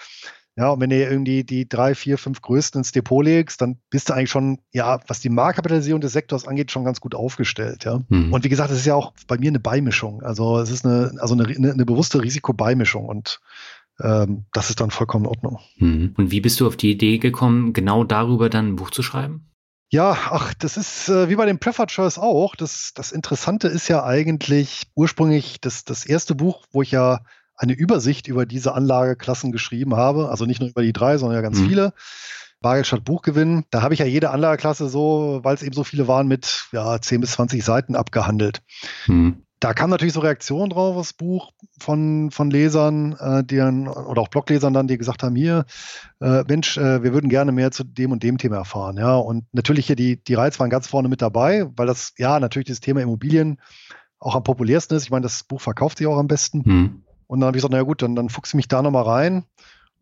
Ja, 0.59 0.71
und 0.71 0.81
wenn 0.81 0.89
du 0.89 0.97
irgendwie 0.97 1.45
die 1.45 1.69
drei, 1.69 1.95
vier, 1.95 2.17
fünf 2.17 2.41
größten 2.41 2.81
ins 2.81 2.93
Depot 2.93 3.23
legst, 3.23 3.61
dann 3.61 3.79
bist 3.91 4.09
du 4.09 4.15
eigentlich 4.15 4.31
schon, 4.31 4.59
ja, 4.73 5.01
was 5.07 5.21
die 5.21 5.29
Marktkapitalisierung 5.29 6.01
des 6.01 6.15
Sektors 6.15 6.49
angeht, 6.49 6.71
schon 6.71 6.85
ganz 6.85 7.01
gut 7.01 7.15
aufgestellt, 7.15 7.85
ja. 7.85 8.03
Mhm. 8.09 8.33
Und 8.33 8.43
wie 8.43 8.49
gesagt, 8.49 8.71
es 8.71 8.79
ist 8.79 8.87
ja 8.87 8.95
auch 8.95 9.13
bei 9.27 9.37
mir 9.37 9.51
eine 9.51 9.61
Beimischung. 9.61 10.23
Also 10.23 10.59
es 10.59 10.71
ist 10.71 10.87
eine, 10.87 11.13
also 11.19 11.35
eine, 11.35 11.45
eine, 11.45 11.73
eine 11.73 11.85
bewusste 11.85 12.23
Risikobeimischung 12.23 13.05
und 13.05 13.41
ähm, 14.01 14.47
das 14.53 14.71
ist 14.71 14.81
dann 14.81 14.91
vollkommen 14.91 15.27
in 15.27 15.31
Ordnung. 15.31 15.59
Mhm. 15.77 16.15
Und 16.17 16.31
wie 16.31 16.41
bist 16.41 16.59
du 16.59 16.67
auf 16.67 16.77
die 16.79 16.91
Idee 16.91 17.19
gekommen, 17.19 17.75
genau 17.75 18.05
darüber 18.05 18.49
dann 18.49 18.69
ein 18.69 18.77
Buch 18.77 18.91
zu 18.91 19.03
schreiben? 19.03 19.51
Ja, 19.89 20.17
ach, 20.31 20.53
das 20.55 20.77
ist 20.77 21.09
äh, 21.09 21.29
wie 21.29 21.37
bei 21.37 21.47
den 21.47 21.59
Preferred 21.59 21.91
Shares 21.91 22.19
auch. 22.19 22.57
Das, 22.57 22.93
das 22.95 23.13
Interessante 23.13 23.69
ist 23.69 23.89
ja 23.89 24.05
eigentlich 24.05 24.89
ursprünglich 24.95 25.61
das, 25.61 25.85
das 25.85 26.05
erste 26.05 26.35
Buch, 26.35 26.65
wo 26.73 26.83
ich 26.83 26.91
ja 26.91 27.21
eine 27.55 27.73
Übersicht 27.73 28.27
über 28.27 28.47
diese 28.47 28.75
Anlageklassen 28.75 29.53
geschrieben 29.53 29.95
habe. 29.95 30.29
Also 30.29 30.45
nicht 30.45 30.61
nur 30.61 30.71
über 30.71 30.83
die 30.83 30.93
drei, 30.93 31.19
sondern 31.19 31.37
ja 31.37 31.43
ganz 31.43 31.59
mhm. 31.61 31.69
viele. 31.69 31.93
Bargeld 32.61 32.87
statt 32.87 33.05
Buchgewinn. 33.05 33.65
Da 33.71 33.83
habe 33.83 33.95
ich 33.95 34.01
ja 34.01 34.07
jede 34.07 34.31
Anlageklasse 34.31 34.89
so, 34.89 35.41
weil 35.43 35.55
es 35.55 35.63
eben 35.63 35.75
so 35.75 35.85
viele 35.85 36.09
waren, 36.09 36.27
mit 36.27 36.67
ja, 36.73 37.01
10 37.01 37.21
bis 37.21 37.33
20 37.33 37.65
Seiten 37.65 37.95
abgehandelt. 37.95 38.63
Mhm 39.07 39.46
da 39.67 39.75
kam 39.75 39.91
natürlich 39.91 40.15
so 40.15 40.21
Reaktionen 40.21 40.71
drauf, 40.71 40.97
das 40.97 41.13
Buch 41.13 41.51
von, 41.81 42.31
von 42.31 42.53
Lesern, 42.53 43.17
äh, 43.19 43.43
die 43.43 43.57
dann, 43.57 43.89
oder 43.89 44.23
auch 44.23 44.29
Bloglesern 44.29 44.73
dann, 44.73 44.87
die 44.87 44.97
gesagt 44.97 45.25
haben, 45.25 45.35
hier, 45.35 45.65
äh, 46.21 46.45
Mensch, 46.47 46.77
äh, 46.77 47.03
wir 47.03 47.13
würden 47.13 47.29
gerne 47.29 47.51
mehr 47.51 47.73
zu 47.73 47.83
dem 47.83 48.13
und 48.13 48.23
dem 48.23 48.39
Thema 48.39 48.59
erfahren. 48.59 48.97
Ja, 48.97 49.17
und 49.17 49.45
natürlich 49.51 49.89
hier 49.89 49.97
die, 49.97 50.23
die 50.23 50.35
Reiz 50.35 50.61
waren 50.61 50.71
ganz 50.71 50.87
vorne 50.87 51.09
mit 51.09 51.21
dabei, 51.21 51.67
weil 51.75 51.89
das, 51.89 52.13
ja, 52.17 52.39
natürlich 52.39 52.69
das 52.69 52.79
Thema 52.79 53.03
Immobilien 53.03 53.61
auch 54.21 54.37
am 54.37 54.45
populärsten 54.45 54.97
ist. 54.97 55.03
Ich 55.03 55.11
meine, 55.11 55.25
das 55.25 55.43
Buch 55.43 55.61
verkauft 55.61 55.99
sich 55.99 56.07
auch 56.07 56.19
am 56.19 56.29
besten. 56.29 56.65
Hm. 56.65 57.03
Und 57.27 57.41
dann 57.41 57.49
habe 57.49 57.57
ich 57.57 57.63
gesagt, 57.63 57.73
naja 57.73 57.83
gut, 57.83 58.03
dann, 58.03 58.15
dann 58.15 58.29
fuchse 58.29 58.51
ich 58.51 58.55
mich 58.55 58.69
da 58.69 58.83
nochmal 58.83 59.03
rein. 59.03 59.47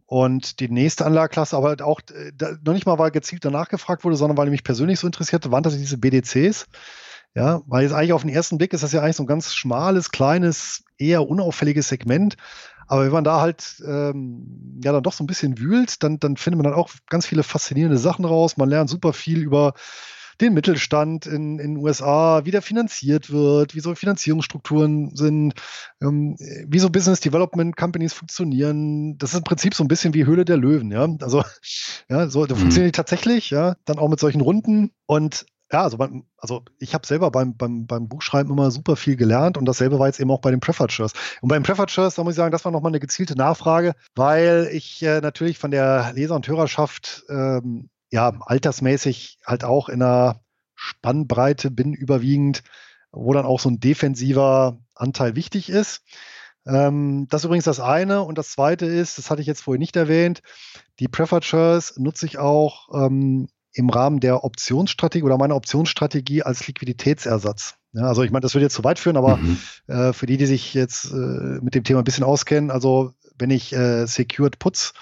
Und 0.04 0.60
die 0.60 0.68
nächste 0.68 1.06
Anlageklasse, 1.06 1.56
aber 1.56 1.76
auch 1.82 2.00
äh, 2.12 2.32
da, 2.36 2.50
noch 2.62 2.74
nicht 2.74 2.84
mal, 2.84 2.98
weil 2.98 3.12
gezielt 3.12 3.46
danach 3.46 3.70
gefragt 3.70 4.04
wurde, 4.04 4.16
sondern 4.16 4.36
weil 4.36 4.50
mich 4.50 4.62
persönlich 4.62 5.00
so 5.00 5.06
interessierte, 5.06 5.50
waren 5.52 5.62
das 5.62 5.74
diese 5.74 5.96
BDCs. 5.96 6.66
Ja, 7.34 7.62
weil 7.66 7.82
jetzt 7.82 7.92
eigentlich 7.92 8.12
auf 8.12 8.22
den 8.22 8.30
ersten 8.30 8.58
Blick 8.58 8.72
ist 8.72 8.84
das 8.84 8.92
ja 8.92 9.02
eigentlich 9.02 9.16
so 9.16 9.24
ein 9.24 9.28
ganz 9.28 9.54
schmales, 9.54 10.12
kleines, 10.12 10.84
eher 10.98 11.28
unauffälliges 11.28 11.88
Segment. 11.88 12.36
Aber 12.86 13.04
wenn 13.04 13.12
man 13.12 13.24
da 13.24 13.40
halt 13.40 13.82
ähm, 13.86 14.80
ja 14.82 14.92
dann 14.92 15.02
doch 15.02 15.12
so 15.12 15.24
ein 15.24 15.26
bisschen 15.26 15.58
wühlt, 15.58 16.02
dann, 16.02 16.18
dann 16.20 16.36
findet 16.36 16.62
man 16.62 16.70
dann 16.70 16.78
auch 16.78 16.90
ganz 17.08 17.26
viele 17.26 17.42
faszinierende 17.42 17.98
Sachen 17.98 18.24
raus. 18.24 18.56
Man 18.56 18.68
lernt 18.68 18.90
super 18.90 19.12
viel 19.12 19.42
über 19.42 19.74
den 20.40 20.54
Mittelstand 20.54 21.26
in 21.26 21.58
den 21.58 21.76
USA, 21.76 22.44
wie 22.44 22.50
der 22.50 22.62
finanziert 22.62 23.30
wird, 23.30 23.74
wie 23.74 23.80
so 23.80 23.94
Finanzierungsstrukturen 23.94 25.14
sind, 25.14 25.54
ähm, 26.02 26.36
wie 26.66 26.78
so 26.78 26.90
Business 26.90 27.20
Development 27.20 27.76
Companies 27.76 28.12
funktionieren. 28.12 29.16
Das 29.18 29.30
ist 29.30 29.38
im 29.38 29.44
Prinzip 29.44 29.74
so 29.74 29.84
ein 29.84 29.88
bisschen 29.88 30.14
wie 30.14 30.26
Höhle 30.26 30.44
der 30.44 30.56
Löwen, 30.56 30.90
ja. 30.90 31.06
Also, 31.20 31.44
ja, 32.08 32.28
so, 32.28 32.46
da 32.46 32.54
mhm. 32.54 32.60
funktionieren 32.60 32.88
die 32.88 32.96
tatsächlich, 32.96 33.50
ja, 33.50 33.76
dann 33.84 33.98
auch 33.98 34.08
mit 34.08 34.20
solchen 34.20 34.40
Runden. 34.40 34.90
Und 35.06 35.46
ja, 35.74 35.82
also, 35.82 35.96
beim, 35.96 36.24
also 36.38 36.62
ich 36.78 36.94
habe 36.94 37.04
selber 37.04 37.32
beim, 37.32 37.56
beim, 37.56 37.88
beim 37.88 38.06
Buchschreiben 38.08 38.52
immer 38.52 38.70
super 38.70 38.94
viel 38.94 39.16
gelernt 39.16 39.58
und 39.58 39.64
dasselbe 39.64 39.98
war 39.98 40.06
jetzt 40.06 40.20
eben 40.20 40.30
auch 40.30 40.40
bei 40.40 40.52
den 40.52 40.60
Shares. 40.92 41.14
Und 41.40 41.48
beim 41.48 41.64
Preferred 41.64 41.90
Shares, 41.90 42.14
da 42.14 42.22
muss 42.22 42.34
ich 42.34 42.36
sagen, 42.36 42.52
das 42.52 42.64
war 42.64 42.70
nochmal 42.70 42.92
eine 42.92 43.00
gezielte 43.00 43.34
Nachfrage, 43.36 43.94
weil 44.14 44.68
ich 44.72 45.02
äh, 45.02 45.20
natürlich 45.20 45.58
von 45.58 45.72
der 45.72 46.12
Leser- 46.14 46.36
und 46.36 46.46
Hörerschaft 46.46 47.24
ähm, 47.28 47.90
ja 48.12 48.32
altersmäßig 48.46 49.40
halt 49.44 49.64
auch 49.64 49.88
in 49.88 50.00
einer 50.00 50.42
Spannbreite 50.76 51.72
bin 51.72 51.92
überwiegend, 51.92 52.62
wo 53.10 53.32
dann 53.32 53.44
auch 53.44 53.58
so 53.58 53.68
ein 53.68 53.80
defensiver 53.80 54.78
Anteil 54.94 55.34
wichtig 55.34 55.70
ist. 55.70 56.02
Ähm, 56.68 57.26
das 57.30 57.40
ist 57.40 57.46
übrigens 57.46 57.64
das 57.64 57.80
eine. 57.80 58.22
Und 58.22 58.38
das 58.38 58.50
zweite 58.50 58.86
ist, 58.86 59.18
das 59.18 59.28
hatte 59.28 59.40
ich 59.40 59.48
jetzt 59.48 59.62
vorhin 59.62 59.80
nicht 59.80 59.96
erwähnt, 59.96 60.40
die 61.00 61.08
Shares 61.40 61.94
nutze 61.96 62.26
ich 62.26 62.38
auch 62.38 62.90
ähm, 62.94 63.48
im 63.74 63.90
Rahmen 63.90 64.20
der 64.20 64.44
Optionsstrategie 64.44 65.24
oder 65.24 65.36
meiner 65.36 65.56
Optionsstrategie 65.56 66.42
als 66.42 66.66
Liquiditätsersatz. 66.66 67.74
Ja, 67.92 68.02
also 68.02 68.22
ich 68.22 68.30
meine, 68.30 68.42
das 68.42 68.54
würde 68.54 68.64
jetzt 68.64 68.74
zu 68.74 68.84
weit 68.84 68.98
führen, 68.98 69.16
aber 69.16 69.36
mhm. 69.36 69.58
äh, 69.86 70.12
für 70.12 70.26
die, 70.26 70.36
die 70.36 70.46
sich 70.46 70.74
jetzt 70.74 71.12
äh, 71.12 71.60
mit 71.60 71.74
dem 71.74 71.84
Thema 71.84 72.00
ein 72.00 72.04
bisschen 72.04 72.24
auskennen, 72.24 72.70
also 72.70 73.12
wenn 73.38 73.50
ich 73.50 73.72
äh, 73.72 74.06
Secured 74.06 74.58
Puts 74.58 74.94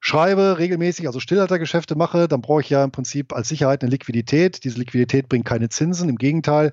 schreibe 0.00 0.58
regelmäßig, 0.58 1.06
also 1.06 1.20
Stillhaltergeschäfte 1.20 1.94
mache, 1.94 2.26
dann 2.26 2.40
brauche 2.40 2.62
ich 2.62 2.70
ja 2.70 2.82
im 2.82 2.90
Prinzip 2.90 3.32
als 3.32 3.48
Sicherheit 3.48 3.82
eine 3.82 3.90
Liquidität. 3.90 4.64
Diese 4.64 4.78
Liquidität 4.78 5.28
bringt 5.28 5.44
keine 5.44 5.68
Zinsen. 5.68 6.08
Im 6.08 6.16
Gegenteil, 6.16 6.72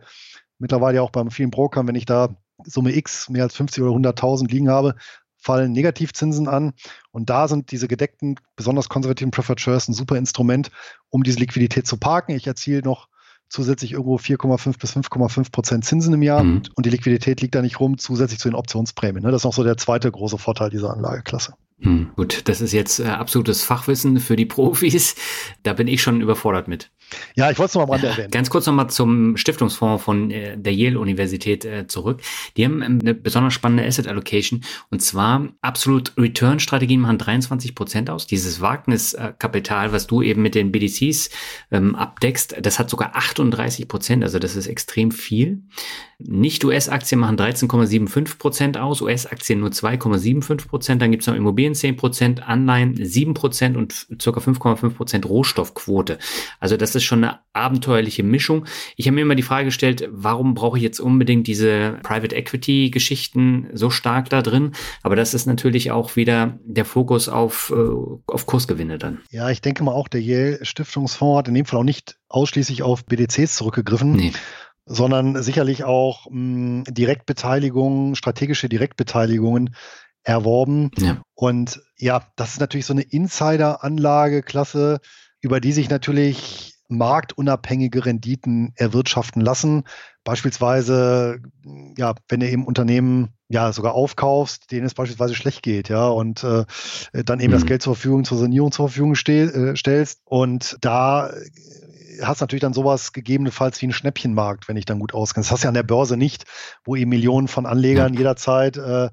mittlerweile 0.59 0.97
ja 0.97 1.01
auch 1.01 1.11
bei 1.11 1.29
vielen 1.29 1.51
Brokern, 1.51 1.87
wenn 1.87 1.95
ich 1.95 2.05
da 2.05 2.35
Summe 2.63 2.95
X 2.95 3.29
mehr 3.29 3.43
als 3.43 3.55
50 3.55 3.83
oder 3.83 3.91
100.000 3.91 4.49
liegen 4.49 4.69
habe, 4.69 4.95
fallen 5.37 5.71
Negativzinsen 5.71 6.47
an. 6.47 6.73
Und 7.11 7.29
da 7.29 7.47
sind 7.47 7.71
diese 7.71 7.87
gedeckten, 7.87 8.39
besonders 8.55 8.89
konservativen 8.89 9.31
Preferred 9.31 9.61
Shares 9.61 9.87
ein 9.87 9.93
super 9.93 10.17
Instrument, 10.17 10.69
um 11.09 11.23
diese 11.23 11.39
Liquidität 11.39 11.87
zu 11.87 11.97
parken. 11.97 12.35
Ich 12.35 12.47
erziele 12.47 12.81
noch 12.81 13.07
zusätzlich 13.49 13.93
irgendwo 13.93 14.17
4,5 14.17 14.79
bis 14.79 14.95
5,5 14.95 15.51
Prozent 15.51 15.85
Zinsen 15.85 16.13
im 16.13 16.21
Jahr 16.21 16.43
mhm. 16.43 16.63
und 16.75 16.85
die 16.85 16.89
Liquidität 16.89 17.41
liegt 17.41 17.55
da 17.55 17.61
nicht 17.61 17.79
rum, 17.79 17.97
zusätzlich 17.97 18.39
zu 18.39 18.49
den 18.49 18.55
Optionsprämien. 18.55 19.23
Ne? 19.23 19.31
Das 19.31 19.41
ist 19.41 19.45
noch 19.45 19.53
so 19.53 19.63
der 19.63 19.77
zweite 19.77 20.11
große 20.11 20.37
Vorteil 20.37 20.69
dieser 20.69 20.91
Anlageklasse. 20.91 21.53
Hm, 21.79 22.11
gut, 22.15 22.49
das 22.49 22.59
ist 22.59 22.73
jetzt 22.73 22.99
äh, 22.99 23.05
absolutes 23.05 23.63
Fachwissen 23.63 24.19
für 24.19 24.35
die 24.35 24.45
Profis. 24.45 25.15
Da 25.63 25.73
bin 25.73 25.87
ich 25.87 26.01
schon 26.01 26.21
überfordert 26.21 26.67
mit. 26.67 26.91
Ja, 27.35 27.49
ich 27.51 27.57
wollte 27.57 27.69
es 27.69 27.75
noch 27.75 27.87
mal 27.87 28.03
erwähnen. 28.03 28.31
Ganz 28.31 28.49
kurz 28.49 28.65
nochmal 28.65 28.89
zum 28.89 29.37
Stiftungsfonds 29.37 30.03
von 30.03 30.31
äh, 30.31 30.57
der 30.57 30.73
Yale-Universität 30.73 31.65
äh, 31.65 31.87
zurück. 31.87 32.21
Die 32.57 32.65
haben 32.65 32.81
ähm, 32.81 32.99
eine 33.01 33.13
besonders 33.13 33.53
spannende 33.53 33.85
Asset 33.85 34.07
Allocation 34.07 34.63
und 34.89 35.01
zwar 35.01 35.47
absolut 35.61 36.13
Return-Strategien 36.17 36.99
machen 36.99 37.17
23 37.17 37.75
Prozent 37.75 38.09
aus. 38.09 38.27
Dieses 38.27 38.61
Wagniskapital, 38.61 39.91
was 39.91 40.07
du 40.07 40.21
eben 40.21 40.41
mit 40.41 40.55
den 40.55 40.71
BDCs 40.71 41.29
ähm, 41.71 41.95
abdeckst, 41.95 42.55
das 42.61 42.79
hat 42.79 42.89
sogar 42.89 43.15
38 43.15 43.87
Prozent, 43.87 44.23
also 44.23 44.39
das 44.39 44.55
ist 44.55 44.67
extrem 44.67 45.11
viel. 45.11 45.61
Nicht-US-Aktien 46.19 47.21
machen 47.21 47.37
13,75 47.37 48.37
Prozent 48.39 48.77
aus, 48.77 49.01
US-Aktien 49.01 49.59
nur 49.59 49.69
2,75 49.69 50.67
Prozent, 50.67 51.01
dann 51.01 51.11
gibt 51.11 51.21
es 51.21 51.27
noch 51.27 51.35
Immobilien 51.35 51.75
10 51.75 51.95
Prozent, 51.95 52.47
Anleihen 52.47 52.95
7 52.99 53.33
Prozent 53.35 53.77
und 53.77 54.07
circa 54.19 54.39
5,5 54.39 54.89
Prozent 54.89 55.29
Rohstoffquote. 55.29 56.17
Also 56.59 56.75
das 56.75 56.95
ist 56.97 57.05
schon 57.05 57.23
eine 57.23 57.39
abenteuerliche 57.53 58.23
Mischung. 58.23 58.65
Ich 58.95 59.07
habe 59.07 59.15
mir 59.15 59.21
immer 59.21 59.35
die 59.35 59.43
Frage 59.43 59.65
gestellt, 59.65 60.07
warum 60.11 60.53
brauche 60.53 60.77
ich 60.77 60.83
jetzt 60.83 60.99
unbedingt 60.99 61.47
diese 61.47 61.99
Private 62.03 62.35
Equity 62.35 62.89
Geschichten 62.89 63.69
so 63.73 63.89
stark 63.89 64.29
da 64.29 64.41
drin? 64.41 64.73
Aber 65.03 65.15
das 65.15 65.33
ist 65.33 65.45
natürlich 65.45 65.91
auch 65.91 66.15
wieder 66.15 66.59
der 66.63 66.85
Fokus 66.85 67.29
auf, 67.29 67.73
äh, 67.75 68.31
auf 68.31 68.45
Kursgewinne 68.45 68.97
dann. 68.97 69.19
Ja, 69.31 69.49
ich 69.49 69.61
denke 69.61 69.83
mal 69.83 69.93
auch, 69.93 70.07
der 70.07 70.21
Yale 70.21 70.63
Stiftungsfonds 70.63 71.37
hat 71.39 71.47
in 71.47 71.53
dem 71.53 71.65
Fall 71.65 71.79
auch 71.79 71.83
nicht 71.83 72.17
ausschließlich 72.29 72.83
auf 72.83 73.05
BDCs 73.05 73.55
zurückgegriffen. 73.55 74.11
Nee 74.13 74.33
sondern 74.89 75.43
sicherlich 75.43 75.83
auch 75.83 76.27
mh, 76.29 76.85
Direktbeteiligungen, 76.87 78.15
strategische 78.15 78.69
Direktbeteiligungen 78.69 79.75
erworben. 80.23 80.91
Ja. 80.97 81.21
Und 81.35 81.81
ja, 81.97 82.25
das 82.35 82.53
ist 82.53 82.59
natürlich 82.59 82.85
so 82.85 82.93
eine 82.93 83.01
Insider-Anlageklasse, 83.01 84.99
über 85.41 85.59
die 85.59 85.71
sich 85.71 85.89
natürlich 85.89 86.76
marktunabhängige 86.87 88.05
Renditen 88.05 88.73
erwirtschaften 88.75 89.41
lassen. 89.41 89.83
Beispielsweise, 90.23 91.39
ja, 91.97 92.15
wenn 92.29 92.39
du 92.39 92.49
eben 92.49 92.65
Unternehmen 92.65 93.29
ja 93.49 93.71
sogar 93.71 93.93
aufkaufst, 93.93 94.71
denen 94.71 94.85
es 94.85 94.93
beispielsweise 94.93 95.35
schlecht 95.35 95.63
geht, 95.63 95.89
ja, 95.89 96.07
und 96.07 96.43
äh, 96.43 96.65
dann 97.13 97.39
eben 97.39 97.51
mhm. 97.51 97.57
das 97.57 97.65
Geld 97.65 97.81
zur 97.81 97.95
Verfügung, 97.95 98.25
zur 98.25 98.37
Sanierung 98.37 98.71
zur 98.71 98.89
Verfügung 98.89 99.15
stell, 99.15 99.49
äh, 99.49 99.75
stellst. 99.75 100.21
Und 100.25 100.77
da 100.81 101.31
hast 102.21 102.41
natürlich 102.41 102.61
dann 102.61 102.73
sowas 102.73 103.13
gegebenenfalls 103.13 103.81
wie 103.81 103.87
ein 103.87 103.93
Schnäppchenmarkt, 103.93 104.67
wenn 104.67 104.77
ich 104.77 104.85
dann 104.85 104.99
gut 104.99 105.13
auskenne. 105.13 105.43
Das 105.43 105.51
hast 105.51 105.63
du 105.63 105.65
ja 105.65 105.69
an 105.69 105.75
der 105.75 105.83
Börse 105.83 106.17
nicht, 106.17 106.45
wo 106.83 106.95
eben 106.95 107.09
Millionen 107.09 107.47
von 107.47 107.65
Anlegern 107.65 108.13
jederzeit 108.13 108.77
äh, 108.77 109.09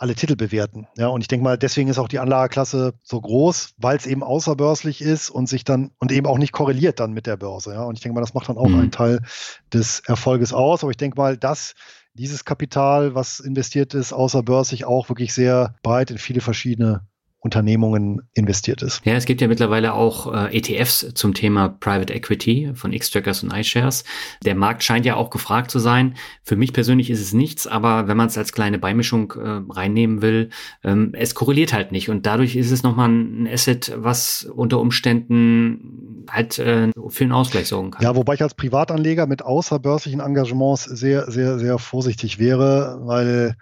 alle 0.00 0.14
Titel 0.14 0.34
bewerten. 0.34 0.86
Ja, 0.96 1.08
und 1.08 1.20
ich 1.20 1.28
denke 1.28 1.44
mal, 1.44 1.58
deswegen 1.58 1.90
ist 1.90 1.98
auch 1.98 2.08
die 2.08 2.18
Anlageklasse 2.18 2.94
so 3.02 3.20
groß, 3.20 3.74
weil 3.76 3.98
es 3.98 4.06
eben 4.06 4.22
außerbörslich 4.22 5.02
ist 5.02 5.28
und 5.28 5.46
sich 5.46 5.62
dann 5.62 5.90
und 5.98 6.10
eben 6.10 6.26
auch 6.26 6.38
nicht 6.38 6.52
korreliert 6.52 7.00
dann 7.00 7.12
mit 7.12 7.26
der 7.26 7.36
Börse. 7.36 7.74
Ja, 7.74 7.82
und 7.82 7.96
ich 7.96 8.00
denke 8.00 8.14
mal, 8.14 8.22
das 8.22 8.32
macht 8.32 8.48
dann 8.48 8.56
auch 8.56 8.68
mhm. 8.68 8.80
einen 8.80 8.90
Teil 8.90 9.20
des 9.72 10.00
Erfolges 10.00 10.54
aus. 10.54 10.82
Aber 10.82 10.90
ich 10.90 10.96
denke 10.96 11.18
mal, 11.18 11.36
dass 11.36 11.74
dieses 12.14 12.46
Kapital, 12.46 13.14
was 13.14 13.40
investiert 13.40 13.92
ist, 13.92 14.14
außerbörslich 14.14 14.86
auch 14.86 15.10
wirklich 15.10 15.34
sehr 15.34 15.74
breit 15.82 16.10
in 16.10 16.18
viele 16.18 16.40
verschiedene 16.40 17.06
Unternehmungen 17.40 18.20
investiert 18.34 18.82
ist. 18.82 19.00
Ja, 19.06 19.14
es 19.14 19.24
gibt 19.24 19.40
ja 19.40 19.48
mittlerweile 19.48 19.94
auch 19.94 20.32
äh, 20.32 20.56
ETFs 20.56 21.12
zum 21.14 21.32
Thema 21.32 21.68
Private 21.68 22.12
Equity 22.12 22.72
von 22.74 22.92
X-Trackers 22.92 23.42
und 23.42 23.52
iShares. 23.52 24.04
Der 24.44 24.54
Markt 24.54 24.84
scheint 24.84 25.06
ja 25.06 25.16
auch 25.16 25.30
gefragt 25.30 25.70
zu 25.70 25.78
sein. 25.78 26.16
Für 26.42 26.56
mich 26.56 26.74
persönlich 26.74 27.08
ist 27.08 27.20
es 27.20 27.32
nichts, 27.32 27.66
aber 27.66 28.08
wenn 28.08 28.18
man 28.18 28.26
es 28.26 28.36
als 28.36 28.52
kleine 28.52 28.78
Beimischung 28.78 29.32
äh, 29.32 29.62
reinnehmen 29.70 30.20
will, 30.20 30.50
ähm, 30.84 31.12
es 31.14 31.34
korreliert 31.34 31.72
halt 31.72 31.92
nicht. 31.92 32.10
Und 32.10 32.26
dadurch 32.26 32.56
ist 32.56 32.70
es 32.70 32.82
nochmal 32.82 33.08
ein 33.08 33.48
Asset, 33.50 33.94
was 33.96 34.44
unter 34.44 34.78
Umständen 34.78 36.26
halt 36.30 36.58
äh, 36.58 36.90
für 37.08 37.24
einen 37.24 37.32
Ausgleich 37.32 37.68
sorgen 37.68 37.92
kann. 37.92 38.02
Ja, 38.02 38.16
wobei 38.16 38.34
ich 38.34 38.42
als 38.42 38.54
Privatanleger 38.54 39.26
mit 39.26 39.42
außerbörslichen 39.42 40.20
Engagements 40.20 40.84
sehr, 40.84 41.30
sehr, 41.30 41.58
sehr 41.58 41.78
vorsichtig 41.78 42.38
wäre, 42.38 42.98
weil 43.00 43.56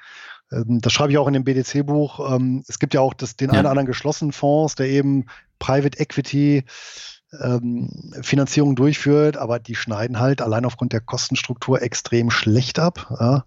das 0.51 0.93
schreibe 0.93 1.13
ich 1.13 1.19
auch 1.19 1.27
in 1.27 1.35
dem 1.35 1.45
BDC-Buch. 1.45 2.35
Ähm, 2.35 2.65
es 2.69 2.79
gibt 2.79 2.95
ja 2.95 3.01
auch 3.01 3.15
das, 3.15 3.37
den 3.37 3.49
ja. 3.49 3.53
einen 3.53 3.61
oder 3.61 3.71
anderen 3.71 3.87
geschlossenen 3.87 4.33
Fonds, 4.33 4.75
der 4.75 4.89
eben 4.89 5.27
Private 5.59 5.99
Equity 5.99 6.65
ähm, 7.41 8.13
Finanzierung 8.23 8.75
durchführt, 8.75 9.37
aber 9.37 9.59
die 9.59 9.75
schneiden 9.75 10.19
halt 10.19 10.41
allein 10.41 10.65
aufgrund 10.65 10.93
der 10.93 11.01
Kostenstruktur 11.01 11.83
extrem 11.83 12.31
schlecht 12.31 12.79
ab. 12.79 13.15
Ja. 13.21 13.45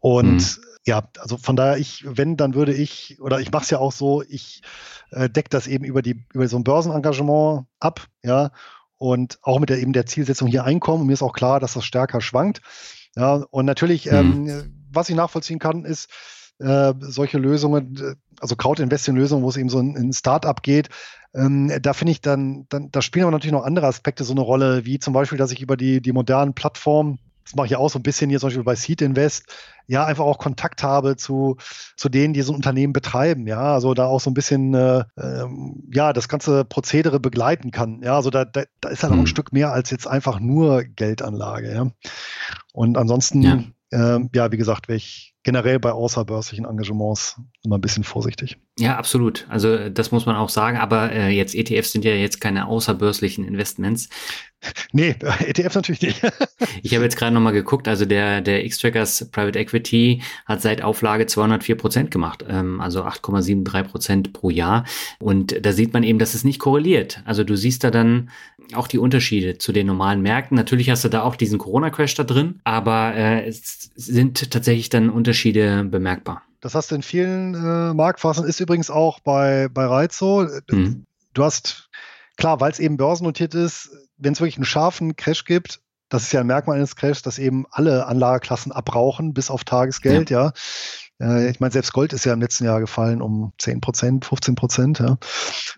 Und 0.00 0.36
mhm. 0.36 0.64
ja, 0.86 1.08
also 1.18 1.36
von 1.36 1.56
daher, 1.56 1.76
ich, 1.76 2.04
wenn, 2.06 2.36
dann 2.36 2.54
würde 2.54 2.72
ich, 2.72 3.18
oder 3.20 3.40
ich 3.40 3.52
mache 3.52 3.64
es 3.64 3.70
ja 3.70 3.78
auch 3.78 3.92
so, 3.92 4.22
ich 4.22 4.62
äh, 5.10 5.28
decke 5.28 5.50
das 5.50 5.66
eben 5.66 5.84
über 5.84 6.00
die, 6.00 6.24
über 6.32 6.48
so 6.48 6.56
ein 6.56 6.64
Börsenengagement 6.64 7.66
ab, 7.78 8.06
ja, 8.22 8.50
und 8.96 9.38
auch 9.42 9.58
mit 9.58 9.68
der 9.68 9.80
eben 9.80 9.92
der 9.92 10.06
Zielsetzung 10.06 10.46
hier 10.46 10.64
Einkommen. 10.64 11.02
Und 11.02 11.06
mir 11.08 11.14
ist 11.14 11.22
auch 11.22 11.32
klar, 11.32 11.58
dass 11.58 11.74
das 11.74 11.84
stärker 11.84 12.20
schwankt. 12.20 12.62
Ja, 13.16 13.44
und 13.50 13.66
natürlich, 13.66 14.06
mhm. 14.06 14.48
ähm, 14.48 14.81
was 14.92 15.08
ich 15.08 15.16
nachvollziehen 15.16 15.58
kann, 15.58 15.84
ist 15.84 16.08
äh, 16.58 16.94
solche 17.00 17.38
Lösungen, 17.38 17.96
äh, 17.96 18.14
also 18.40 18.56
Crowd-Investing-Lösungen, 18.56 19.42
wo 19.42 19.48
es 19.48 19.56
eben 19.56 19.68
so 19.68 19.78
ein, 19.78 19.96
ein 19.96 20.12
Start-up 20.12 20.62
geht, 20.62 20.88
ähm, 21.34 21.72
da 21.80 21.92
finde 21.92 22.12
ich 22.12 22.20
dann, 22.20 22.66
dann, 22.68 22.90
da 22.90 23.00
spielen 23.02 23.24
aber 23.24 23.32
natürlich 23.32 23.52
noch 23.52 23.64
andere 23.64 23.86
Aspekte 23.86 24.24
so 24.24 24.32
eine 24.32 24.42
Rolle, 24.42 24.84
wie 24.84 24.98
zum 24.98 25.14
Beispiel, 25.14 25.38
dass 25.38 25.52
ich 25.52 25.62
über 25.62 25.76
die, 25.76 26.00
die 26.00 26.12
modernen 26.12 26.54
Plattformen, 26.54 27.18
das 27.44 27.56
mache 27.56 27.66
ich 27.66 27.76
auch 27.76 27.88
so 27.90 27.98
ein 27.98 28.02
bisschen 28.02 28.30
hier 28.30 28.38
zum 28.38 28.48
Beispiel 28.48 28.64
bei 28.64 28.76
Seed 28.76 29.02
Invest, 29.02 29.46
ja, 29.86 30.04
einfach 30.04 30.24
auch 30.24 30.38
Kontakt 30.38 30.82
habe 30.82 31.16
zu, 31.16 31.56
zu 31.96 32.08
denen, 32.08 32.34
die 32.34 32.42
so 32.42 32.52
ein 32.52 32.56
Unternehmen 32.56 32.92
betreiben, 32.92 33.46
ja, 33.46 33.72
also 33.74 33.94
da 33.94 34.06
auch 34.06 34.20
so 34.20 34.30
ein 34.30 34.34
bisschen, 34.34 34.74
äh, 34.74 35.04
ähm, 35.18 35.82
ja, 35.92 36.12
das 36.12 36.28
ganze 36.28 36.64
Prozedere 36.64 37.18
begleiten 37.18 37.70
kann, 37.70 38.02
ja, 38.02 38.14
also 38.14 38.30
da, 38.30 38.44
da, 38.44 38.64
da 38.80 38.90
ist 38.90 39.02
halt 39.02 39.12
mhm. 39.12 39.18
auch 39.18 39.22
ein 39.24 39.28
Stück 39.28 39.52
mehr 39.52 39.72
als 39.72 39.90
jetzt 39.90 40.06
einfach 40.06 40.38
nur 40.38 40.84
Geldanlage, 40.84 41.74
ja. 41.74 41.90
Und 42.72 42.96
ansonsten, 42.96 43.42
ja, 43.42 43.64
äh, 43.92 44.20
ja 44.34 44.52
wie 44.52 44.56
gesagt, 44.56 44.88
wäre 44.88 44.96
ich 44.96 45.32
generell 45.44 45.80
bei 45.80 45.92
außerbörslichen 45.92 46.64
Engagements 46.64 47.36
immer 47.64 47.78
ein 47.78 47.80
bisschen 47.80 48.04
vorsichtig. 48.04 48.58
Ja, 48.78 48.96
absolut. 48.96 49.46
Also 49.48 49.88
das 49.88 50.12
muss 50.12 50.24
man 50.24 50.36
auch 50.36 50.48
sagen. 50.48 50.76
Aber 50.78 51.10
äh, 51.12 51.30
jetzt 51.30 51.54
ETFs 51.54 51.92
sind 51.92 52.04
ja 52.04 52.12
jetzt 52.12 52.40
keine 52.40 52.66
außerbörslichen 52.66 53.44
Investments. 53.44 54.08
Nee, 54.92 55.16
ETFs 55.40 55.74
natürlich 55.74 56.02
nicht. 56.02 56.22
ich 56.84 56.94
habe 56.94 57.02
jetzt 57.02 57.16
gerade 57.16 57.34
nochmal 57.34 57.52
geguckt. 57.52 57.88
Also 57.88 58.04
der, 58.04 58.40
der 58.40 58.64
X-Trackers 58.64 59.28
Private 59.32 59.58
Equity 59.58 60.22
hat 60.46 60.62
seit 60.62 60.82
Auflage 60.82 61.26
204 61.26 61.74
Prozent 61.74 62.10
gemacht. 62.12 62.44
Ähm, 62.48 62.80
also 62.80 63.02
8,73 63.02 63.82
Prozent 63.82 64.32
pro 64.32 64.50
Jahr. 64.50 64.84
Und 65.18 65.66
da 65.66 65.72
sieht 65.72 65.92
man 65.92 66.04
eben, 66.04 66.20
dass 66.20 66.34
es 66.34 66.44
nicht 66.44 66.60
korreliert. 66.60 67.22
Also 67.24 67.42
du 67.42 67.56
siehst 67.56 67.82
da 67.82 67.90
dann 67.90 68.30
auch 68.76 68.88
die 68.88 68.98
Unterschiede 68.98 69.58
zu 69.58 69.72
den 69.72 69.86
normalen 69.86 70.22
Märkten. 70.22 70.56
Natürlich 70.56 70.90
hast 70.90 71.04
du 71.04 71.08
da 71.08 71.22
auch 71.22 71.36
diesen 71.36 71.58
Corona-Crash 71.58 72.14
da 72.14 72.24
drin. 72.24 72.60
Aber 72.64 73.14
äh, 73.14 73.46
es 73.46 73.90
sind 73.94 74.50
tatsächlich 74.50 74.88
dann 74.88 75.10
Unterschiede 75.10 75.84
bemerkbar. 75.84 76.42
Das 76.60 76.74
hast 76.74 76.90
du 76.90 76.94
in 76.94 77.02
vielen 77.02 77.54
äh, 77.54 77.94
Marktphasen, 77.94 78.46
ist 78.46 78.60
übrigens 78.60 78.90
auch 78.90 79.20
bei, 79.20 79.68
bei 79.68 79.84
Reiz 79.84 80.16
so. 80.16 80.46
Mhm. 80.70 81.06
Du 81.34 81.44
hast, 81.44 81.90
klar, 82.36 82.60
weil 82.60 82.70
es 82.70 82.78
eben 82.78 82.96
börsennotiert 82.96 83.54
ist, 83.54 83.90
wenn 84.16 84.32
es 84.32 84.40
wirklich 84.40 84.56
einen 84.56 84.64
scharfen 84.64 85.16
Crash 85.16 85.44
gibt, 85.44 85.80
das 86.12 86.24
ist 86.24 86.32
ja 86.32 86.40
ein 86.40 86.46
Merkmal 86.46 86.76
eines 86.76 86.94
Crashs, 86.94 87.22
dass 87.22 87.38
eben 87.38 87.64
alle 87.70 88.06
Anlageklassen 88.06 88.70
abrauchen, 88.70 89.32
bis 89.32 89.50
auf 89.50 89.64
Tagesgeld, 89.64 90.28
ja. 90.28 90.44
ja. 90.44 90.52
Äh, 91.22 91.50
ich 91.50 91.60
meine, 91.60 91.72
selbst 91.72 91.92
Gold 91.92 92.12
ist 92.12 92.24
ja 92.24 92.32
im 92.32 92.40
letzten 92.40 92.64
Jahr 92.64 92.80
gefallen 92.80 93.22
um 93.22 93.52
10 93.58 93.80
Prozent, 93.80 94.24
15 94.24 94.54
Prozent, 94.54 94.98
ja. 94.98 95.18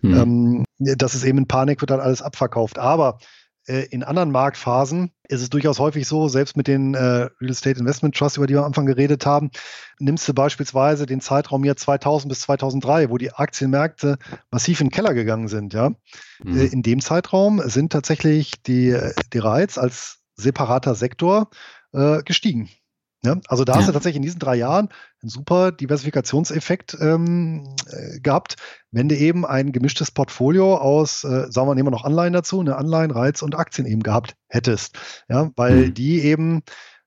Mhm. 0.01 0.65
Ähm, 0.79 0.95
das 0.97 1.15
ist 1.15 1.23
eben 1.23 1.37
in 1.37 1.47
Panik, 1.47 1.81
wird 1.81 1.91
dann 1.91 1.99
alles 1.99 2.21
abverkauft. 2.21 2.79
Aber 2.79 3.19
äh, 3.67 3.85
in 3.89 4.03
anderen 4.03 4.31
Marktphasen 4.31 5.11
ist 5.27 5.41
es 5.41 5.49
durchaus 5.49 5.79
häufig 5.79 6.07
so, 6.07 6.27
selbst 6.27 6.57
mit 6.57 6.67
den 6.67 6.93
äh, 6.93 6.99
Real 6.99 7.49
Estate 7.49 7.79
Investment 7.79 8.15
Trusts, 8.15 8.37
über 8.37 8.47
die 8.47 8.53
wir 8.53 8.59
am 8.59 8.65
Anfang 8.65 8.85
geredet 8.85 9.25
haben, 9.25 9.51
nimmst 9.99 10.27
du 10.27 10.33
beispielsweise 10.33 11.05
den 11.05 11.21
Zeitraum 11.21 11.63
hier 11.63 11.75
2000 11.75 12.29
bis 12.29 12.41
2003, 12.41 13.09
wo 13.09 13.17
die 13.17 13.31
Aktienmärkte 13.31 14.17
massiv 14.51 14.81
in 14.81 14.87
den 14.87 14.91
Keller 14.91 15.13
gegangen 15.13 15.47
sind. 15.47 15.73
Ja, 15.73 15.91
mhm. 16.43 16.57
äh, 16.57 16.65
in 16.65 16.81
dem 16.81 17.01
Zeitraum 17.01 17.61
sind 17.65 17.91
tatsächlich 17.91 18.61
die 18.63 18.97
die 19.33 19.39
Reiz 19.39 19.77
als 19.77 20.19
separater 20.35 20.95
Sektor 20.95 21.49
äh, 21.93 22.21
gestiegen. 22.23 22.69
Ja, 23.25 23.37
also 23.47 23.65
da 23.65 23.73
ja. 23.73 23.79
hast 23.79 23.87
du 23.87 23.91
tatsächlich 23.91 24.17
in 24.17 24.21
diesen 24.21 24.39
drei 24.39 24.55
Jahren 24.55 24.89
einen 25.21 25.29
super 25.29 25.71
Diversifikationseffekt 25.71 26.97
ähm, 26.99 27.75
äh, 27.89 28.19
gehabt, 28.19 28.55
wenn 28.91 29.09
du 29.09 29.17
eben 29.17 29.45
ein 29.45 29.71
gemischtes 29.71 30.11
Portfolio 30.11 30.77
aus, 30.77 31.23
äh, 31.23 31.51
sagen 31.51 31.67
wir, 31.67 31.75
nehmen 31.75 31.87
wir 31.87 31.91
noch 31.91 32.05
Anleihen 32.05 32.33
dazu, 32.33 32.59
eine 32.59 32.77
Anleihen, 32.77 33.11
Reiz 33.11 33.41
und 33.41 33.55
Aktien 33.55 33.87
eben 33.87 34.03
gehabt 34.03 34.35
hättest. 34.47 34.97
Ja, 35.27 35.51
weil 35.55 35.87
mhm. 35.87 35.93
die 35.93 36.21
eben 36.21 36.61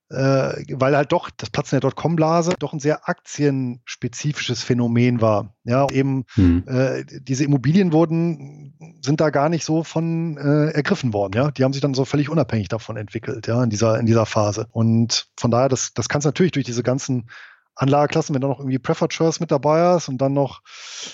äh, 0.09 0.63
weil 0.73 0.97
halt 0.97 1.11
doch 1.11 1.29
das 1.29 1.49
Platzen 1.49 1.79
der 1.79 1.81
Dotcom-Blase 1.81 2.53
doch 2.59 2.73
ein 2.73 2.79
sehr 2.79 3.07
aktienspezifisches 3.07 4.63
Phänomen 4.63 5.21
war. 5.21 5.53
Ja, 5.63 5.87
eben 5.91 6.25
hm. 6.33 6.63
äh, 6.67 7.03
diese 7.21 7.43
Immobilien 7.43 7.93
wurden, 7.93 8.73
sind 9.01 9.21
da 9.21 9.29
gar 9.29 9.49
nicht 9.49 9.65
so 9.65 9.83
von 9.83 10.37
äh, 10.37 10.71
ergriffen 10.71 11.13
worden. 11.13 11.33
Ja, 11.35 11.51
die 11.51 11.63
haben 11.63 11.73
sich 11.73 11.81
dann 11.81 11.93
so 11.93 12.05
völlig 12.05 12.29
unabhängig 12.29 12.69
davon 12.69 12.97
entwickelt, 12.97 13.47
ja, 13.47 13.63
in 13.63 13.69
dieser, 13.69 13.99
in 13.99 14.07
dieser 14.07 14.25
Phase. 14.25 14.67
Und 14.71 15.27
von 15.37 15.51
daher, 15.51 15.69
das, 15.69 15.93
das 15.93 16.09
kannst 16.09 16.25
du 16.25 16.29
natürlich 16.29 16.53
durch 16.53 16.65
diese 16.65 16.83
ganzen 16.83 17.29
Anlageklassen, 17.75 18.35
wenn 18.35 18.41
da 18.41 18.47
noch 18.47 18.59
irgendwie 18.59 18.79
Preferred 18.79 19.13
Shares 19.13 19.39
mit 19.39 19.51
dabei 19.51 19.95
ist 19.95 20.09
und 20.09 20.17
dann 20.17 20.33
noch, 20.33 20.61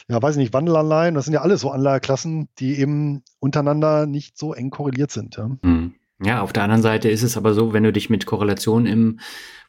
ja, 0.07 0.21
weiß 0.21 0.35
ich 0.35 0.39
nicht, 0.39 0.53
Wandelanleihen, 0.53 1.13
das 1.13 1.25
sind 1.25 1.33
ja 1.33 1.41
alles 1.41 1.61
so 1.61 1.69
Anlageklassen, 1.69 2.49
die 2.57 2.79
eben 2.79 3.23
untereinander 3.39 4.07
nicht 4.07 4.37
so 4.37 4.53
eng 4.53 4.71
korreliert 4.71 5.11
sind. 5.11 5.35
Ja. 5.35 5.51
Hm. 5.61 5.95
Ja, 6.23 6.41
auf 6.41 6.53
der 6.53 6.63
anderen 6.63 6.81
Seite 6.81 7.09
ist 7.09 7.23
es 7.23 7.35
aber 7.35 7.53
so, 7.53 7.73
wenn 7.73 7.83
du 7.83 7.91
dich 7.91 8.09
mit 8.09 8.25
Korrelation 8.25 8.85
im 8.85 9.19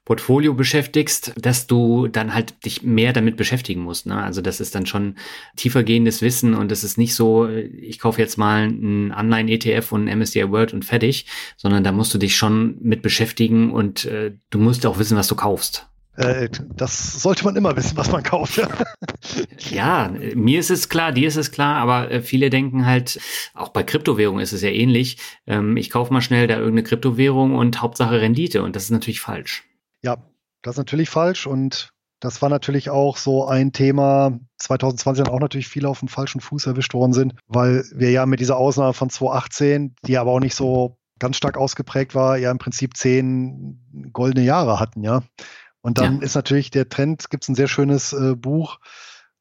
Portfolio 0.07 0.55
beschäftigst, 0.55 1.33
dass 1.37 1.67
du 1.67 2.07
dann 2.07 2.33
halt 2.33 2.65
dich 2.65 2.85
mehr 2.85 3.13
damit 3.13 3.37
beschäftigen 3.37 3.81
musst. 3.83 4.07
Ne? 4.07 4.23
Also 4.23 4.41
das 4.41 4.61
ist 4.61 4.77
dann 4.77 4.87
schon 4.87 5.17
tiefergehendes 5.57 6.23
Wissen 6.23 6.55
und 6.55 6.71
es 6.71 6.85
ist 6.85 6.97
nicht 6.97 7.17
so, 7.17 7.49
ich 7.49 7.99
kaufe 7.99 8.21
jetzt 8.21 8.39
mal 8.39 8.63
einen 8.63 9.11
Online-ETF 9.11 9.91
und 9.91 10.09
einen 10.09 10.21
MSCI 10.21 10.49
World 10.53 10.73
und 10.73 10.85
fertig, 10.85 11.27
sondern 11.57 11.83
da 11.83 11.91
musst 11.91 12.15
du 12.15 12.19
dich 12.19 12.37
schon 12.37 12.79
mit 12.81 13.03
beschäftigen 13.03 13.73
und 13.73 14.05
äh, 14.05 14.33
du 14.51 14.61
musst 14.61 14.87
auch 14.87 15.01
wissen, 15.01 15.17
was 15.17 15.27
du 15.27 15.35
kaufst. 15.35 15.89
Äh, 16.17 16.49
das 16.75 17.23
sollte 17.23 17.45
man 17.45 17.57
immer 17.57 17.77
wissen, 17.77 17.97
was 17.97 18.11
man 18.11 18.23
kauft. 18.23 18.61
ja, 19.71 20.11
mir 20.35 20.61
ist 20.61 20.71
es 20.71 20.89
klar, 20.89 21.13
dir 21.13 21.29
ist 21.29 21.37
es 21.37 21.51
klar, 21.51 21.77
aber 21.77 22.11
äh, 22.11 22.23
viele 22.23 22.51
denken 22.51 22.87
halt, 22.87 23.21
auch 23.55 23.69
bei 23.69 23.83
Kryptowährungen 23.83 24.43
ist 24.43 24.53
es 24.53 24.63
ja 24.63 24.71
ähnlich. 24.71 25.19
Ähm, 25.47 25.77
ich 25.77 25.91
kaufe 25.91 26.13
mal 26.13 26.23
schnell 26.23 26.47
da 26.47 26.55
irgendeine 26.55 26.85
Kryptowährung 26.85 27.55
und 27.55 27.83
Hauptsache 27.83 28.21
Rendite 28.21 28.63
und 28.63 28.77
das 28.77 28.85
ist 28.85 28.91
natürlich 28.91 29.21
falsch. 29.21 29.65
Ja, 30.03 30.17
das 30.63 30.75
ist 30.75 30.79
natürlich 30.79 31.11
falsch 31.11 31.47
und 31.47 31.91
das 32.21 32.41
war 32.41 32.49
natürlich 32.49 32.89
auch 32.89 33.19
so 33.19 33.47
ein 33.47 33.73
Thema 33.73 34.39
2020 34.59 35.25
dann 35.25 35.35
auch 35.35 35.41
natürlich 35.41 35.69
viele 35.69 35.89
auf 35.89 35.99
dem 35.99 36.09
falschen 36.09 36.41
Fuß 36.41 36.67
erwischt 36.67 36.95
worden 36.95 37.13
sind, 37.13 37.35
weil 37.47 37.85
wir 37.95 38.11
ja 38.11 38.25
mit 38.25 38.41
dieser 38.41 38.57
Ausnahme 38.57 38.95
von 38.95 39.11
2018, 39.11 39.95
die 40.07 40.17
aber 40.17 40.31
auch 40.31 40.41
nicht 40.41 40.55
so 40.55 40.99
ganz 41.19 41.37
stark 41.37 41.57
ausgeprägt 41.57 42.15
war, 42.15 42.37
ja 42.37 42.51
im 42.51 42.59
Prinzip 42.59 42.97
zehn 42.97 44.11
goldene 44.13 44.45
Jahre 44.45 44.81
hatten, 44.81 45.03
ja. 45.03 45.23
Und 45.87 45.99
dann 45.99 46.17
ja. 46.17 46.23
ist 46.23 46.35
natürlich 46.35 46.73
der 46.73 46.89
Trend, 46.89 47.31
gibt 47.31 47.45
es 47.45 47.49
ein 47.49 47.55
sehr 47.55 47.69
schönes 47.69 48.13
äh, 48.13 48.35
Buch, 48.35 48.81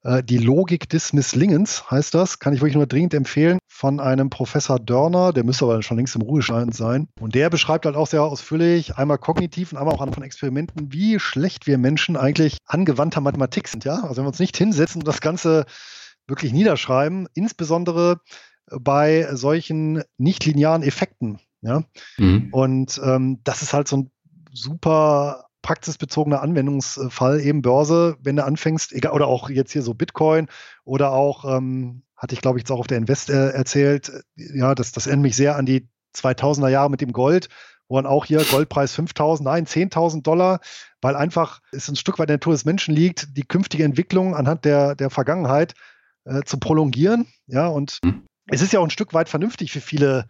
äh, 0.03 0.23
Die 0.23 0.37
Logik 0.37 0.87
des 0.87 1.11
Misslingens 1.11 1.89
heißt 1.89 2.13
das, 2.13 2.37
kann 2.37 2.53
ich 2.53 2.61
wirklich 2.61 2.75
nur 2.75 2.85
dringend 2.85 3.15
empfehlen, 3.15 3.57
von 3.67 3.99
einem 3.99 4.29
Professor 4.29 4.79
Dörner, 4.79 5.33
der 5.33 5.43
müsste 5.43 5.65
aber 5.65 5.81
schon 5.81 5.97
längst 5.97 6.15
im 6.15 6.21
Ruhestand 6.21 6.75
sein. 6.75 7.07
Und 7.19 7.33
der 7.33 7.49
beschreibt 7.49 7.87
halt 7.87 7.95
auch 7.95 8.05
sehr 8.05 8.21
ausführlich, 8.21 8.95
einmal 8.95 9.17
kognitiv 9.17 9.71
und 9.71 9.79
einmal 9.79 9.95
auch 9.95 10.01
an 10.01 10.13
von 10.13 10.21
Experimenten, 10.21 10.93
wie 10.93 11.19
schlecht 11.19 11.65
wir 11.65 11.79
Menschen 11.79 12.15
eigentlich 12.15 12.57
angewandter 12.67 13.21
Mathematik 13.21 13.67
sind. 13.67 13.83
Ja? 13.83 14.03
Also 14.03 14.17
wenn 14.17 14.25
wir 14.25 14.29
uns 14.29 14.39
nicht 14.39 14.55
hinsetzen 14.55 15.01
und 15.01 15.07
das 15.07 15.21
Ganze 15.21 15.65
wirklich 16.27 16.53
niederschreiben, 16.53 17.27
insbesondere 17.33 18.19
bei 18.67 19.27
solchen 19.33 20.03
nicht 20.19 20.45
linearen 20.45 20.83
Effekten. 20.83 21.39
Ja? 21.61 21.85
Mhm. 22.17 22.49
Und 22.51 23.01
ähm, 23.03 23.39
das 23.43 23.63
ist 23.63 23.73
halt 23.73 23.87
so 23.87 23.97
ein 23.97 24.11
super 24.53 25.44
praxisbezogener 25.65 26.43
Anwendungsfall 26.43 27.41
eben 27.41 27.63
Börse, 27.63 28.17
wenn 28.21 28.35
du 28.35 28.45
anfängst, 28.45 28.93
egal, 28.93 29.13
oder 29.13 29.25
auch 29.25 29.49
jetzt 29.49 29.71
hier 29.71 29.81
so 29.81 29.95
Bitcoin 29.95 30.47
oder 30.83 31.11
auch, 31.11 31.43
ähm, 31.57 32.03
hatte 32.15 32.35
ich 32.35 32.41
glaube 32.41 32.59
ich 32.59 32.61
jetzt 32.61 32.71
auch 32.71 32.79
auf 32.79 32.85
der 32.85 32.99
Invest 32.99 33.31
äh, 33.31 33.49
erzählt, 33.49 34.11
ja, 34.35 34.75
das, 34.75 34.91
das 34.91 35.07
erinnert 35.07 35.23
mich 35.23 35.35
sehr 35.35 35.55
an 35.55 35.65
die 35.65 35.89
2000er 36.15 36.69
Jahre 36.69 36.91
mit 36.91 37.01
dem 37.01 37.13
Gold, 37.13 37.49
wo 37.87 37.95
dann 37.95 38.05
auch 38.05 38.25
hier 38.25 38.43
Goldpreis 38.43 38.93
5000, 38.93 39.43
nein, 39.43 39.65
10.000 39.65 40.21
Dollar, 40.21 40.59
weil 41.01 41.15
einfach 41.15 41.61
es 41.71 41.89
ein 41.89 41.95
Stück 41.95 42.19
weit 42.19 42.25
in 42.25 42.33
der 42.33 42.35
Natur 42.35 42.53
des 42.53 42.65
Menschen 42.65 42.93
liegt, 42.93 43.35
die 43.35 43.43
künftige 43.43 43.85
Entwicklung 43.85 44.35
anhand 44.35 44.65
der, 44.65 44.93
der 44.93 45.09
Vergangenheit 45.09 45.73
äh, 46.25 46.43
zu 46.43 46.59
prolongieren. 46.59 47.25
Ja, 47.47 47.67
und 47.67 47.97
mhm. 48.03 48.27
es 48.51 48.61
ist 48.61 48.71
ja 48.71 48.79
auch 48.81 48.85
ein 48.85 48.91
Stück 48.91 49.15
weit 49.15 49.29
vernünftig 49.29 49.71
für 49.71 49.81
viele 49.81 50.27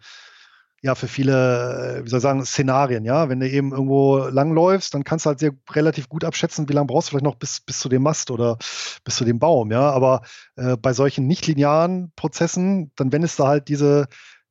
ja 0.82 0.94
für 0.94 1.08
viele, 1.08 2.00
wie 2.04 2.08
soll 2.08 2.18
ich 2.18 2.22
sagen, 2.22 2.44
Szenarien, 2.44 3.04
ja. 3.04 3.28
Wenn 3.28 3.40
du 3.40 3.48
eben 3.48 3.72
irgendwo 3.72 4.18
langläufst, 4.18 4.94
dann 4.94 5.04
kannst 5.04 5.26
du 5.26 5.28
halt 5.28 5.40
sehr 5.40 5.52
relativ 5.70 6.08
gut 6.08 6.24
abschätzen, 6.24 6.68
wie 6.68 6.72
lange 6.72 6.86
brauchst 6.86 7.08
du 7.08 7.10
vielleicht 7.10 7.24
noch 7.24 7.36
bis, 7.36 7.60
bis 7.60 7.78
zu 7.78 7.88
dem 7.88 8.02
Mast 8.02 8.30
oder 8.30 8.58
bis 9.04 9.16
zu 9.16 9.24
dem 9.24 9.38
Baum, 9.38 9.70
ja. 9.70 9.90
Aber 9.90 10.22
äh, 10.56 10.76
bei 10.76 10.92
solchen 10.92 11.26
nicht-linearen 11.26 12.12
Prozessen, 12.16 12.92
dann 12.96 13.12
wendest 13.12 13.38
du 13.38 13.44
halt 13.44 13.68
diese, 13.68 14.06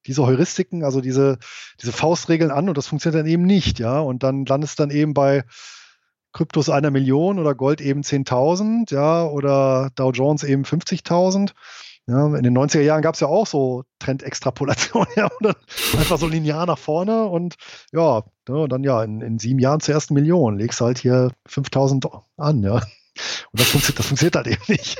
diese 0.06 0.26
Heuristiken, 0.26 0.84
also 0.84 1.02
diese, 1.02 1.38
diese 1.82 1.92
Faustregeln 1.92 2.52
an 2.52 2.70
und 2.70 2.78
das 2.78 2.88
funktioniert 2.88 3.22
dann 3.22 3.32
eben 3.32 3.44
nicht, 3.44 3.80
ja. 3.80 4.00
Und 4.00 4.24
dann 4.24 4.46
landest 4.46 4.80
du 4.80 4.84
dann 4.84 4.92
eben 4.92 5.14
bei 5.14 5.44
Kryptos 6.34 6.70
einer 6.70 6.92
Million 6.92 7.40
oder 7.40 7.56
Gold 7.56 7.80
eben 7.80 8.02
10.000, 8.02 8.94
ja, 8.94 9.24
oder 9.26 9.90
Dow 9.96 10.12
Jones 10.12 10.44
eben 10.44 10.64
50.000. 10.64 11.52
Ja, 12.07 12.27
in 12.36 12.44
den 12.44 12.56
90er 12.56 12.82
Jahren 12.82 13.02
gab 13.02 13.15
es 13.15 13.22
ja 13.22 13.27
auch 13.27 13.48
so 13.48 13.84
Trendextrapolation, 13.98 15.07
ja, 15.15 15.27
einfach 15.98 16.19
so 16.19 16.27
linear 16.27 16.68
nach 16.68 16.77
vorne 16.77 17.26
und 17.26 17.56
ja, 17.91 18.23
ja 18.48 18.68
dann 18.68 18.84
ja, 18.84 19.03
in, 19.03 19.22
in, 19.22 19.40
sieben 19.40 19.60
Jahren 19.60 19.80
zur 19.80 19.95
ersten 19.95 20.14
Million 20.14 20.60
legst 20.60 20.82
halt 20.82 20.99
hier 20.99 21.32
5000 21.48 22.07
an, 22.38 22.61
ja. 22.61 22.76
Und 22.76 23.60
das 23.60 23.69
funktioniert, 23.69 23.99
das 23.99 24.06
funktioniert 24.06 24.36
halt 24.36 24.48
eben 24.48 24.64
nicht. 24.68 24.98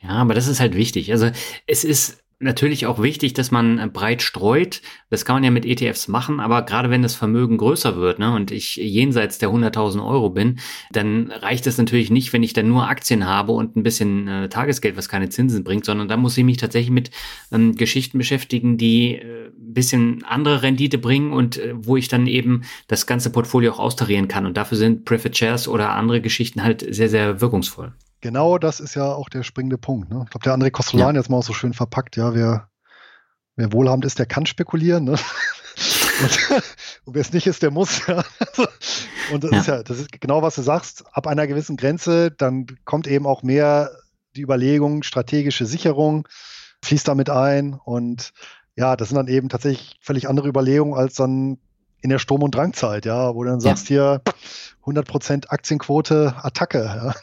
Ja, 0.00 0.10
aber 0.10 0.34
das 0.34 0.46
ist 0.46 0.60
halt 0.60 0.74
wichtig. 0.74 1.12
Also 1.12 1.30
es 1.66 1.84
ist 1.84 2.22
natürlich 2.40 2.86
auch 2.86 3.02
wichtig, 3.02 3.32
dass 3.32 3.50
man 3.50 3.78
äh, 3.78 3.88
breit 3.92 4.22
streut. 4.22 4.80
Das 5.10 5.24
kann 5.24 5.36
man 5.36 5.44
ja 5.44 5.50
mit 5.50 5.66
ETFs 5.66 6.08
machen, 6.08 6.40
aber 6.40 6.62
gerade 6.62 6.90
wenn 6.90 7.02
das 7.02 7.14
Vermögen 7.14 7.56
größer 7.56 7.96
wird 7.96 8.18
ne, 8.18 8.32
und 8.34 8.50
ich 8.50 8.76
jenseits 8.76 9.38
der 9.38 9.50
100.000 9.50 10.06
Euro 10.06 10.30
bin, 10.30 10.58
dann 10.92 11.30
reicht 11.30 11.66
es 11.66 11.78
natürlich 11.78 12.10
nicht, 12.10 12.32
wenn 12.32 12.42
ich 12.42 12.52
dann 12.52 12.68
nur 12.68 12.88
Aktien 12.88 13.26
habe 13.26 13.52
und 13.52 13.76
ein 13.76 13.82
bisschen 13.82 14.28
äh, 14.28 14.48
Tagesgeld, 14.48 14.96
was 14.96 15.08
keine 15.08 15.28
Zinsen 15.28 15.64
bringt, 15.64 15.84
sondern 15.84 16.08
da 16.08 16.16
muss 16.16 16.38
ich 16.38 16.44
mich 16.44 16.58
tatsächlich 16.58 16.90
mit 16.90 17.10
ähm, 17.50 17.74
Geschichten 17.74 18.18
beschäftigen, 18.18 18.78
die 18.78 19.16
äh, 19.16 19.50
bisschen 19.56 20.24
andere 20.24 20.62
Rendite 20.62 20.98
bringen 20.98 21.32
und 21.32 21.58
äh, 21.58 21.74
wo 21.76 21.96
ich 21.96 22.08
dann 22.08 22.26
eben 22.26 22.62
das 22.86 23.06
ganze 23.06 23.30
Portfolio 23.30 23.72
auch 23.72 23.78
austarieren 23.78 24.28
kann. 24.28 24.46
Und 24.46 24.56
dafür 24.56 24.78
sind 24.78 25.04
Preferred 25.04 25.36
Shares 25.36 25.68
oder 25.68 25.90
andere 25.90 26.20
Geschichten 26.20 26.62
halt 26.62 26.86
sehr, 26.94 27.08
sehr 27.08 27.40
wirkungsvoll. 27.40 27.92
Genau 28.20 28.58
das 28.58 28.80
ist 28.80 28.94
ja 28.94 29.12
auch 29.12 29.28
der 29.28 29.42
springende 29.42 29.78
Punkt. 29.78 30.10
Ne? 30.10 30.22
Ich 30.24 30.30
glaube, 30.30 30.44
der 30.44 30.54
André 30.54 30.70
Kostolan 30.70 31.14
ja. 31.14 31.20
jetzt 31.20 31.30
mal 31.30 31.38
auch 31.38 31.44
so 31.44 31.52
schön 31.52 31.72
verpackt, 31.72 32.16
ja, 32.16 32.34
wer, 32.34 32.68
wer 33.56 33.72
wohlhabend 33.72 34.04
ist, 34.04 34.18
der 34.18 34.26
kann 34.26 34.46
spekulieren. 34.46 35.04
Ne? 35.04 35.16
Und, 36.20 36.64
und 37.04 37.14
wer 37.14 37.20
es 37.20 37.32
nicht 37.32 37.46
ist, 37.46 37.62
der 37.62 37.70
muss. 37.70 38.04
Ja. 38.08 38.24
Und 39.32 39.44
das 39.44 39.50
ja. 39.52 39.58
ist 39.60 39.66
ja, 39.68 39.82
das 39.84 39.98
ist 40.00 40.20
genau, 40.20 40.42
was 40.42 40.56
du 40.56 40.62
sagst. 40.62 41.04
Ab 41.12 41.28
einer 41.28 41.46
gewissen 41.46 41.76
Grenze, 41.76 42.32
dann 42.32 42.66
kommt 42.84 43.06
eben 43.06 43.24
auch 43.24 43.44
mehr 43.44 43.92
die 44.34 44.42
Überlegung, 44.42 45.04
strategische 45.04 45.64
Sicherung 45.64 46.26
fließt 46.82 47.06
damit 47.06 47.30
ein. 47.30 47.74
Und 47.74 48.32
ja, 48.76 48.96
das 48.96 49.08
sind 49.08 49.16
dann 49.16 49.28
eben 49.28 49.48
tatsächlich 49.48 49.98
völlig 50.00 50.28
andere 50.28 50.48
Überlegungen 50.48 50.94
als 50.94 51.14
dann 51.14 51.58
in 52.00 52.10
der 52.10 52.18
Sturm- 52.18 52.42
und 52.42 52.54
Drangzeit, 52.54 53.04
ja, 53.06 53.34
wo 53.34 53.42
du 53.42 53.50
dann 53.50 53.60
sagst 53.60 53.90
ja. 53.90 54.20
hier 54.84 54.92
100% 54.92 55.48
Aktienquote, 55.48 56.34
Attacke. 56.42 56.84
Ja. 56.84 57.14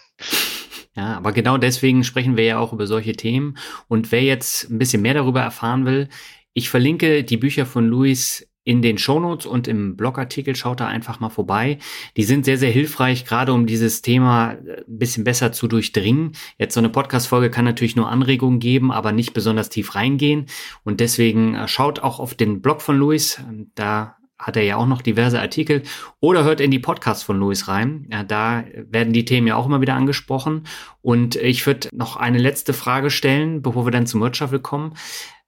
Ja, 0.95 1.17
aber 1.17 1.33
genau 1.33 1.57
deswegen 1.57 2.03
sprechen 2.03 2.37
wir 2.37 2.45
ja 2.45 2.59
auch 2.59 2.71
über 2.71 2.87
solche 2.87 3.13
Themen. 3.13 3.57
Und 3.87 4.11
wer 4.11 4.23
jetzt 4.23 4.69
ein 4.69 4.77
bisschen 4.77 5.01
mehr 5.01 5.13
darüber 5.13 5.41
erfahren 5.41 5.85
will, 5.85 6.07
ich 6.53 6.69
verlinke 6.69 7.23
die 7.23 7.37
Bücher 7.37 7.65
von 7.65 7.85
Luis 7.85 8.47
in 8.65 8.81
den 8.81 8.97
Shownotes 8.97 9.45
und 9.45 9.67
im 9.67 9.95
Blogartikel. 9.95 10.55
Schaut 10.55 10.79
da 10.79 10.87
einfach 10.87 11.19
mal 11.19 11.29
vorbei. 11.29 11.77
Die 12.17 12.23
sind 12.23 12.45
sehr, 12.45 12.57
sehr 12.57 12.71
hilfreich, 12.71 13.23
gerade 13.23 13.53
um 13.53 13.67
dieses 13.67 14.01
Thema 14.01 14.53
äh, 14.53 14.83
ein 14.87 14.97
bisschen 14.97 15.23
besser 15.23 15.51
zu 15.51 15.67
durchdringen. 15.67 16.31
Jetzt 16.57 16.73
so 16.73 16.79
eine 16.79 16.89
Podcast-Folge 16.89 17.51
kann 17.51 17.65
natürlich 17.65 17.95
nur 17.95 18.09
Anregungen 18.09 18.59
geben, 18.59 18.91
aber 18.91 19.11
nicht 19.11 19.33
besonders 19.33 19.69
tief 19.69 19.95
reingehen. 19.95 20.47
Und 20.83 20.99
deswegen 20.99 21.55
äh, 21.55 21.67
schaut 21.67 21.99
auch 21.99 22.19
auf 22.19 22.33
den 22.33 22.61
Blog 22.61 22.81
von 22.81 22.97
Luis. 22.97 23.39
Da 23.75 24.17
hat 24.45 24.55
er 24.55 24.63
ja 24.63 24.77
auch 24.77 24.85
noch 24.85 25.01
diverse 25.01 25.41
Artikel. 25.41 25.81
Oder 26.19 26.43
hört 26.43 26.61
in 26.61 26.69
die 26.69 26.79
Podcasts 26.79 27.23
von 27.23 27.39
Louis 27.39 27.67
rein. 27.67 28.07
Ja, 28.11 28.23
da 28.23 28.63
werden 28.75 29.11
die 29.11 29.25
Themen 29.25 29.47
ja 29.47 29.55
auch 29.55 29.65
immer 29.65 29.81
wieder 29.81 29.95
angesprochen. 29.95 30.67
Und 31.01 31.35
ich 31.35 31.65
würde 31.65 31.89
noch 31.91 32.15
eine 32.15 32.37
letzte 32.37 32.73
Frage 32.73 33.09
stellen, 33.09 33.63
bevor 33.63 33.87
wir 33.87 33.91
dann 33.91 34.05
zum 34.05 34.21
Wirtschaft 34.21 34.61
kommen. 34.61 34.93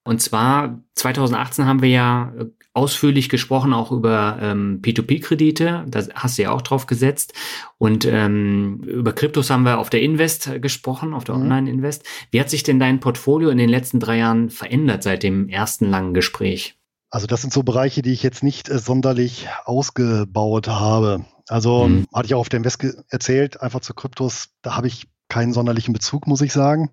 Und 0.04 0.20
zwar 0.22 0.82
2018 0.96 1.66
haben 1.66 1.82
wir 1.82 1.90
ja 1.90 2.34
ausführlich 2.74 3.30
gesprochen 3.30 3.74
auch 3.74 3.92
über 3.92 4.40
ähm, 4.42 4.80
P2P-Kredite. 4.82 5.86
Da 5.88 6.04
hast 6.16 6.38
du 6.38 6.44
ja 6.44 6.52
auch 6.52 6.62
drauf 6.64 6.88
gesetzt. 6.88 7.34
Und 7.78 8.06
ähm, 8.06 8.82
über 8.84 9.14
Kryptos 9.14 9.52
haben 9.52 9.64
wir 9.64 9.78
auf 9.78 9.92
der 9.92 10.02
Invest 10.02 10.62
gesprochen, 10.62 11.14
auf 11.14 11.24
der 11.24 11.36
mhm. 11.36 11.44
Online-Invest. 11.44 12.04
Wie 12.32 12.40
hat 12.40 12.50
sich 12.50 12.64
denn 12.64 12.80
dein 12.80 13.00
Portfolio 13.00 13.50
in 13.50 13.60
den 13.60 13.70
letzten 13.70 14.00
drei 14.00 14.18
Jahren 14.18 14.50
verändert 14.50 15.04
seit 15.04 15.22
dem 15.22 15.50
ersten 15.50 15.86
langen 15.90 16.16
Gespräch? 16.16 16.80
Also 17.18 17.26
das 17.26 17.42
sind 17.42 17.52
so 17.52 17.64
Bereiche, 17.64 18.04
die 18.04 18.14
ich 18.14 18.22
jetzt 18.22 18.44
nicht 18.44 18.70
äh, 18.70 18.78
sonderlich 18.78 19.48
ausgebaut 19.66 20.68
habe. 20.68 21.26
Also 21.48 21.88
mhm. 21.88 22.06
hatte 22.14 22.28
ich 22.28 22.36
auch 22.36 22.42
auf 22.42 22.50
dem 22.50 22.64
West 22.64 22.86
erzählt, 23.10 23.60
einfach 23.60 23.80
zu 23.80 23.96
Kryptos, 23.96 24.50
da 24.62 24.78
habe 24.78 24.86
ich 24.86 25.08
keinen 25.28 25.52
sonderlichen 25.52 25.96
Bezug, 25.96 26.28
muss 26.28 26.42
ich 26.42 26.54
sagen. 26.54 26.92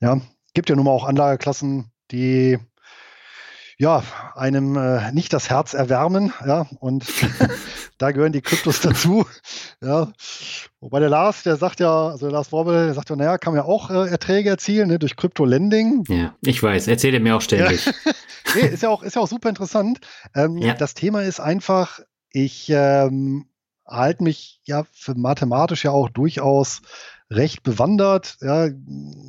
Ja, 0.00 0.18
gibt 0.54 0.70
ja 0.70 0.76
nun 0.76 0.86
mal 0.86 0.92
auch 0.92 1.04
Anlageklassen, 1.04 1.92
die 2.10 2.58
ja, 3.80 4.02
einem 4.34 4.76
äh, 4.76 5.10
nicht 5.12 5.32
das 5.32 5.48
Herz 5.48 5.72
erwärmen, 5.72 6.34
ja, 6.46 6.66
und 6.80 7.06
da 7.98 8.12
gehören 8.12 8.32
die 8.32 8.42
Kryptos 8.42 8.82
dazu, 8.82 9.24
ja. 9.82 10.12
Wobei 10.80 11.00
der 11.00 11.08
Lars, 11.08 11.44
der 11.44 11.56
sagt 11.56 11.80
ja, 11.80 12.08
also 12.08 12.26
der 12.26 12.32
Lars 12.32 12.52
Worbel, 12.52 12.74
der 12.74 12.94
sagt 12.94 13.08
ja, 13.08 13.16
naja, 13.16 13.38
kann 13.38 13.54
man 13.54 13.62
ja 13.62 13.66
auch 13.66 13.88
äh, 13.88 14.10
Erträge 14.10 14.50
erzielen, 14.50 14.88
ne, 14.88 14.98
durch 14.98 15.16
Krypto-Lending. 15.16 16.04
Ja, 16.08 16.34
ich 16.42 16.62
weiß, 16.62 16.88
erzählt 16.88 17.14
er 17.14 17.20
mir 17.20 17.34
auch 17.34 17.40
ständig. 17.40 17.86
Ja. 17.86 17.92
nee, 18.54 18.68
ist 18.68 18.82
ja 18.82 18.90
auch, 18.90 19.02
ist 19.02 19.16
ja 19.16 19.22
auch 19.22 19.28
super 19.28 19.48
interessant. 19.48 20.00
Ähm, 20.34 20.58
ja. 20.58 20.74
Das 20.74 20.92
Thema 20.92 21.22
ist 21.22 21.40
einfach, 21.40 22.00
ich 22.32 22.68
ähm, 22.68 23.46
halte 23.86 24.22
mich 24.22 24.60
ja 24.66 24.84
für 24.92 25.14
mathematisch 25.14 25.84
ja 25.84 25.90
auch 25.90 26.10
durchaus 26.10 26.82
recht 27.30 27.62
bewandert, 27.62 28.36
ja, 28.42 28.68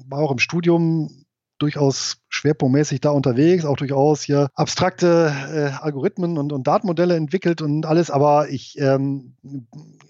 war 0.10 0.19
auch 0.19 0.32
im 0.32 0.40
Studium 0.40 1.20
durchaus 1.61 2.17
schwerpunktmäßig 2.29 3.01
da 3.01 3.11
unterwegs, 3.11 3.65
auch 3.65 3.77
durchaus 3.77 4.21
hier 4.23 4.49
abstrakte 4.55 5.33
äh, 5.53 5.83
Algorithmen 5.83 6.38
und, 6.38 6.51
und 6.51 6.67
Datenmodelle 6.67 7.15
entwickelt 7.15 7.61
und 7.61 7.85
alles, 7.85 8.09
aber 8.09 8.49
ich 8.49 8.77
ähm, 8.79 9.35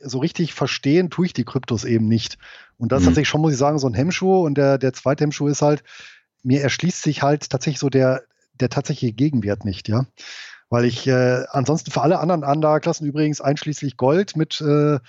so 0.02 0.20
richtig 0.20 0.54
verstehen 0.54 1.10
tue 1.10 1.28
ich 1.28 1.34
die 1.34 1.46
Kryptos 1.46 1.84
eben 1.84 2.08
nicht. 2.08 2.38
Und 2.78 2.92
das 2.92 3.00
mhm. 3.00 3.02
ist 3.02 3.06
tatsächlich 3.08 3.30
schon, 3.30 3.42
muss 3.42 3.54
ich 3.54 3.60
sagen, 3.60 3.80
so 3.80 3.88
ein 3.88 3.94
Hemmschuh. 3.94 4.46
Und 4.46 4.58
der, 4.58 4.78
der 4.78 4.94
zweite 4.94 5.24
Hemmschuh 5.24 5.48
ist 5.48 5.62
halt, 5.62 5.84
mir 6.44 6.62
erschließt 6.62 7.04
sich 7.04 7.22
halt 7.22 7.50
tatsächlich 7.50 7.80
so 7.80 7.90
der, 7.90 8.24
der 8.54 8.70
tatsächliche 8.70 9.14
Gegenwert 9.14 9.66
nicht, 9.66 9.88
ja. 9.88 10.06
Weil 10.70 10.86
ich 10.86 11.06
äh, 11.06 11.44
ansonsten 11.50 11.92
für 11.92 12.02
alle 12.02 12.20
anderen 12.20 12.44
Anlageklassen 12.44 13.06
übrigens 13.06 13.42
einschließlich 13.42 13.98
Gold 13.98 14.38
mit 14.38 14.62
äh, 14.62 15.00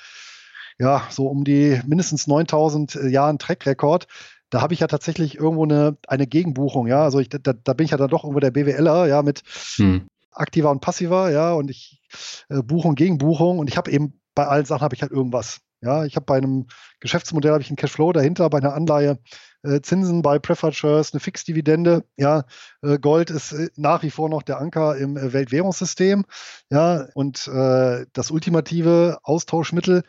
ja, 0.78 1.06
so 1.10 1.28
um 1.28 1.44
die 1.44 1.80
mindestens 1.86 2.26
9000 2.26 2.96
äh, 2.96 3.08
Jahren 3.08 3.38
Track-Rekord, 3.38 4.08
da 4.52 4.60
habe 4.60 4.74
ich 4.74 4.80
ja 4.80 4.86
tatsächlich 4.86 5.38
irgendwo 5.38 5.64
eine, 5.64 5.96
eine 6.06 6.26
Gegenbuchung, 6.26 6.86
ja. 6.86 7.02
Also 7.02 7.20
ich, 7.20 7.30
da, 7.30 7.38
da 7.38 7.72
bin 7.72 7.86
ich 7.86 7.90
ja 7.90 7.96
dann 7.96 8.10
doch 8.10 8.22
irgendwo 8.22 8.38
der 8.38 8.50
BWLer, 8.50 9.06
ja, 9.06 9.22
mit 9.22 9.42
hm. 9.76 10.06
aktiver 10.30 10.70
und 10.70 10.80
passiver, 10.80 11.30
ja, 11.30 11.54
und 11.54 11.70
ich 11.70 12.02
äh, 12.50 12.62
Buchung 12.62 12.94
gegen 12.94 13.16
Buchung 13.16 13.58
und 13.58 13.70
ich 13.70 13.78
habe 13.78 13.90
eben 13.90 14.20
bei 14.34 14.46
allen 14.46 14.66
Sachen 14.66 14.82
habe 14.82 14.94
ich 14.94 15.00
halt 15.00 15.10
irgendwas. 15.10 15.60
Ja, 15.80 16.04
ich 16.04 16.16
habe 16.16 16.26
bei 16.26 16.36
einem 16.36 16.66
Geschäftsmodell 17.00 17.52
habe 17.52 17.62
ich 17.62 17.70
einen 17.70 17.76
Cashflow 17.76 18.12
dahinter, 18.12 18.48
bei 18.50 18.58
einer 18.58 18.74
Anleihe 18.74 19.18
äh, 19.62 19.80
Zinsen, 19.80 20.20
bei 20.20 20.38
Preferred 20.38 20.74
Shares 20.74 21.12
eine 21.12 21.20
Fixdividende. 21.20 22.04
Ja, 22.16 22.44
äh, 22.82 22.98
Gold 22.98 23.30
ist 23.30 23.52
äh, 23.52 23.70
nach 23.76 24.02
wie 24.02 24.10
vor 24.10 24.28
noch 24.28 24.42
der 24.42 24.60
Anker 24.60 24.96
im 24.96 25.16
äh, 25.16 25.32
Weltwährungssystem. 25.32 26.24
Ja, 26.70 27.08
und 27.14 27.48
äh, 27.48 28.04
das 28.12 28.30
ultimative 28.30 29.18
Austauschmittel 29.22 30.02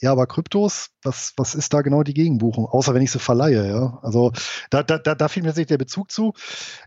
ja, 0.00 0.12
aber 0.12 0.26
Kryptos, 0.26 0.90
was, 1.02 1.34
was 1.36 1.54
ist 1.54 1.74
da 1.74 1.82
genau 1.82 2.02
die 2.02 2.14
Gegenbuchung? 2.14 2.66
Außer 2.66 2.94
wenn 2.94 3.02
ich 3.02 3.10
sie 3.10 3.18
verleihe, 3.18 3.68
ja. 3.68 3.98
Also 4.02 4.32
da, 4.70 4.82
da, 4.82 4.98
da, 4.98 5.14
da 5.14 5.28
fehlt 5.28 5.44
mir 5.44 5.52
sich 5.52 5.66
der 5.66 5.78
Bezug 5.78 6.10
zu. 6.10 6.32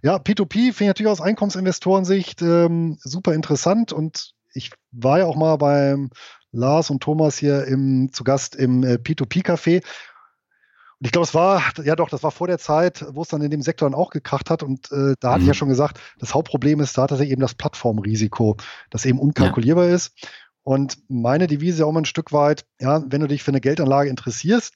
Ja, 0.02 0.18
P2P 0.18 0.50
finde 0.50 0.84
ich 0.84 0.88
natürlich 0.88 1.12
aus 1.12 1.22
Einkommensinvestorensicht 1.22 2.42
ähm, 2.42 2.98
super 3.02 3.34
interessant 3.34 3.94
und 3.94 4.34
ich 4.54 4.72
war 4.92 5.20
ja 5.20 5.26
auch 5.26 5.36
mal 5.36 5.58
beim 5.58 6.10
Lars 6.52 6.90
und 6.90 7.02
Thomas 7.02 7.38
hier 7.38 7.66
im, 7.66 8.12
zu 8.12 8.24
Gast 8.24 8.56
im 8.56 8.84
äh, 8.84 8.96
P2P-Café. 8.96 9.84
Und 11.00 11.08
ich 11.08 11.12
glaube, 11.12 11.26
es 11.26 11.34
war, 11.34 11.62
ja 11.84 11.96
doch, 11.96 12.10
das 12.10 12.24
war 12.24 12.32
vor 12.32 12.48
der 12.48 12.60
Zeit, 12.60 13.06
wo 13.10 13.24
es 13.24 13.28
dann 13.28 13.42
in 13.42 13.52
dem 13.52 13.62
Sektor 13.62 13.90
dann 13.90 14.00
auch 14.00 14.10
gekracht 14.10 14.50
hat. 14.50 14.64
Und 14.64 14.92
äh, 14.92 15.16
da 15.20 15.32
hatte 15.32 15.40
mhm. 15.40 15.44
ich 15.44 15.48
ja 15.50 15.54
schon 15.54 15.68
gesagt, 15.68 16.00
das 16.20 16.34
Hauptproblem 16.34 16.80
ist 16.80 16.98
da 16.98 17.08
tatsächlich 17.08 17.34
eben 17.34 17.42
das 17.42 17.56
Plattformrisiko, 17.56 18.56
das 18.90 19.06
eben 19.06 19.20
unkalkulierbar 19.20 19.86
ja. 19.86 19.96
ist. 19.96 20.14
Und 20.64 20.98
meine 21.10 21.48
Devise 21.48 21.86
auch 21.86 21.92
mal 21.92 22.02
ein 22.02 22.06
Stück 22.06 22.32
weit, 22.32 22.66
ja, 22.80 23.04
wenn 23.08 23.22
du 23.22 23.28
dich 23.28 23.44
für 23.44 23.52
eine 23.52 23.62
Geldanlage 23.62 24.10
interessierst, 24.10 24.74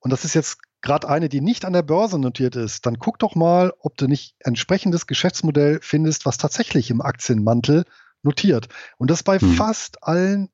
und 0.00 0.12
das 0.12 0.24
ist 0.24 0.34
jetzt 0.34 0.58
gerade 0.80 1.08
eine, 1.08 1.28
die 1.28 1.40
nicht 1.40 1.64
an 1.64 1.72
der 1.72 1.82
Börse 1.82 2.18
notiert 2.18 2.56
ist, 2.56 2.86
dann 2.86 2.98
guck 2.98 3.18
doch 3.18 3.34
mal, 3.34 3.72
ob 3.80 3.96
du 3.96 4.06
nicht 4.06 4.36
entsprechendes 4.40 5.06
Geschäftsmodell 5.06 5.80
findest, 5.82 6.24
was 6.24 6.38
tatsächlich 6.38 6.90
im 6.90 7.00
Aktienmantel 7.00 7.84
notiert. 8.22 8.68
Und 8.96 9.10
das 9.10 9.20
ist 9.20 9.24
bei 9.24 9.38
hm. 9.38 9.54
fast 9.54 10.02
allen 10.04 10.50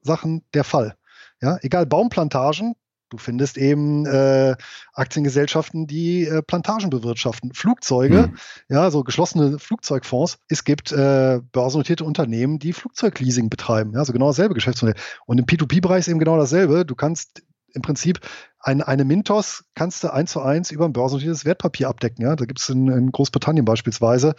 Sachen 0.00 0.44
der 0.54 0.64
Fall. 0.64 0.96
Ja, 1.40 1.58
egal 1.62 1.86
Baumplantagen, 1.86 2.74
Du 3.10 3.16
findest 3.16 3.56
eben 3.56 4.04
äh, 4.06 4.54
Aktiengesellschaften, 4.92 5.86
die 5.86 6.26
äh, 6.26 6.42
Plantagen 6.42 6.90
bewirtschaften, 6.90 7.54
Flugzeuge, 7.54 8.28
mhm. 8.28 8.36
ja, 8.68 8.90
so 8.90 9.02
geschlossene 9.02 9.58
Flugzeugfonds. 9.58 10.38
Es 10.48 10.64
gibt 10.64 10.92
äh, 10.92 11.40
börsennotierte 11.52 12.04
Unternehmen, 12.04 12.58
die 12.58 12.72
Flugzeugleasing 12.72 13.48
betreiben, 13.48 13.92
ja, 13.94 14.04
so 14.04 14.12
genau 14.12 14.28
dasselbe 14.28 14.54
Geschäftsmodell. 14.54 15.00
Und 15.26 15.38
im 15.38 15.46
P2P-Bereich 15.46 16.00
ist 16.00 16.08
eben 16.08 16.18
genau 16.18 16.36
dasselbe. 16.36 16.84
Du 16.84 16.94
kannst 16.94 17.42
im 17.74 17.82
Prinzip 17.82 18.20
ein, 18.60 18.82
eine 18.82 19.04
Mintos 19.04 19.64
kannst 19.74 20.02
du 20.02 20.12
eins 20.12 20.32
zu 20.32 20.42
eins 20.42 20.70
über 20.70 20.84
ein 20.84 20.92
börsennotiertes 20.92 21.44
Wertpapier 21.44 21.88
abdecken. 21.88 22.22
Ja? 22.22 22.34
Da 22.34 22.44
gibt 22.44 22.60
es 22.60 22.68
in, 22.68 22.88
in, 22.88 23.12
Großbritannien 23.12 23.64
beispielsweise 23.64 24.34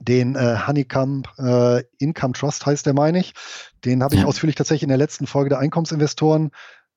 den 0.00 0.34
äh, 0.34 0.58
Honeycomb 0.66 1.28
äh, 1.38 1.84
Income 1.98 2.34
Trust 2.34 2.66
heißt 2.66 2.86
der, 2.86 2.94
meine 2.94 3.20
ich. 3.20 3.34
Den 3.84 4.02
habe 4.02 4.14
ich 4.14 4.22
ja. 4.22 4.26
ausführlich 4.26 4.56
tatsächlich 4.56 4.82
in 4.82 4.88
der 4.88 4.98
letzten 4.98 5.26
Folge 5.26 5.50
der 5.50 5.58
Einkommensinvestoren 5.58 6.50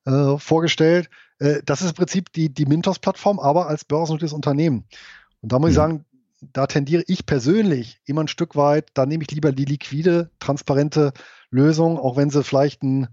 äh, 0.06 0.38
vorgestellt. 0.38 1.10
Äh, 1.38 1.60
das 1.64 1.82
ist 1.82 1.90
im 1.90 1.94
Prinzip 1.94 2.32
die, 2.32 2.52
die 2.52 2.66
Mintos-Plattform, 2.66 3.38
aber 3.38 3.66
als 3.66 3.84
börsennotiertes 3.84 4.32
Unternehmen. 4.32 4.84
Und 5.42 5.52
da 5.52 5.58
muss 5.58 5.66
mhm. 5.66 5.70
ich 5.70 5.76
sagen, 5.76 6.04
da 6.52 6.66
tendiere 6.66 7.04
ich 7.06 7.26
persönlich 7.26 8.00
immer 8.04 8.22
ein 8.22 8.28
Stück 8.28 8.56
weit, 8.56 8.90
da 8.94 9.06
nehme 9.06 9.24
ich 9.24 9.30
lieber 9.30 9.52
die 9.52 9.64
liquide, 9.64 10.30
transparente 10.38 11.12
Lösung, 11.50 11.98
auch 11.98 12.16
wenn 12.16 12.30
sie 12.30 12.44
vielleicht 12.44 12.82
ein 12.82 13.08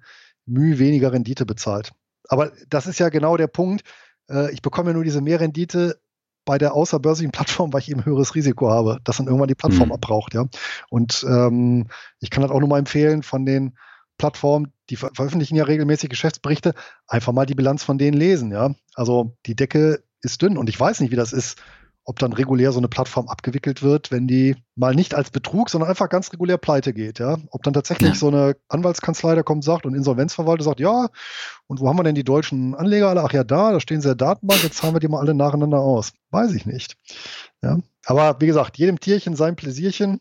Mühe 0.45 0.79
weniger 0.79 1.13
Rendite 1.13 1.45
bezahlt. 1.45 1.93
Aber 2.27 2.51
das 2.69 2.87
ist 2.87 2.99
ja 2.99 3.09
genau 3.09 3.37
der 3.37 3.47
Punkt. 3.47 3.83
Äh, 4.29 4.51
ich 4.51 4.61
bekomme 4.61 4.89
ja 4.89 4.93
nur 4.93 5.03
diese 5.03 5.21
Mehrrendite 5.21 5.99
bei 6.45 6.57
der 6.57 6.73
außerbörslichen 6.73 7.31
Plattform, 7.31 7.71
weil 7.71 7.81
ich 7.81 7.89
eben 7.89 8.05
höheres 8.05 8.35
Risiko 8.35 8.69
habe, 8.69 8.99
dass 9.03 9.17
dann 9.17 9.27
irgendwann 9.27 9.47
die 9.47 9.55
Plattform 9.55 9.89
mhm. 9.89 9.93
abbraucht, 9.93 10.33
ja. 10.33 10.45
Und 10.89 11.25
ähm, 11.27 11.87
ich 12.19 12.29
kann 12.29 12.41
das 12.41 12.51
auch 12.51 12.59
nur 12.59 12.69
mal 12.69 12.79
empfehlen 12.79 13.23
von 13.23 13.45
den 13.45 13.77
Plattformen, 14.17 14.73
die 14.89 14.95
ver 14.95 15.11
veröffentlichen 15.13 15.55
ja 15.55 15.63
regelmäßig 15.63 16.09
Geschäftsberichte, 16.09 16.73
einfach 17.07 17.33
mal 17.33 17.45
die 17.45 17.55
Bilanz 17.55 17.83
von 17.83 17.97
denen 17.97 18.17
lesen, 18.17 18.51
ja. 18.51 18.73
Also 18.95 19.35
die 19.45 19.55
Decke 19.55 20.03
ist 20.21 20.41
dünn 20.41 20.57
und 20.57 20.69
ich 20.69 20.79
weiß 20.79 20.99
nicht, 20.99 21.11
wie 21.11 21.17
das 21.17 21.33
ist, 21.33 21.57
ob 22.05 22.19
dann 22.19 22.33
regulär 22.33 22.71
so 22.71 22.79
eine 22.79 22.89
Plattform 22.89 23.29
abgewickelt 23.29 23.81
wird, 23.81 24.11
wenn 24.11 24.27
die 24.27 24.57
mal 24.75 24.93
nicht 24.93 25.15
als 25.15 25.31
Betrug, 25.31 25.69
sondern 25.69 25.89
einfach 25.89 26.09
ganz 26.09 26.33
regulär 26.33 26.57
pleite 26.57 26.93
geht, 26.93 27.19
ja. 27.19 27.37
Ob 27.51 27.63
dann 27.63 27.73
tatsächlich 27.73 28.09
ja. 28.09 28.15
so 28.15 28.27
eine 28.27 28.57
Anwaltskanzlei 28.67 29.35
da 29.35 29.43
kommt, 29.43 29.63
sagt 29.63 29.85
und 29.85 29.95
Insolvenzverwalter 29.95 30.63
sagt, 30.63 30.79
ja, 30.79 31.07
und 31.67 31.79
wo 31.79 31.87
haben 31.87 31.97
wir 31.97 32.03
denn 32.03 32.15
die 32.15 32.25
deutschen 32.25 32.75
Anleger 32.75 33.09
alle? 33.09 33.23
Ach 33.23 33.31
ja, 33.31 33.43
da, 33.43 33.71
da 33.71 33.79
stehen 33.79 34.01
sie 34.01 34.09
in 34.09 34.17
der 34.17 34.27
Datenbank, 34.27 34.63
jetzt 34.63 34.77
zahlen 34.77 34.93
wir 34.93 34.99
die 34.99 35.07
mal 35.07 35.19
alle 35.19 35.33
nacheinander 35.33 35.79
aus. 35.79 36.11
Weiß 36.31 36.53
ich 36.53 36.65
nicht. 36.65 36.97
Ja. 37.61 37.79
Aber 38.05 38.41
wie 38.41 38.47
gesagt, 38.47 38.77
jedem 38.77 38.99
Tierchen 38.99 39.35
sein 39.35 39.55
Pläsierchen. 39.55 40.19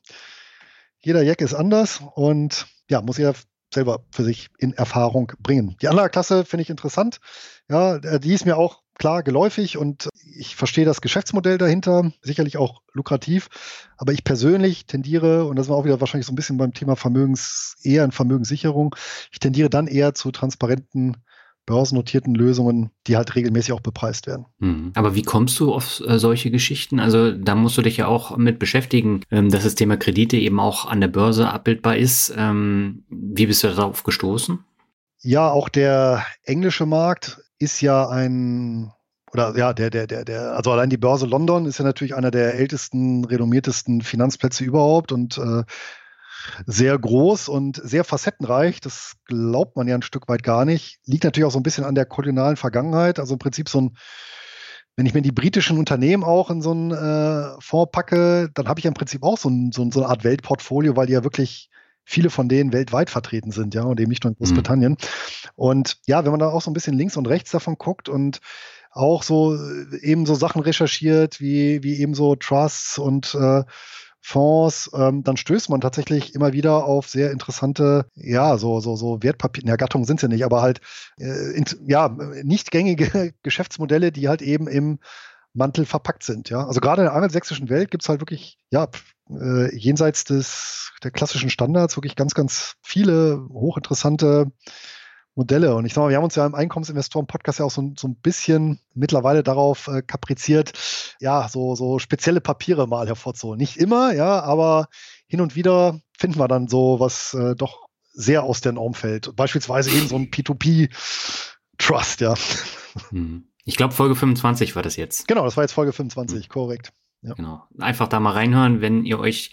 Jeder 1.00 1.22
Jack 1.22 1.40
ist 1.40 1.54
anders 1.54 2.00
und 2.14 2.66
ja, 2.88 3.02
muss 3.02 3.18
jeder 3.18 3.34
selber 3.74 4.04
für 4.10 4.24
sich 4.24 4.48
in 4.58 4.72
Erfahrung 4.72 5.32
bringen. 5.40 5.76
Die 5.80 5.88
Anlageklasse 5.88 6.44
finde 6.44 6.62
ich 6.62 6.70
interessant. 6.70 7.20
Ja, 7.68 7.96
äh, 7.96 8.20
die 8.20 8.32
ist 8.32 8.44
mir 8.44 8.56
auch 8.56 8.82
klar 8.98 9.22
geläufig 9.22 9.76
und 9.78 10.08
ich 10.36 10.54
verstehe 10.56 10.84
das 10.84 11.00
Geschäftsmodell 11.00 11.58
dahinter, 11.58 12.12
sicherlich 12.20 12.56
auch 12.56 12.82
lukrativ. 12.92 13.48
Aber 13.96 14.12
ich 14.12 14.24
persönlich 14.24 14.86
tendiere, 14.86 15.46
und 15.46 15.56
das 15.56 15.68
war 15.68 15.76
auch 15.76 15.84
wieder 15.84 16.00
wahrscheinlich 16.00 16.26
so 16.26 16.32
ein 16.32 16.36
bisschen 16.36 16.58
beim 16.58 16.74
Thema 16.74 16.96
Vermögens, 16.96 17.76
eher 17.82 18.04
in 18.04 18.12
Vermögenssicherung, 18.12 18.94
ich 19.32 19.38
tendiere 19.38 19.70
dann 19.70 19.86
eher 19.86 20.14
zu 20.14 20.30
transparenten 20.30 21.16
börsennotierten 21.66 22.34
Lösungen, 22.34 22.90
die 23.06 23.16
halt 23.16 23.34
regelmäßig 23.34 23.72
auch 23.72 23.80
bepreist 23.80 24.26
werden. 24.26 24.46
Mhm. 24.58 24.92
Aber 24.94 25.14
wie 25.14 25.22
kommst 25.22 25.58
du 25.60 25.72
auf 25.72 26.02
äh, 26.06 26.18
solche 26.18 26.50
Geschichten? 26.50 26.98
Also 26.98 27.32
da 27.32 27.54
musst 27.54 27.78
du 27.78 27.82
dich 27.82 27.98
ja 27.98 28.06
auch 28.06 28.36
mit 28.36 28.58
beschäftigen, 28.58 29.20
ähm, 29.30 29.50
dass 29.50 29.64
das 29.64 29.74
Thema 29.74 29.96
Kredite 29.96 30.36
eben 30.36 30.58
auch 30.58 30.86
an 30.86 31.00
der 31.00 31.08
Börse 31.08 31.48
abbildbar 31.50 31.96
ist. 31.96 32.34
Ähm, 32.36 33.04
wie 33.08 33.46
bist 33.46 33.62
du 33.62 33.68
darauf 33.68 34.02
gestoßen? 34.02 34.58
Ja, 35.20 35.50
auch 35.50 35.68
der 35.68 36.24
englische 36.44 36.86
Markt 36.86 37.40
ist 37.58 37.80
ja 37.80 38.08
ein 38.08 38.92
oder 39.32 39.56
ja, 39.56 39.72
der, 39.72 39.88
der, 39.88 40.06
der, 40.06 40.24
der, 40.24 40.56
also 40.56 40.72
allein 40.72 40.90
die 40.90 40.98
Börse 40.98 41.26
London 41.26 41.64
ist 41.64 41.78
ja 41.78 41.84
natürlich 41.84 42.14
einer 42.14 42.30
der 42.30 42.54
ältesten, 42.54 43.24
renommiertesten 43.24 44.02
Finanzplätze 44.02 44.64
überhaupt 44.64 45.10
und 45.10 45.38
äh, 45.38 45.62
sehr 46.66 46.98
groß 46.98 47.48
und 47.48 47.80
sehr 47.82 48.04
facettenreich. 48.04 48.80
Das 48.80 49.14
glaubt 49.26 49.76
man 49.76 49.88
ja 49.88 49.94
ein 49.94 50.02
Stück 50.02 50.28
weit 50.28 50.42
gar 50.42 50.64
nicht. 50.64 50.98
Liegt 51.06 51.24
natürlich 51.24 51.46
auch 51.46 51.52
so 51.52 51.58
ein 51.58 51.64
bisschen 51.64 51.84
an 51.84 51.94
der 51.94 52.06
kolonialen 52.06 52.56
Vergangenheit. 52.56 53.18
Also 53.18 53.34
im 53.34 53.38
Prinzip 53.38 53.68
so 53.68 53.80
ein, 53.80 53.96
wenn 54.96 55.06
ich 55.06 55.14
mir 55.14 55.22
die 55.22 55.32
britischen 55.32 55.78
Unternehmen 55.78 56.24
auch 56.24 56.50
in 56.50 56.60
so 56.60 56.72
einen 56.72 56.90
äh, 56.90 57.60
Fonds 57.60 57.90
packe, 57.92 58.50
dann 58.54 58.68
habe 58.68 58.80
ich 58.80 58.84
ja 58.84 58.88
im 58.88 58.94
Prinzip 58.94 59.22
auch 59.22 59.38
so, 59.38 59.48
ein, 59.48 59.72
so, 59.72 59.88
so, 59.90 60.00
eine 60.00 60.10
Art 60.10 60.24
Weltportfolio, 60.24 60.96
weil 60.96 61.06
die 61.06 61.14
ja 61.14 61.24
wirklich 61.24 61.70
viele 62.04 62.30
von 62.30 62.48
denen 62.48 62.72
weltweit 62.72 63.10
vertreten 63.10 63.52
sind, 63.52 63.74
ja, 63.74 63.84
und 63.84 64.00
eben 64.00 64.10
nicht 64.10 64.24
nur 64.24 64.32
in 64.32 64.36
mhm. 64.38 64.44
Großbritannien. 64.44 64.92
Mhm. 64.92 64.96
Und 65.54 65.96
ja, 66.06 66.24
wenn 66.24 66.32
man 66.32 66.40
da 66.40 66.48
auch 66.48 66.62
so 66.62 66.70
ein 66.70 66.74
bisschen 66.74 66.96
links 66.96 67.16
und 67.16 67.28
rechts 67.28 67.50
davon 67.52 67.76
guckt 67.76 68.08
und 68.08 68.40
auch 68.90 69.22
so 69.22 69.54
äh, 69.54 69.98
eben 70.02 70.26
so 70.26 70.34
Sachen 70.34 70.60
recherchiert, 70.62 71.40
wie, 71.40 71.82
wie 71.82 72.00
eben 72.00 72.14
so 72.14 72.36
Trusts 72.36 72.98
und 72.98 73.34
äh, 73.34 73.64
Fonds, 74.22 74.88
ähm, 74.94 75.24
dann 75.24 75.36
stößt 75.36 75.68
man 75.68 75.80
tatsächlich 75.80 76.34
immer 76.34 76.52
wieder 76.52 76.84
auf 76.84 77.08
sehr 77.08 77.32
interessante, 77.32 78.06
ja, 78.14 78.56
so, 78.56 78.80
so, 78.80 78.94
so 78.94 79.22
Wertpapier, 79.22 79.64
ja, 79.66 79.76
Gattungen 79.76 80.06
sind 80.06 80.20
sie 80.20 80.28
nicht, 80.28 80.44
aber 80.44 80.62
halt, 80.62 80.80
äh, 81.18 81.52
in, 81.56 81.64
ja, 81.86 82.08
nicht 82.42 82.70
gängige 82.70 83.34
Geschäftsmodelle, 83.42 84.12
die 84.12 84.28
halt 84.28 84.40
eben 84.40 84.68
im 84.68 85.00
Mantel 85.54 85.84
verpackt 85.84 86.22
sind. 86.22 86.50
Ja, 86.50 86.66
also 86.66 86.80
gerade 86.80 87.02
in 87.02 87.06
der 87.06 87.14
angelsächsischen 87.14 87.68
Welt 87.68 87.90
gibt 87.90 88.04
es 88.04 88.08
halt 88.08 88.20
wirklich, 88.20 88.58
ja, 88.70 88.88
äh, 89.28 89.74
jenseits 89.76 90.24
des 90.24 90.92
der 91.02 91.10
klassischen 91.10 91.50
Standards 91.50 91.96
wirklich 91.96 92.16
ganz, 92.16 92.34
ganz 92.34 92.74
viele 92.80 93.44
hochinteressante 93.50 94.52
Modelle. 95.34 95.74
Und 95.74 95.86
ich 95.86 95.94
sag 95.94 96.02
mal, 96.02 96.10
wir 96.10 96.16
haben 96.16 96.24
uns 96.24 96.34
ja 96.34 96.46
im 96.46 96.54
Einkommensinvestoren-Podcast 96.54 97.58
ja 97.58 97.64
auch 97.64 97.70
so, 97.70 97.92
so, 97.96 98.08
ein 98.08 98.16
bisschen 98.16 98.80
mittlerweile 98.94 99.42
darauf 99.42 99.88
äh, 99.88 100.02
kapriziert, 100.02 100.72
ja, 101.20 101.48
so, 101.48 101.74
so 101.74 101.98
spezielle 101.98 102.40
Papiere 102.40 102.86
mal 102.86 103.06
hervorzuholen. 103.06 103.58
Nicht 103.58 103.76
immer, 103.76 104.12
ja, 104.12 104.40
aber 104.40 104.88
hin 105.26 105.40
und 105.40 105.56
wieder 105.56 106.00
finden 106.18 106.38
wir 106.38 106.48
dann 106.48 106.68
so 106.68 107.00
was 107.00 107.34
äh, 107.34 107.54
doch 107.56 107.88
sehr 108.12 108.42
aus 108.42 108.60
der 108.60 108.72
Norm 108.72 108.94
fällt. 108.94 109.34
Beispielsweise 109.34 109.90
eben 109.90 110.08
so 110.08 110.16
ein 110.16 110.30
P2P-Trust, 110.30 112.20
ja. 112.20 112.34
Hm. 113.08 113.48
Ich 113.64 113.76
glaube, 113.76 113.94
Folge 113.94 114.16
25 114.16 114.76
war 114.76 114.82
das 114.82 114.96
jetzt. 114.96 115.28
Genau, 115.28 115.44
das 115.44 115.56
war 115.56 115.64
jetzt 115.64 115.72
Folge 115.72 115.92
25, 115.92 116.44
hm. 116.44 116.48
korrekt. 116.50 116.92
Ja. 117.22 117.34
Genau. 117.34 117.62
Einfach 117.78 118.08
da 118.08 118.18
mal 118.18 118.32
reinhören, 118.32 118.80
wenn 118.80 119.04
ihr 119.04 119.20
euch 119.20 119.52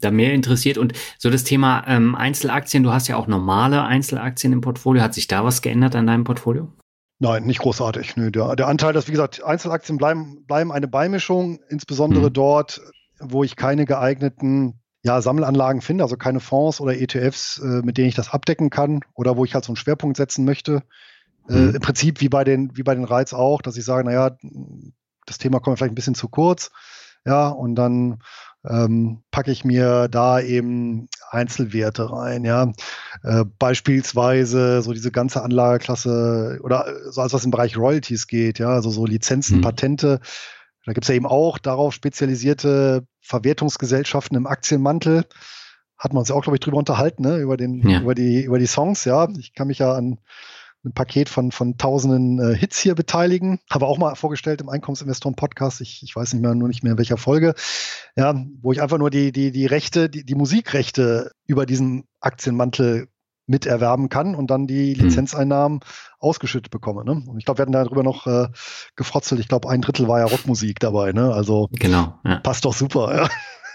da 0.00 0.10
mehr 0.10 0.32
interessiert. 0.32 0.78
Und 0.78 0.92
so 1.18 1.30
das 1.30 1.42
Thema 1.42 1.84
ähm, 1.88 2.14
Einzelaktien, 2.14 2.84
du 2.84 2.92
hast 2.92 3.08
ja 3.08 3.16
auch 3.16 3.26
normale 3.26 3.82
Einzelaktien 3.82 4.52
im 4.52 4.60
Portfolio. 4.60 5.02
Hat 5.02 5.14
sich 5.14 5.26
da 5.26 5.44
was 5.44 5.60
geändert 5.60 5.96
an 5.96 6.06
deinem 6.06 6.24
Portfolio? 6.24 6.72
Nein, 7.18 7.44
nicht 7.44 7.58
großartig. 7.58 8.16
Nö, 8.16 8.30
der, 8.30 8.54
der 8.54 8.68
Anteil, 8.68 8.92
dass, 8.92 9.08
wie 9.08 9.12
gesagt, 9.12 9.42
Einzelaktien 9.42 9.98
bleiben, 9.98 10.44
bleiben 10.46 10.70
eine 10.70 10.86
Beimischung, 10.86 11.58
insbesondere 11.68 12.26
hm. 12.26 12.32
dort, 12.32 12.80
wo 13.18 13.42
ich 13.42 13.56
keine 13.56 13.84
geeigneten 13.84 14.80
ja, 15.02 15.20
Sammelanlagen 15.20 15.80
finde, 15.80 16.04
also 16.04 16.16
keine 16.16 16.38
Fonds 16.38 16.80
oder 16.80 16.96
ETFs, 16.96 17.58
äh, 17.58 17.82
mit 17.82 17.98
denen 17.98 18.08
ich 18.08 18.14
das 18.14 18.30
abdecken 18.30 18.70
kann 18.70 19.00
oder 19.14 19.36
wo 19.36 19.44
ich 19.44 19.54
halt 19.54 19.64
so 19.64 19.70
einen 19.70 19.76
Schwerpunkt 19.76 20.16
setzen 20.16 20.44
möchte. 20.44 20.82
Äh, 21.48 21.54
mhm. 21.54 21.74
Im 21.76 21.80
Prinzip 21.80 22.20
wie 22.20 22.28
bei 22.28 22.44
den, 22.44 22.76
wie 22.76 22.82
bei 22.82 22.94
den 22.94 23.04
Reiz 23.04 23.32
auch, 23.32 23.62
dass 23.62 23.76
ich 23.76 23.84
sage, 23.84 24.04
naja, 24.04 24.36
das 25.26 25.38
Thema 25.38 25.60
kommt 25.60 25.78
vielleicht 25.78 25.92
ein 25.92 25.96
bisschen 25.96 26.14
zu 26.14 26.28
kurz. 26.28 26.70
Ja, 27.24 27.48
und 27.48 27.74
dann 27.74 28.18
ähm, 28.68 29.22
packe 29.30 29.50
ich 29.50 29.64
mir 29.64 30.08
da 30.08 30.40
eben 30.40 31.08
Einzelwerte 31.30 32.10
rein, 32.10 32.44
ja. 32.44 32.72
Äh, 33.22 33.44
beispielsweise 33.58 34.82
so 34.82 34.92
diese 34.92 35.10
ganze 35.10 35.42
Anlageklasse 35.42 36.60
oder 36.62 36.86
äh, 36.86 37.10
so 37.10 37.20
alles, 37.20 37.32
was 37.32 37.44
im 37.44 37.50
Bereich 37.50 37.76
Royalties 37.76 38.26
geht, 38.26 38.58
ja, 38.58 38.68
also 38.68 38.90
so 38.90 39.06
Lizenzen, 39.06 39.58
mhm. 39.58 39.62
Patente. 39.62 40.20
Da 40.84 40.92
gibt 40.92 41.04
es 41.04 41.08
ja 41.08 41.14
eben 41.14 41.26
auch 41.26 41.58
darauf 41.58 41.92
spezialisierte 41.92 43.06
Verwertungsgesellschaften 43.20 44.36
im 44.36 44.46
Aktienmantel. 44.46 45.24
Hatten 45.98 46.14
wir 46.14 46.20
uns 46.20 46.28
ja 46.28 46.34
auch, 46.34 46.42
glaube 46.42 46.56
ich, 46.56 46.60
drüber 46.60 46.78
unterhalten, 46.78 47.24
ne? 47.24 47.36
über, 47.38 47.56
den, 47.56 47.86
ja. 47.86 48.00
über, 48.00 48.14
die, 48.14 48.42
über 48.42 48.58
die 48.58 48.66
Songs, 48.66 49.04
ja. 49.04 49.28
Ich 49.38 49.52
kann 49.52 49.66
mich 49.66 49.80
ja 49.80 49.92
an 49.92 50.18
ein 50.84 50.92
Paket 50.92 51.28
von, 51.28 51.50
von 51.50 51.76
tausenden 51.76 52.38
äh, 52.38 52.56
Hits 52.56 52.78
hier 52.78 52.94
beteiligen. 52.94 53.60
Habe 53.70 53.86
auch 53.86 53.98
mal 53.98 54.14
vorgestellt 54.14 54.60
im 54.60 54.68
Einkommensinvestoren-Podcast, 54.68 55.80
ich, 55.80 56.02
ich 56.02 56.14
weiß 56.14 56.32
nicht 56.32 56.42
mehr, 56.42 56.54
nur 56.54 56.68
nicht 56.68 56.82
mehr 56.82 56.92
in 56.92 56.98
welcher 56.98 57.16
Folge, 57.16 57.54
ja, 58.16 58.34
wo 58.62 58.72
ich 58.72 58.80
einfach 58.80 58.98
nur 58.98 59.10
die, 59.10 59.32
die, 59.32 59.50
die 59.50 59.66
Rechte, 59.66 60.08
die, 60.08 60.24
die 60.24 60.34
Musikrechte 60.34 61.32
über 61.46 61.66
diesen 61.66 62.04
Aktienmantel 62.20 63.08
miterwerben 63.48 64.08
kann 64.08 64.34
und 64.34 64.50
dann 64.50 64.66
die 64.66 64.94
hm. 64.94 65.06
Lizenzeinnahmen 65.06 65.80
ausgeschüttet 66.20 66.70
bekomme. 66.70 67.04
Ne? 67.04 67.22
Und 67.26 67.38
ich 67.38 67.44
glaube, 67.44 67.58
wir 67.58 67.62
hatten 67.62 67.72
darüber 67.72 68.02
noch 68.02 68.26
äh, 68.26 68.48
gefrotzelt. 68.94 69.40
Ich 69.40 69.48
glaube, 69.48 69.68
ein 69.68 69.80
Drittel 69.80 70.06
war 70.06 70.18
ja 70.20 70.26
Rockmusik 70.26 70.78
dabei. 70.80 71.12
Ne? 71.12 71.32
Also 71.32 71.68
genau, 71.72 72.18
ja. 72.24 72.40
passt 72.40 72.64
doch 72.64 72.74
super. 72.74 73.28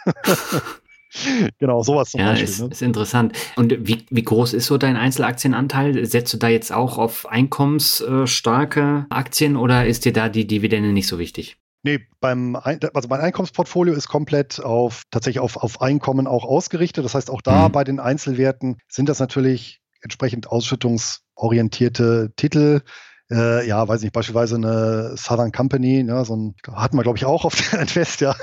Ja. 0.06 0.14
genau, 1.60 1.84
sowas 1.84 2.12
zum 2.12 2.22
ja, 2.22 2.28
Beispiel. 2.32 2.50
Ist, 2.50 2.62
ne? 2.62 2.68
ist 2.72 2.82
interessant. 2.82 3.38
Und 3.56 3.88
wie, 3.88 4.06
wie 4.10 4.24
groß 4.24 4.54
ist 4.54 4.66
so 4.66 4.78
dein 4.78 4.98
Einzelaktienanteil? 4.98 6.06
Setzt 6.06 6.34
du 6.34 6.38
da 6.38 6.48
jetzt 6.48 6.72
auch 6.72 6.98
auf 6.98 7.28
einkommensstarke 7.30 9.06
Aktien 9.10 9.56
oder 9.56 9.86
ist 9.86 10.06
dir 10.06 10.14
da 10.14 10.30
die 10.30 10.48
Dividende 10.48 10.92
nicht 10.92 11.08
so 11.08 11.20
wichtig? 11.20 11.58
Nee, 11.86 12.00
beim, 12.22 12.56
also 12.56 13.10
mein 13.10 13.20
Einkommensportfolio 13.20 13.94
ist 13.94 14.08
komplett 14.08 14.64
auf, 14.64 15.04
tatsächlich 15.12 15.42
auf, 15.42 15.58
auf 15.58 15.82
Einkommen 15.82 16.28
auch 16.28 16.46
ausgerichtet. 16.46 17.04
Das 17.04 17.14
heißt, 17.14 17.30
auch 17.30 17.42
da 17.42 17.68
mhm. 17.68 17.72
bei 17.74 17.84
den 17.84 18.00
Einzelwerten 18.00 18.78
sind 18.88 19.10
das 19.10 19.20
natürlich 19.20 19.82
entsprechend 20.02 20.48
ausschüttungsorientierte 20.48 22.32
Titel. 22.38 22.82
Äh, 23.32 23.68
ja, 23.68 23.88
weiß 23.88 24.02
nicht, 24.02 24.14
beispielsweise 24.14 24.56
eine 24.56 25.16
Southern 25.18 25.52
Company, 25.52 26.02
ja, 26.02 26.26
so 26.26 26.36
ein, 26.36 26.56
hatten 26.72 26.98
wir, 26.98 27.04
glaube 27.04 27.18
ich, 27.18 27.26
auch 27.26 27.46
auf 27.46 27.56
der 27.72 27.82
Invest, 27.82 28.22
ja. 28.22 28.36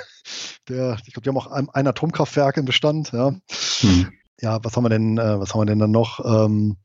Der, 0.68 0.96
ich 1.06 1.12
glaube, 1.12 1.22
die 1.22 1.28
haben 1.28 1.36
auch 1.36 1.50
ein, 1.50 1.68
ein 1.70 1.86
Atomkraftwerk 1.86 2.56
im 2.56 2.64
Bestand, 2.64 3.12
ja. 3.12 3.34
Hm. 3.80 4.12
Ja, 4.40 4.58
was 4.62 4.76
haben 4.76 4.84
wir 4.84 4.88
denn, 4.88 5.18
äh, 5.18 5.38
was 5.38 5.52
haben 5.52 5.60
wir 5.60 5.66
denn 5.66 5.78
dann 5.78 5.90
noch? 5.90 6.24
Ähm, 6.24 6.78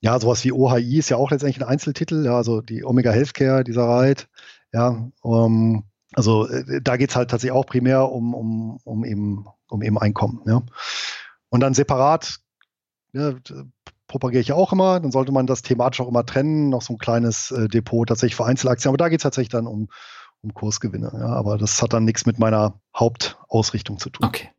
ja, 0.00 0.18
sowas 0.18 0.44
wie 0.44 0.52
OHI 0.52 0.98
ist 0.98 1.10
ja 1.10 1.16
auch 1.18 1.30
letztendlich 1.30 1.62
ein 1.62 1.68
Einzeltitel, 1.68 2.24
ja, 2.24 2.36
also 2.36 2.62
die 2.62 2.84
Omega 2.84 3.10
Healthcare, 3.12 3.64
dieser 3.64 3.84
Reit, 3.84 4.28
ja, 4.72 5.08
um, 5.20 5.84
also 6.14 6.48
äh, 6.48 6.80
da 6.82 6.96
geht 6.96 7.10
es 7.10 7.16
halt 7.16 7.30
tatsächlich 7.30 7.52
auch 7.52 7.66
primär 7.66 8.10
um, 8.10 8.34
um, 8.34 8.78
um, 8.84 9.04
eben, 9.04 9.46
um 9.68 9.82
eben 9.82 9.98
Einkommen, 9.98 10.40
ja. 10.46 10.62
Und 11.50 11.60
dann 11.60 11.74
separat 11.74 12.40
ja, 13.12 13.34
propagiere 14.10 14.40
ich 14.40 14.48
ja 14.48 14.56
auch 14.56 14.72
immer. 14.72 14.98
Dann 14.98 15.12
sollte 15.12 15.32
man 15.32 15.46
das 15.46 15.62
thematisch 15.62 16.00
auch 16.00 16.08
immer 16.08 16.26
trennen. 16.26 16.68
Noch 16.68 16.82
so 16.82 16.94
ein 16.94 16.98
kleines 16.98 17.52
äh, 17.52 17.68
Depot 17.68 18.08
tatsächlich 18.08 18.36
für 18.36 18.44
Einzelaktien. 18.44 18.90
Aber 18.90 18.98
da 18.98 19.08
geht 19.08 19.20
es 19.20 19.22
tatsächlich 19.22 19.50
dann 19.50 19.66
um, 19.66 19.88
um 20.42 20.52
Kursgewinne. 20.52 21.12
Ja. 21.14 21.26
Aber 21.28 21.56
das 21.56 21.80
hat 21.80 21.92
dann 21.92 22.04
nichts 22.04 22.26
mit 22.26 22.38
meiner 22.38 22.74
Hauptausrichtung 22.94 23.98
zu 23.98 24.10
tun. 24.10 24.26
Okay. 24.26 24.50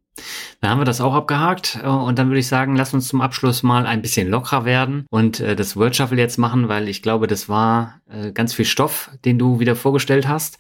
Dann 0.62 0.72
haben 0.72 0.80
wir 0.80 0.86
das 0.86 1.02
auch 1.02 1.14
abgehakt 1.14 1.80
äh, 1.84 1.88
und 1.88 2.18
dann 2.18 2.28
würde 2.28 2.40
ich 2.40 2.48
sagen, 2.48 2.76
lass 2.76 2.94
uns 2.94 3.08
zum 3.08 3.22
Abschluss 3.22 3.64
mal 3.64 3.86
ein 3.86 4.02
bisschen 4.02 4.30
lockerer 4.30 4.66
werden 4.66 5.06
und 5.10 5.40
äh, 5.40 5.56
das 5.56 5.76
Word 5.76 5.96
Shuffle 5.96 6.18
jetzt 6.18 6.38
machen, 6.38 6.68
weil 6.70 6.88
ich 6.88 7.02
glaube, 7.02 7.28
das 7.28 7.50
war 7.50 8.02
äh, 8.10 8.32
ganz 8.32 8.54
viel 8.54 8.66
Stoff, 8.66 9.10
den 9.26 9.40
du 9.40 9.60
wieder 9.60 9.76
vorgestellt 9.76 10.28
hast. 10.28 10.58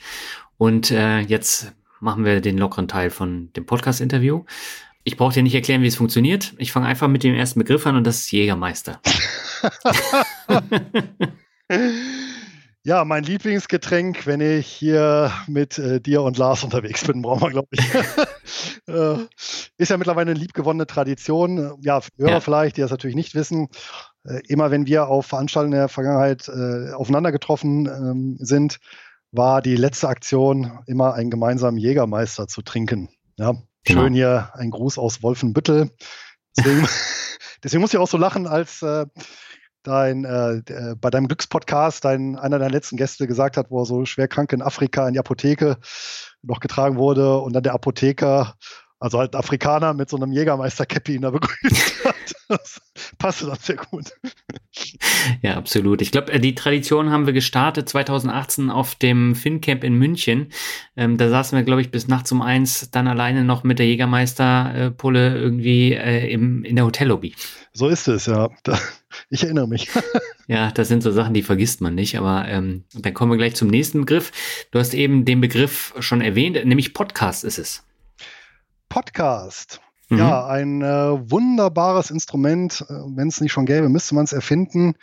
Und 0.58 0.92
jetzt 0.92 1.74
machen 2.00 2.24
wir 2.24 2.40
den 2.40 2.56
lockeren 2.56 2.88
Teil 2.88 3.10
von 3.10 3.52
dem 3.54 3.66
Podcast-Interview. 3.66 4.44
Ich 5.04 5.18
brauche 5.18 5.34
dir 5.34 5.44
nicht 5.44 5.56
erklären, 5.56 5.82
wie 5.82 5.88
es 5.88 5.96
funktioniert. 5.96 6.54
Ich 6.58 6.72
fange 6.72 6.86
einfach 6.86 7.08
mit 7.08 7.24
dem 7.24 7.34
ersten 7.34 7.60
Begriff 7.60 7.88
an 7.88 7.96
und 7.96 8.06
das 8.06 8.18
ist 8.18 8.32
Jägermeister. 8.32 9.02
ja, 12.84 13.04
mein 13.04 13.24
Lieblingsgetränk, 13.24 14.28
wenn 14.28 14.42
ich 14.42 14.68
hier 14.68 15.32
mit 15.48 15.80
äh, 15.80 16.00
dir 16.00 16.22
und 16.22 16.38
Lars 16.38 16.64
unterwegs 16.64 17.06
bin, 17.06 17.24
brauchen 17.24 17.42
wir, 17.42 17.50
glaube 17.50 17.70
ich. 17.72 17.80
äh, 18.88 19.18
ist 19.78 19.90
ja 19.90 19.98
mittlerweile 19.98 20.32
eine 20.32 20.40
liebgewonnene 20.40 20.86
Tradition. 20.86 21.78
Ja, 21.82 22.02
Hörer 22.18 22.32
ja. 22.32 22.40
vielleicht, 22.40 22.78
die 22.78 22.82
das 22.82 22.92
natürlich 22.92 23.16
nicht 23.16 23.34
wissen. 23.34 23.70
Äh, 24.24 24.42
immer 24.48 24.70
wenn 24.70 24.86
wir 24.86 25.08
auf 25.08 25.26
Veranstaltungen 25.26 25.74
in 25.74 25.80
der 25.80 25.90
Vergangenheit 25.90 26.48
äh, 26.48 26.92
aufeinander 26.94 27.32
getroffen 27.32 27.88
ähm, 27.88 28.38
sind, 28.40 28.78
war 29.32 29.64
die 29.64 29.78
letzte 29.78 30.10
Aktion 30.10 30.80
immer 30.86 31.16
einen 31.16 31.32
gemeinsamen 31.32 31.78
Jägermeister 31.78 32.48
zu 32.48 32.62
trinken. 32.62 33.10
Ja, 33.38 33.56
Genau. 33.84 34.02
Schön 34.02 34.14
hier 34.14 34.52
ein 34.54 34.70
Gruß 34.70 34.98
aus 34.98 35.24
Wolfenbüttel. 35.24 35.92
Deswegen, 36.58 36.88
deswegen 37.64 37.82
muss 37.82 37.94
ich 37.94 38.00
auch 38.00 38.08
so 38.08 38.18
lachen, 38.18 38.48
als 38.48 38.82
äh, 38.82 39.06
dein, 39.84 40.26
äh, 40.26 40.62
bei 41.00 41.10
deinem 41.10 41.28
Glückspodcast 41.28 42.06
dein, 42.06 42.38
einer 42.38 42.60
deiner 42.60 42.72
letzten 42.72 42.98
Gäste 42.98 43.28
gesagt 43.28 43.58
hat, 43.58 43.72
wo 43.72 43.82
er 43.82 43.86
so 43.86 44.06
schwer 44.06 44.28
krank 44.28 44.54
in 44.54 44.62
Afrika 44.62 45.08
in 45.08 45.14
die 45.14 45.20
Apotheke 45.20 45.78
noch 46.44 46.60
getragen 46.60 46.98
wurde 46.98 47.40
und 47.40 47.54
dann 47.54 47.64
der 47.64 47.74
Apotheker 47.74 48.56
also 49.02 49.18
halt 49.18 49.36
Afrikaner 49.36 49.94
mit 49.94 50.10
so 50.10 50.16
einem 50.16 50.32
Jägermeister-Cappy 50.32 51.16
ihn 51.16 51.24
da 51.24 51.32
begrüßt 51.32 52.06
hat. 52.06 52.16
Das 52.52 52.82
passte 53.18 53.46
dann 53.46 53.58
sehr 53.62 53.78
gut. 53.78 54.12
Ja, 55.42 55.56
absolut. 55.56 56.02
Ich 56.02 56.12
glaube, 56.12 56.34
äh, 56.34 56.40
die 56.42 56.54
Tradition 56.54 57.10
haben 57.10 57.26
wir 57.26 57.32
gestartet 57.32 57.88
2018 57.88 58.70
auf 58.70 58.96
dem 58.96 59.36
FinCamp 59.36 59.86
in 59.86 59.94
München. 59.94 60.52
Ähm, 60.98 61.18
da 61.18 61.30
saßen 61.30 61.58
wir, 61.58 61.64
glaube 61.64 61.80
ich, 61.80 61.92
bis 61.92 62.10
nachts 62.10 62.30
um 62.34 62.42
eins 62.42 62.92
dann 62.92 63.08
alleine 63.08 63.46
noch 63.46 63.64
mit 63.64 63.80
der 63.80 63.86
Jägermeister-Pulle 63.86 65.38
irgendwie 65.38 65.94
äh, 65.94 66.30
im, 66.30 66.66
in 66.66 66.76
der 66.76 66.84
Hotellobby. 66.84 67.36
So 67.72 67.88
ist 67.88 68.10
es, 68.10 68.26
ja. 68.26 68.50
Da, 68.64 68.78
ich 69.30 69.44
erinnere 69.44 69.70
mich. 69.70 69.88
ja, 70.48 70.72
das 70.72 70.90
sind 70.90 71.04
so 71.04 71.12
Sachen, 71.12 71.34
die 71.34 71.44
vergisst 71.44 71.80
man 71.80 71.96
nicht. 71.96 72.18
Aber 72.18 72.50
ähm, 72.50 72.84
dann 72.94 73.14
kommen 73.14 73.32
wir 73.32 73.38
gleich 73.38 73.56
zum 73.56 73.70
nächsten 73.70 74.02
Begriff. 74.02 74.34
Du 74.72 74.80
hast 74.80 74.94
eben 74.94 75.24
den 75.24 75.40
Begriff 75.40 75.94
schon 76.00 76.20
erwähnt, 76.20 76.66
nämlich 76.66 76.94
Podcast 76.94 77.46
ist 77.46 77.60
es. 77.60 77.86
Podcast. 78.92 79.80
Mhm. 80.10 80.18
Ja, 80.18 80.46
ein 80.48 80.82
äh, 80.82 81.32
wunderbares 81.32 82.12
Instrument. 82.12 82.84
Äh, 82.90 82.94
Wenn 83.16 83.30
es 83.30 83.40
nicht 83.40 83.54
schon 83.54 83.66
gäbe, 83.66 83.88
müsste 83.88 84.16
man 84.16 84.26
es 84.26 84.34
erfinden. 84.34 84.96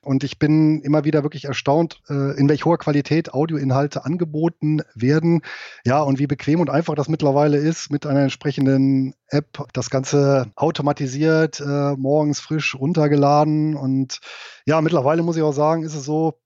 Und 0.00 0.22
ich 0.22 0.38
bin 0.38 0.80
immer 0.82 1.02
wieder 1.04 1.24
wirklich 1.24 1.46
erstaunt, 1.46 2.00
äh, 2.08 2.38
in 2.38 2.48
welch 2.48 2.64
hoher 2.64 2.78
Qualität 2.78 3.34
Audioinhalte 3.34 4.04
angeboten 4.04 4.82
werden. 4.94 5.42
Ja, 5.84 6.02
und 6.02 6.20
wie 6.20 6.28
bequem 6.28 6.60
und 6.60 6.70
einfach 6.70 6.94
das 6.94 7.08
mittlerweile 7.08 7.56
ist, 7.56 7.90
mit 7.90 8.06
einer 8.06 8.20
entsprechenden 8.20 9.14
App 9.26 9.64
das 9.72 9.90
Ganze 9.90 10.52
automatisiert, 10.54 11.58
äh, 11.58 11.96
morgens 11.96 12.38
frisch 12.38 12.76
runtergeladen. 12.76 13.74
Und 13.74 14.20
ja, 14.66 14.80
mittlerweile 14.80 15.24
muss 15.24 15.36
ich 15.36 15.42
auch 15.42 15.50
sagen, 15.50 15.82
ist 15.82 15.96
es 15.96 16.04
so, 16.04 16.38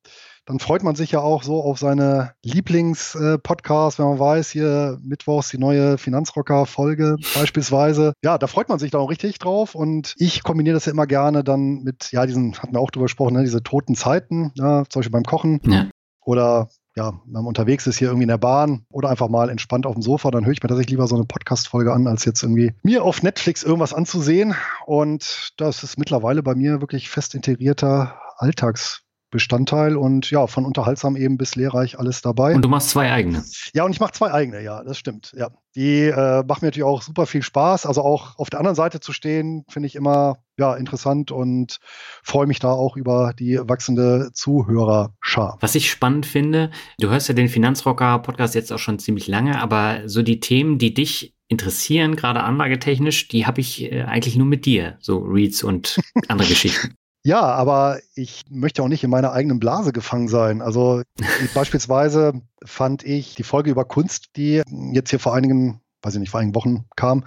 dann 0.46 0.60
freut 0.60 0.82
man 0.82 0.94
sich 0.94 1.10
ja 1.10 1.20
auch 1.20 1.42
so 1.42 1.62
auf 1.62 1.78
seine 1.78 2.32
Lieblings-Podcasts, 2.44 3.98
wenn 3.98 4.06
man 4.06 4.18
weiß, 4.18 4.50
hier 4.50 4.98
mittwochs 5.02 5.50
die 5.50 5.58
neue 5.58 5.98
Finanzrocker-Folge 5.98 7.16
beispielsweise. 7.34 8.12
Ja, 8.22 8.38
da 8.38 8.46
freut 8.46 8.68
man 8.68 8.78
sich 8.78 8.92
dann 8.92 9.00
auch 9.00 9.10
richtig 9.10 9.38
drauf 9.38 9.74
und 9.74 10.14
ich 10.16 10.44
kombiniere 10.44 10.74
das 10.74 10.86
ja 10.86 10.92
immer 10.92 11.06
gerne 11.06 11.42
dann 11.42 11.82
mit, 11.82 12.12
ja, 12.12 12.24
diesen, 12.26 12.56
hatten 12.58 12.74
wir 12.74 12.80
auch 12.80 12.92
drüber 12.92 13.06
gesprochen, 13.06 13.34
ne, 13.34 13.42
diese 13.42 13.62
toten 13.62 13.96
Zeiten, 13.96 14.52
ja, 14.54 14.84
zum 14.88 15.00
Beispiel 15.00 15.12
beim 15.12 15.24
Kochen. 15.24 15.60
Ja. 15.64 15.88
Oder 16.24 16.68
ja, 16.96 17.12
wenn 17.24 17.32
man 17.32 17.46
unterwegs 17.46 17.86
ist 17.86 17.98
hier 17.98 18.08
irgendwie 18.08 18.24
in 18.24 18.28
der 18.28 18.38
Bahn 18.38 18.86
oder 18.90 19.10
einfach 19.10 19.28
mal 19.28 19.50
entspannt 19.50 19.84
auf 19.84 19.94
dem 19.94 20.02
Sofa, 20.02 20.30
dann 20.30 20.46
höre 20.46 20.52
ich 20.52 20.62
mir 20.62 20.68
tatsächlich 20.68 20.92
lieber 20.92 21.06
so 21.06 21.14
eine 21.14 21.24
Podcast-Folge 21.24 21.92
an, 21.92 22.06
als 22.06 22.24
jetzt 22.24 22.42
irgendwie 22.42 22.72
mir 22.82 23.04
auf 23.04 23.22
Netflix 23.22 23.62
irgendwas 23.62 23.92
anzusehen. 23.92 24.54
Und 24.86 25.52
das 25.58 25.82
ist 25.82 25.98
mittlerweile 25.98 26.42
bei 26.42 26.54
mir 26.54 26.80
wirklich 26.80 27.10
fest 27.10 27.34
integrierter 27.34 28.18
Alltags 28.38 29.05
Bestandteil 29.30 29.96
und 29.96 30.30
ja, 30.30 30.46
von 30.46 30.64
unterhaltsam 30.64 31.16
eben 31.16 31.36
bis 31.36 31.56
lehrreich 31.56 31.98
alles 31.98 32.22
dabei. 32.22 32.54
Und 32.54 32.64
du 32.64 32.68
machst 32.68 32.90
zwei 32.90 33.10
eigene. 33.10 33.44
Ja, 33.74 33.84
und 33.84 33.90
ich 33.90 34.00
mache 34.00 34.12
zwei 34.12 34.32
eigene, 34.32 34.62
ja, 34.62 34.84
das 34.84 34.98
stimmt. 34.98 35.32
Ja. 35.36 35.50
Die 35.74 36.04
äh, 36.04 36.42
machen 36.44 36.60
mir 36.62 36.68
natürlich 36.68 36.84
auch 36.84 37.02
super 37.02 37.26
viel 37.26 37.42
Spaß. 37.42 37.86
Also 37.86 38.02
auch 38.02 38.38
auf 38.38 38.50
der 38.50 38.60
anderen 38.60 38.76
Seite 38.76 39.00
zu 39.00 39.12
stehen, 39.12 39.64
finde 39.68 39.88
ich 39.88 39.94
immer 39.94 40.38
ja, 40.58 40.74
interessant 40.74 41.32
und 41.32 41.78
freue 42.22 42.46
mich 42.46 42.60
da 42.60 42.70
auch 42.70 42.96
über 42.96 43.34
die 43.38 43.58
wachsende 43.60 44.30
Zuhörerschar. 44.32 45.58
Was 45.60 45.74
ich 45.74 45.90
spannend 45.90 46.24
finde, 46.24 46.70
du 46.98 47.10
hörst 47.10 47.28
ja 47.28 47.34
den 47.34 47.48
Finanzrocker-Podcast 47.48 48.54
jetzt 48.54 48.72
auch 48.72 48.78
schon 48.78 48.98
ziemlich 48.98 49.26
lange, 49.26 49.60
aber 49.60 50.08
so 50.08 50.22
die 50.22 50.40
Themen, 50.40 50.78
die 50.78 50.94
dich 50.94 51.34
interessieren, 51.48 52.16
gerade 52.16 52.42
anlagetechnisch, 52.42 53.28
die 53.28 53.46
habe 53.46 53.60
ich 53.60 53.92
äh, 53.92 54.02
eigentlich 54.02 54.36
nur 54.36 54.46
mit 54.46 54.66
dir, 54.66 54.96
so 55.00 55.18
Reads 55.18 55.62
und 55.62 56.00
andere 56.28 56.48
Geschichten. 56.48 56.94
Ja, 57.26 57.40
aber 57.40 57.98
ich 58.14 58.44
möchte 58.50 58.84
auch 58.84 58.88
nicht 58.88 59.02
in 59.02 59.10
meiner 59.10 59.32
eigenen 59.32 59.58
Blase 59.58 59.92
gefangen 59.92 60.28
sein. 60.28 60.62
Also 60.62 61.02
beispielsweise 61.54 62.40
fand 62.64 63.02
ich 63.02 63.34
die 63.34 63.42
Folge 63.42 63.72
über 63.72 63.84
Kunst, 63.84 64.36
die 64.36 64.62
jetzt 64.92 65.10
hier 65.10 65.18
vor 65.18 65.34
einigen, 65.34 65.80
weiß 66.02 66.14
ich 66.14 66.20
nicht, 66.20 66.30
vor 66.30 66.38
einigen 66.38 66.54
Wochen 66.54 66.84
kam, 66.94 67.24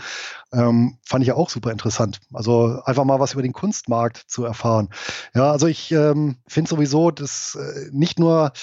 ähm, 0.53 0.99
fand 1.05 1.23
ich 1.23 1.27
ja 1.27 1.33
auch 1.33 1.49
super 1.49 1.73
interessant. 1.73 2.21
Also 2.31 2.81
einfach 2.85 3.03
mal 3.03 3.19
was 3.19 3.33
über 3.33 3.41
den 3.41 3.51
Kunstmarkt 3.51 4.23
zu 4.25 4.45
erfahren. 4.45 4.87
Ja, 5.35 5.51
also 5.51 5.67
ich 5.67 5.91
ähm, 5.91 6.37
finde 6.47 6.69
sowieso, 6.69 7.11
dass 7.11 7.55
äh, 7.55 7.89
nicht 7.91 8.19
nur 8.19 8.53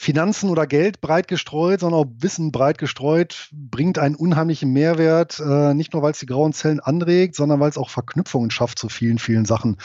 Finanzen 0.00 0.48
oder 0.48 0.68
Geld 0.68 1.00
breit 1.00 1.26
gestreut, 1.26 1.80
sondern 1.80 2.00
auch 2.00 2.06
Wissen 2.20 2.52
breit 2.52 2.78
gestreut, 2.78 3.50
bringt 3.52 3.98
einen 3.98 4.14
unheimlichen 4.14 4.72
Mehrwert, 4.72 5.40
äh, 5.40 5.74
nicht 5.74 5.92
nur 5.92 6.02
weil 6.02 6.12
es 6.12 6.20
die 6.20 6.26
grauen 6.26 6.52
Zellen 6.52 6.78
anregt, 6.78 7.34
sondern 7.34 7.58
weil 7.58 7.68
es 7.68 7.76
auch 7.76 7.90
Verknüpfungen 7.90 8.52
schafft 8.52 8.78
zu 8.78 8.88
vielen, 8.88 9.18
vielen 9.18 9.44
Sachen. 9.44 9.76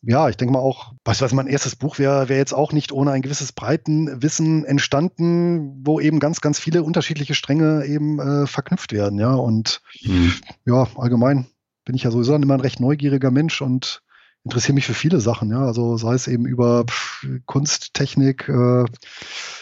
Ja, 0.00 0.30
ich 0.30 0.38
denke 0.38 0.54
mal 0.54 0.60
auch, 0.60 0.94
beispielsweise 1.04 1.36
mein 1.36 1.48
erstes 1.48 1.76
Buch 1.76 1.98
wäre 1.98 2.30
wär 2.30 2.38
jetzt 2.38 2.54
auch 2.54 2.72
nicht 2.72 2.92
ohne 2.92 3.10
ein 3.10 3.20
gewisses 3.20 3.52
Breitenwissen 3.52 4.64
entstanden, 4.64 5.84
wo 5.84 6.00
eben 6.00 6.18
ganz, 6.18 6.40
ganz 6.40 6.58
viele 6.58 6.82
unterschiedliche 6.82 7.34
Stränge 7.34 7.84
eben 7.84 8.18
äh, 8.20 8.46
verknüpft 8.46 8.92
werden. 8.92 9.18
Ja, 9.18 9.34
und 9.34 9.82
mhm. 10.02 10.32
ja, 10.64 10.88
allgemein 10.96 11.46
bin 11.84 11.94
ich 11.94 12.04
ja 12.04 12.10
sowieso 12.10 12.34
immer 12.34 12.54
ein 12.54 12.60
recht 12.60 12.80
neugieriger 12.80 13.30
Mensch 13.30 13.60
und 13.60 14.02
interessiere 14.44 14.74
mich 14.74 14.86
für 14.86 14.94
viele 14.94 15.20
Sachen, 15.20 15.50
ja. 15.50 15.64
Also 15.64 15.96
sei 15.96 16.14
es 16.14 16.26
eben 16.28 16.46
über 16.46 16.84
Kunst, 17.46 17.94
Technik, 17.94 18.48
äh, 18.48 18.84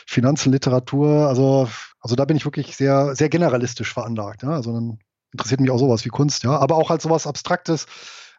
Finanzen, 0.07 0.53
Literatur. 0.53 1.28
Also, 1.28 1.69
also 2.01 2.16
da 2.16 2.24
bin 2.24 2.36
ich 2.36 2.44
wirklich 2.44 2.77
sehr, 2.77 3.16
sehr 3.16 3.28
generalistisch 3.28 3.93
veranlagt. 3.93 4.43
Ja? 4.43 4.51
Also 4.51 4.73
dann 4.73 4.98
interessiert 5.32 5.61
mich 5.61 5.70
auch 5.70 5.78
sowas 5.78 6.05
wie 6.05 6.11
Kunst, 6.11 6.44
ja. 6.44 6.59
Aber 6.59 6.77
auch 6.77 6.90
halt 6.90 7.03
sowas 7.03 7.27
Abstraktes, 7.27 7.86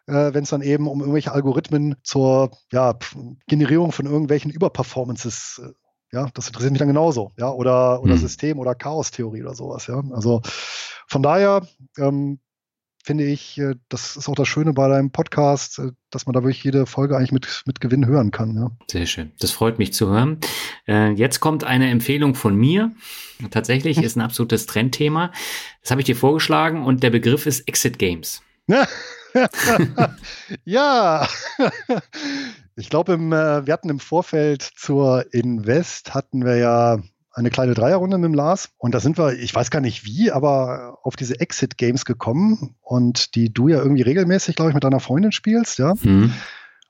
äh, 0.06 0.32
wenn 0.32 0.44
es 0.44 0.50
dann 0.50 0.62
eben 0.62 0.88
um 0.88 1.00
irgendwelche 1.00 1.32
Algorithmen 1.32 1.96
zur 2.02 2.50
ja, 2.72 2.98
Generierung 3.46 3.92
von 3.92 4.06
irgendwelchen 4.06 4.50
Überperformances 4.50 5.60
äh, 5.64 5.72
ja, 6.10 6.26
das 6.32 6.46
interessiert 6.46 6.72
mich 6.72 6.78
dann 6.78 6.88
genauso, 6.88 7.32
ja, 7.36 7.50
oder, 7.50 8.02
oder 8.02 8.14
hm. 8.14 8.18
System- 8.18 8.58
oder 8.58 8.74
Chaostheorie 8.74 9.42
oder 9.42 9.54
sowas, 9.54 9.86
ja. 9.88 10.02
Also 10.12 10.40
von 11.06 11.22
daher 11.22 11.66
ähm, 11.98 12.40
finde 13.08 13.24
ich, 13.24 13.56
äh, 13.56 13.74
das 13.88 14.16
ist 14.16 14.28
auch 14.28 14.34
das 14.34 14.48
Schöne 14.48 14.74
bei 14.74 14.86
deinem 14.86 15.10
Podcast, 15.10 15.78
äh, 15.78 15.92
dass 16.10 16.26
man 16.26 16.34
da 16.34 16.42
wirklich 16.42 16.62
jede 16.62 16.84
Folge 16.84 17.16
eigentlich 17.16 17.32
mit, 17.32 17.62
mit 17.64 17.80
Gewinn 17.80 18.04
hören 18.04 18.30
kann. 18.32 18.54
Ja. 18.54 18.70
Sehr 18.86 19.06
schön. 19.06 19.32
Das 19.40 19.50
freut 19.50 19.78
mich 19.78 19.94
zu 19.94 20.08
hören. 20.08 20.38
Äh, 20.86 21.12
jetzt 21.12 21.40
kommt 21.40 21.64
eine 21.64 21.88
Empfehlung 21.88 22.34
von 22.34 22.54
mir. 22.54 22.92
Tatsächlich 23.50 23.96
ist 24.02 24.16
ein 24.16 24.20
absolutes 24.20 24.66
Trendthema. 24.66 25.32
Das 25.80 25.90
habe 25.90 26.02
ich 26.02 26.04
dir 26.04 26.16
vorgeschlagen 26.16 26.84
und 26.84 27.02
der 27.02 27.08
Begriff 27.08 27.46
ist 27.46 27.66
Exit 27.66 27.98
Games. 27.98 28.42
ja, 30.66 31.26
ich 32.76 32.90
glaube, 32.90 33.18
wir 33.18 33.72
hatten 33.72 33.88
im 33.88 34.00
Vorfeld 34.00 34.60
zur 34.60 35.24
Invest 35.32 36.12
hatten 36.12 36.44
wir 36.44 36.56
ja 36.56 36.98
eine 37.32 37.50
kleine 37.50 37.74
Dreierrunde 37.74 38.18
mit 38.18 38.26
dem 38.26 38.34
Lars. 38.34 38.70
Und 38.78 38.94
da 38.94 39.00
sind 39.00 39.18
wir, 39.18 39.34
ich 39.34 39.54
weiß 39.54 39.70
gar 39.70 39.80
nicht 39.80 40.04
wie, 40.04 40.30
aber 40.30 40.98
auf 41.02 41.16
diese 41.16 41.40
Exit-Games 41.40 42.04
gekommen 42.04 42.76
und 42.80 43.34
die 43.34 43.52
du 43.52 43.68
ja 43.68 43.78
irgendwie 43.78 44.02
regelmäßig, 44.02 44.56
glaube 44.56 44.70
ich, 44.70 44.74
mit 44.74 44.84
deiner 44.84 45.00
Freundin 45.00 45.32
spielst, 45.32 45.78
ja. 45.78 45.94
Mhm. 46.02 46.32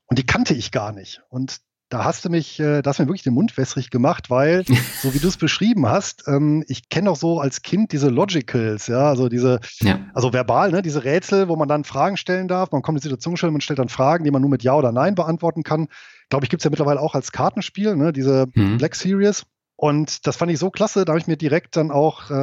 Und 0.07 0.19
die 0.19 0.27
kannte 0.27 0.55
ich 0.55 0.71
gar 0.71 0.93
nicht. 0.93 1.23
Und 1.29 1.61
da 1.91 2.05
hast 2.05 2.25
du 2.25 2.29
mich, 2.29 2.61
äh, 2.61 2.83
da 2.83 2.91
hast 2.91 2.99
du 2.99 3.03
mir 3.03 3.09
wirklich 3.09 3.23
den 3.23 3.35
Mund 3.35 3.57
wässrig 3.57 3.91
gemacht, 3.91 4.31
weil, 4.31 4.65
so 5.03 5.15
wie 5.15 5.19
du 5.19 5.29
es 5.29 5.37
beschrieben 5.37 5.89
hast, 5.89 6.25
ähm, 6.27 6.65
ich 6.69 6.89
kenne 6.89 7.07
doch 7.07 7.17
so 7.17 7.41
als 7.41 7.63
Kind 7.63 7.93
diese 7.93 8.09
Logicals, 8.09 8.89
ja, 8.89 9.09
also 9.09 9.29
diese, 9.29 9.61
ja. 9.81 10.01
also 10.15 10.33
verbal, 10.33 10.71
ne, 10.71 10.83
diese 10.83 11.05
Rätsel, 11.05 11.49
wo 11.49 11.57
man 11.57 11.69
dann 11.69 11.85
Fragen 11.85 12.17
stellen 12.17 12.49
darf, 12.49 12.73
man 12.73 12.83
kommt 12.83 12.97
in 12.97 13.01
die 13.01 13.09
Situation 13.09 13.37
stellen, 13.37 13.53
man 13.53 13.61
stellt 13.61 13.79
dann 13.79 13.89
Fragen, 13.89 14.25
die 14.25 14.31
man 14.31 14.43
nur 14.43 14.51
mit 14.51 14.63
Ja 14.63 14.75
oder 14.75 14.93
Nein 14.93 15.15
beantworten 15.15 15.63
kann. 15.63 15.89
Glaube 16.29 16.45
ich, 16.45 16.51
gibt 16.51 16.61
es 16.61 16.65
ja 16.65 16.71
mittlerweile 16.71 17.01
auch 17.01 17.15
als 17.15 17.33
Kartenspiel, 17.33 17.97
ne, 17.97 18.13
diese 18.13 18.47
mhm. 18.55 18.77
Black 18.79 18.95
Series. 18.95 19.47
Und 19.81 20.27
das 20.27 20.37
fand 20.37 20.51
ich 20.51 20.59
so 20.59 20.71
klasse, 20.71 21.05
da 21.05 21.13
habe 21.13 21.21
ich 21.21 21.29
mir 21.29 21.37
direkt 21.37 21.77
dann 21.77 21.93
auch 21.93 22.33
äh, 22.33 22.35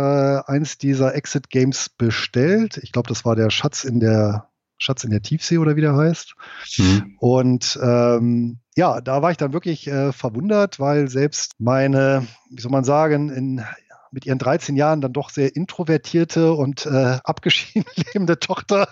eins 0.45 0.78
dieser 0.78 1.16
Exit 1.16 1.49
Games 1.49 1.90
bestellt. 1.90 2.80
Ich 2.82 2.94
glaube, 2.94 3.10
das 3.10 3.26
war 3.26 3.36
der 3.36 3.49
Schatz 3.49 3.84
in 3.84 3.99
der 3.99 4.48
Schatz 4.78 5.03
in 5.03 5.10
der 5.10 5.22
Tiefsee 5.22 5.57
oder 5.57 5.76
wie 5.76 5.82
der 5.82 5.98
heißt. 5.98 6.34
Mhm. 6.78 7.18
Und 7.20 7.78
ähm, 7.84 8.60
ja, 8.78 9.02
da 9.02 9.22
war 9.22 9.32
ich 9.32 9.38
dann 9.38 9.52
wirklich 9.52 9.86
äh, 9.88 10.14
verwundert, 10.14 10.80
weil 10.80 11.10
selbst 11.10 11.56
meine, 11.60 12.26
wie 12.52 12.62
soll 12.62 12.72
man 12.72 12.86
sagen, 12.86 13.30
in 13.30 13.66
mit 14.15 14.25
ihren 14.25 14.39
13 14.39 14.75
Jahren 14.75 15.01
dann 15.01 15.13
doch 15.13 15.29
sehr 15.29 15.55
introvertierte 15.55 16.53
und 16.53 16.85
äh, 16.85 17.17
abgeschieden 17.23 17.85
lebende 18.13 18.39
Tochter, 18.39 18.87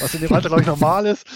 was 0.00 0.14
in 0.14 0.22
dem 0.22 0.32
Alter, 0.32 0.48
glaube 0.48 0.62
ich, 0.62 0.66
normal 0.66 1.06
ist, 1.06 1.26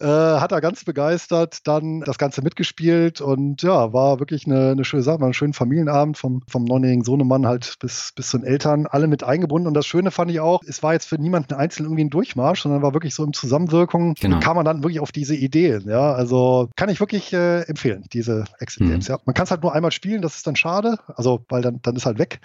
äh, 0.00 0.06
hat 0.06 0.52
er 0.52 0.60
ganz 0.60 0.84
begeistert 0.84 1.66
dann 1.66 2.00
das 2.00 2.18
Ganze 2.18 2.42
mitgespielt 2.42 3.20
und 3.20 3.62
ja, 3.62 3.92
war 3.92 4.18
wirklich 4.18 4.44
eine, 4.46 4.72
eine 4.72 4.84
schöne 4.84 5.04
Sache, 5.04 5.20
war 5.20 5.28
ein 5.28 5.34
schöner 5.34 5.54
Familienabend 5.54 6.18
vom, 6.18 6.42
vom 6.48 6.64
neunjährigen 6.64 7.04
Sohnemann 7.04 7.46
halt 7.46 7.76
bis, 7.78 8.12
bis 8.14 8.30
zu 8.30 8.38
den 8.38 8.46
Eltern, 8.46 8.86
alle 8.86 9.06
mit 9.06 9.22
eingebunden 9.22 9.68
und 9.68 9.74
das 9.74 9.86
Schöne 9.86 10.10
fand 10.10 10.30
ich 10.32 10.40
auch, 10.40 10.60
es 10.66 10.82
war 10.82 10.92
jetzt 10.92 11.06
für 11.06 11.16
niemanden 11.16 11.54
einzeln 11.54 11.84
irgendwie 11.86 12.04
ein 12.04 12.10
Durchmarsch, 12.10 12.62
sondern 12.62 12.82
war 12.82 12.92
wirklich 12.92 13.14
so 13.14 13.24
im 13.24 13.32
Zusammenwirkung, 13.32 14.14
genau. 14.14 14.40
kam 14.40 14.56
man 14.56 14.64
dann 14.64 14.82
wirklich 14.82 15.00
auf 15.00 15.12
diese 15.12 15.36
Ideen, 15.36 15.88
ja, 15.88 16.12
also 16.12 16.68
kann 16.74 16.88
ich 16.88 16.98
wirklich 16.98 17.32
äh, 17.32 17.60
empfehlen, 17.62 18.04
diese 18.12 18.44
Exit 18.58 18.88
Games, 18.88 19.08
mhm. 19.08 19.14
ja. 19.14 19.20
Man 19.26 19.34
kann 19.34 19.44
es 19.44 19.52
halt 19.52 19.62
nur 19.62 19.72
einmal 19.72 19.92
spielen, 19.92 20.22
das 20.22 20.34
ist 20.34 20.46
dann 20.46 20.56
schade, 20.56 20.98
also 21.14 21.44
weil 21.48 21.62
dann, 21.62 21.80
dann 21.82 21.94
ist 21.94 22.04
halt 22.04 22.18
weg. 22.18 22.40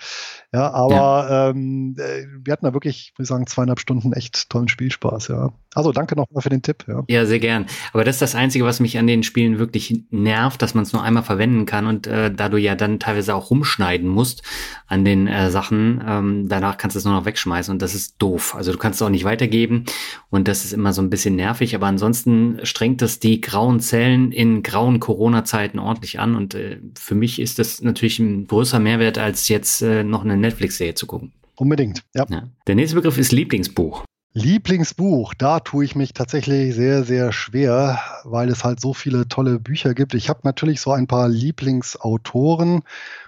Ja, 0.53 0.71
aber 0.71 0.93
ja. 0.95 1.49
Ähm, 1.49 1.95
äh, 1.97 2.25
wir 2.43 2.53
hatten 2.53 2.65
da 2.65 2.73
wirklich, 2.73 3.13
würde 3.15 3.23
ich 3.23 3.29
sagen, 3.29 3.47
zweieinhalb 3.47 3.79
Stunden 3.79 4.13
echt 4.13 4.49
tollen 4.51 4.67
Spielspaß, 4.67 5.29
ja. 5.29 5.51
Also 5.73 5.91
danke 5.91 6.15
nochmal 6.15 6.43
für 6.43 6.49
den 6.49 6.61
Tipp, 6.61 6.85
ja. 6.87 7.03
Ja, 7.07 7.25
sehr 7.25 7.39
gern. 7.39 7.65
Aber 7.91 8.03
das 8.03 8.17
ist 8.17 8.21
das 8.21 8.35
Einzige, 8.35 8.63
was 8.63 8.79
mich 8.79 8.99
an 8.99 9.07
den 9.07 9.23
Spielen 9.23 9.57
wirklich 9.57 10.03
nervt, 10.11 10.61
dass 10.61 10.75
man 10.75 10.83
es 10.83 10.93
nur 10.93 11.01
einmal 11.01 11.23
verwenden 11.23 11.65
kann 11.65 11.87
und 11.87 12.05
äh, 12.05 12.31
da 12.31 12.49
du 12.49 12.57
ja 12.57 12.75
dann 12.75 12.99
teilweise 12.99 13.33
auch 13.33 13.49
rumschneiden 13.49 14.07
musst 14.07 14.43
an 14.85 15.03
den 15.03 15.25
äh, 15.25 15.49
Sachen, 15.49 16.03
ähm, 16.07 16.47
danach 16.47 16.77
kannst 16.77 16.95
du 16.95 16.99
es 16.99 17.05
nur 17.05 17.15
noch 17.15 17.25
wegschmeißen 17.25 17.71
und 17.71 17.81
das 17.81 17.95
ist 17.95 18.21
doof. 18.21 18.53
Also 18.53 18.71
du 18.71 18.77
kannst 18.77 19.01
es 19.01 19.05
auch 19.05 19.09
nicht 19.09 19.25
weitergeben 19.25 19.85
und 20.29 20.47
das 20.47 20.65
ist 20.65 20.73
immer 20.73 20.93
so 20.93 21.01
ein 21.01 21.09
bisschen 21.09 21.35
nervig, 21.35 21.73
aber 21.73 21.87
ansonsten 21.87 22.59
strengt 22.61 23.01
das 23.01 23.17
die 23.17 23.41
grauen 23.41 23.79
Zellen 23.79 24.31
in 24.31 24.61
grauen 24.61 24.99
Corona-Zeiten 24.99 25.79
ordentlich 25.79 26.19
an 26.19 26.35
und 26.35 26.53
äh, 26.53 26.79
für 26.95 27.15
mich 27.15 27.41
ist 27.41 27.57
das 27.57 27.81
natürlich 27.81 28.19
ein 28.19 28.45
größer 28.45 28.79
Mehrwert 28.79 29.17
als 29.17 29.47
jetzt 29.47 29.81
äh, 29.99 30.03
noch 30.03 30.23
eine 30.23 30.37
Netflix-Serie 30.37 30.95
zu 30.95 31.07
gucken. 31.07 31.31
Unbedingt, 31.55 32.03
ja. 32.15 32.25
ja. 32.29 32.43
Der 32.67 32.75
nächste 32.75 32.95
Begriff 32.95 33.17
ist 33.17 33.31
Lieblingsbuch. 33.31 34.03
Lieblingsbuch, 34.35 35.35
da 35.35 35.59
tue 35.59 35.85
ich 35.85 35.95
mich 35.95 36.13
tatsächlich 36.13 36.73
sehr, 36.73 37.03
sehr 37.03 37.31
schwer, 37.31 37.99
weil 38.23 38.49
es 38.49 38.63
halt 38.63 38.81
so 38.81 38.95
viele 38.95 39.27
tolle 39.27 39.59
Bücher 39.59 39.93
gibt. 39.93 40.15
Ich 40.15 40.27
habe 40.27 40.39
natürlich 40.43 40.81
so 40.81 40.91
ein 40.91 41.05
paar 41.05 41.29
Lieblingsautoren. 41.29 42.81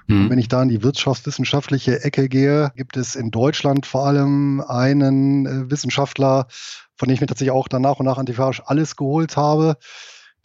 Hm. 0.07 0.31
Wenn 0.31 0.39
ich 0.39 0.47
da 0.47 0.63
in 0.63 0.69
die 0.69 0.81
wirtschaftswissenschaftliche 0.81 2.03
Ecke 2.03 2.27
gehe, 2.27 2.71
gibt 2.75 2.97
es 2.97 3.15
in 3.15 3.29
Deutschland 3.29 3.85
vor 3.85 4.07
allem 4.07 4.61
einen 4.61 5.45
äh, 5.45 5.69
Wissenschaftler, 5.69 6.47
von 6.95 7.07
dem 7.07 7.13
ich 7.13 7.21
mir 7.21 7.27
tatsächlich 7.27 7.51
auch 7.51 7.67
dann 7.67 7.83
nach 7.83 7.99
und 7.99 8.07
nach 8.07 8.17
antiquarisch 8.17 8.63
alles 8.65 8.95
geholt 8.95 9.37
habe. 9.37 9.77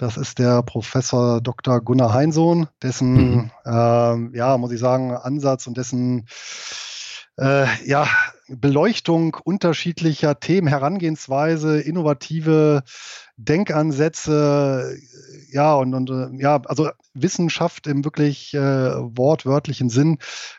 Das 0.01 0.16
ist 0.16 0.39
der 0.39 0.62
Professor 0.62 1.43
Dr. 1.43 1.82
Gunnar 1.82 2.14
Heinsohn, 2.14 2.68
dessen, 2.82 3.12
mhm. 3.12 3.51
äh, 3.66 4.35
ja, 4.35 4.56
muss 4.56 4.72
ich 4.72 4.81
sagen, 4.81 5.12
Ansatz 5.14 5.66
und 5.66 5.77
dessen 5.77 6.27
äh, 7.36 7.66
ja, 7.85 8.09
Beleuchtung 8.48 9.36
unterschiedlicher 9.44 10.40
Themen, 10.40 10.68
Herangehensweise, 10.68 11.82
innovative 11.82 12.82
Denkansätze, 13.36 14.97
ja, 15.52 15.74
und, 15.74 15.93
und 15.93 16.09
äh, 16.09 16.43
ja, 16.43 16.62
also 16.64 16.89
Wissenschaft 17.12 17.86
im 17.86 18.02
wirklich 18.02 18.55
äh, 18.55 18.59
wortwörtlichen 18.59 19.90
Sinn, 19.90 20.16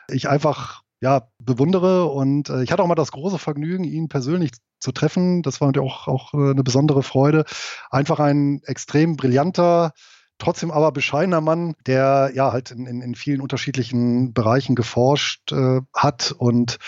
ich 0.08 0.28
einfach 0.28 0.81
ja, 1.02 1.28
bewundere. 1.38 2.06
Und 2.06 2.48
äh, 2.48 2.62
ich 2.62 2.70
hatte 2.70 2.82
auch 2.82 2.86
mal 2.86 2.94
das 2.94 3.12
große 3.12 3.38
Vergnügen, 3.38 3.84
ihn 3.84 4.08
persönlich 4.08 4.52
zu 4.78 4.92
treffen. 4.92 5.42
Das 5.42 5.60
war 5.60 5.68
natürlich 5.68 5.90
auch, 5.90 6.08
auch 6.08 6.32
äh, 6.32 6.50
eine 6.52 6.62
besondere 6.62 7.02
Freude. 7.02 7.44
Einfach 7.90 8.20
ein 8.20 8.62
extrem 8.64 9.16
brillanter, 9.16 9.92
trotzdem 10.38 10.70
aber 10.70 10.92
bescheidener 10.92 11.40
Mann, 11.40 11.74
der 11.86 12.30
ja 12.34 12.52
halt 12.52 12.70
in, 12.70 12.86
in, 12.86 13.02
in 13.02 13.14
vielen 13.16 13.40
unterschiedlichen 13.40 14.32
Bereichen 14.32 14.76
geforscht 14.76 15.50
äh, 15.50 15.80
hat 15.92 16.32
und 16.38 16.78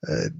äh, 0.00 0.30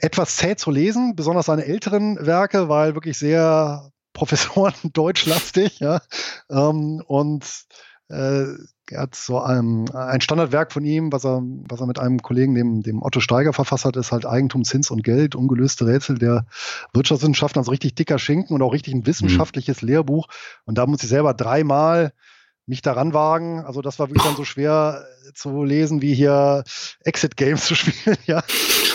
etwas 0.00 0.36
zäh 0.36 0.54
zu 0.54 0.70
lesen, 0.70 1.16
besonders 1.16 1.46
seine 1.46 1.66
älteren 1.66 2.24
Werke, 2.24 2.68
weil 2.68 2.94
wirklich 2.94 3.18
sehr 3.18 3.90
Professoren 4.12 4.74
deutschlastig, 4.92 5.80
ja. 5.80 6.00
Ähm, 6.48 7.02
und 7.06 7.44
äh, 8.08 8.44
er 8.92 9.02
hat 9.02 9.14
so 9.14 9.40
ein, 9.40 9.90
ein 9.90 10.20
Standardwerk 10.20 10.72
von 10.72 10.84
ihm, 10.84 11.12
was 11.12 11.24
er, 11.24 11.42
was 11.68 11.80
er 11.80 11.86
mit 11.86 11.98
einem 11.98 12.20
Kollegen, 12.20 12.54
dem, 12.54 12.82
dem 12.82 13.02
Otto 13.02 13.20
Steiger, 13.20 13.52
verfasst 13.52 13.84
hat, 13.84 13.96
ist 13.96 14.12
halt 14.12 14.26
Eigentum, 14.26 14.64
Zins 14.64 14.90
und 14.90 15.02
Geld, 15.02 15.34
ungelöste 15.34 15.86
Rätsel 15.86 16.18
der 16.18 16.46
Wirtschaftswissenschaften, 16.92 17.58
also 17.58 17.70
richtig 17.70 17.94
dicker 17.94 18.18
Schinken 18.18 18.54
und 18.54 18.62
auch 18.62 18.72
richtig 18.72 18.94
ein 18.94 19.06
wissenschaftliches 19.06 19.82
mhm. 19.82 19.88
Lehrbuch. 19.88 20.28
Und 20.64 20.78
da 20.78 20.86
muss 20.86 21.02
ich 21.02 21.08
selber 21.08 21.34
dreimal 21.34 22.12
mich 22.66 22.82
daran 22.82 23.12
wagen. 23.12 23.64
Also 23.64 23.82
das 23.82 23.98
war 23.98 24.08
wirklich 24.08 24.24
dann 24.24 24.36
so 24.36 24.44
schwer 24.44 25.04
äh, 25.26 25.32
zu 25.32 25.64
lesen, 25.64 26.02
wie 26.02 26.14
hier 26.14 26.64
Exit 27.04 27.36
Games 27.36 27.64
zu 27.66 27.74
spielen, 27.74 28.16
ja. 28.26 28.42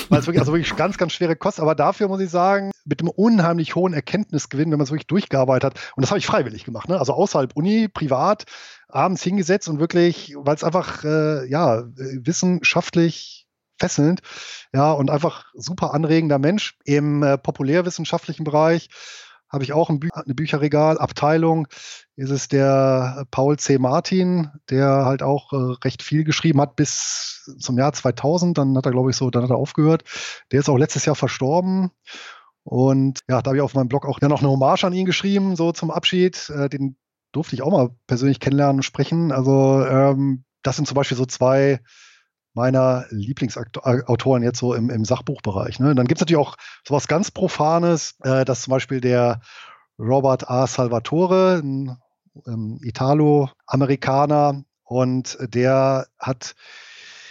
Weil 0.10 0.19
es 0.19 0.27
wirklich, 0.27 0.39
also 0.39 0.53
wirklich 0.53 0.76
ganz, 0.76 0.98
ganz 0.98 1.14
schwere 1.14 1.35
Kost. 1.35 1.60
Aber 1.60 1.76
dafür 1.76 2.07
muss 2.07 2.22
ich 2.22 2.30
sagen, 2.30 2.72
mit 2.85 3.02
einem 3.02 3.10
unheimlich 3.10 3.76
hohen 3.76 3.94
Erkenntnisgewinn, 3.94 4.72
wenn 4.72 4.77
man 4.77 4.85
es 4.85 4.91
wirklich 4.91 5.07
durchgearbeitet 5.07 5.76
hat. 5.76 5.94
Und 5.95 6.02
das 6.02 6.11
habe 6.11 6.19
ich 6.19 6.26
freiwillig 6.26 6.64
gemacht, 6.64 6.88
ne? 6.88 6.98
Also 6.98 7.14
außerhalb 7.14 7.56
Uni, 7.56 7.89
privat, 7.89 8.45
abends 8.88 9.22
hingesetzt 9.22 9.68
und 9.68 9.80
wirklich, 9.80 10.34
weil 10.38 10.56
es 10.56 10.64
einfach, 10.64 11.03
äh, 11.03 11.45
ja, 11.49 11.84
wissenschaftlich 11.95 13.48
fesselnd, 13.80 14.22
ja, 14.73 14.91
und 14.91 15.11
einfach 15.11 15.45
super 15.53 15.94
anregender 15.94 16.39
Mensch 16.39 16.77
im 16.85 17.22
äh, 17.23 17.38
populärwissenschaftlichen 17.38 18.44
Bereich 18.44 18.89
habe 19.49 19.63
ich 19.63 19.73
auch 19.73 19.89
ein, 19.89 19.99
Bü 19.99 20.09
eine 20.13 20.35
Bücherregal, 20.35 20.97
Abteilung 20.97 21.67
ist 22.15 22.31
es 22.31 22.47
der 22.47 23.25
Paul 23.31 23.57
C. 23.59 23.77
Martin, 23.77 24.49
der 24.69 25.05
halt 25.05 25.21
auch 25.21 25.53
äh, 25.53 25.75
recht 25.83 26.01
viel 26.01 26.23
geschrieben 26.23 26.59
hat 26.59 26.75
bis 26.75 27.55
zum 27.59 27.77
Jahr 27.77 27.93
2000. 27.93 28.57
Dann 28.57 28.75
hat 28.75 28.85
er, 28.85 28.91
glaube 28.91 29.11
ich, 29.11 29.15
so, 29.15 29.29
dann 29.29 29.43
hat 29.43 29.51
er 29.51 29.57
aufgehört. 29.57 30.03
Der 30.51 30.59
ist 30.59 30.69
auch 30.69 30.77
letztes 30.77 31.05
Jahr 31.05 31.15
verstorben. 31.15 31.91
Und 32.63 33.21
ja, 33.29 33.41
da 33.41 33.49
habe 33.49 33.57
ich 33.57 33.61
auf 33.61 33.75
meinem 33.75 33.87
Blog 33.87 34.05
auch 34.05 34.19
ja, 34.21 34.27
noch 34.27 34.39
eine 34.39 34.49
Hommage 34.49 34.83
an 34.83 34.93
ihn 34.93 35.05
geschrieben, 35.05 35.55
so 35.55 35.71
zum 35.71 35.91
Abschied. 35.91 36.49
Äh, 36.49 36.69
den 36.69 36.97
durfte 37.31 37.55
ich 37.55 37.61
auch 37.61 37.71
mal 37.71 37.91
persönlich 38.07 38.39
kennenlernen 38.39 38.77
und 38.77 38.83
sprechen. 38.83 39.31
Also 39.31 39.85
ähm, 39.85 40.43
das 40.63 40.75
sind 40.75 40.87
zum 40.87 40.95
Beispiel 40.95 41.17
so 41.17 41.25
zwei 41.25 41.79
meiner 42.57 43.05
Lieblingsautoren 43.11 44.43
jetzt 44.43 44.59
so 44.59 44.73
im, 44.73 44.89
im 44.89 45.05
Sachbuchbereich. 45.05 45.79
Ne? 45.79 45.95
Dann 45.95 46.07
gibt 46.07 46.19
es 46.19 46.21
natürlich 46.21 46.45
auch 46.45 46.57
sowas 46.85 47.07
ganz 47.07 47.31
Profanes, 47.31 48.15
äh, 48.23 48.43
dass 48.43 48.63
zum 48.63 48.71
Beispiel 48.71 48.99
der 48.99 49.39
Robert 49.99 50.49
A. 50.49 50.67
Salvatore, 50.67 51.61
ein 51.63 51.97
ähm, 52.47 52.79
Italo-Amerikaner, 52.81 54.63
und 54.84 55.38
der 55.41 56.07
hat 56.17 56.55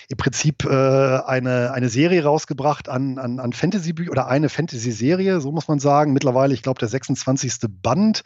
im 0.08 0.16
Prinzip 0.18 0.64
äh, 0.64 0.68
eine, 0.68 1.72
eine 1.72 1.88
Serie 1.88 2.22
rausgebracht 2.22 2.88
an, 2.88 3.18
an, 3.18 3.40
an 3.40 3.52
Fantasy-Büchern 3.52 4.12
oder 4.12 4.28
eine 4.28 4.48
Fantasy-Serie, 4.48 5.40
so 5.40 5.50
muss 5.50 5.66
man 5.66 5.80
sagen. 5.80 6.12
Mittlerweile, 6.12 6.54
ich 6.54 6.62
glaube, 6.62 6.78
der 6.78 6.88
26. 6.88 7.60
Band 7.82 8.22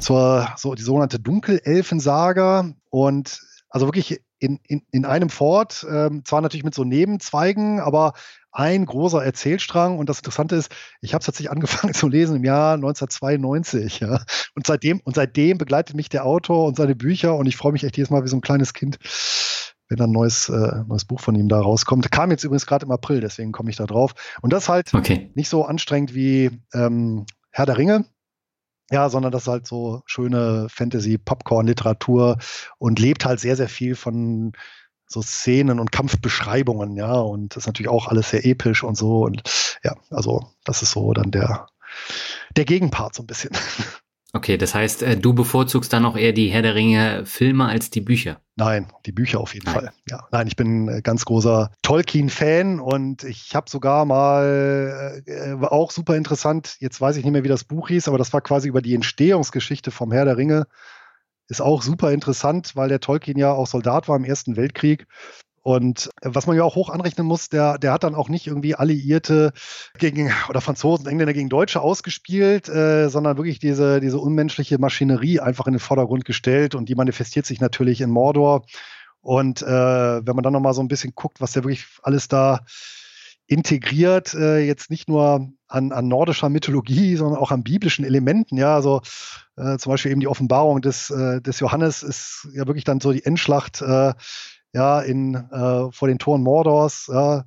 zur 0.00 0.48
so 0.56 0.74
die 0.74 0.82
sogenannte 0.82 1.20
Dunkelelfensaga. 1.20 2.72
Und 2.90 3.40
also 3.70 3.86
wirklich 3.86 4.20
in, 4.38 4.60
in, 4.66 4.82
in 4.90 5.04
einem 5.04 5.30
Fort, 5.30 5.86
ähm, 5.90 6.24
zwar 6.24 6.40
natürlich 6.40 6.64
mit 6.64 6.74
so 6.74 6.84
Nebenzweigen, 6.84 7.80
aber 7.80 8.12
ein 8.50 8.86
großer 8.86 9.24
Erzählstrang. 9.24 9.98
Und 9.98 10.08
das 10.08 10.18
Interessante 10.18 10.56
ist, 10.56 10.74
ich 11.00 11.14
habe 11.14 11.20
es 11.20 11.26
tatsächlich 11.26 11.50
angefangen 11.52 11.94
zu 11.94 12.08
lesen 12.08 12.36
im 12.36 12.44
Jahr 12.44 12.74
1992. 12.74 14.00
Ja. 14.00 14.22
Und 14.54 14.66
seitdem, 14.66 15.00
und 15.04 15.16
seitdem 15.16 15.58
begleitet 15.58 15.96
mich 15.96 16.08
der 16.08 16.24
Autor 16.24 16.66
und 16.66 16.76
seine 16.76 16.94
Bücher 16.94 17.36
und 17.36 17.46
ich 17.46 17.56
freue 17.56 17.72
mich 17.72 17.84
echt 17.84 17.96
jedes 17.96 18.10
Mal 18.10 18.24
wie 18.24 18.28
so 18.28 18.36
ein 18.36 18.42
kleines 18.42 18.74
Kind, 18.74 18.98
wenn 19.88 20.00
ein 20.00 20.12
neues, 20.12 20.48
äh, 20.48 20.84
neues 20.86 21.04
Buch 21.04 21.20
von 21.20 21.34
ihm 21.34 21.48
da 21.48 21.60
rauskommt. 21.60 22.10
Kam 22.10 22.30
jetzt 22.30 22.44
übrigens 22.44 22.66
gerade 22.66 22.86
im 22.86 22.92
April, 22.92 23.20
deswegen 23.20 23.52
komme 23.52 23.70
ich 23.70 23.76
da 23.76 23.86
drauf. 23.86 24.14
Und 24.40 24.52
das 24.52 24.64
ist 24.64 24.68
halt 24.68 24.94
okay. 24.94 25.30
nicht 25.34 25.48
so 25.48 25.64
anstrengend 25.64 26.14
wie 26.14 26.50
ähm, 26.72 27.26
Herr 27.50 27.66
der 27.66 27.78
Ringe. 27.78 28.04
Ja, 28.90 29.10
sondern 29.10 29.32
das 29.32 29.42
ist 29.42 29.48
halt 29.48 29.66
so 29.66 30.02
schöne 30.06 30.66
Fantasy-Popcorn-Literatur 30.70 32.38
und 32.78 32.98
lebt 32.98 33.24
halt 33.26 33.38
sehr, 33.40 33.56
sehr 33.56 33.68
viel 33.68 33.94
von 33.94 34.52
so 35.06 35.22
Szenen 35.22 35.80
und 35.80 35.92
Kampfbeschreibungen, 35.92 36.96
ja, 36.96 37.12
und 37.12 37.56
das 37.56 37.64
ist 37.64 37.66
natürlich 37.66 37.88
auch 37.90 38.08
alles 38.08 38.30
sehr 38.30 38.44
episch 38.44 38.84
und 38.84 38.96
so. 38.96 39.24
Und 39.24 39.42
ja, 39.84 39.94
also 40.10 40.52
das 40.64 40.82
ist 40.82 40.92
so 40.92 41.12
dann 41.12 41.30
der, 41.30 41.68
der 42.56 42.64
Gegenpart 42.64 43.14
so 43.14 43.22
ein 43.22 43.26
bisschen. 43.26 43.50
Okay, 44.34 44.58
das 44.58 44.74
heißt, 44.74 45.02
äh, 45.02 45.16
du 45.16 45.32
bevorzugst 45.32 45.90
dann 45.92 46.04
auch 46.04 46.16
eher 46.16 46.32
die 46.32 46.48
Herr 46.48 46.60
der 46.60 46.74
Ringe 46.74 47.24
Filme 47.24 47.66
als 47.66 47.88
die 47.88 48.02
Bücher? 48.02 48.40
Nein, 48.56 48.92
die 49.06 49.12
Bücher 49.12 49.40
auf 49.40 49.54
jeden 49.54 49.64
Nein. 49.64 49.74
Fall. 49.74 49.92
Ja, 50.10 50.28
nein, 50.30 50.46
ich 50.48 50.56
bin 50.56 51.02
ganz 51.02 51.24
großer 51.24 51.70
Tolkien-Fan 51.82 52.78
und 52.78 53.24
ich 53.24 53.54
habe 53.54 53.70
sogar 53.70 54.04
mal 54.04 55.22
äh, 55.26 55.54
auch 55.64 55.90
super 55.90 56.14
interessant. 56.16 56.76
Jetzt 56.80 57.00
weiß 57.00 57.16
ich 57.16 57.24
nicht 57.24 57.32
mehr, 57.32 57.44
wie 57.44 57.48
das 57.48 57.64
Buch 57.64 57.88
hieß, 57.88 58.08
aber 58.08 58.18
das 58.18 58.32
war 58.34 58.42
quasi 58.42 58.68
über 58.68 58.82
die 58.82 58.94
Entstehungsgeschichte 58.94 59.90
vom 59.90 60.12
Herr 60.12 60.26
der 60.26 60.36
Ringe. 60.36 60.66
Ist 61.48 61.62
auch 61.62 61.80
super 61.80 62.12
interessant, 62.12 62.76
weil 62.76 62.90
der 62.90 63.00
Tolkien 63.00 63.38
ja 63.38 63.52
auch 63.52 63.66
Soldat 63.66 64.08
war 64.08 64.16
im 64.16 64.24
Ersten 64.24 64.56
Weltkrieg 64.56 65.06
und 65.62 66.10
was 66.22 66.46
man 66.46 66.56
ja 66.56 66.64
auch 66.64 66.76
hoch 66.76 66.90
anrechnen 66.90 67.26
muss, 67.26 67.48
der, 67.48 67.78
der 67.78 67.92
hat 67.92 68.04
dann 68.04 68.14
auch 68.14 68.28
nicht 68.28 68.46
irgendwie 68.46 68.74
Alliierte 68.74 69.52
gegen 69.98 70.30
oder 70.48 70.60
Franzosen, 70.60 71.06
Engländer 71.06 71.34
gegen 71.34 71.48
Deutsche 71.48 71.80
ausgespielt, 71.80 72.68
äh, 72.68 73.08
sondern 73.08 73.36
wirklich 73.36 73.58
diese, 73.58 74.00
diese 74.00 74.18
unmenschliche 74.18 74.78
Maschinerie 74.78 75.40
einfach 75.40 75.66
in 75.66 75.74
den 75.74 75.80
Vordergrund 75.80 76.24
gestellt 76.24 76.74
und 76.74 76.88
die 76.88 76.94
manifestiert 76.94 77.46
sich 77.46 77.60
natürlich 77.60 78.00
in 78.00 78.10
Mordor. 78.10 78.64
Und 79.20 79.62
äh, 79.62 79.66
wenn 79.66 80.36
man 80.36 80.42
dann 80.42 80.52
nochmal 80.52 80.74
so 80.74 80.80
ein 80.80 80.88
bisschen 80.88 81.14
guckt, 81.14 81.40
was 81.40 81.52
der 81.52 81.64
wirklich 81.64 81.86
alles 82.02 82.28
da 82.28 82.60
integriert, 83.46 84.34
äh, 84.34 84.60
jetzt 84.60 84.90
nicht 84.90 85.08
nur 85.08 85.50
an, 85.66 85.92
an 85.92 86.06
nordischer 86.06 86.50
Mythologie, 86.50 87.16
sondern 87.16 87.40
auch 87.40 87.50
an 87.50 87.64
biblischen 87.64 88.04
Elementen. 88.04 88.58
Ja, 88.58 88.74
also 88.74 89.00
äh, 89.56 89.78
zum 89.78 89.90
Beispiel 89.90 90.12
eben 90.12 90.20
die 90.20 90.28
Offenbarung 90.28 90.82
des, 90.82 91.10
äh, 91.10 91.40
des 91.40 91.58
Johannes 91.60 92.02
ist 92.02 92.48
ja 92.52 92.66
wirklich 92.66 92.84
dann 92.84 93.00
so 93.00 93.12
die 93.12 93.24
Endschlacht 93.24 93.80
äh, 93.80 94.12
ja, 94.74 95.00
in, 95.00 95.34
äh, 95.34 95.90
vor 95.90 96.08
den 96.08 96.18
Toren 96.18 96.42
Mordors. 96.42 97.10
Ja, 97.12 97.44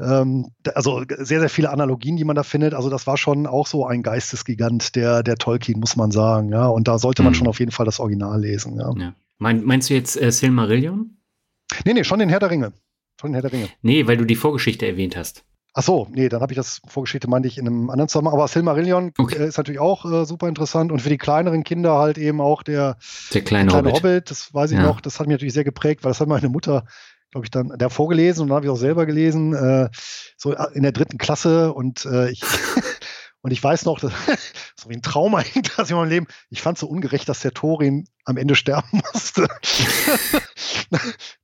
ähm, 0.00 0.50
also 0.74 1.02
sehr, 1.08 1.40
sehr 1.40 1.48
viele 1.48 1.70
Analogien, 1.70 2.16
die 2.16 2.24
man 2.24 2.36
da 2.36 2.42
findet. 2.42 2.74
Also 2.74 2.90
das 2.90 3.06
war 3.06 3.16
schon 3.16 3.46
auch 3.46 3.66
so 3.66 3.86
ein 3.86 4.02
Geistesgigant, 4.02 4.96
der, 4.96 5.22
der 5.22 5.36
Tolkien, 5.36 5.80
muss 5.80 5.96
man 5.96 6.10
sagen. 6.10 6.50
Ja, 6.52 6.66
und 6.66 6.88
da 6.88 6.98
sollte 6.98 7.22
man 7.22 7.32
mhm. 7.32 7.36
schon 7.36 7.48
auf 7.48 7.60
jeden 7.60 7.72
Fall 7.72 7.86
das 7.86 8.00
Original 8.00 8.40
lesen. 8.40 8.76
Ja. 8.78 8.92
ja. 8.96 9.14
Mein, 9.38 9.64
meinst 9.64 9.90
du 9.90 9.94
jetzt 9.94 10.20
äh, 10.20 10.32
Silmarillion? 10.32 11.18
Nee, 11.84 11.94
nee, 11.94 12.04
schon 12.04 12.18
den 12.18 12.28
Herr 12.28 12.40
der 12.40 12.50
Ringe. 12.50 12.72
Schon 13.20 13.30
den 13.30 13.34
Herr 13.34 13.42
der 13.42 13.52
Ringe. 13.52 13.68
Nee, 13.82 14.06
weil 14.06 14.16
du 14.16 14.24
die 14.24 14.36
Vorgeschichte 14.36 14.86
erwähnt 14.86 15.16
hast. 15.16 15.44
Ach 15.74 15.82
so, 15.82 16.08
nee, 16.10 16.28
dann 16.28 16.40
habe 16.40 16.52
ich 16.52 16.56
das 16.56 16.80
Vorgeschichte, 16.88 17.28
meinte 17.28 17.46
ich, 17.46 17.58
in 17.58 17.66
einem 17.66 17.90
anderen 17.90 18.08
Zusammenhang. 18.08 18.34
Aber 18.34 18.48
Silmarillion 18.48 19.12
okay. 19.18 19.36
äh, 19.36 19.48
ist 19.48 19.58
natürlich 19.58 19.80
auch 19.80 20.04
äh, 20.04 20.24
super 20.24 20.48
interessant 20.48 20.90
und 20.90 21.00
für 21.00 21.08
die 21.08 21.18
kleineren 21.18 21.62
Kinder 21.62 21.98
halt 21.98 22.18
eben 22.18 22.40
auch 22.40 22.62
der, 22.62 22.96
der 23.32 23.42
kleine, 23.42 23.70
kleine 23.70 23.88
Hobbit. 23.88 24.02
Hobbit. 24.02 24.30
Das 24.30 24.52
weiß 24.52 24.70
ich 24.72 24.78
ja. 24.78 24.84
noch, 24.84 25.00
das 25.00 25.20
hat 25.20 25.26
mich 25.26 25.34
natürlich 25.34 25.54
sehr 25.54 25.64
geprägt, 25.64 26.04
weil 26.04 26.10
das 26.10 26.20
hat 26.20 26.28
meine 26.28 26.48
Mutter, 26.48 26.84
glaube 27.30 27.46
ich, 27.46 27.50
dann 27.50 27.68
der 27.76 27.90
vorgelesen 27.90 28.42
und 28.42 28.48
dann 28.48 28.56
habe 28.56 28.66
ich 28.66 28.72
auch 28.72 28.76
selber 28.76 29.06
gelesen, 29.06 29.54
äh, 29.54 29.88
so 30.36 30.52
in 30.52 30.82
der 30.82 30.92
dritten 30.92 31.18
Klasse 31.18 31.72
und 31.72 32.04
äh, 32.06 32.30
ich. 32.30 32.42
Und 33.40 33.52
ich 33.52 33.62
weiß 33.62 33.84
noch, 33.84 34.00
das, 34.00 34.12
so 34.74 34.90
wie 34.90 34.94
ein 34.94 35.02
Trauma 35.02 35.40
hängt 35.54 35.78
das 35.78 35.90
in 35.90 35.96
meinem 35.96 36.08
Leben. 36.08 36.26
Ich 36.50 36.60
fand 36.60 36.76
es 36.76 36.80
so 36.80 36.88
ungerecht, 36.88 37.28
dass 37.28 37.40
der 37.40 37.52
Thorin 37.54 38.08
am 38.24 38.36
Ende 38.36 38.56
sterben 38.56 39.00
musste. 39.12 39.48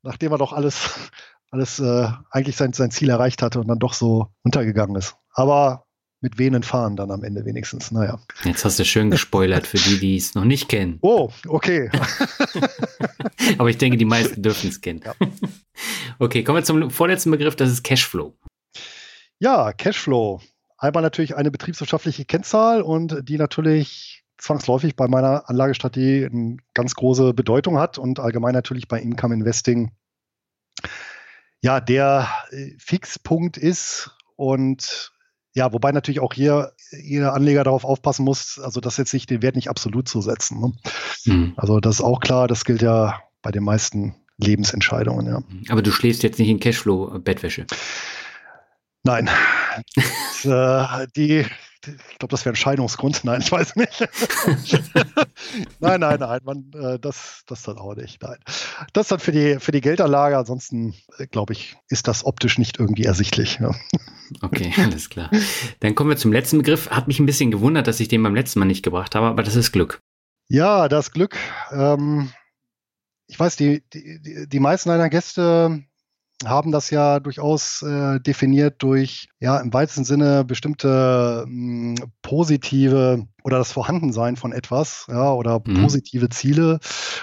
Nachdem 0.02 0.32
er 0.32 0.38
doch 0.38 0.52
alles 0.52 0.90
alles 1.54 1.78
äh, 1.78 2.08
eigentlich 2.30 2.56
sein, 2.56 2.72
sein 2.72 2.90
Ziel 2.90 3.08
erreicht 3.08 3.40
hatte 3.40 3.60
und 3.60 3.68
dann 3.68 3.78
doch 3.78 3.94
so 3.94 4.26
untergegangen 4.42 4.96
ist. 4.96 5.16
Aber 5.32 5.86
mit 6.20 6.38
wehenden 6.38 6.62
Fahren 6.62 6.96
dann 6.96 7.10
am 7.10 7.22
Ende 7.22 7.44
wenigstens. 7.44 7.90
Naja. 7.90 8.18
Jetzt 8.44 8.64
hast 8.64 8.78
du 8.78 8.84
schön 8.84 9.10
gespoilert 9.10 9.66
für 9.66 9.76
die, 9.76 10.00
die 10.00 10.16
es 10.16 10.34
noch 10.34 10.44
nicht 10.44 10.68
kennen. 10.68 10.98
Oh, 11.02 11.30
okay. 11.46 11.90
Aber 13.58 13.68
ich 13.68 13.78
denke, 13.78 13.98
die 13.98 14.04
meisten 14.04 14.42
dürfen 14.42 14.68
es 14.68 14.80
kennen. 14.80 15.00
Ja. 15.04 15.14
Okay, 16.20 16.44
kommen 16.44 16.58
wir 16.58 16.64
zum 16.64 16.90
vorletzten 16.90 17.32
Begriff, 17.32 17.56
das 17.56 17.70
ist 17.70 17.82
Cashflow. 17.82 18.32
Ja, 19.40 19.72
Cashflow. 19.72 20.40
Einmal 20.78 21.02
natürlich 21.02 21.34
eine 21.34 21.50
betriebswirtschaftliche 21.50 22.24
Kennzahl 22.24 22.82
und 22.82 23.28
die 23.28 23.36
natürlich 23.36 24.22
zwangsläufig 24.38 24.94
bei 24.94 25.08
meiner 25.08 25.50
Anlagestrategie 25.50 26.26
eine 26.26 26.58
ganz 26.72 26.94
große 26.94 27.34
Bedeutung 27.34 27.78
hat 27.78 27.98
und 27.98 28.20
allgemein 28.20 28.54
natürlich 28.54 28.86
bei 28.86 29.00
Income 29.00 29.34
Investing 29.34 29.90
ja, 31.64 31.80
der 31.80 32.28
äh, 32.50 32.72
Fixpunkt 32.78 33.56
ist 33.56 34.10
und 34.36 35.12
ja, 35.54 35.72
wobei 35.72 35.92
natürlich 35.92 36.20
auch 36.20 36.34
hier 36.34 36.72
jeder 36.90 37.32
Anleger 37.32 37.64
darauf 37.64 37.86
aufpassen 37.86 38.22
muss, 38.22 38.58
also 38.58 38.80
das 38.80 38.98
jetzt 38.98 39.14
nicht 39.14 39.30
den 39.30 39.40
Wert 39.40 39.56
nicht 39.56 39.70
absolut 39.70 40.06
zu 40.06 40.20
setzen. 40.20 40.60
Ne? 40.60 40.72
Mhm. 41.24 41.54
Also 41.56 41.80
das 41.80 41.96
ist 41.96 42.00
auch 42.02 42.20
klar, 42.20 42.48
das 42.48 42.66
gilt 42.66 42.82
ja 42.82 43.22
bei 43.40 43.50
den 43.50 43.64
meisten 43.64 44.14
Lebensentscheidungen, 44.36 45.26
ja. 45.26 45.42
Aber 45.70 45.80
du 45.80 45.90
schläfst 45.90 46.22
jetzt 46.22 46.38
nicht 46.38 46.50
in 46.50 46.60
Cashflow-Bettwäsche. 46.60 47.66
Nein. 49.04 49.30
das, 49.94 50.44
äh, 50.44 51.06
die, 51.16 51.46
ich 51.86 52.18
glaube, 52.18 52.30
das 52.30 52.44
wäre 52.44 52.52
ein 52.52 52.56
Scheidungsgrund. 52.56 53.24
Nein, 53.24 53.40
ich 53.40 53.50
weiß 53.50 53.76
nicht. 53.76 54.00
nein, 55.80 56.00
nein, 56.00 56.20
nein, 56.20 56.40
man, 56.44 56.70
äh, 56.74 56.98
das, 56.98 57.42
das 57.46 57.62
dann 57.62 57.78
auch 57.78 57.94
nicht. 57.94 58.22
Nein. 58.22 58.38
Das 58.92 59.08
dann 59.08 59.20
für 59.20 59.32
die, 59.32 59.58
für 59.60 59.72
die 59.72 59.80
Geldanlage. 59.80 60.36
Ansonsten, 60.36 60.94
äh, 61.18 61.26
glaube 61.26 61.52
ich, 61.52 61.76
ist 61.88 62.08
das 62.08 62.24
optisch 62.24 62.58
nicht 62.58 62.78
irgendwie 62.78 63.04
ersichtlich. 63.04 63.58
Ja. 63.60 63.74
Okay, 64.42 64.72
alles 64.78 65.10
klar. 65.10 65.30
Dann 65.80 65.94
kommen 65.94 66.10
wir 66.10 66.16
zum 66.16 66.32
letzten 66.32 66.58
Begriff. 66.58 66.90
Hat 66.90 67.08
mich 67.08 67.20
ein 67.20 67.26
bisschen 67.26 67.50
gewundert, 67.50 67.86
dass 67.86 68.00
ich 68.00 68.08
den 68.08 68.22
beim 68.22 68.34
letzten 68.34 68.58
Mal 68.58 68.66
nicht 68.66 68.82
gebracht 68.82 69.14
habe, 69.14 69.26
aber 69.26 69.42
das 69.42 69.56
ist 69.56 69.72
Glück. 69.72 70.00
Ja, 70.48 70.88
das 70.88 71.10
Glück. 71.10 71.36
Ähm, 71.70 72.30
ich 73.26 73.38
weiß, 73.40 73.56
die, 73.56 73.82
die, 73.92 74.46
die 74.48 74.60
meisten 74.60 74.90
deiner 74.90 75.08
Gäste 75.08 75.84
haben 76.44 76.72
das 76.72 76.90
ja 76.90 77.20
durchaus 77.20 77.82
äh, 77.82 78.20
definiert 78.20 78.82
durch, 78.82 79.28
ja, 79.40 79.58
im 79.58 79.72
weitesten 79.72 80.04
Sinne 80.04 80.44
bestimmte 80.44 81.44
mh, 81.46 82.00
hm, 82.00 82.12
positive 82.22 83.26
oder 83.44 83.58
das 83.58 83.72
Vorhandensein 83.72 84.36
von 84.36 84.52
etwas, 84.52 85.06
ja, 85.08 85.32
oder 85.32 85.60
mhm. 85.64 85.82
positive 85.82 86.28
Ziele 86.30 86.80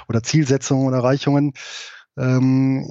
oder 0.07 0.23
Zielsetzungen 0.23 0.87
oder 0.87 0.97
Erreichungen. 0.97 1.53
Ähm, 2.17 2.85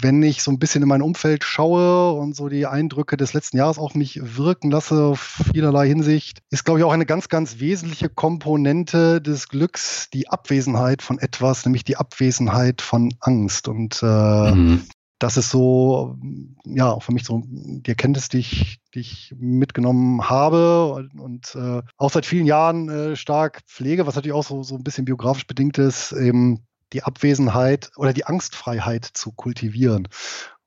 wenn 0.00 0.20
ich 0.22 0.42
so 0.42 0.50
ein 0.50 0.58
bisschen 0.58 0.82
in 0.82 0.88
mein 0.88 1.00
Umfeld 1.00 1.44
schaue 1.44 2.12
und 2.12 2.34
so 2.34 2.48
die 2.48 2.66
Eindrücke 2.66 3.16
des 3.16 3.34
letzten 3.34 3.56
Jahres 3.56 3.78
auf 3.78 3.94
mich 3.94 4.18
wirken 4.20 4.70
lasse, 4.70 5.04
auf 5.04 5.20
vielerlei 5.52 5.86
Hinsicht, 5.86 6.40
ist, 6.50 6.64
glaube 6.64 6.80
ich, 6.80 6.84
auch 6.84 6.92
eine 6.92 7.06
ganz, 7.06 7.28
ganz 7.28 7.60
wesentliche 7.60 8.08
Komponente 8.08 9.20
des 9.20 9.48
Glücks 9.48 10.08
die 10.12 10.28
Abwesenheit 10.28 11.02
von 11.02 11.18
etwas, 11.18 11.64
nämlich 11.64 11.84
die 11.84 11.96
Abwesenheit 11.96 12.82
von 12.82 13.14
Angst. 13.20 13.68
Und 13.68 14.02
äh, 14.02 14.54
mhm 14.54 14.82
das 15.22 15.36
ist 15.36 15.50
so, 15.50 16.18
ja, 16.64 16.98
für 16.98 17.12
mich 17.12 17.24
so 17.24 17.42
die 17.46 17.90
Erkenntnis, 17.90 18.28
die 18.28 18.38
ich, 18.38 18.80
die 18.92 19.00
ich 19.00 19.32
mitgenommen 19.38 20.28
habe 20.28 20.92
und, 20.92 21.20
und 21.20 21.54
äh, 21.54 21.82
auch 21.96 22.10
seit 22.10 22.26
vielen 22.26 22.46
Jahren 22.46 22.88
äh, 22.88 23.16
stark 23.16 23.62
pflege, 23.66 24.06
was 24.06 24.16
natürlich 24.16 24.34
auch 24.34 24.44
so, 24.44 24.64
so 24.64 24.74
ein 24.74 24.82
bisschen 24.82 25.04
biografisch 25.04 25.46
bedingt 25.46 25.78
ist, 25.78 26.10
eben 26.12 26.66
die 26.92 27.04
Abwesenheit 27.04 27.92
oder 27.96 28.12
die 28.12 28.26
Angstfreiheit 28.26 29.04
zu 29.04 29.30
kultivieren 29.30 30.08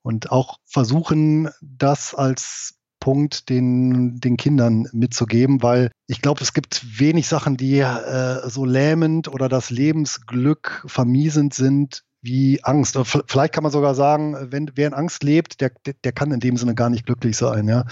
und 0.02 0.32
auch 0.32 0.58
versuchen, 0.66 1.50
das 1.62 2.16
als 2.16 2.76
Punkt 3.02 3.50
den, 3.50 4.20
den 4.22 4.38
Kindern 4.38 4.88
mitzugeben, 4.94 5.62
weil 5.62 5.92
ich 6.08 6.22
glaube, 6.22 6.42
es 6.42 6.54
gibt 6.54 7.00
wenig 7.00 7.28
Sachen, 7.28 7.58
die 7.58 7.80
äh, 7.80 8.50
so 8.50 8.64
lähmend 8.64 9.28
oder 9.28 9.50
das 9.50 9.70
Lebensglück 9.70 10.86
vermiesend 10.88 11.54
sind 11.54 12.04
wie 12.26 12.64
Angst. 12.64 12.98
Vielleicht 13.28 13.54
kann 13.54 13.64
man 13.64 13.72
sogar 13.72 13.96
sagen, 13.96 14.52
wenn 14.52 14.72
wer 14.76 14.88
in 14.88 14.94
Angst 14.94 15.24
lebt, 15.24 15.62
der, 15.62 15.72
der 16.04 16.12
kann 16.12 16.32
in 16.32 16.40
dem 16.40 16.58
Sinne 16.58 16.76
gar 16.76 16.90
nicht 16.90 17.06
glücklich 17.06 17.38
sein, 17.38 17.68
ja. 17.68 17.86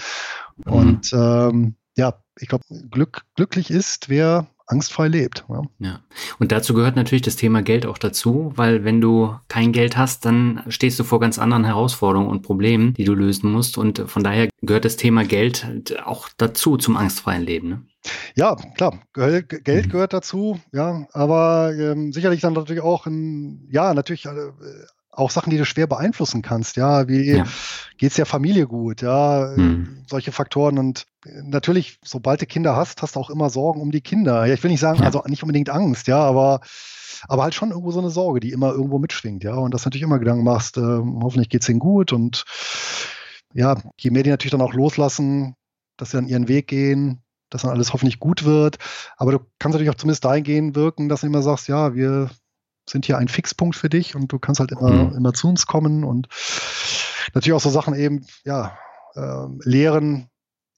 Mhm. 0.57 0.73
Und 0.73 1.13
ähm, 1.13 1.75
ja, 1.95 2.15
ich 2.39 2.47
glaube, 2.47 2.63
Glück, 2.89 3.21
glücklich 3.35 3.69
ist, 3.69 4.09
wer 4.09 4.47
angstfrei 4.73 5.07
lebt. 5.07 5.45
Ja. 5.49 5.61
ja. 5.79 5.99
Und 6.39 6.51
dazu 6.51 6.73
gehört 6.73 6.95
natürlich 6.95 7.21
das 7.21 7.35
Thema 7.35 7.61
Geld 7.61 7.85
auch 7.85 7.97
dazu, 7.97 8.51
weil 8.55 8.83
wenn 8.83 8.99
du 8.99 9.35
kein 9.47 9.71
Geld 9.71 9.95
hast, 9.97 10.25
dann 10.25 10.63
stehst 10.67 10.99
du 10.99 11.03
vor 11.03 11.19
ganz 11.19 11.39
anderen 11.39 11.63
Herausforderungen 11.63 12.29
und 12.29 12.41
Problemen, 12.41 12.93
die 12.93 13.05
du 13.05 13.13
lösen 13.13 13.51
musst. 13.51 13.77
Und 13.77 13.99
von 14.07 14.23
daher 14.23 14.49
gehört 14.61 14.85
das 14.85 14.97
Thema 14.97 15.23
Geld 15.23 15.95
auch 16.05 16.29
dazu 16.37 16.77
zum 16.77 16.97
angstfreien 16.97 17.43
Leben. 17.43 17.69
Ne? 17.69 17.81
Ja, 18.35 18.55
klar, 18.75 18.99
Geld 19.13 19.51
mhm. 19.85 19.89
gehört 19.89 20.13
dazu, 20.13 20.59
ja, 20.73 21.07
aber 21.13 21.73
ähm, 21.77 22.11
sicherlich 22.11 22.41
dann 22.41 22.53
natürlich 22.53 22.83
auch 22.83 23.05
ein, 23.05 23.67
ja, 23.71 23.93
natürlich 23.93 24.25
äh, 24.25 24.51
auch 25.15 25.31
Sachen, 25.31 25.49
die 25.49 25.57
du 25.57 25.65
schwer 25.65 25.87
beeinflussen 25.87 26.41
kannst, 26.41 26.75
ja, 26.75 27.07
wie 27.07 27.37
ja. 27.37 27.45
geht's 27.97 28.15
der 28.15 28.25
Familie 28.25 28.67
gut, 28.67 29.01
ja, 29.01 29.53
mhm. 29.55 30.03
solche 30.07 30.31
Faktoren 30.31 30.77
und 30.77 31.05
natürlich, 31.25 31.99
sobald 32.03 32.41
du 32.41 32.45
Kinder 32.45 32.75
hast, 32.75 33.01
hast 33.01 33.15
du 33.15 33.19
auch 33.19 33.29
immer 33.29 33.49
Sorgen 33.49 33.81
um 33.81 33.91
die 33.91 34.01
Kinder. 34.01 34.45
Ja, 34.45 34.53
ich 34.53 34.63
will 34.63 34.71
nicht 34.71 34.79
sagen, 34.79 34.99
ja. 34.99 35.05
also 35.05 35.23
nicht 35.27 35.43
unbedingt 35.43 35.69
Angst, 35.69 36.07
ja, 36.07 36.19
aber 36.19 36.61
aber 37.29 37.43
halt 37.43 37.55
schon 37.55 37.69
irgendwo 37.69 37.91
so 37.91 37.99
eine 37.99 38.09
Sorge, 38.09 38.41
die 38.41 38.51
immer 38.51 38.73
irgendwo 38.73 38.99
mitschwingt, 38.99 39.43
ja, 39.43 39.55
und 39.55 39.73
das 39.73 39.85
natürlich 39.85 40.03
immer 40.03 40.19
Gedanken 40.19 40.43
machst, 40.43 40.77
äh, 40.77 40.81
hoffentlich 40.81 41.49
geht's 41.49 41.69
ihnen 41.69 41.79
gut 41.79 42.11
und 42.11 42.43
ja, 43.53 43.77
je 43.99 44.09
mehr 44.09 44.23
die 44.23 44.29
natürlich 44.29 44.51
dann 44.51 44.61
auch 44.61 44.73
loslassen, 44.73 45.55
dass 45.95 46.11
sie 46.11 46.17
dann 46.17 46.27
ihren 46.27 46.47
Weg 46.47 46.67
gehen, 46.67 47.21
dass 47.49 47.61
dann 47.61 47.71
alles 47.71 47.93
hoffentlich 47.93 48.19
gut 48.19 48.45
wird. 48.45 48.77
Aber 49.15 49.31
du 49.31 49.39
kannst 49.59 49.73
natürlich 49.73 49.91
auch 49.91 49.95
zumindest 49.95 50.25
dahingehend 50.25 50.75
wirken, 50.75 51.07
dass 51.07 51.21
du 51.21 51.27
immer 51.27 51.43
sagst, 51.43 51.67
ja, 51.67 51.93
wir 51.93 52.29
sind 52.87 53.05
hier 53.05 53.17
ein 53.17 53.27
Fixpunkt 53.27 53.75
für 53.75 53.89
dich 53.89 54.15
und 54.15 54.31
du 54.31 54.39
kannst 54.39 54.59
halt 54.59 54.71
immer, 54.71 54.91
mhm. 54.91 55.15
immer 55.15 55.33
zu 55.33 55.47
uns 55.47 55.65
kommen 55.65 56.03
und 56.03 56.27
natürlich 57.33 57.53
auch 57.53 57.61
so 57.61 57.69
Sachen 57.69 57.95
eben, 57.95 58.25
ja, 58.43 58.77
äh, 59.15 59.45
lehren, 59.63 60.29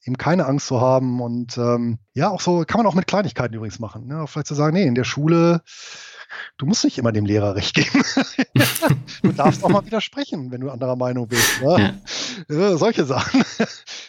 eben 0.04 0.18
keine 0.18 0.46
Angst 0.46 0.68
zu 0.68 0.80
haben 0.80 1.20
und 1.20 1.58
ähm, 1.58 1.98
ja, 2.14 2.30
auch 2.30 2.40
so 2.40 2.64
kann 2.64 2.78
man 2.78 2.86
auch 2.86 2.94
mit 2.94 3.06
Kleinigkeiten 3.06 3.54
übrigens 3.54 3.80
machen. 3.80 4.06
Ne? 4.06 4.26
Vielleicht 4.26 4.46
zu 4.46 4.54
sagen, 4.54 4.74
nee, 4.74 4.86
in 4.86 4.94
der 4.94 5.04
Schule 5.04 5.62
du 6.58 6.66
musst 6.66 6.84
nicht 6.84 6.98
immer 6.98 7.12
dem 7.12 7.26
Lehrer 7.26 7.54
recht 7.54 7.74
geben. 7.74 8.02
du 9.22 9.32
darfst 9.32 9.64
auch 9.64 9.68
mal 9.68 9.84
widersprechen, 9.84 10.50
wenn 10.50 10.60
du 10.60 10.70
anderer 10.70 10.96
Meinung 10.96 11.28
bist. 11.28 11.62
Ne? 11.62 12.00
Ja. 12.48 12.76
solche 12.76 13.04
Sachen. 13.04 13.42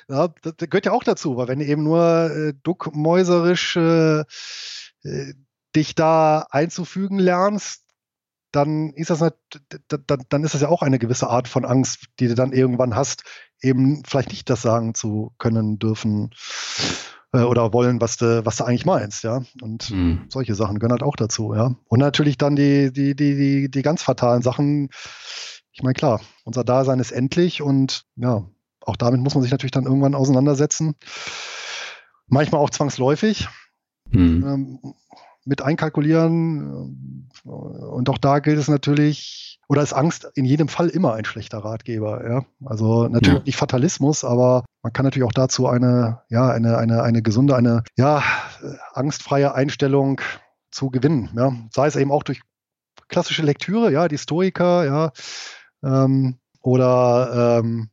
Ja, 0.09 0.29
das 0.41 0.53
gehört 0.57 0.85
ja 0.85 0.93
auch 0.93 1.03
dazu, 1.03 1.35
weil 1.35 1.49
wenn 1.49 1.59
du 1.59 1.65
eben 1.65 1.83
nur 1.83 2.31
äh, 2.31 2.53
duckmäuserisch 2.63 3.75
äh, 3.75 4.23
dich 5.75 5.95
da 5.95 6.47
einzufügen 6.49 7.19
lernst, 7.19 7.83
dann 8.51 8.91
ist 8.91 9.09
das 9.09 9.21
nicht, 9.21 9.35
dann, 9.87 10.23
dann 10.29 10.43
ist 10.43 10.53
das 10.53 10.61
ja 10.61 10.69
auch 10.69 10.81
eine 10.81 10.99
gewisse 10.99 11.29
Art 11.29 11.47
von 11.47 11.65
Angst, 11.65 12.05
die 12.19 12.27
du 12.27 12.35
dann 12.35 12.53
irgendwann 12.53 12.95
hast, 12.95 13.23
eben 13.61 14.03
vielleicht 14.05 14.29
nicht 14.29 14.49
das 14.49 14.61
sagen 14.61 14.93
zu 14.93 15.33
können, 15.37 15.79
dürfen 15.79 16.31
äh, 17.33 17.41
oder 17.41 17.73
wollen, 17.73 18.01
was 18.01 18.17
du, 18.17 18.45
was 18.45 18.57
du 18.57 18.63
eigentlich 18.63 18.85
meinst, 18.85 19.23
ja. 19.23 19.41
Und 19.61 19.91
mhm. 19.91 20.25
solche 20.29 20.55
Sachen 20.55 20.79
gehören 20.79 20.93
halt 20.93 21.03
auch 21.03 21.15
dazu, 21.15 21.53
ja. 21.53 21.75
Und 21.85 21.99
natürlich 21.99 22.37
dann 22.37 22.55
die, 22.55 22.91
die, 22.91 23.15
die, 23.15 23.35
die, 23.35 23.71
die 23.71 23.81
ganz 23.81 24.03
fatalen 24.03 24.41
Sachen. 24.41 24.89
Ich 25.71 25.83
meine, 25.83 25.93
klar, 25.93 26.21
unser 26.43 26.63
Dasein 26.63 26.99
ist 26.99 27.11
endlich 27.11 27.61
und 27.61 28.05
ja, 28.15 28.45
auch 28.81 28.95
damit 28.95 29.19
muss 29.19 29.35
man 29.35 29.43
sich 29.43 29.51
natürlich 29.51 29.71
dann 29.71 29.85
irgendwann 29.85 30.15
auseinandersetzen. 30.15 30.95
Manchmal 32.27 32.61
auch 32.61 32.69
zwangsläufig. 32.69 33.47
Mhm. 34.09 34.43
Ähm, 34.45 34.93
mit 35.47 35.61
einkalkulieren. 35.61 37.29
Und 37.43 38.09
auch 38.09 38.17
da 38.17 38.39
gilt 38.39 38.59
es 38.59 38.67
natürlich, 38.67 39.59
oder 39.67 39.81
ist 39.81 39.93
Angst 39.93 40.29
in 40.35 40.45
jedem 40.45 40.67
Fall 40.67 40.89
immer 40.89 41.13
ein 41.13 41.25
schlechter 41.25 41.59
Ratgeber. 41.59 42.29
Ja? 42.29 42.45
Also 42.65 43.07
natürlich 43.07 43.39
ja. 43.39 43.43
nicht 43.45 43.57
Fatalismus, 43.57 44.23
aber 44.23 44.65
man 44.83 44.93
kann 44.93 45.05
natürlich 45.05 45.27
auch 45.27 45.33
dazu 45.33 45.67
eine, 45.67 46.21
ja, 46.29 46.49
eine, 46.49 46.77
eine, 46.77 47.03
eine 47.03 47.21
gesunde, 47.21 47.55
eine 47.55 47.83
ja, 47.95 48.23
angstfreie 48.93 49.55
Einstellung 49.55 50.21
zu 50.71 50.89
gewinnen. 50.89 51.29
Ja? 51.35 51.53
Sei 51.71 51.87
es 51.87 51.95
eben 51.95 52.11
auch 52.11 52.23
durch 52.23 52.41
klassische 53.07 53.43
Lektüre, 53.43 53.91
ja, 53.91 54.07
die 54.07 54.17
Stoiker, 54.17 54.85
ja, 54.85 55.11
ähm, 55.83 56.37
oder 56.61 57.61
ähm, 57.63 57.89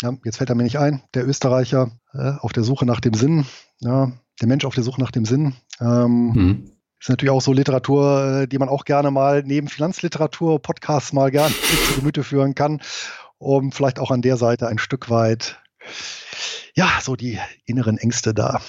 ja, 0.00 0.12
jetzt 0.24 0.36
fällt 0.36 0.50
er 0.50 0.56
mir 0.56 0.62
nicht 0.62 0.78
ein, 0.78 1.02
der 1.14 1.26
Österreicher 1.26 1.90
äh, 2.12 2.32
auf 2.40 2.52
der 2.52 2.62
Suche 2.62 2.86
nach 2.86 3.00
dem 3.00 3.14
Sinn, 3.14 3.46
ja, 3.80 4.12
der 4.40 4.48
Mensch 4.48 4.64
auf 4.64 4.74
der 4.74 4.84
Suche 4.84 5.00
nach 5.00 5.10
dem 5.10 5.24
Sinn. 5.24 5.54
Ähm, 5.80 6.32
mhm. 6.32 6.71
Ist 7.02 7.08
natürlich 7.08 7.32
auch 7.32 7.42
so 7.42 7.52
Literatur, 7.52 8.42
äh, 8.42 8.46
die 8.46 8.58
man 8.58 8.68
auch 8.68 8.84
gerne 8.84 9.10
mal 9.10 9.42
neben 9.44 9.66
Finanzliteratur, 9.66 10.62
Podcasts 10.62 11.12
mal 11.12 11.32
gerne 11.32 11.52
zu 11.88 11.96
Gemüte 11.96 12.22
führen 12.22 12.54
kann, 12.54 12.80
um 13.38 13.72
vielleicht 13.72 13.98
auch 13.98 14.12
an 14.12 14.22
der 14.22 14.36
Seite 14.36 14.68
ein 14.68 14.78
Stück 14.78 15.10
weit, 15.10 15.60
ja, 16.76 17.00
so 17.02 17.16
die 17.16 17.40
inneren 17.64 17.98
Ängste 17.98 18.34
da 18.34 18.60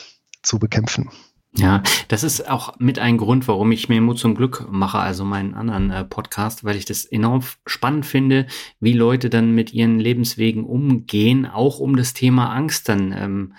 zu 0.42 0.58
bekämpfen. 0.58 1.12
Ja, 1.56 1.84
das 2.08 2.24
ist 2.24 2.50
auch 2.50 2.80
mit 2.80 2.98
ein 2.98 3.20
Grund, 3.20 3.48
warum 3.48 3.72
ich 3.72 3.88
mir 3.88 4.02
Mut 4.02 4.18
zum 4.18 4.34
Glück 4.34 4.66
mache, 4.72 4.98
also 4.98 5.24
meinen 5.24 5.54
anderen 5.54 5.92
äh, 5.92 6.04
Podcast, 6.04 6.64
weil 6.64 6.78
ich 6.78 6.86
das 6.86 7.06
enorm 7.06 7.44
spannend 7.68 8.08
finde, 8.08 8.48
wie 8.80 8.94
Leute 8.94 9.30
dann 9.30 9.54
mit 9.54 9.72
ihren 9.72 10.00
Lebenswegen 10.00 10.64
umgehen, 10.64 11.46
auch 11.46 11.78
um 11.78 11.96
das 11.96 12.16
Thema 12.16 12.52
Angst 12.52 12.90
dann 12.90 13.14
ähm, 13.16 13.54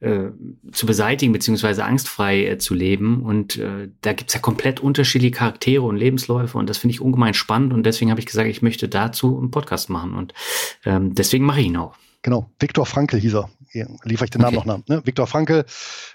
äh, 0.00 0.30
zu 0.72 0.86
beseitigen, 0.86 1.34
beziehungsweise 1.34 1.84
angstfrei 1.84 2.46
äh, 2.46 2.56
zu 2.56 2.72
leben. 2.72 3.22
Und 3.22 3.58
äh, 3.58 3.90
da 4.00 4.14
gibt's 4.14 4.32
ja 4.32 4.40
komplett 4.40 4.80
unterschiedliche 4.80 5.32
Charaktere 5.32 5.82
und 5.82 5.98
Lebensläufe 5.98 6.56
und 6.56 6.70
das 6.70 6.78
finde 6.78 6.94
ich 6.94 7.02
ungemein 7.02 7.34
spannend 7.34 7.74
und 7.74 7.84
deswegen 7.84 8.10
habe 8.10 8.20
ich 8.20 8.26
gesagt, 8.26 8.48
ich 8.48 8.62
möchte 8.62 8.88
dazu 8.88 9.38
einen 9.38 9.50
Podcast 9.50 9.90
machen 9.90 10.14
und 10.14 10.32
ähm, 10.86 11.14
deswegen 11.14 11.44
mache 11.44 11.60
ich 11.60 11.66
ihn 11.66 11.76
auch. 11.76 11.94
Genau, 12.24 12.50
Viktor 12.58 12.86
Frankl 12.86 13.20
hieß 13.20 13.34
er. 13.34 13.50
Hier 13.68 13.86
liefere 14.02 14.24
ich 14.24 14.30
den 14.30 14.40
Namen 14.40 14.56
okay. 14.56 14.66
noch 14.66 14.78
nach. 14.78 14.88
Ne? 14.88 15.02
Viktor 15.04 15.26
Frankl, 15.26 15.66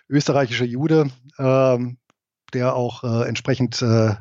österreichischer 0.10 0.66
Jude, 0.66 1.12
ähm, 1.38 2.00
der 2.52 2.76
auch 2.76 3.04
äh, 3.04 3.28
entsprechend 3.28 3.80
äh, 3.84 4.16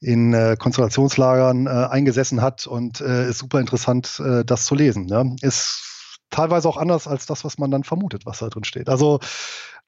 in 0.00 0.32
äh, 0.32 0.56
Konzentrationslagern 0.58 1.66
äh, 1.66 1.70
eingesessen 1.70 2.40
hat 2.40 2.66
und 2.66 3.02
äh, 3.02 3.28
ist 3.28 3.38
super 3.38 3.60
interessant, 3.60 4.22
äh, 4.24 4.42
das 4.42 4.64
zu 4.64 4.74
lesen. 4.74 5.04
Ne? 5.04 5.36
Ist 5.42 6.18
teilweise 6.30 6.66
auch 6.66 6.78
anders 6.78 7.06
als 7.06 7.26
das, 7.26 7.44
was 7.44 7.58
man 7.58 7.70
dann 7.70 7.84
vermutet, 7.84 8.24
was 8.24 8.38
da 8.38 8.48
drin 8.48 8.64
steht. 8.64 8.88
Also, 8.88 9.20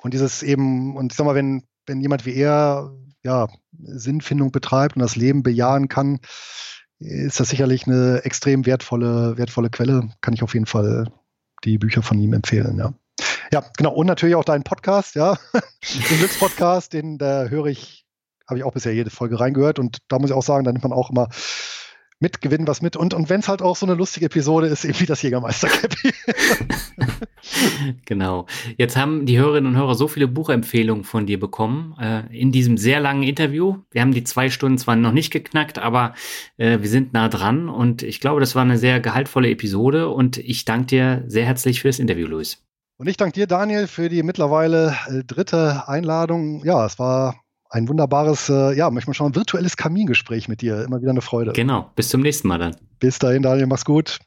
und 0.02 0.12
dieses 0.12 0.42
eben, 0.42 0.94
und 0.94 1.10
ich 1.10 1.16
sag 1.16 1.24
mal, 1.24 1.34
wenn, 1.34 1.62
wenn 1.86 2.02
jemand 2.02 2.26
wie 2.26 2.34
er 2.34 2.92
ja, 3.22 3.48
Sinnfindung 3.80 4.52
betreibt 4.52 4.96
und 4.96 5.00
das 5.00 5.16
Leben 5.16 5.42
bejahen 5.42 5.88
kann, 5.88 6.20
ist 6.98 7.40
das 7.40 7.48
sicherlich 7.48 7.86
eine 7.86 8.20
extrem 8.24 8.66
wertvolle, 8.66 9.36
wertvolle 9.36 9.70
Quelle. 9.70 10.08
Kann 10.20 10.34
ich 10.34 10.42
auf 10.42 10.54
jeden 10.54 10.66
Fall 10.66 11.10
die 11.64 11.78
Bücher 11.78 12.02
von 12.02 12.18
ihm 12.18 12.32
empfehlen, 12.32 12.78
ja. 12.78 12.92
Ja, 13.52 13.64
genau. 13.76 13.92
Und 13.92 14.06
natürlich 14.06 14.34
auch 14.34 14.44
deinen 14.44 14.64
Podcast, 14.64 15.14
ja. 15.14 15.38
den 15.52 16.18
Glückspodcast, 16.18 16.92
den 16.92 17.18
da 17.18 17.44
höre 17.44 17.66
ich, 17.66 18.04
habe 18.48 18.58
ich 18.58 18.64
auch 18.64 18.72
bisher 18.72 18.94
jede 18.94 19.10
Folge 19.10 19.38
reingehört. 19.38 19.78
Und 19.78 19.98
da 20.08 20.18
muss 20.18 20.30
ich 20.30 20.36
auch 20.36 20.42
sagen, 20.42 20.64
da 20.64 20.72
nimmt 20.72 20.84
man 20.84 20.92
auch 20.92 21.10
immer 21.10 21.28
mit, 22.20 22.40
gewinnen 22.40 22.66
was 22.66 22.80
mit. 22.80 22.96
Und, 22.96 23.14
und 23.14 23.28
wenn 23.28 23.40
es 23.40 23.48
halt 23.48 23.62
auch 23.62 23.76
so 23.76 23.86
eine 23.86 23.94
lustige 23.94 24.26
Episode 24.26 24.66
ist, 24.68 24.84
eben 24.84 24.98
wie 25.00 25.06
das 25.06 25.22
Jägermeister-Cappy. 25.22 26.12
genau. 28.06 28.46
Jetzt 28.76 28.96
haben 28.96 29.26
die 29.26 29.38
Hörerinnen 29.38 29.72
und 29.72 29.78
Hörer 29.78 29.94
so 29.94 30.08
viele 30.08 30.28
Buchempfehlungen 30.28 31.04
von 31.04 31.26
dir 31.26 31.38
bekommen 31.38 31.94
äh, 32.00 32.22
in 32.36 32.52
diesem 32.52 32.76
sehr 32.76 33.00
langen 33.00 33.22
Interview. 33.22 33.76
Wir 33.90 34.00
haben 34.00 34.12
die 34.12 34.24
zwei 34.24 34.50
Stunden 34.50 34.78
zwar 34.78 34.96
noch 34.96 35.12
nicht 35.12 35.30
geknackt, 35.30 35.78
aber 35.78 36.14
äh, 36.56 36.80
wir 36.80 36.88
sind 36.88 37.12
nah 37.12 37.28
dran 37.28 37.68
und 37.68 38.02
ich 38.02 38.20
glaube, 38.20 38.40
das 38.40 38.54
war 38.54 38.62
eine 38.62 38.78
sehr 38.78 39.00
gehaltvolle 39.00 39.50
Episode 39.50 40.08
und 40.08 40.38
ich 40.38 40.64
danke 40.64 40.86
dir 40.86 41.24
sehr 41.26 41.44
herzlich 41.44 41.80
für 41.80 41.88
das 41.88 41.98
Interview, 41.98 42.26
Luis. 42.26 42.64
Und 42.96 43.08
ich 43.08 43.16
danke 43.16 43.34
dir, 43.34 43.46
Daniel, 43.46 43.88
für 43.88 44.08
die 44.08 44.22
mittlerweile 44.22 44.96
äh, 45.08 45.24
dritte 45.24 45.88
Einladung. 45.88 46.64
Ja, 46.64 46.86
es 46.86 46.98
war 46.98 47.43
ein 47.74 47.88
wunderbares, 47.88 48.48
äh, 48.48 48.72
ja, 48.76 48.88
manchmal 48.88 49.14
schon 49.14 49.32
ein 49.32 49.34
virtuelles 49.34 49.76
Kamingespräch 49.76 50.46
mit 50.46 50.60
dir. 50.60 50.84
Immer 50.84 51.00
wieder 51.00 51.10
eine 51.10 51.22
Freude. 51.22 51.52
Genau. 51.52 51.90
Bis 51.96 52.08
zum 52.08 52.20
nächsten 52.20 52.46
Mal 52.46 52.58
dann. 52.58 52.76
Bis 53.00 53.18
dahin, 53.18 53.42
Daniel. 53.42 53.66
Mach's 53.66 53.84
gut. 53.84 54.20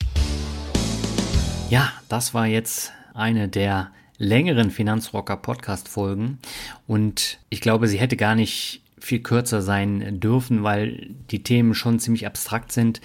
Ja, 1.69 1.94
das 2.10 2.34
war 2.34 2.45
jetzt 2.45 2.91
eine 3.14 3.48
der 3.48 3.91
längeren 4.18 4.69
Finanzrocker 4.69 5.38
Podcast 5.38 5.88
Folgen 5.88 6.40
und 6.88 7.40
ich 7.49 7.61
glaube, 7.61 7.88
sie 7.88 7.99
hätte 7.99 8.18
gar 8.18 8.36
nicht 8.36 8.82
viel 8.99 9.19
kürzer 9.19 9.61
sein 9.61 10.19
dürfen, 10.19 10.64
weil 10.64 11.07
die 11.32 11.44
Themen 11.44 11.74
schon 11.74 11.99
ziemlich 11.99 12.26
abstrakt 12.26 12.72
sind 12.72 12.99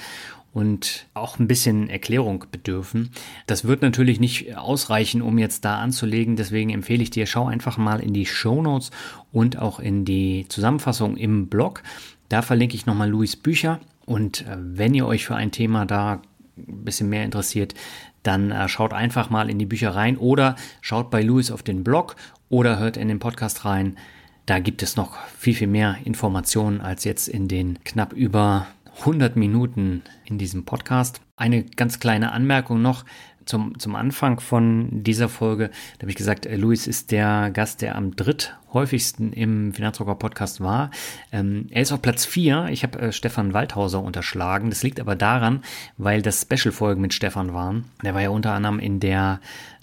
und 0.52 1.06
auch 1.14 1.38
ein 1.38 1.48
bisschen 1.48 1.88
Erklärung 1.88 2.44
bedürfen. 2.50 3.10
Das 3.46 3.64
wird 3.64 3.82
natürlich 3.82 4.20
nicht 4.20 4.56
ausreichen, 4.56 5.22
um 5.22 5.38
jetzt 5.38 5.64
da 5.64 5.78
anzulegen. 5.78 6.36
Deswegen 6.36 6.70
empfehle 6.70 7.02
ich 7.02 7.10
dir, 7.10 7.26
schau 7.26 7.46
einfach 7.46 7.78
mal 7.78 8.00
in 8.00 8.12
die 8.12 8.26
Show 8.26 8.60
Notes 8.60 8.90
und 9.32 9.58
auch 9.58 9.80
in 9.80 10.04
die 10.04 10.46
Zusammenfassung 10.48 11.16
im 11.16 11.48
Blog. 11.48 11.82
Da 12.28 12.42
verlinke 12.42 12.74
ich 12.74 12.86
nochmal 12.86 13.08
Louis 13.08 13.36
Bücher. 13.36 13.80
Und 14.04 14.42
äh, 14.42 14.56
wenn 14.58 14.94
ihr 14.94 15.06
euch 15.06 15.24
für 15.24 15.36
ein 15.36 15.52
Thema 15.52 15.86
da 15.86 16.20
ein 16.56 16.84
bisschen 16.84 17.08
mehr 17.08 17.24
interessiert, 17.24 17.74
dann 18.22 18.50
äh, 18.50 18.68
schaut 18.68 18.92
einfach 18.92 19.30
mal 19.30 19.48
in 19.48 19.58
die 19.58 19.66
Bücher 19.66 19.94
rein 19.94 20.18
oder 20.18 20.56
schaut 20.80 21.10
bei 21.10 21.22
Louis 21.22 21.50
auf 21.50 21.62
den 21.62 21.82
Blog 21.82 22.16
oder 22.50 22.78
hört 22.78 22.96
in 22.96 23.08
den 23.08 23.20
Podcast 23.20 23.64
rein. 23.64 23.96
Da 24.44 24.58
gibt 24.58 24.82
es 24.82 24.96
noch 24.96 25.16
viel, 25.38 25.54
viel 25.54 25.68
mehr 25.68 25.96
Informationen 26.04 26.80
als 26.80 27.04
jetzt 27.04 27.28
in 27.28 27.48
den 27.48 27.82
knapp 27.84 28.12
über 28.12 28.66
100 29.00 29.36
Minuten 29.36 30.02
in 30.24 30.38
diesem 30.38 30.64
Podcast. 30.64 31.20
Eine 31.36 31.64
ganz 31.64 32.00
kleine 32.00 32.32
Anmerkung 32.32 32.82
noch 32.82 33.04
zum, 33.46 33.78
zum 33.78 33.96
Anfang 33.96 34.40
von 34.40 35.02
dieser 35.02 35.28
Folge. 35.28 35.70
Da 35.98 36.02
habe 36.02 36.10
ich 36.10 36.16
gesagt, 36.16 36.46
äh, 36.46 36.56
Luis 36.56 36.86
ist 36.86 37.10
der 37.10 37.50
Gast, 37.50 37.82
der 37.82 37.96
am 37.96 38.14
dritthäufigsten 38.14 39.32
im 39.32 39.74
Finanzrocker 39.74 40.14
Podcast 40.14 40.60
war. 40.60 40.90
Ähm, 41.32 41.66
er 41.70 41.82
ist 41.82 41.92
auf 41.92 42.02
Platz 42.02 42.24
4. 42.24 42.68
Ich 42.70 42.82
habe 42.82 42.98
äh, 43.00 43.12
Stefan 43.12 43.52
Waldhauser 43.52 44.02
unterschlagen. 44.02 44.70
Das 44.70 44.82
liegt 44.82 45.00
aber 45.00 45.16
daran, 45.16 45.62
weil 45.96 46.22
das 46.22 46.42
Special-Folgen 46.42 47.00
mit 47.00 47.14
Stefan 47.14 47.52
waren. 47.54 47.86
Der 48.02 48.14
war 48.14 48.22
ja 48.22 48.30
unter 48.30 48.52
anderem 48.52 48.78
in 48.78 49.00
der 49.00 49.40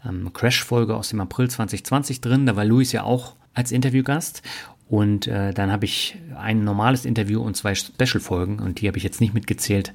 ähm, 0.07 0.31
Crash-Folge 0.33 0.95
aus 0.95 1.09
dem 1.09 1.21
April 1.21 1.49
2020 1.49 2.21
drin. 2.21 2.45
Da 2.45 2.55
war 2.55 2.65
Luis 2.65 2.91
ja 2.91 3.03
auch 3.03 3.35
als 3.53 3.71
Interviewgast. 3.71 4.41
Und 4.89 5.27
äh, 5.27 5.53
dann 5.53 5.71
habe 5.71 5.85
ich 5.85 6.17
ein 6.35 6.63
normales 6.63 7.05
Interview 7.05 7.41
und 7.41 7.55
zwei 7.55 7.75
Special-Folgen 7.75 8.59
und 8.59 8.81
die 8.81 8.87
habe 8.87 8.97
ich 8.97 9.03
jetzt 9.03 9.21
nicht 9.21 9.35
mitgezählt. 9.35 9.93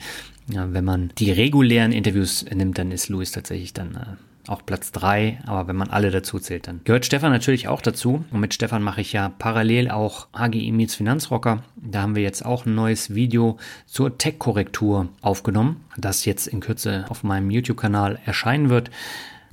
Ja, 0.49 0.73
wenn 0.73 0.85
man 0.85 1.11
die 1.19 1.33
regulären 1.33 1.91
Interviews 1.93 2.45
nimmt, 2.55 2.79
dann 2.79 2.93
ist 2.93 3.09
Louis 3.09 3.33
tatsächlich 3.33 3.73
dann 3.73 3.97
äh, 3.97 4.51
auch 4.51 4.65
Platz 4.65 4.93
drei. 4.93 5.41
Aber 5.47 5.66
wenn 5.66 5.75
man 5.75 5.91
alle 5.91 6.12
dazu 6.12 6.39
zählt, 6.39 6.69
dann 6.69 6.81
gehört 6.85 7.07
Stefan 7.07 7.33
natürlich 7.33 7.66
auch 7.66 7.81
dazu. 7.81 8.25
Und 8.31 8.41
mit 8.41 8.55
Stefan 8.55 8.83
mache 8.83 9.01
ich 9.01 9.12
ja 9.12 9.31
parallel 9.31 9.91
auch 9.91 10.29
HGI 10.33 10.71
Meets 10.71 10.95
Finanzrocker. 10.95 11.65
Da 11.77 12.03
haben 12.03 12.15
wir 12.15 12.23
jetzt 12.23 12.45
auch 12.45 12.65
ein 12.65 12.77
neues 12.77 13.15
Video 13.15 13.59
zur 13.87 14.16
Tech-Korrektur 14.16 15.09
aufgenommen, 15.23 15.85
das 15.97 16.25
jetzt 16.25 16.47
in 16.47 16.61
Kürze 16.61 17.07
auf 17.09 17.25
meinem 17.25 17.51
YouTube-Kanal 17.51 18.21
erscheinen 18.25 18.71
wird. 18.71 18.91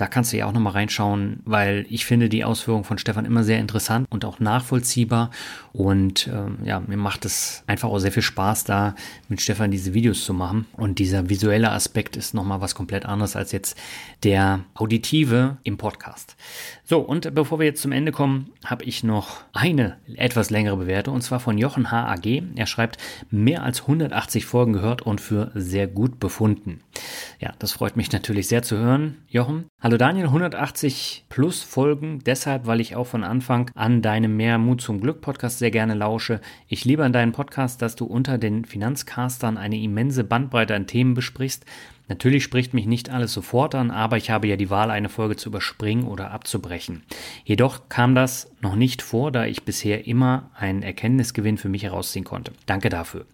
Da 0.01 0.07
kannst 0.07 0.33
du 0.33 0.37
ja 0.37 0.47
auch 0.47 0.51
nochmal 0.51 0.73
reinschauen, 0.73 1.41
weil 1.45 1.85
ich 1.87 2.07
finde 2.07 2.27
die 2.27 2.43
Ausführungen 2.43 2.85
von 2.85 2.97
Stefan 2.97 3.23
immer 3.23 3.43
sehr 3.43 3.59
interessant 3.59 4.07
und 4.09 4.25
auch 4.25 4.39
nachvollziehbar. 4.39 5.29
Und 5.73 6.27
äh, 6.27 6.67
ja, 6.67 6.81
mir 6.81 6.97
macht 6.97 7.25
es 7.25 7.63
einfach 7.67 7.89
auch 7.89 7.99
sehr 7.99 8.11
viel 8.11 8.23
Spaß, 8.23 8.65
da 8.65 8.95
mit 9.29 9.41
Stefan 9.41 9.71
diese 9.71 9.93
Videos 9.93 10.25
zu 10.25 10.33
machen. 10.33 10.65
Und 10.73 10.99
dieser 10.99 11.29
visuelle 11.29 11.71
Aspekt 11.71 12.17
ist 12.17 12.33
nochmal 12.33 12.61
was 12.61 12.75
komplett 12.75 13.05
anderes 13.05 13.35
als 13.35 13.51
jetzt 13.51 13.77
der 14.23 14.61
auditive 14.73 15.57
im 15.63 15.77
Podcast. 15.77 16.35
So, 16.83 16.99
und 16.99 17.33
bevor 17.33 17.59
wir 17.59 17.65
jetzt 17.65 17.81
zum 17.81 17.93
Ende 17.93 18.11
kommen, 18.11 18.49
habe 18.65 18.83
ich 18.83 19.03
noch 19.03 19.43
eine 19.53 19.97
etwas 20.15 20.49
längere 20.49 20.75
Bewertung 20.75 21.15
und 21.15 21.21
zwar 21.21 21.39
von 21.39 21.57
Jochen 21.57 21.89
HAG. 21.89 22.43
Er 22.55 22.65
schreibt, 22.65 22.97
mehr 23.29 23.63
als 23.63 23.83
180 23.83 24.45
Folgen 24.45 24.73
gehört 24.73 25.01
und 25.01 25.21
für 25.21 25.51
sehr 25.55 25.87
gut 25.87 26.19
befunden. 26.19 26.81
Ja, 27.39 27.53
das 27.59 27.71
freut 27.71 27.95
mich 27.95 28.11
natürlich 28.11 28.47
sehr 28.47 28.61
zu 28.61 28.77
hören, 28.77 29.19
Jochen. 29.29 29.67
Hallo 29.79 29.97
Daniel, 29.97 30.25
180 30.25 31.25
plus 31.29 31.63
Folgen, 31.63 32.19
deshalb, 32.25 32.67
weil 32.67 32.81
ich 32.81 32.95
auch 32.95 33.07
von 33.07 33.23
Anfang 33.23 33.71
an 33.73 34.01
deinem 34.01 34.35
Mehr 34.35 34.57
Mut 34.57 34.81
zum 34.81 34.99
Glück 34.99 35.21
Podcast 35.21 35.60
sehr 35.61 35.71
gerne 35.71 35.93
lausche. 35.93 36.41
Ich 36.67 36.83
liebe 36.83 37.05
an 37.05 37.13
deinem 37.13 37.31
Podcast, 37.31 37.81
dass 37.81 37.95
du 37.95 38.03
unter 38.05 38.37
den 38.37 38.65
Finanzcastern 38.65 39.57
eine 39.57 39.79
immense 39.79 40.25
Bandbreite 40.25 40.75
an 40.75 40.87
Themen 40.87 41.13
besprichst 41.13 41.65
Natürlich 42.11 42.43
spricht 42.43 42.73
mich 42.73 42.87
nicht 42.87 43.09
alles 43.09 43.31
sofort 43.31 43.73
an, 43.73 43.89
aber 43.89 44.17
ich 44.17 44.29
habe 44.29 44.45
ja 44.45 44.57
die 44.57 44.69
Wahl, 44.69 44.91
eine 44.91 45.07
Folge 45.07 45.37
zu 45.37 45.47
überspringen 45.47 46.03
oder 46.03 46.31
abzubrechen. 46.31 47.03
Jedoch 47.45 47.87
kam 47.87 48.15
das 48.15 48.51
noch 48.59 48.75
nicht 48.75 49.01
vor, 49.01 49.31
da 49.31 49.45
ich 49.45 49.63
bisher 49.63 50.07
immer 50.07 50.49
einen 50.53 50.83
Erkenntnisgewinn 50.83 51.57
für 51.57 51.69
mich 51.69 51.83
herausziehen 51.83 52.25
konnte. 52.25 52.51
Danke 52.65 52.89
dafür. 52.89 53.25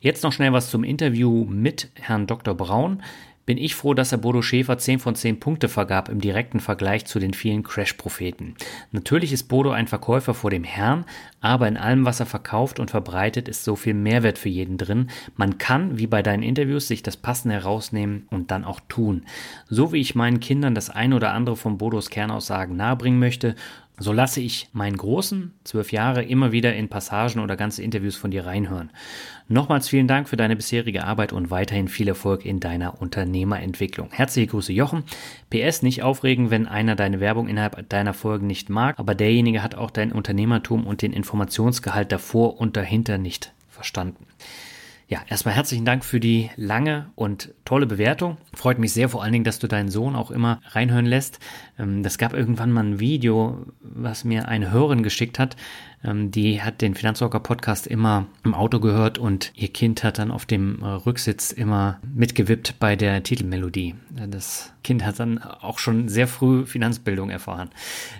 Jetzt 0.00 0.22
noch 0.22 0.32
schnell 0.32 0.52
was 0.52 0.68
zum 0.68 0.84
Interview 0.84 1.46
mit 1.46 1.88
Herrn 1.94 2.26
Dr. 2.26 2.54
Braun 2.54 3.02
bin 3.46 3.58
ich 3.58 3.76
froh, 3.76 3.94
dass 3.94 4.12
er 4.12 4.18
Bodo 4.18 4.42
Schäfer 4.42 4.76
10 4.76 4.98
von 4.98 5.14
10 5.14 5.38
Punkte 5.40 5.68
vergab 5.68 6.08
im 6.08 6.20
direkten 6.20 6.58
Vergleich 6.58 7.06
zu 7.06 7.20
den 7.20 7.32
vielen 7.32 7.62
Crash-Propheten. 7.62 8.56
Natürlich 8.90 9.32
ist 9.32 9.44
Bodo 9.44 9.70
ein 9.70 9.86
Verkäufer 9.86 10.34
vor 10.34 10.50
dem 10.50 10.64
Herrn, 10.64 11.04
aber 11.40 11.68
in 11.68 11.76
allem, 11.76 12.04
was 12.04 12.18
er 12.18 12.26
verkauft 12.26 12.80
und 12.80 12.90
verbreitet, 12.90 13.48
ist 13.48 13.62
so 13.62 13.76
viel 13.76 13.94
Mehrwert 13.94 14.36
für 14.36 14.48
jeden 14.48 14.78
drin. 14.78 15.10
Man 15.36 15.58
kann, 15.58 15.96
wie 15.96 16.08
bei 16.08 16.22
deinen 16.22 16.42
Interviews, 16.42 16.88
sich 16.88 17.04
das 17.04 17.16
Passende 17.16 17.54
herausnehmen 17.54 18.26
und 18.30 18.50
dann 18.50 18.64
auch 18.64 18.80
tun. 18.88 19.22
So 19.68 19.92
wie 19.92 20.00
ich 20.00 20.16
meinen 20.16 20.40
Kindern 20.40 20.74
das 20.74 20.90
ein 20.90 21.12
oder 21.12 21.32
andere 21.32 21.56
von 21.56 21.78
Bodos 21.78 22.10
Kernaussagen 22.10 22.76
nahebringen 22.76 23.20
möchte, 23.20 23.54
so 23.98 24.12
lasse 24.12 24.40
ich 24.40 24.68
meinen 24.72 24.96
Großen, 24.96 25.54
zwölf 25.64 25.90
Jahre, 25.90 26.22
immer 26.22 26.52
wieder 26.52 26.74
in 26.74 26.88
Passagen 26.88 27.40
oder 27.40 27.56
ganze 27.56 27.82
Interviews 27.82 28.16
von 28.16 28.30
dir 28.30 28.44
reinhören. 28.44 28.90
Nochmals 29.48 29.88
vielen 29.88 30.08
Dank 30.08 30.28
für 30.28 30.36
deine 30.36 30.56
bisherige 30.56 31.04
Arbeit 31.04 31.32
und 31.32 31.50
weiterhin 31.50 31.88
viel 31.88 32.08
Erfolg 32.08 32.44
in 32.44 32.60
deiner 32.60 33.00
Unternehmerentwicklung. 33.00 34.10
Herzliche 34.10 34.48
Grüße, 34.48 34.72
Jochen. 34.72 35.04
PS, 35.50 35.82
nicht 35.82 36.02
aufregen, 36.02 36.50
wenn 36.50 36.66
einer 36.66 36.96
deine 36.96 37.20
Werbung 37.20 37.48
innerhalb 37.48 37.88
deiner 37.88 38.12
Folgen 38.12 38.46
nicht 38.46 38.68
mag, 38.68 38.98
aber 38.98 39.14
derjenige 39.14 39.62
hat 39.62 39.74
auch 39.74 39.90
dein 39.90 40.12
Unternehmertum 40.12 40.86
und 40.86 41.00
den 41.00 41.12
Informationsgehalt 41.12 42.12
davor 42.12 42.60
und 42.60 42.76
dahinter 42.76 43.18
nicht 43.18 43.52
verstanden. 43.70 44.25
Ja, 45.08 45.20
erstmal 45.28 45.54
herzlichen 45.54 45.84
Dank 45.84 46.04
für 46.04 46.18
die 46.18 46.50
lange 46.56 47.12
und 47.14 47.54
tolle 47.64 47.86
Bewertung. 47.86 48.38
Freut 48.52 48.80
mich 48.80 48.92
sehr 48.92 49.08
vor 49.08 49.22
allen 49.22 49.32
Dingen, 49.32 49.44
dass 49.44 49.60
du 49.60 49.68
deinen 49.68 49.88
Sohn 49.88 50.16
auch 50.16 50.32
immer 50.32 50.60
reinhören 50.70 51.06
lässt. 51.06 51.38
Ähm, 51.78 52.02
das 52.02 52.18
gab 52.18 52.32
irgendwann 52.32 52.72
mal 52.72 52.82
ein 52.82 52.98
Video, 52.98 53.66
was 53.78 54.24
mir 54.24 54.48
eine 54.48 54.72
Hörerin 54.72 55.04
geschickt 55.04 55.38
hat. 55.38 55.54
Ähm, 56.06 56.30
die 56.30 56.62
hat 56.62 56.80
den 56.80 56.94
Finanzrocker 56.94 57.40
Podcast 57.40 57.86
immer 57.86 58.26
im 58.44 58.54
Auto 58.54 58.80
gehört 58.80 59.18
und 59.18 59.52
ihr 59.54 59.68
Kind 59.68 60.04
hat 60.04 60.18
dann 60.18 60.30
auf 60.30 60.46
dem 60.46 60.80
äh, 60.82 60.86
Rücksitz 60.86 61.52
immer 61.52 62.00
mitgewippt 62.14 62.78
bei 62.78 62.96
der 62.96 63.22
Titelmelodie. 63.22 63.94
Das 64.28 64.72
Kind 64.84 65.04
hat 65.04 65.18
dann 65.18 65.42
auch 65.42 65.78
schon 65.78 66.08
sehr 66.08 66.28
früh 66.28 66.64
Finanzbildung 66.64 67.28
erfahren. 67.30 67.70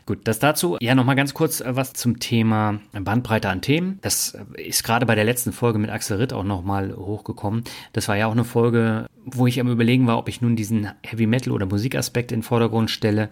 Gut, 0.04 0.20
das 0.24 0.40
dazu. 0.40 0.76
Ja, 0.80 0.94
nochmal 0.94 1.16
ganz 1.16 1.32
kurz 1.32 1.60
äh, 1.60 1.76
was 1.76 1.92
zum 1.92 2.18
Thema 2.18 2.80
Bandbreite 2.92 3.48
an 3.48 3.62
Themen. 3.62 3.98
Das 4.02 4.34
äh, 4.34 4.62
ist 4.62 4.82
gerade 4.82 5.06
bei 5.06 5.14
der 5.14 5.24
letzten 5.24 5.52
Folge 5.52 5.78
mit 5.78 5.90
Axel 5.90 6.18
Ritt 6.18 6.32
auch 6.32 6.44
nochmal 6.44 6.94
hochgekommen. 6.94 7.62
Das 7.92 8.08
war 8.08 8.16
ja 8.16 8.26
auch 8.26 8.32
eine 8.32 8.44
Folge, 8.44 9.06
wo 9.24 9.46
ich 9.46 9.60
am 9.60 9.70
überlegen 9.70 10.06
war, 10.06 10.18
ob 10.18 10.28
ich 10.28 10.40
nun 10.40 10.56
diesen 10.56 10.88
Heavy 11.02 11.26
Metal 11.26 11.52
oder 11.52 11.66
Musikaspekt 11.66 12.32
in 12.32 12.40
den 12.40 12.44
Vordergrund 12.44 12.90
stelle. 12.90 13.30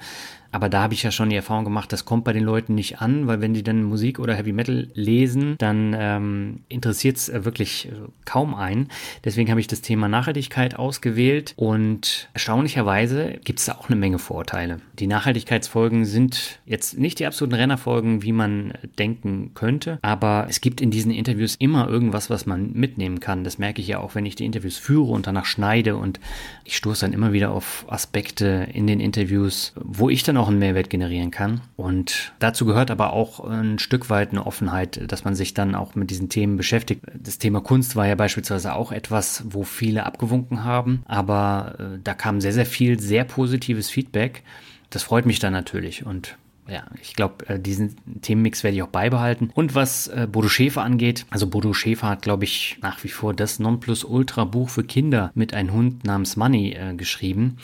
Aber 0.54 0.68
da 0.68 0.82
habe 0.82 0.94
ich 0.94 1.02
ja 1.02 1.10
schon 1.10 1.30
die 1.30 1.36
Erfahrung 1.36 1.64
gemacht, 1.64 1.92
das 1.92 2.04
kommt 2.04 2.22
bei 2.22 2.32
den 2.32 2.44
Leuten 2.44 2.76
nicht 2.76 3.00
an, 3.00 3.26
weil 3.26 3.40
wenn 3.40 3.54
die 3.54 3.64
dann 3.64 3.82
Musik 3.82 4.20
oder 4.20 4.36
Heavy 4.36 4.52
Metal 4.52 4.88
lesen, 4.94 5.56
dann 5.58 5.96
ähm, 5.98 6.60
interessiert 6.68 7.16
es 7.16 7.28
äh, 7.28 7.44
wirklich 7.44 7.88
äh, 7.88 7.90
kaum 8.24 8.54
einen. 8.54 8.86
Deswegen 9.24 9.50
habe 9.50 9.58
ich 9.58 9.66
das 9.66 9.80
Thema 9.80 10.06
Nachhaltigkeit 10.08 10.76
ausgewählt 10.76 11.54
und 11.56 12.28
erstaunlicherweise 12.34 13.40
gibt 13.42 13.58
es 13.58 13.64
da 13.64 13.72
auch 13.72 13.88
eine 13.88 13.96
Menge 13.96 14.20
Vorteile. 14.20 14.80
Die 14.96 15.08
Nachhaltigkeitsfolgen 15.08 16.04
sind 16.04 16.60
jetzt 16.66 16.96
nicht 17.00 17.18
die 17.18 17.26
absoluten 17.26 17.56
Rennerfolgen, 17.56 18.22
wie 18.22 18.30
man 18.30 18.74
denken 18.96 19.54
könnte, 19.54 19.98
aber 20.02 20.46
es 20.48 20.60
gibt 20.60 20.80
in 20.80 20.92
diesen 20.92 21.10
Interviews 21.10 21.56
immer 21.56 21.88
irgendwas, 21.88 22.30
was 22.30 22.46
man 22.46 22.72
mitnehmen 22.74 23.18
kann. 23.18 23.42
Das 23.42 23.58
merke 23.58 23.80
ich 23.80 23.88
ja 23.88 23.98
auch, 23.98 24.14
wenn 24.14 24.24
ich 24.24 24.36
die 24.36 24.44
Interviews 24.44 24.78
führe 24.78 25.10
und 25.10 25.26
danach 25.26 25.46
schneide 25.46 25.96
und 25.96 26.20
ich 26.62 26.76
stoße 26.76 27.00
dann 27.00 27.12
immer 27.12 27.32
wieder 27.32 27.50
auf 27.50 27.86
Aspekte 27.88 28.68
in 28.72 28.86
den 28.86 29.00
Interviews, 29.00 29.72
wo 29.82 30.08
ich 30.08 30.22
dann 30.22 30.36
auch 30.36 30.43
einen 30.48 30.58
Mehrwert 30.58 30.90
generieren 30.90 31.30
kann. 31.30 31.60
Und 31.76 32.32
dazu 32.38 32.64
gehört 32.64 32.90
aber 32.90 33.12
auch 33.12 33.40
ein 33.40 33.78
Stück 33.78 34.10
weit 34.10 34.30
eine 34.30 34.46
Offenheit, 34.46 35.10
dass 35.10 35.24
man 35.24 35.34
sich 35.34 35.54
dann 35.54 35.74
auch 35.74 35.94
mit 35.94 36.10
diesen 36.10 36.28
Themen 36.28 36.56
beschäftigt. 36.56 37.02
Das 37.14 37.38
Thema 37.38 37.60
Kunst 37.60 37.96
war 37.96 38.06
ja 38.06 38.14
beispielsweise 38.14 38.74
auch 38.74 38.92
etwas, 38.92 39.44
wo 39.48 39.62
viele 39.64 40.06
abgewunken 40.06 40.64
haben, 40.64 41.02
aber 41.06 41.76
äh, 41.78 41.98
da 42.02 42.14
kam 42.14 42.40
sehr, 42.40 42.52
sehr 42.52 42.66
viel 42.66 42.98
sehr 43.00 43.24
positives 43.24 43.90
Feedback. 43.90 44.42
Das 44.90 45.02
freut 45.02 45.26
mich 45.26 45.38
dann 45.38 45.52
natürlich 45.52 46.06
und 46.06 46.36
ja, 46.66 46.84
ich 47.02 47.14
glaube, 47.14 47.46
äh, 47.48 47.58
diesen 47.58 47.96
Themenmix 48.22 48.64
werde 48.64 48.76
ich 48.76 48.82
auch 48.82 48.88
beibehalten. 48.88 49.50
Und 49.54 49.74
was 49.74 50.08
äh, 50.08 50.26
Bodo 50.30 50.48
Schäfer 50.48 50.82
angeht, 50.82 51.26
also 51.30 51.46
Bodo 51.46 51.74
Schäfer 51.74 52.08
hat, 52.08 52.22
glaube 52.22 52.44
ich, 52.44 52.78
nach 52.80 53.04
wie 53.04 53.08
vor 53.08 53.34
das 53.34 53.58
Nonplusultra-Buch 53.58 54.70
für 54.70 54.84
Kinder 54.84 55.30
mit 55.34 55.52
einem 55.52 55.72
Hund 55.72 56.04
namens 56.04 56.36
Money 56.36 56.76
geschrieben. 56.96 57.58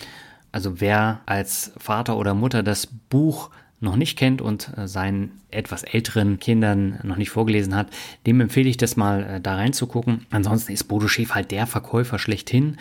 Also 0.53 0.81
wer 0.81 1.21
als 1.27 1.73
Vater 1.79 2.17
oder 2.17 2.35
Mutter 2.35 2.63
das 2.63 2.87
Buch 2.87 3.51
noch 3.81 3.97
nicht 3.97 4.19
kennt 4.19 4.43
und 4.43 4.77
äh, 4.77 4.87
seinen 4.87 5.41
etwas 5.51 5.83
älteren 5.83 6.39
Kindern 6.39 7.01
noch 7.03 7.17
nicht 7.17 7.31
vorgelesen 7.31 7.75
hat, 7.75 7.89
dem 8.27 8.41
empfehle 8.41 8.69
ich 8.69 8.77
das 8.77 8.97
mal 8.97 9.25
äh, 9.25 9.41
da 9.41 9.55
reinzugucken. 9.57 10.27
Ansonsten 10.31 10.73
ist 10.73 10.85
Bodo 10.85 11.09
Schäfer 11.09 11.37
halt 11.37 11.51
der 11.51 11.67
Verkäufer 11.67 12.19
schlechthin 12.19 12.77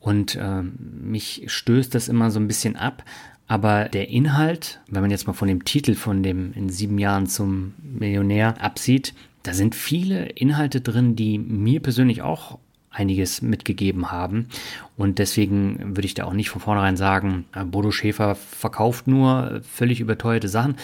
und 0.00 0.36
äh, 0.36 0.62
mich 0.62 1.44
stößt 1.46 1.94
das 1.94 2.08
immer 2.08 2.30
so 2.30 2.40
ein 2.40 2.48
bisschen 2.48 2.76
ab, 2.76 3.04
aber 3.46 3.88
der 3.88 4.08
Inhalt, 4.08 4.80
wenn 4.88 5.02
man 5.02 5.10
jetzt 5.10 5.26
mal 5.26 5.32
von 5.32 5.48
dem 5.48 5.64
Titel 5.64 5.94
von 5.94 6.22
dem 6.22 6.52
in 6.54 6.70
sieben 6.70 6.98
Jahren 6.98 7.26
zum 7.26 7.74
Millionär 7.82 8.62
absieht, 8.62 9.12
da 9.42 9.52
sind 9.52 9.74
viele 9.74 10.26
Inhalte 10.26 10.80
drin, 10.80 11.16
die 11.16 11.38
mir 11.38 11.80
persönlich 11.80 12.22
auch 12.22 12.58
einiges 12.90 13.40
mitgegeben 13.40 14.10
haben. 14.10 14.48
Und 14.96 15.18
deswegen 15.18 15.96
würde 15.96 16.06
ich 16.06 16.14
da 16.14 16.24
auch 16.24 16.32
nicht 16.32 16.50
von 16.50 16.60
vornherein 16.60 16.96
sagen, 16.96 17.46
äh, 17.54 17.64
Bodo 17.64 17.90
Schäfer 17.90 18.34
verkauft 18.34 19.06
nur 19.06 19.60
völlig 19.62 20.00
überteuerte 20.00 20.48
Sachen. 20.48 20.76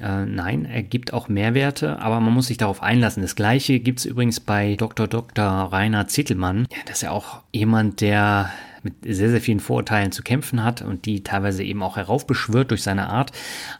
Äh, 0.00 0.26
nein, 0.26 0.64
er 0.64 0.82
gibt 0.82 1.12
auch 1.12 1.28
Mehrwerte, 1.28 2.00
aber 2.00 2.20
man 2.20 2.34
muss 2.34 2.48
sich 2.48 2.58
darauf 2.58 2.82
einlassen. 2.82 3.22
Das 3.22 3.36
gleiche 3.36 3.78
gibt 3.78 4.00
es 4.00 4.04
übrigens 4.04 4.40
bei 4.40 4.74
Dr. 4.74 5.06
Dr. 5.06 5.44
Rainer 5.44 6.08
Zittelmann. 6.08 6.66
Ja, 6.70 6.78
das 6.86 6.96
ist 6.96 7.02
ja 7.02 7.10
auch 7.12 7.42
jemand, 7.52 8.00
der 8.00 8.50
mit 8.82 8.94
sehr, 9.02 9.30
sehr 9.30 9.40
vielen 9.40 9.60
Vorurteilen 9.60 10.12
zu 10.12 10.22
kämpfen 10.22 10.64
hat 10.64 10.82
und 10.82 11.06
die 11.06 11.22
teilweise 11.22 11.62
eben 11.62 11.82
auch 11.82 11.96
heraufbeschwört 11.96 12.70
durch 12.70 12.82
seine 12.82 13.08
Art. 13.08 13.32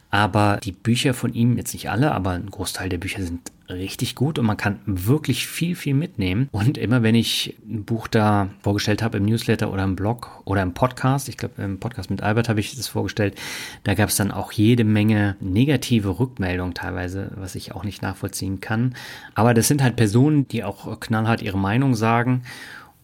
Aber 0.09 0.59
die 0.63 0.71
Bücher 0.71 1.13
von 1.13 1.33
ihm, 1.33 1.57
jetzt 1.57 1.73
nicht 1.73 1.89
alle, 1.89 2.11
aber 2.11 2.31
ein 2.31 2.49
Großteil 2.49 2.89
der 2.89 2.99
Bücher 2.99 3.23
sind 3.23 3.51
richtig 3.69 4.15
gut 4.15 4.37
und 4.37 4.45
man 4.45 4.57
kann 4.57 4.79
wirklich 4.85 5.47
viel, 5.47 5.75
viel 5.75 5.93
mitnehmen. 5.93 6.49
Und 6.51 6.77
immer 6.77 7.01
wenn 7.01 7.15
ich 7.15 7.55
ein 7.67 7.83
Buch 7.85 8.07
da 8.07 8.49
vorgestellt 8.61 9.01
habe 9.01 9.17
im 9.17 9.25
Newsletter 9.25 9.71
oder 9.71 9.83
im 9.83 9.95
Blog 9.95 10.41
oder 10.45 10.61
im 10.61 10.73
Podcast, 10.73 11.29
ich 11.29 11.37
glaube 11.37 11.61
im 11.61 11.79
Podcast 11.79 12.09
mit 12.09 12.21
Albert 12.21 12.49
habe 12.49 12.59
ich 12.59 12.75
das 12.75 12.87
vorgestellt, 12.87 13.35
da 13.83 13.93
gab 13.93 14.09
es 14.09 14.15
dann 14.15 14.31
auch 14.31 14.51
jede 14.51 14.83
Menge 14.83 15.35
negative 15.39 16.19
Rückmeldungen 16.19 16.73
teilweise, 16.73 17.31
was 17.35 17.55
ich 17.55 17.73
auch 17.73 17.83
nicht 17.83 18.01
nachvollziehen 18.01 18.59
kann. 18.59 18.95
Aber 19.33 19.53
das 19.53 19.67
sind 19.67 19.81
halt 19.81 19.95
Personen, 19.95 20.47
die 20.47 20.63
auch 20.63 20.99
knallhart 20.99 21.41
ihre 21.41 21.57
Meinung 21.57 21.95
sagen 21.95 22.43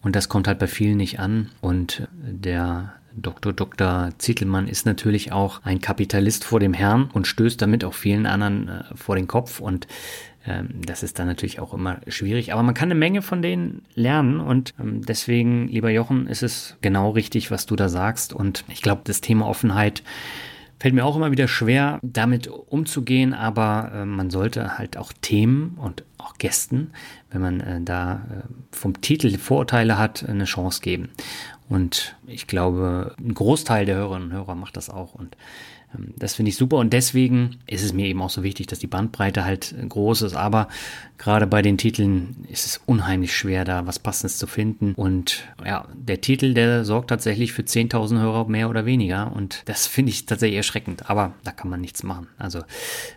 und 0.02 0.16
das 0.16 0.28
kommt 0.28 0.48
halt 0.48 0.58
bei 0.58 0.66
vielen 0.66 0.96
nicht 0.96 1.20
an. 1.20 1.50
Und 1.60 2.08
der 2.22 2.94
Dr. 3.14 3.52
Dr. 3.52 4.10
Zittelmann 4.18 4.68
ist 4.68 4.86
natürlich 4.86 5.32
auch 5.32 5.62
ein 5.64 5.80
Kapitalist 5.80 6.44
vor 6.44 6.60
dem 6.60 6.72
Herrn 6.72 7.10
und 7.12 7.26
stößt 7.26 7.60
damit 7.60 7.84
auch 7.84 7.94
vielen 7.94 8.26
anderen 8.26 8.68
äh, 8.68 8.84
vor 8.94 9.16
den 9.16 9.26
Kopf. 9.26 9.60
Und 9.60 9.86
ähm, 10.46 10.68
das 10.86 11.02
ist 11.02 11.18
dann 11.18 11.26
natürlich 11.26 11.60
auch 11.60 11.74
immer 11.74 12.00
schwierig. 12.06 12.52
Aber 12.52 12.62
man 12.62 12.74
kann 12.74 12.90
eine 12.90 12.98
Menge 12.98 13.20
von 13.20 13.42
denen 13.42 13.82
lernen. 13.94 14.40
Und 14.40 14.74
ähm, 14.80 15.04
deswegen, 15.04 15.68
lieber 15.68 15.90
Jochen, 15.90 16.26
ist 16.28 16.42
es 16.42 16.76
genau 16.80 17.10
richtig, 17.10 17.50
was 17.50 17.66
du 17.66 17.76
da 17.76 17.88
sagst. 17.88 18.32
Und 18.32 18.64
ich 18.68 18.82
glaube, 18.82 19.02
das 19.04 19.20
Thema 19.20 19.46
Offenheit 19.46 20.02
Fällt 20.80 20.94
mir 20.94 21.04
auch 21.04 21.14
immer 21.16 21.30
wieder 21.30 21.46
schwer, 21.46 22.00
damit 22.02 22.48
umzugehen, 22.48 23.34
aber 23.34 23.92
äh, 23.94 24.04
man 24.06 24.30
sollte 24.30 24.78
halt 24.78 24.96
auch 24.96 25.12
Themen 25.20 25.76
und 25.76 26.04
auch 26.30 26.38
Gästen, 26.38 26.92
wenn 27.30 27.40
man 27.40 27.60
äh, 27.60 27.80
da 27.80 28.14
äh, 28.14 28.76
vom 28.76 29.00
Titel 29.00 29.36
Vorurteile 29.38 29.98
hat, 29.98 30.24
eine 30.28 30.44
Chance 30.44 30.80
geben. 30.80 31.10
Und 31.68 32.16
ich 32.26 32.46
glaube, 32.46 33.14
ein 33.18 33.34
Großteil 33.34 33.86
der 33.86 33.96
Hörerinnen 33.96 34.28
und 34.28 34.34
Hörer 34.34 34.54
macht 34.54 34.76
das 34.76 34.90
auch. 34.90 35.14
Und 35.14 35.36
das 36.16 36.34
finde 36.34 36.50
ich 36.50 36.56
super 36.56 36.76
und 36.76 36.92
deswegen 36.92 37.56
ist 37.66 37.84
es 37.84 37.92
mir 37.92 38.06
eben 38.06 38.22
auch 38.22 38.30
so 38.30 38.42
wichtig, 38.42 38.68
dass 38.68 38.78
die 38.78 38.86
Bandbreite 38.86 39.44
halt 39.44 39.74
groß 39.88 40.22
ist. 40.22 40.34
Aber 40.34 40.68
gerade 41.18 41.46
bei 41.46 41.62
den 41.62 41.78
Titeln 41.78 42.46
ist 42.48 42.64
es 42.64 42.80
unheimlich 42.86 43.36
schwer, 43.36 43.64
da 43.64 43.86
was 43.86 43.98
Passendes 43.98 44.38
zu 44.38 44.46
finden. 44.46 44.94
Und 44.94 45.44
ja, 45.64 45.88
der 45.92 46.20
Titel, 46.20 46.54
der 46.54 46.84
sorgt 46.84 47.10
tatsächlich 47.10 47.52
für 47.52 47.62
10.000 47.62 48.20
Hörer 48.20 48.48
mehr 48.48 48.70
oder 48.70 48.86
weniger. 48.86 49.32
Und 49.34 49.62
das 49.66 49.88
finde 49.88 50.10
ich 50.10 50.26
tatsächlich 50.26 50.58
erschreckend. 50.58 51.10
Aber 51.10 51.34
da 51.42 51.50
kann 51.50 51.70
man 51.70 51.80
nichts 51.80 52.04
machen. 52.04 52.28
Also 52.38 52.60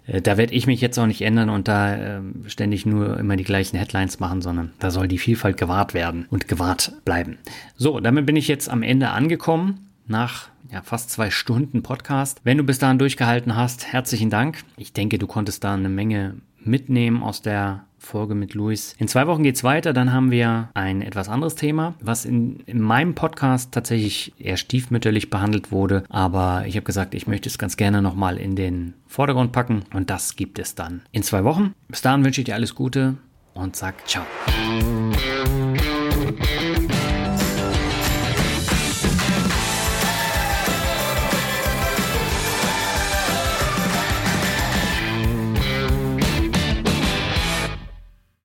äh, 0.08 0.22
da 0.22 0.38
werde 0.38 0.54
ich 0.54 0.66
mich 0.66 0.82
jetzt 0.82 0.98
auch 0.98 1.08
nicht 1.08 1.22
ändern 1.22 1.50
und 1.50 1.68
da 1.68 1.96
äh, 1.96 2.22
ständig 2.48 2.86
nur 2.88 3.20
immer 3.20 3.36
die 3.36 3.44
gleichen 3.44 3.78
Headlines 3.78 4.20
machen, 4.20 4.42
sondern 4.42 4.74
da 4.80 4.90
soll 4.90 5.08
die 5.08 5.20
Vielfalt 5.20 5.58
gewahrt 5.58 5.94
werden 5.94 6.26
und 6.32 6.48
gewahrt 6.48 6.94
bleiben. 7.06 7.38
So, 7.78 8.00
damit 8.00 8.26
bin 8.26 8.36
ich 8.36 8.48
jetzt 8.48 8.68
am 8.68 8.82
Ende 8.82 9.10
angekommen 9.10 9.92
nach 10.08 10.53
ja, 10.74 10.82
fast 10.82 11.12
zwei 11.12 11.30
Stunden 11.30 11.84
Podcast. 11.84 12.42
Wenn 12.44 12.58
du 12.58 12.64
bis 12.64 12.80
dahin 12.80 12.98
durchgehalten 12.98 13.56
hast, 13.56 13.94
herzlichen 13.94 14.32
Dank. 14.32 14.64
Ich 14.76 14.92
denke, 14.92 15.20
du 15.20 15.28
konntest 15.28 15.64
da 15.64 15.76
eine 15.76 15.88
Menge 15.88 16.38
mitnehmen 16.60 17.22
aus 17.22 17.44
der 17.44 17.86
Folge 18.00 18.34
mit 18.34 18.54
Luis. 18.56 18.96
In 18.98 19.08
zwei 19.08 19.28
Wochen 19.28 19.44
geht's 19.44 19.64
weiter, 19.64 19.94
dann 19.94 20.12
haben 20.12 20.32
wir 20.32 20.70
ein 20.74 21.02
etwas 21.02 21.30
anderes 21.30 21.56
Thema, 21.56 21.94
was 22.02 22.26
in, 22.26 22.62
in 22.66 22.82
meinem 22.82 23.14
Podcast 23.14 23.72
tatsächlich 23.72 24.34
eher 24.40 24.58
stiefmütterlich 24.58 25.30
behandelt 25.30 25.72
wurde, 25.72 26.04
aber 26.10 26.66
ich 26.66 26.76
habe 26.76 26.86
gesagt, 26.86 27.14
ich 27.14 27.28
möchte 27.28 27.48
es 27.48 27.58
ganz 27.58 27.78
gerne 27.78 28.02
nochmal 28.02 28.38
in 28.38 28.56
den 28.56 28.96
Vordergrund 29.08 29.52
packen 29.52 29.84
und 29.94 30.10
das 30.10 30.36
gibt 30.36 30.58
es 30.58 30.76
dann 30.76 31.04
in 31.12 31.24
zwei 31.24 31.44
Wochen. 31.44 31.74
Bis 31.88 32.02
dahin 32.02 32.26
wünsche 32.26 32.42
ich 32.42 32.46
dir 32.46 32.56
alles 32.56 32.76
Gute 32.76 33.16
und 33.54 33.76
sag 33.76 34.08
ciao. 34.08 34.26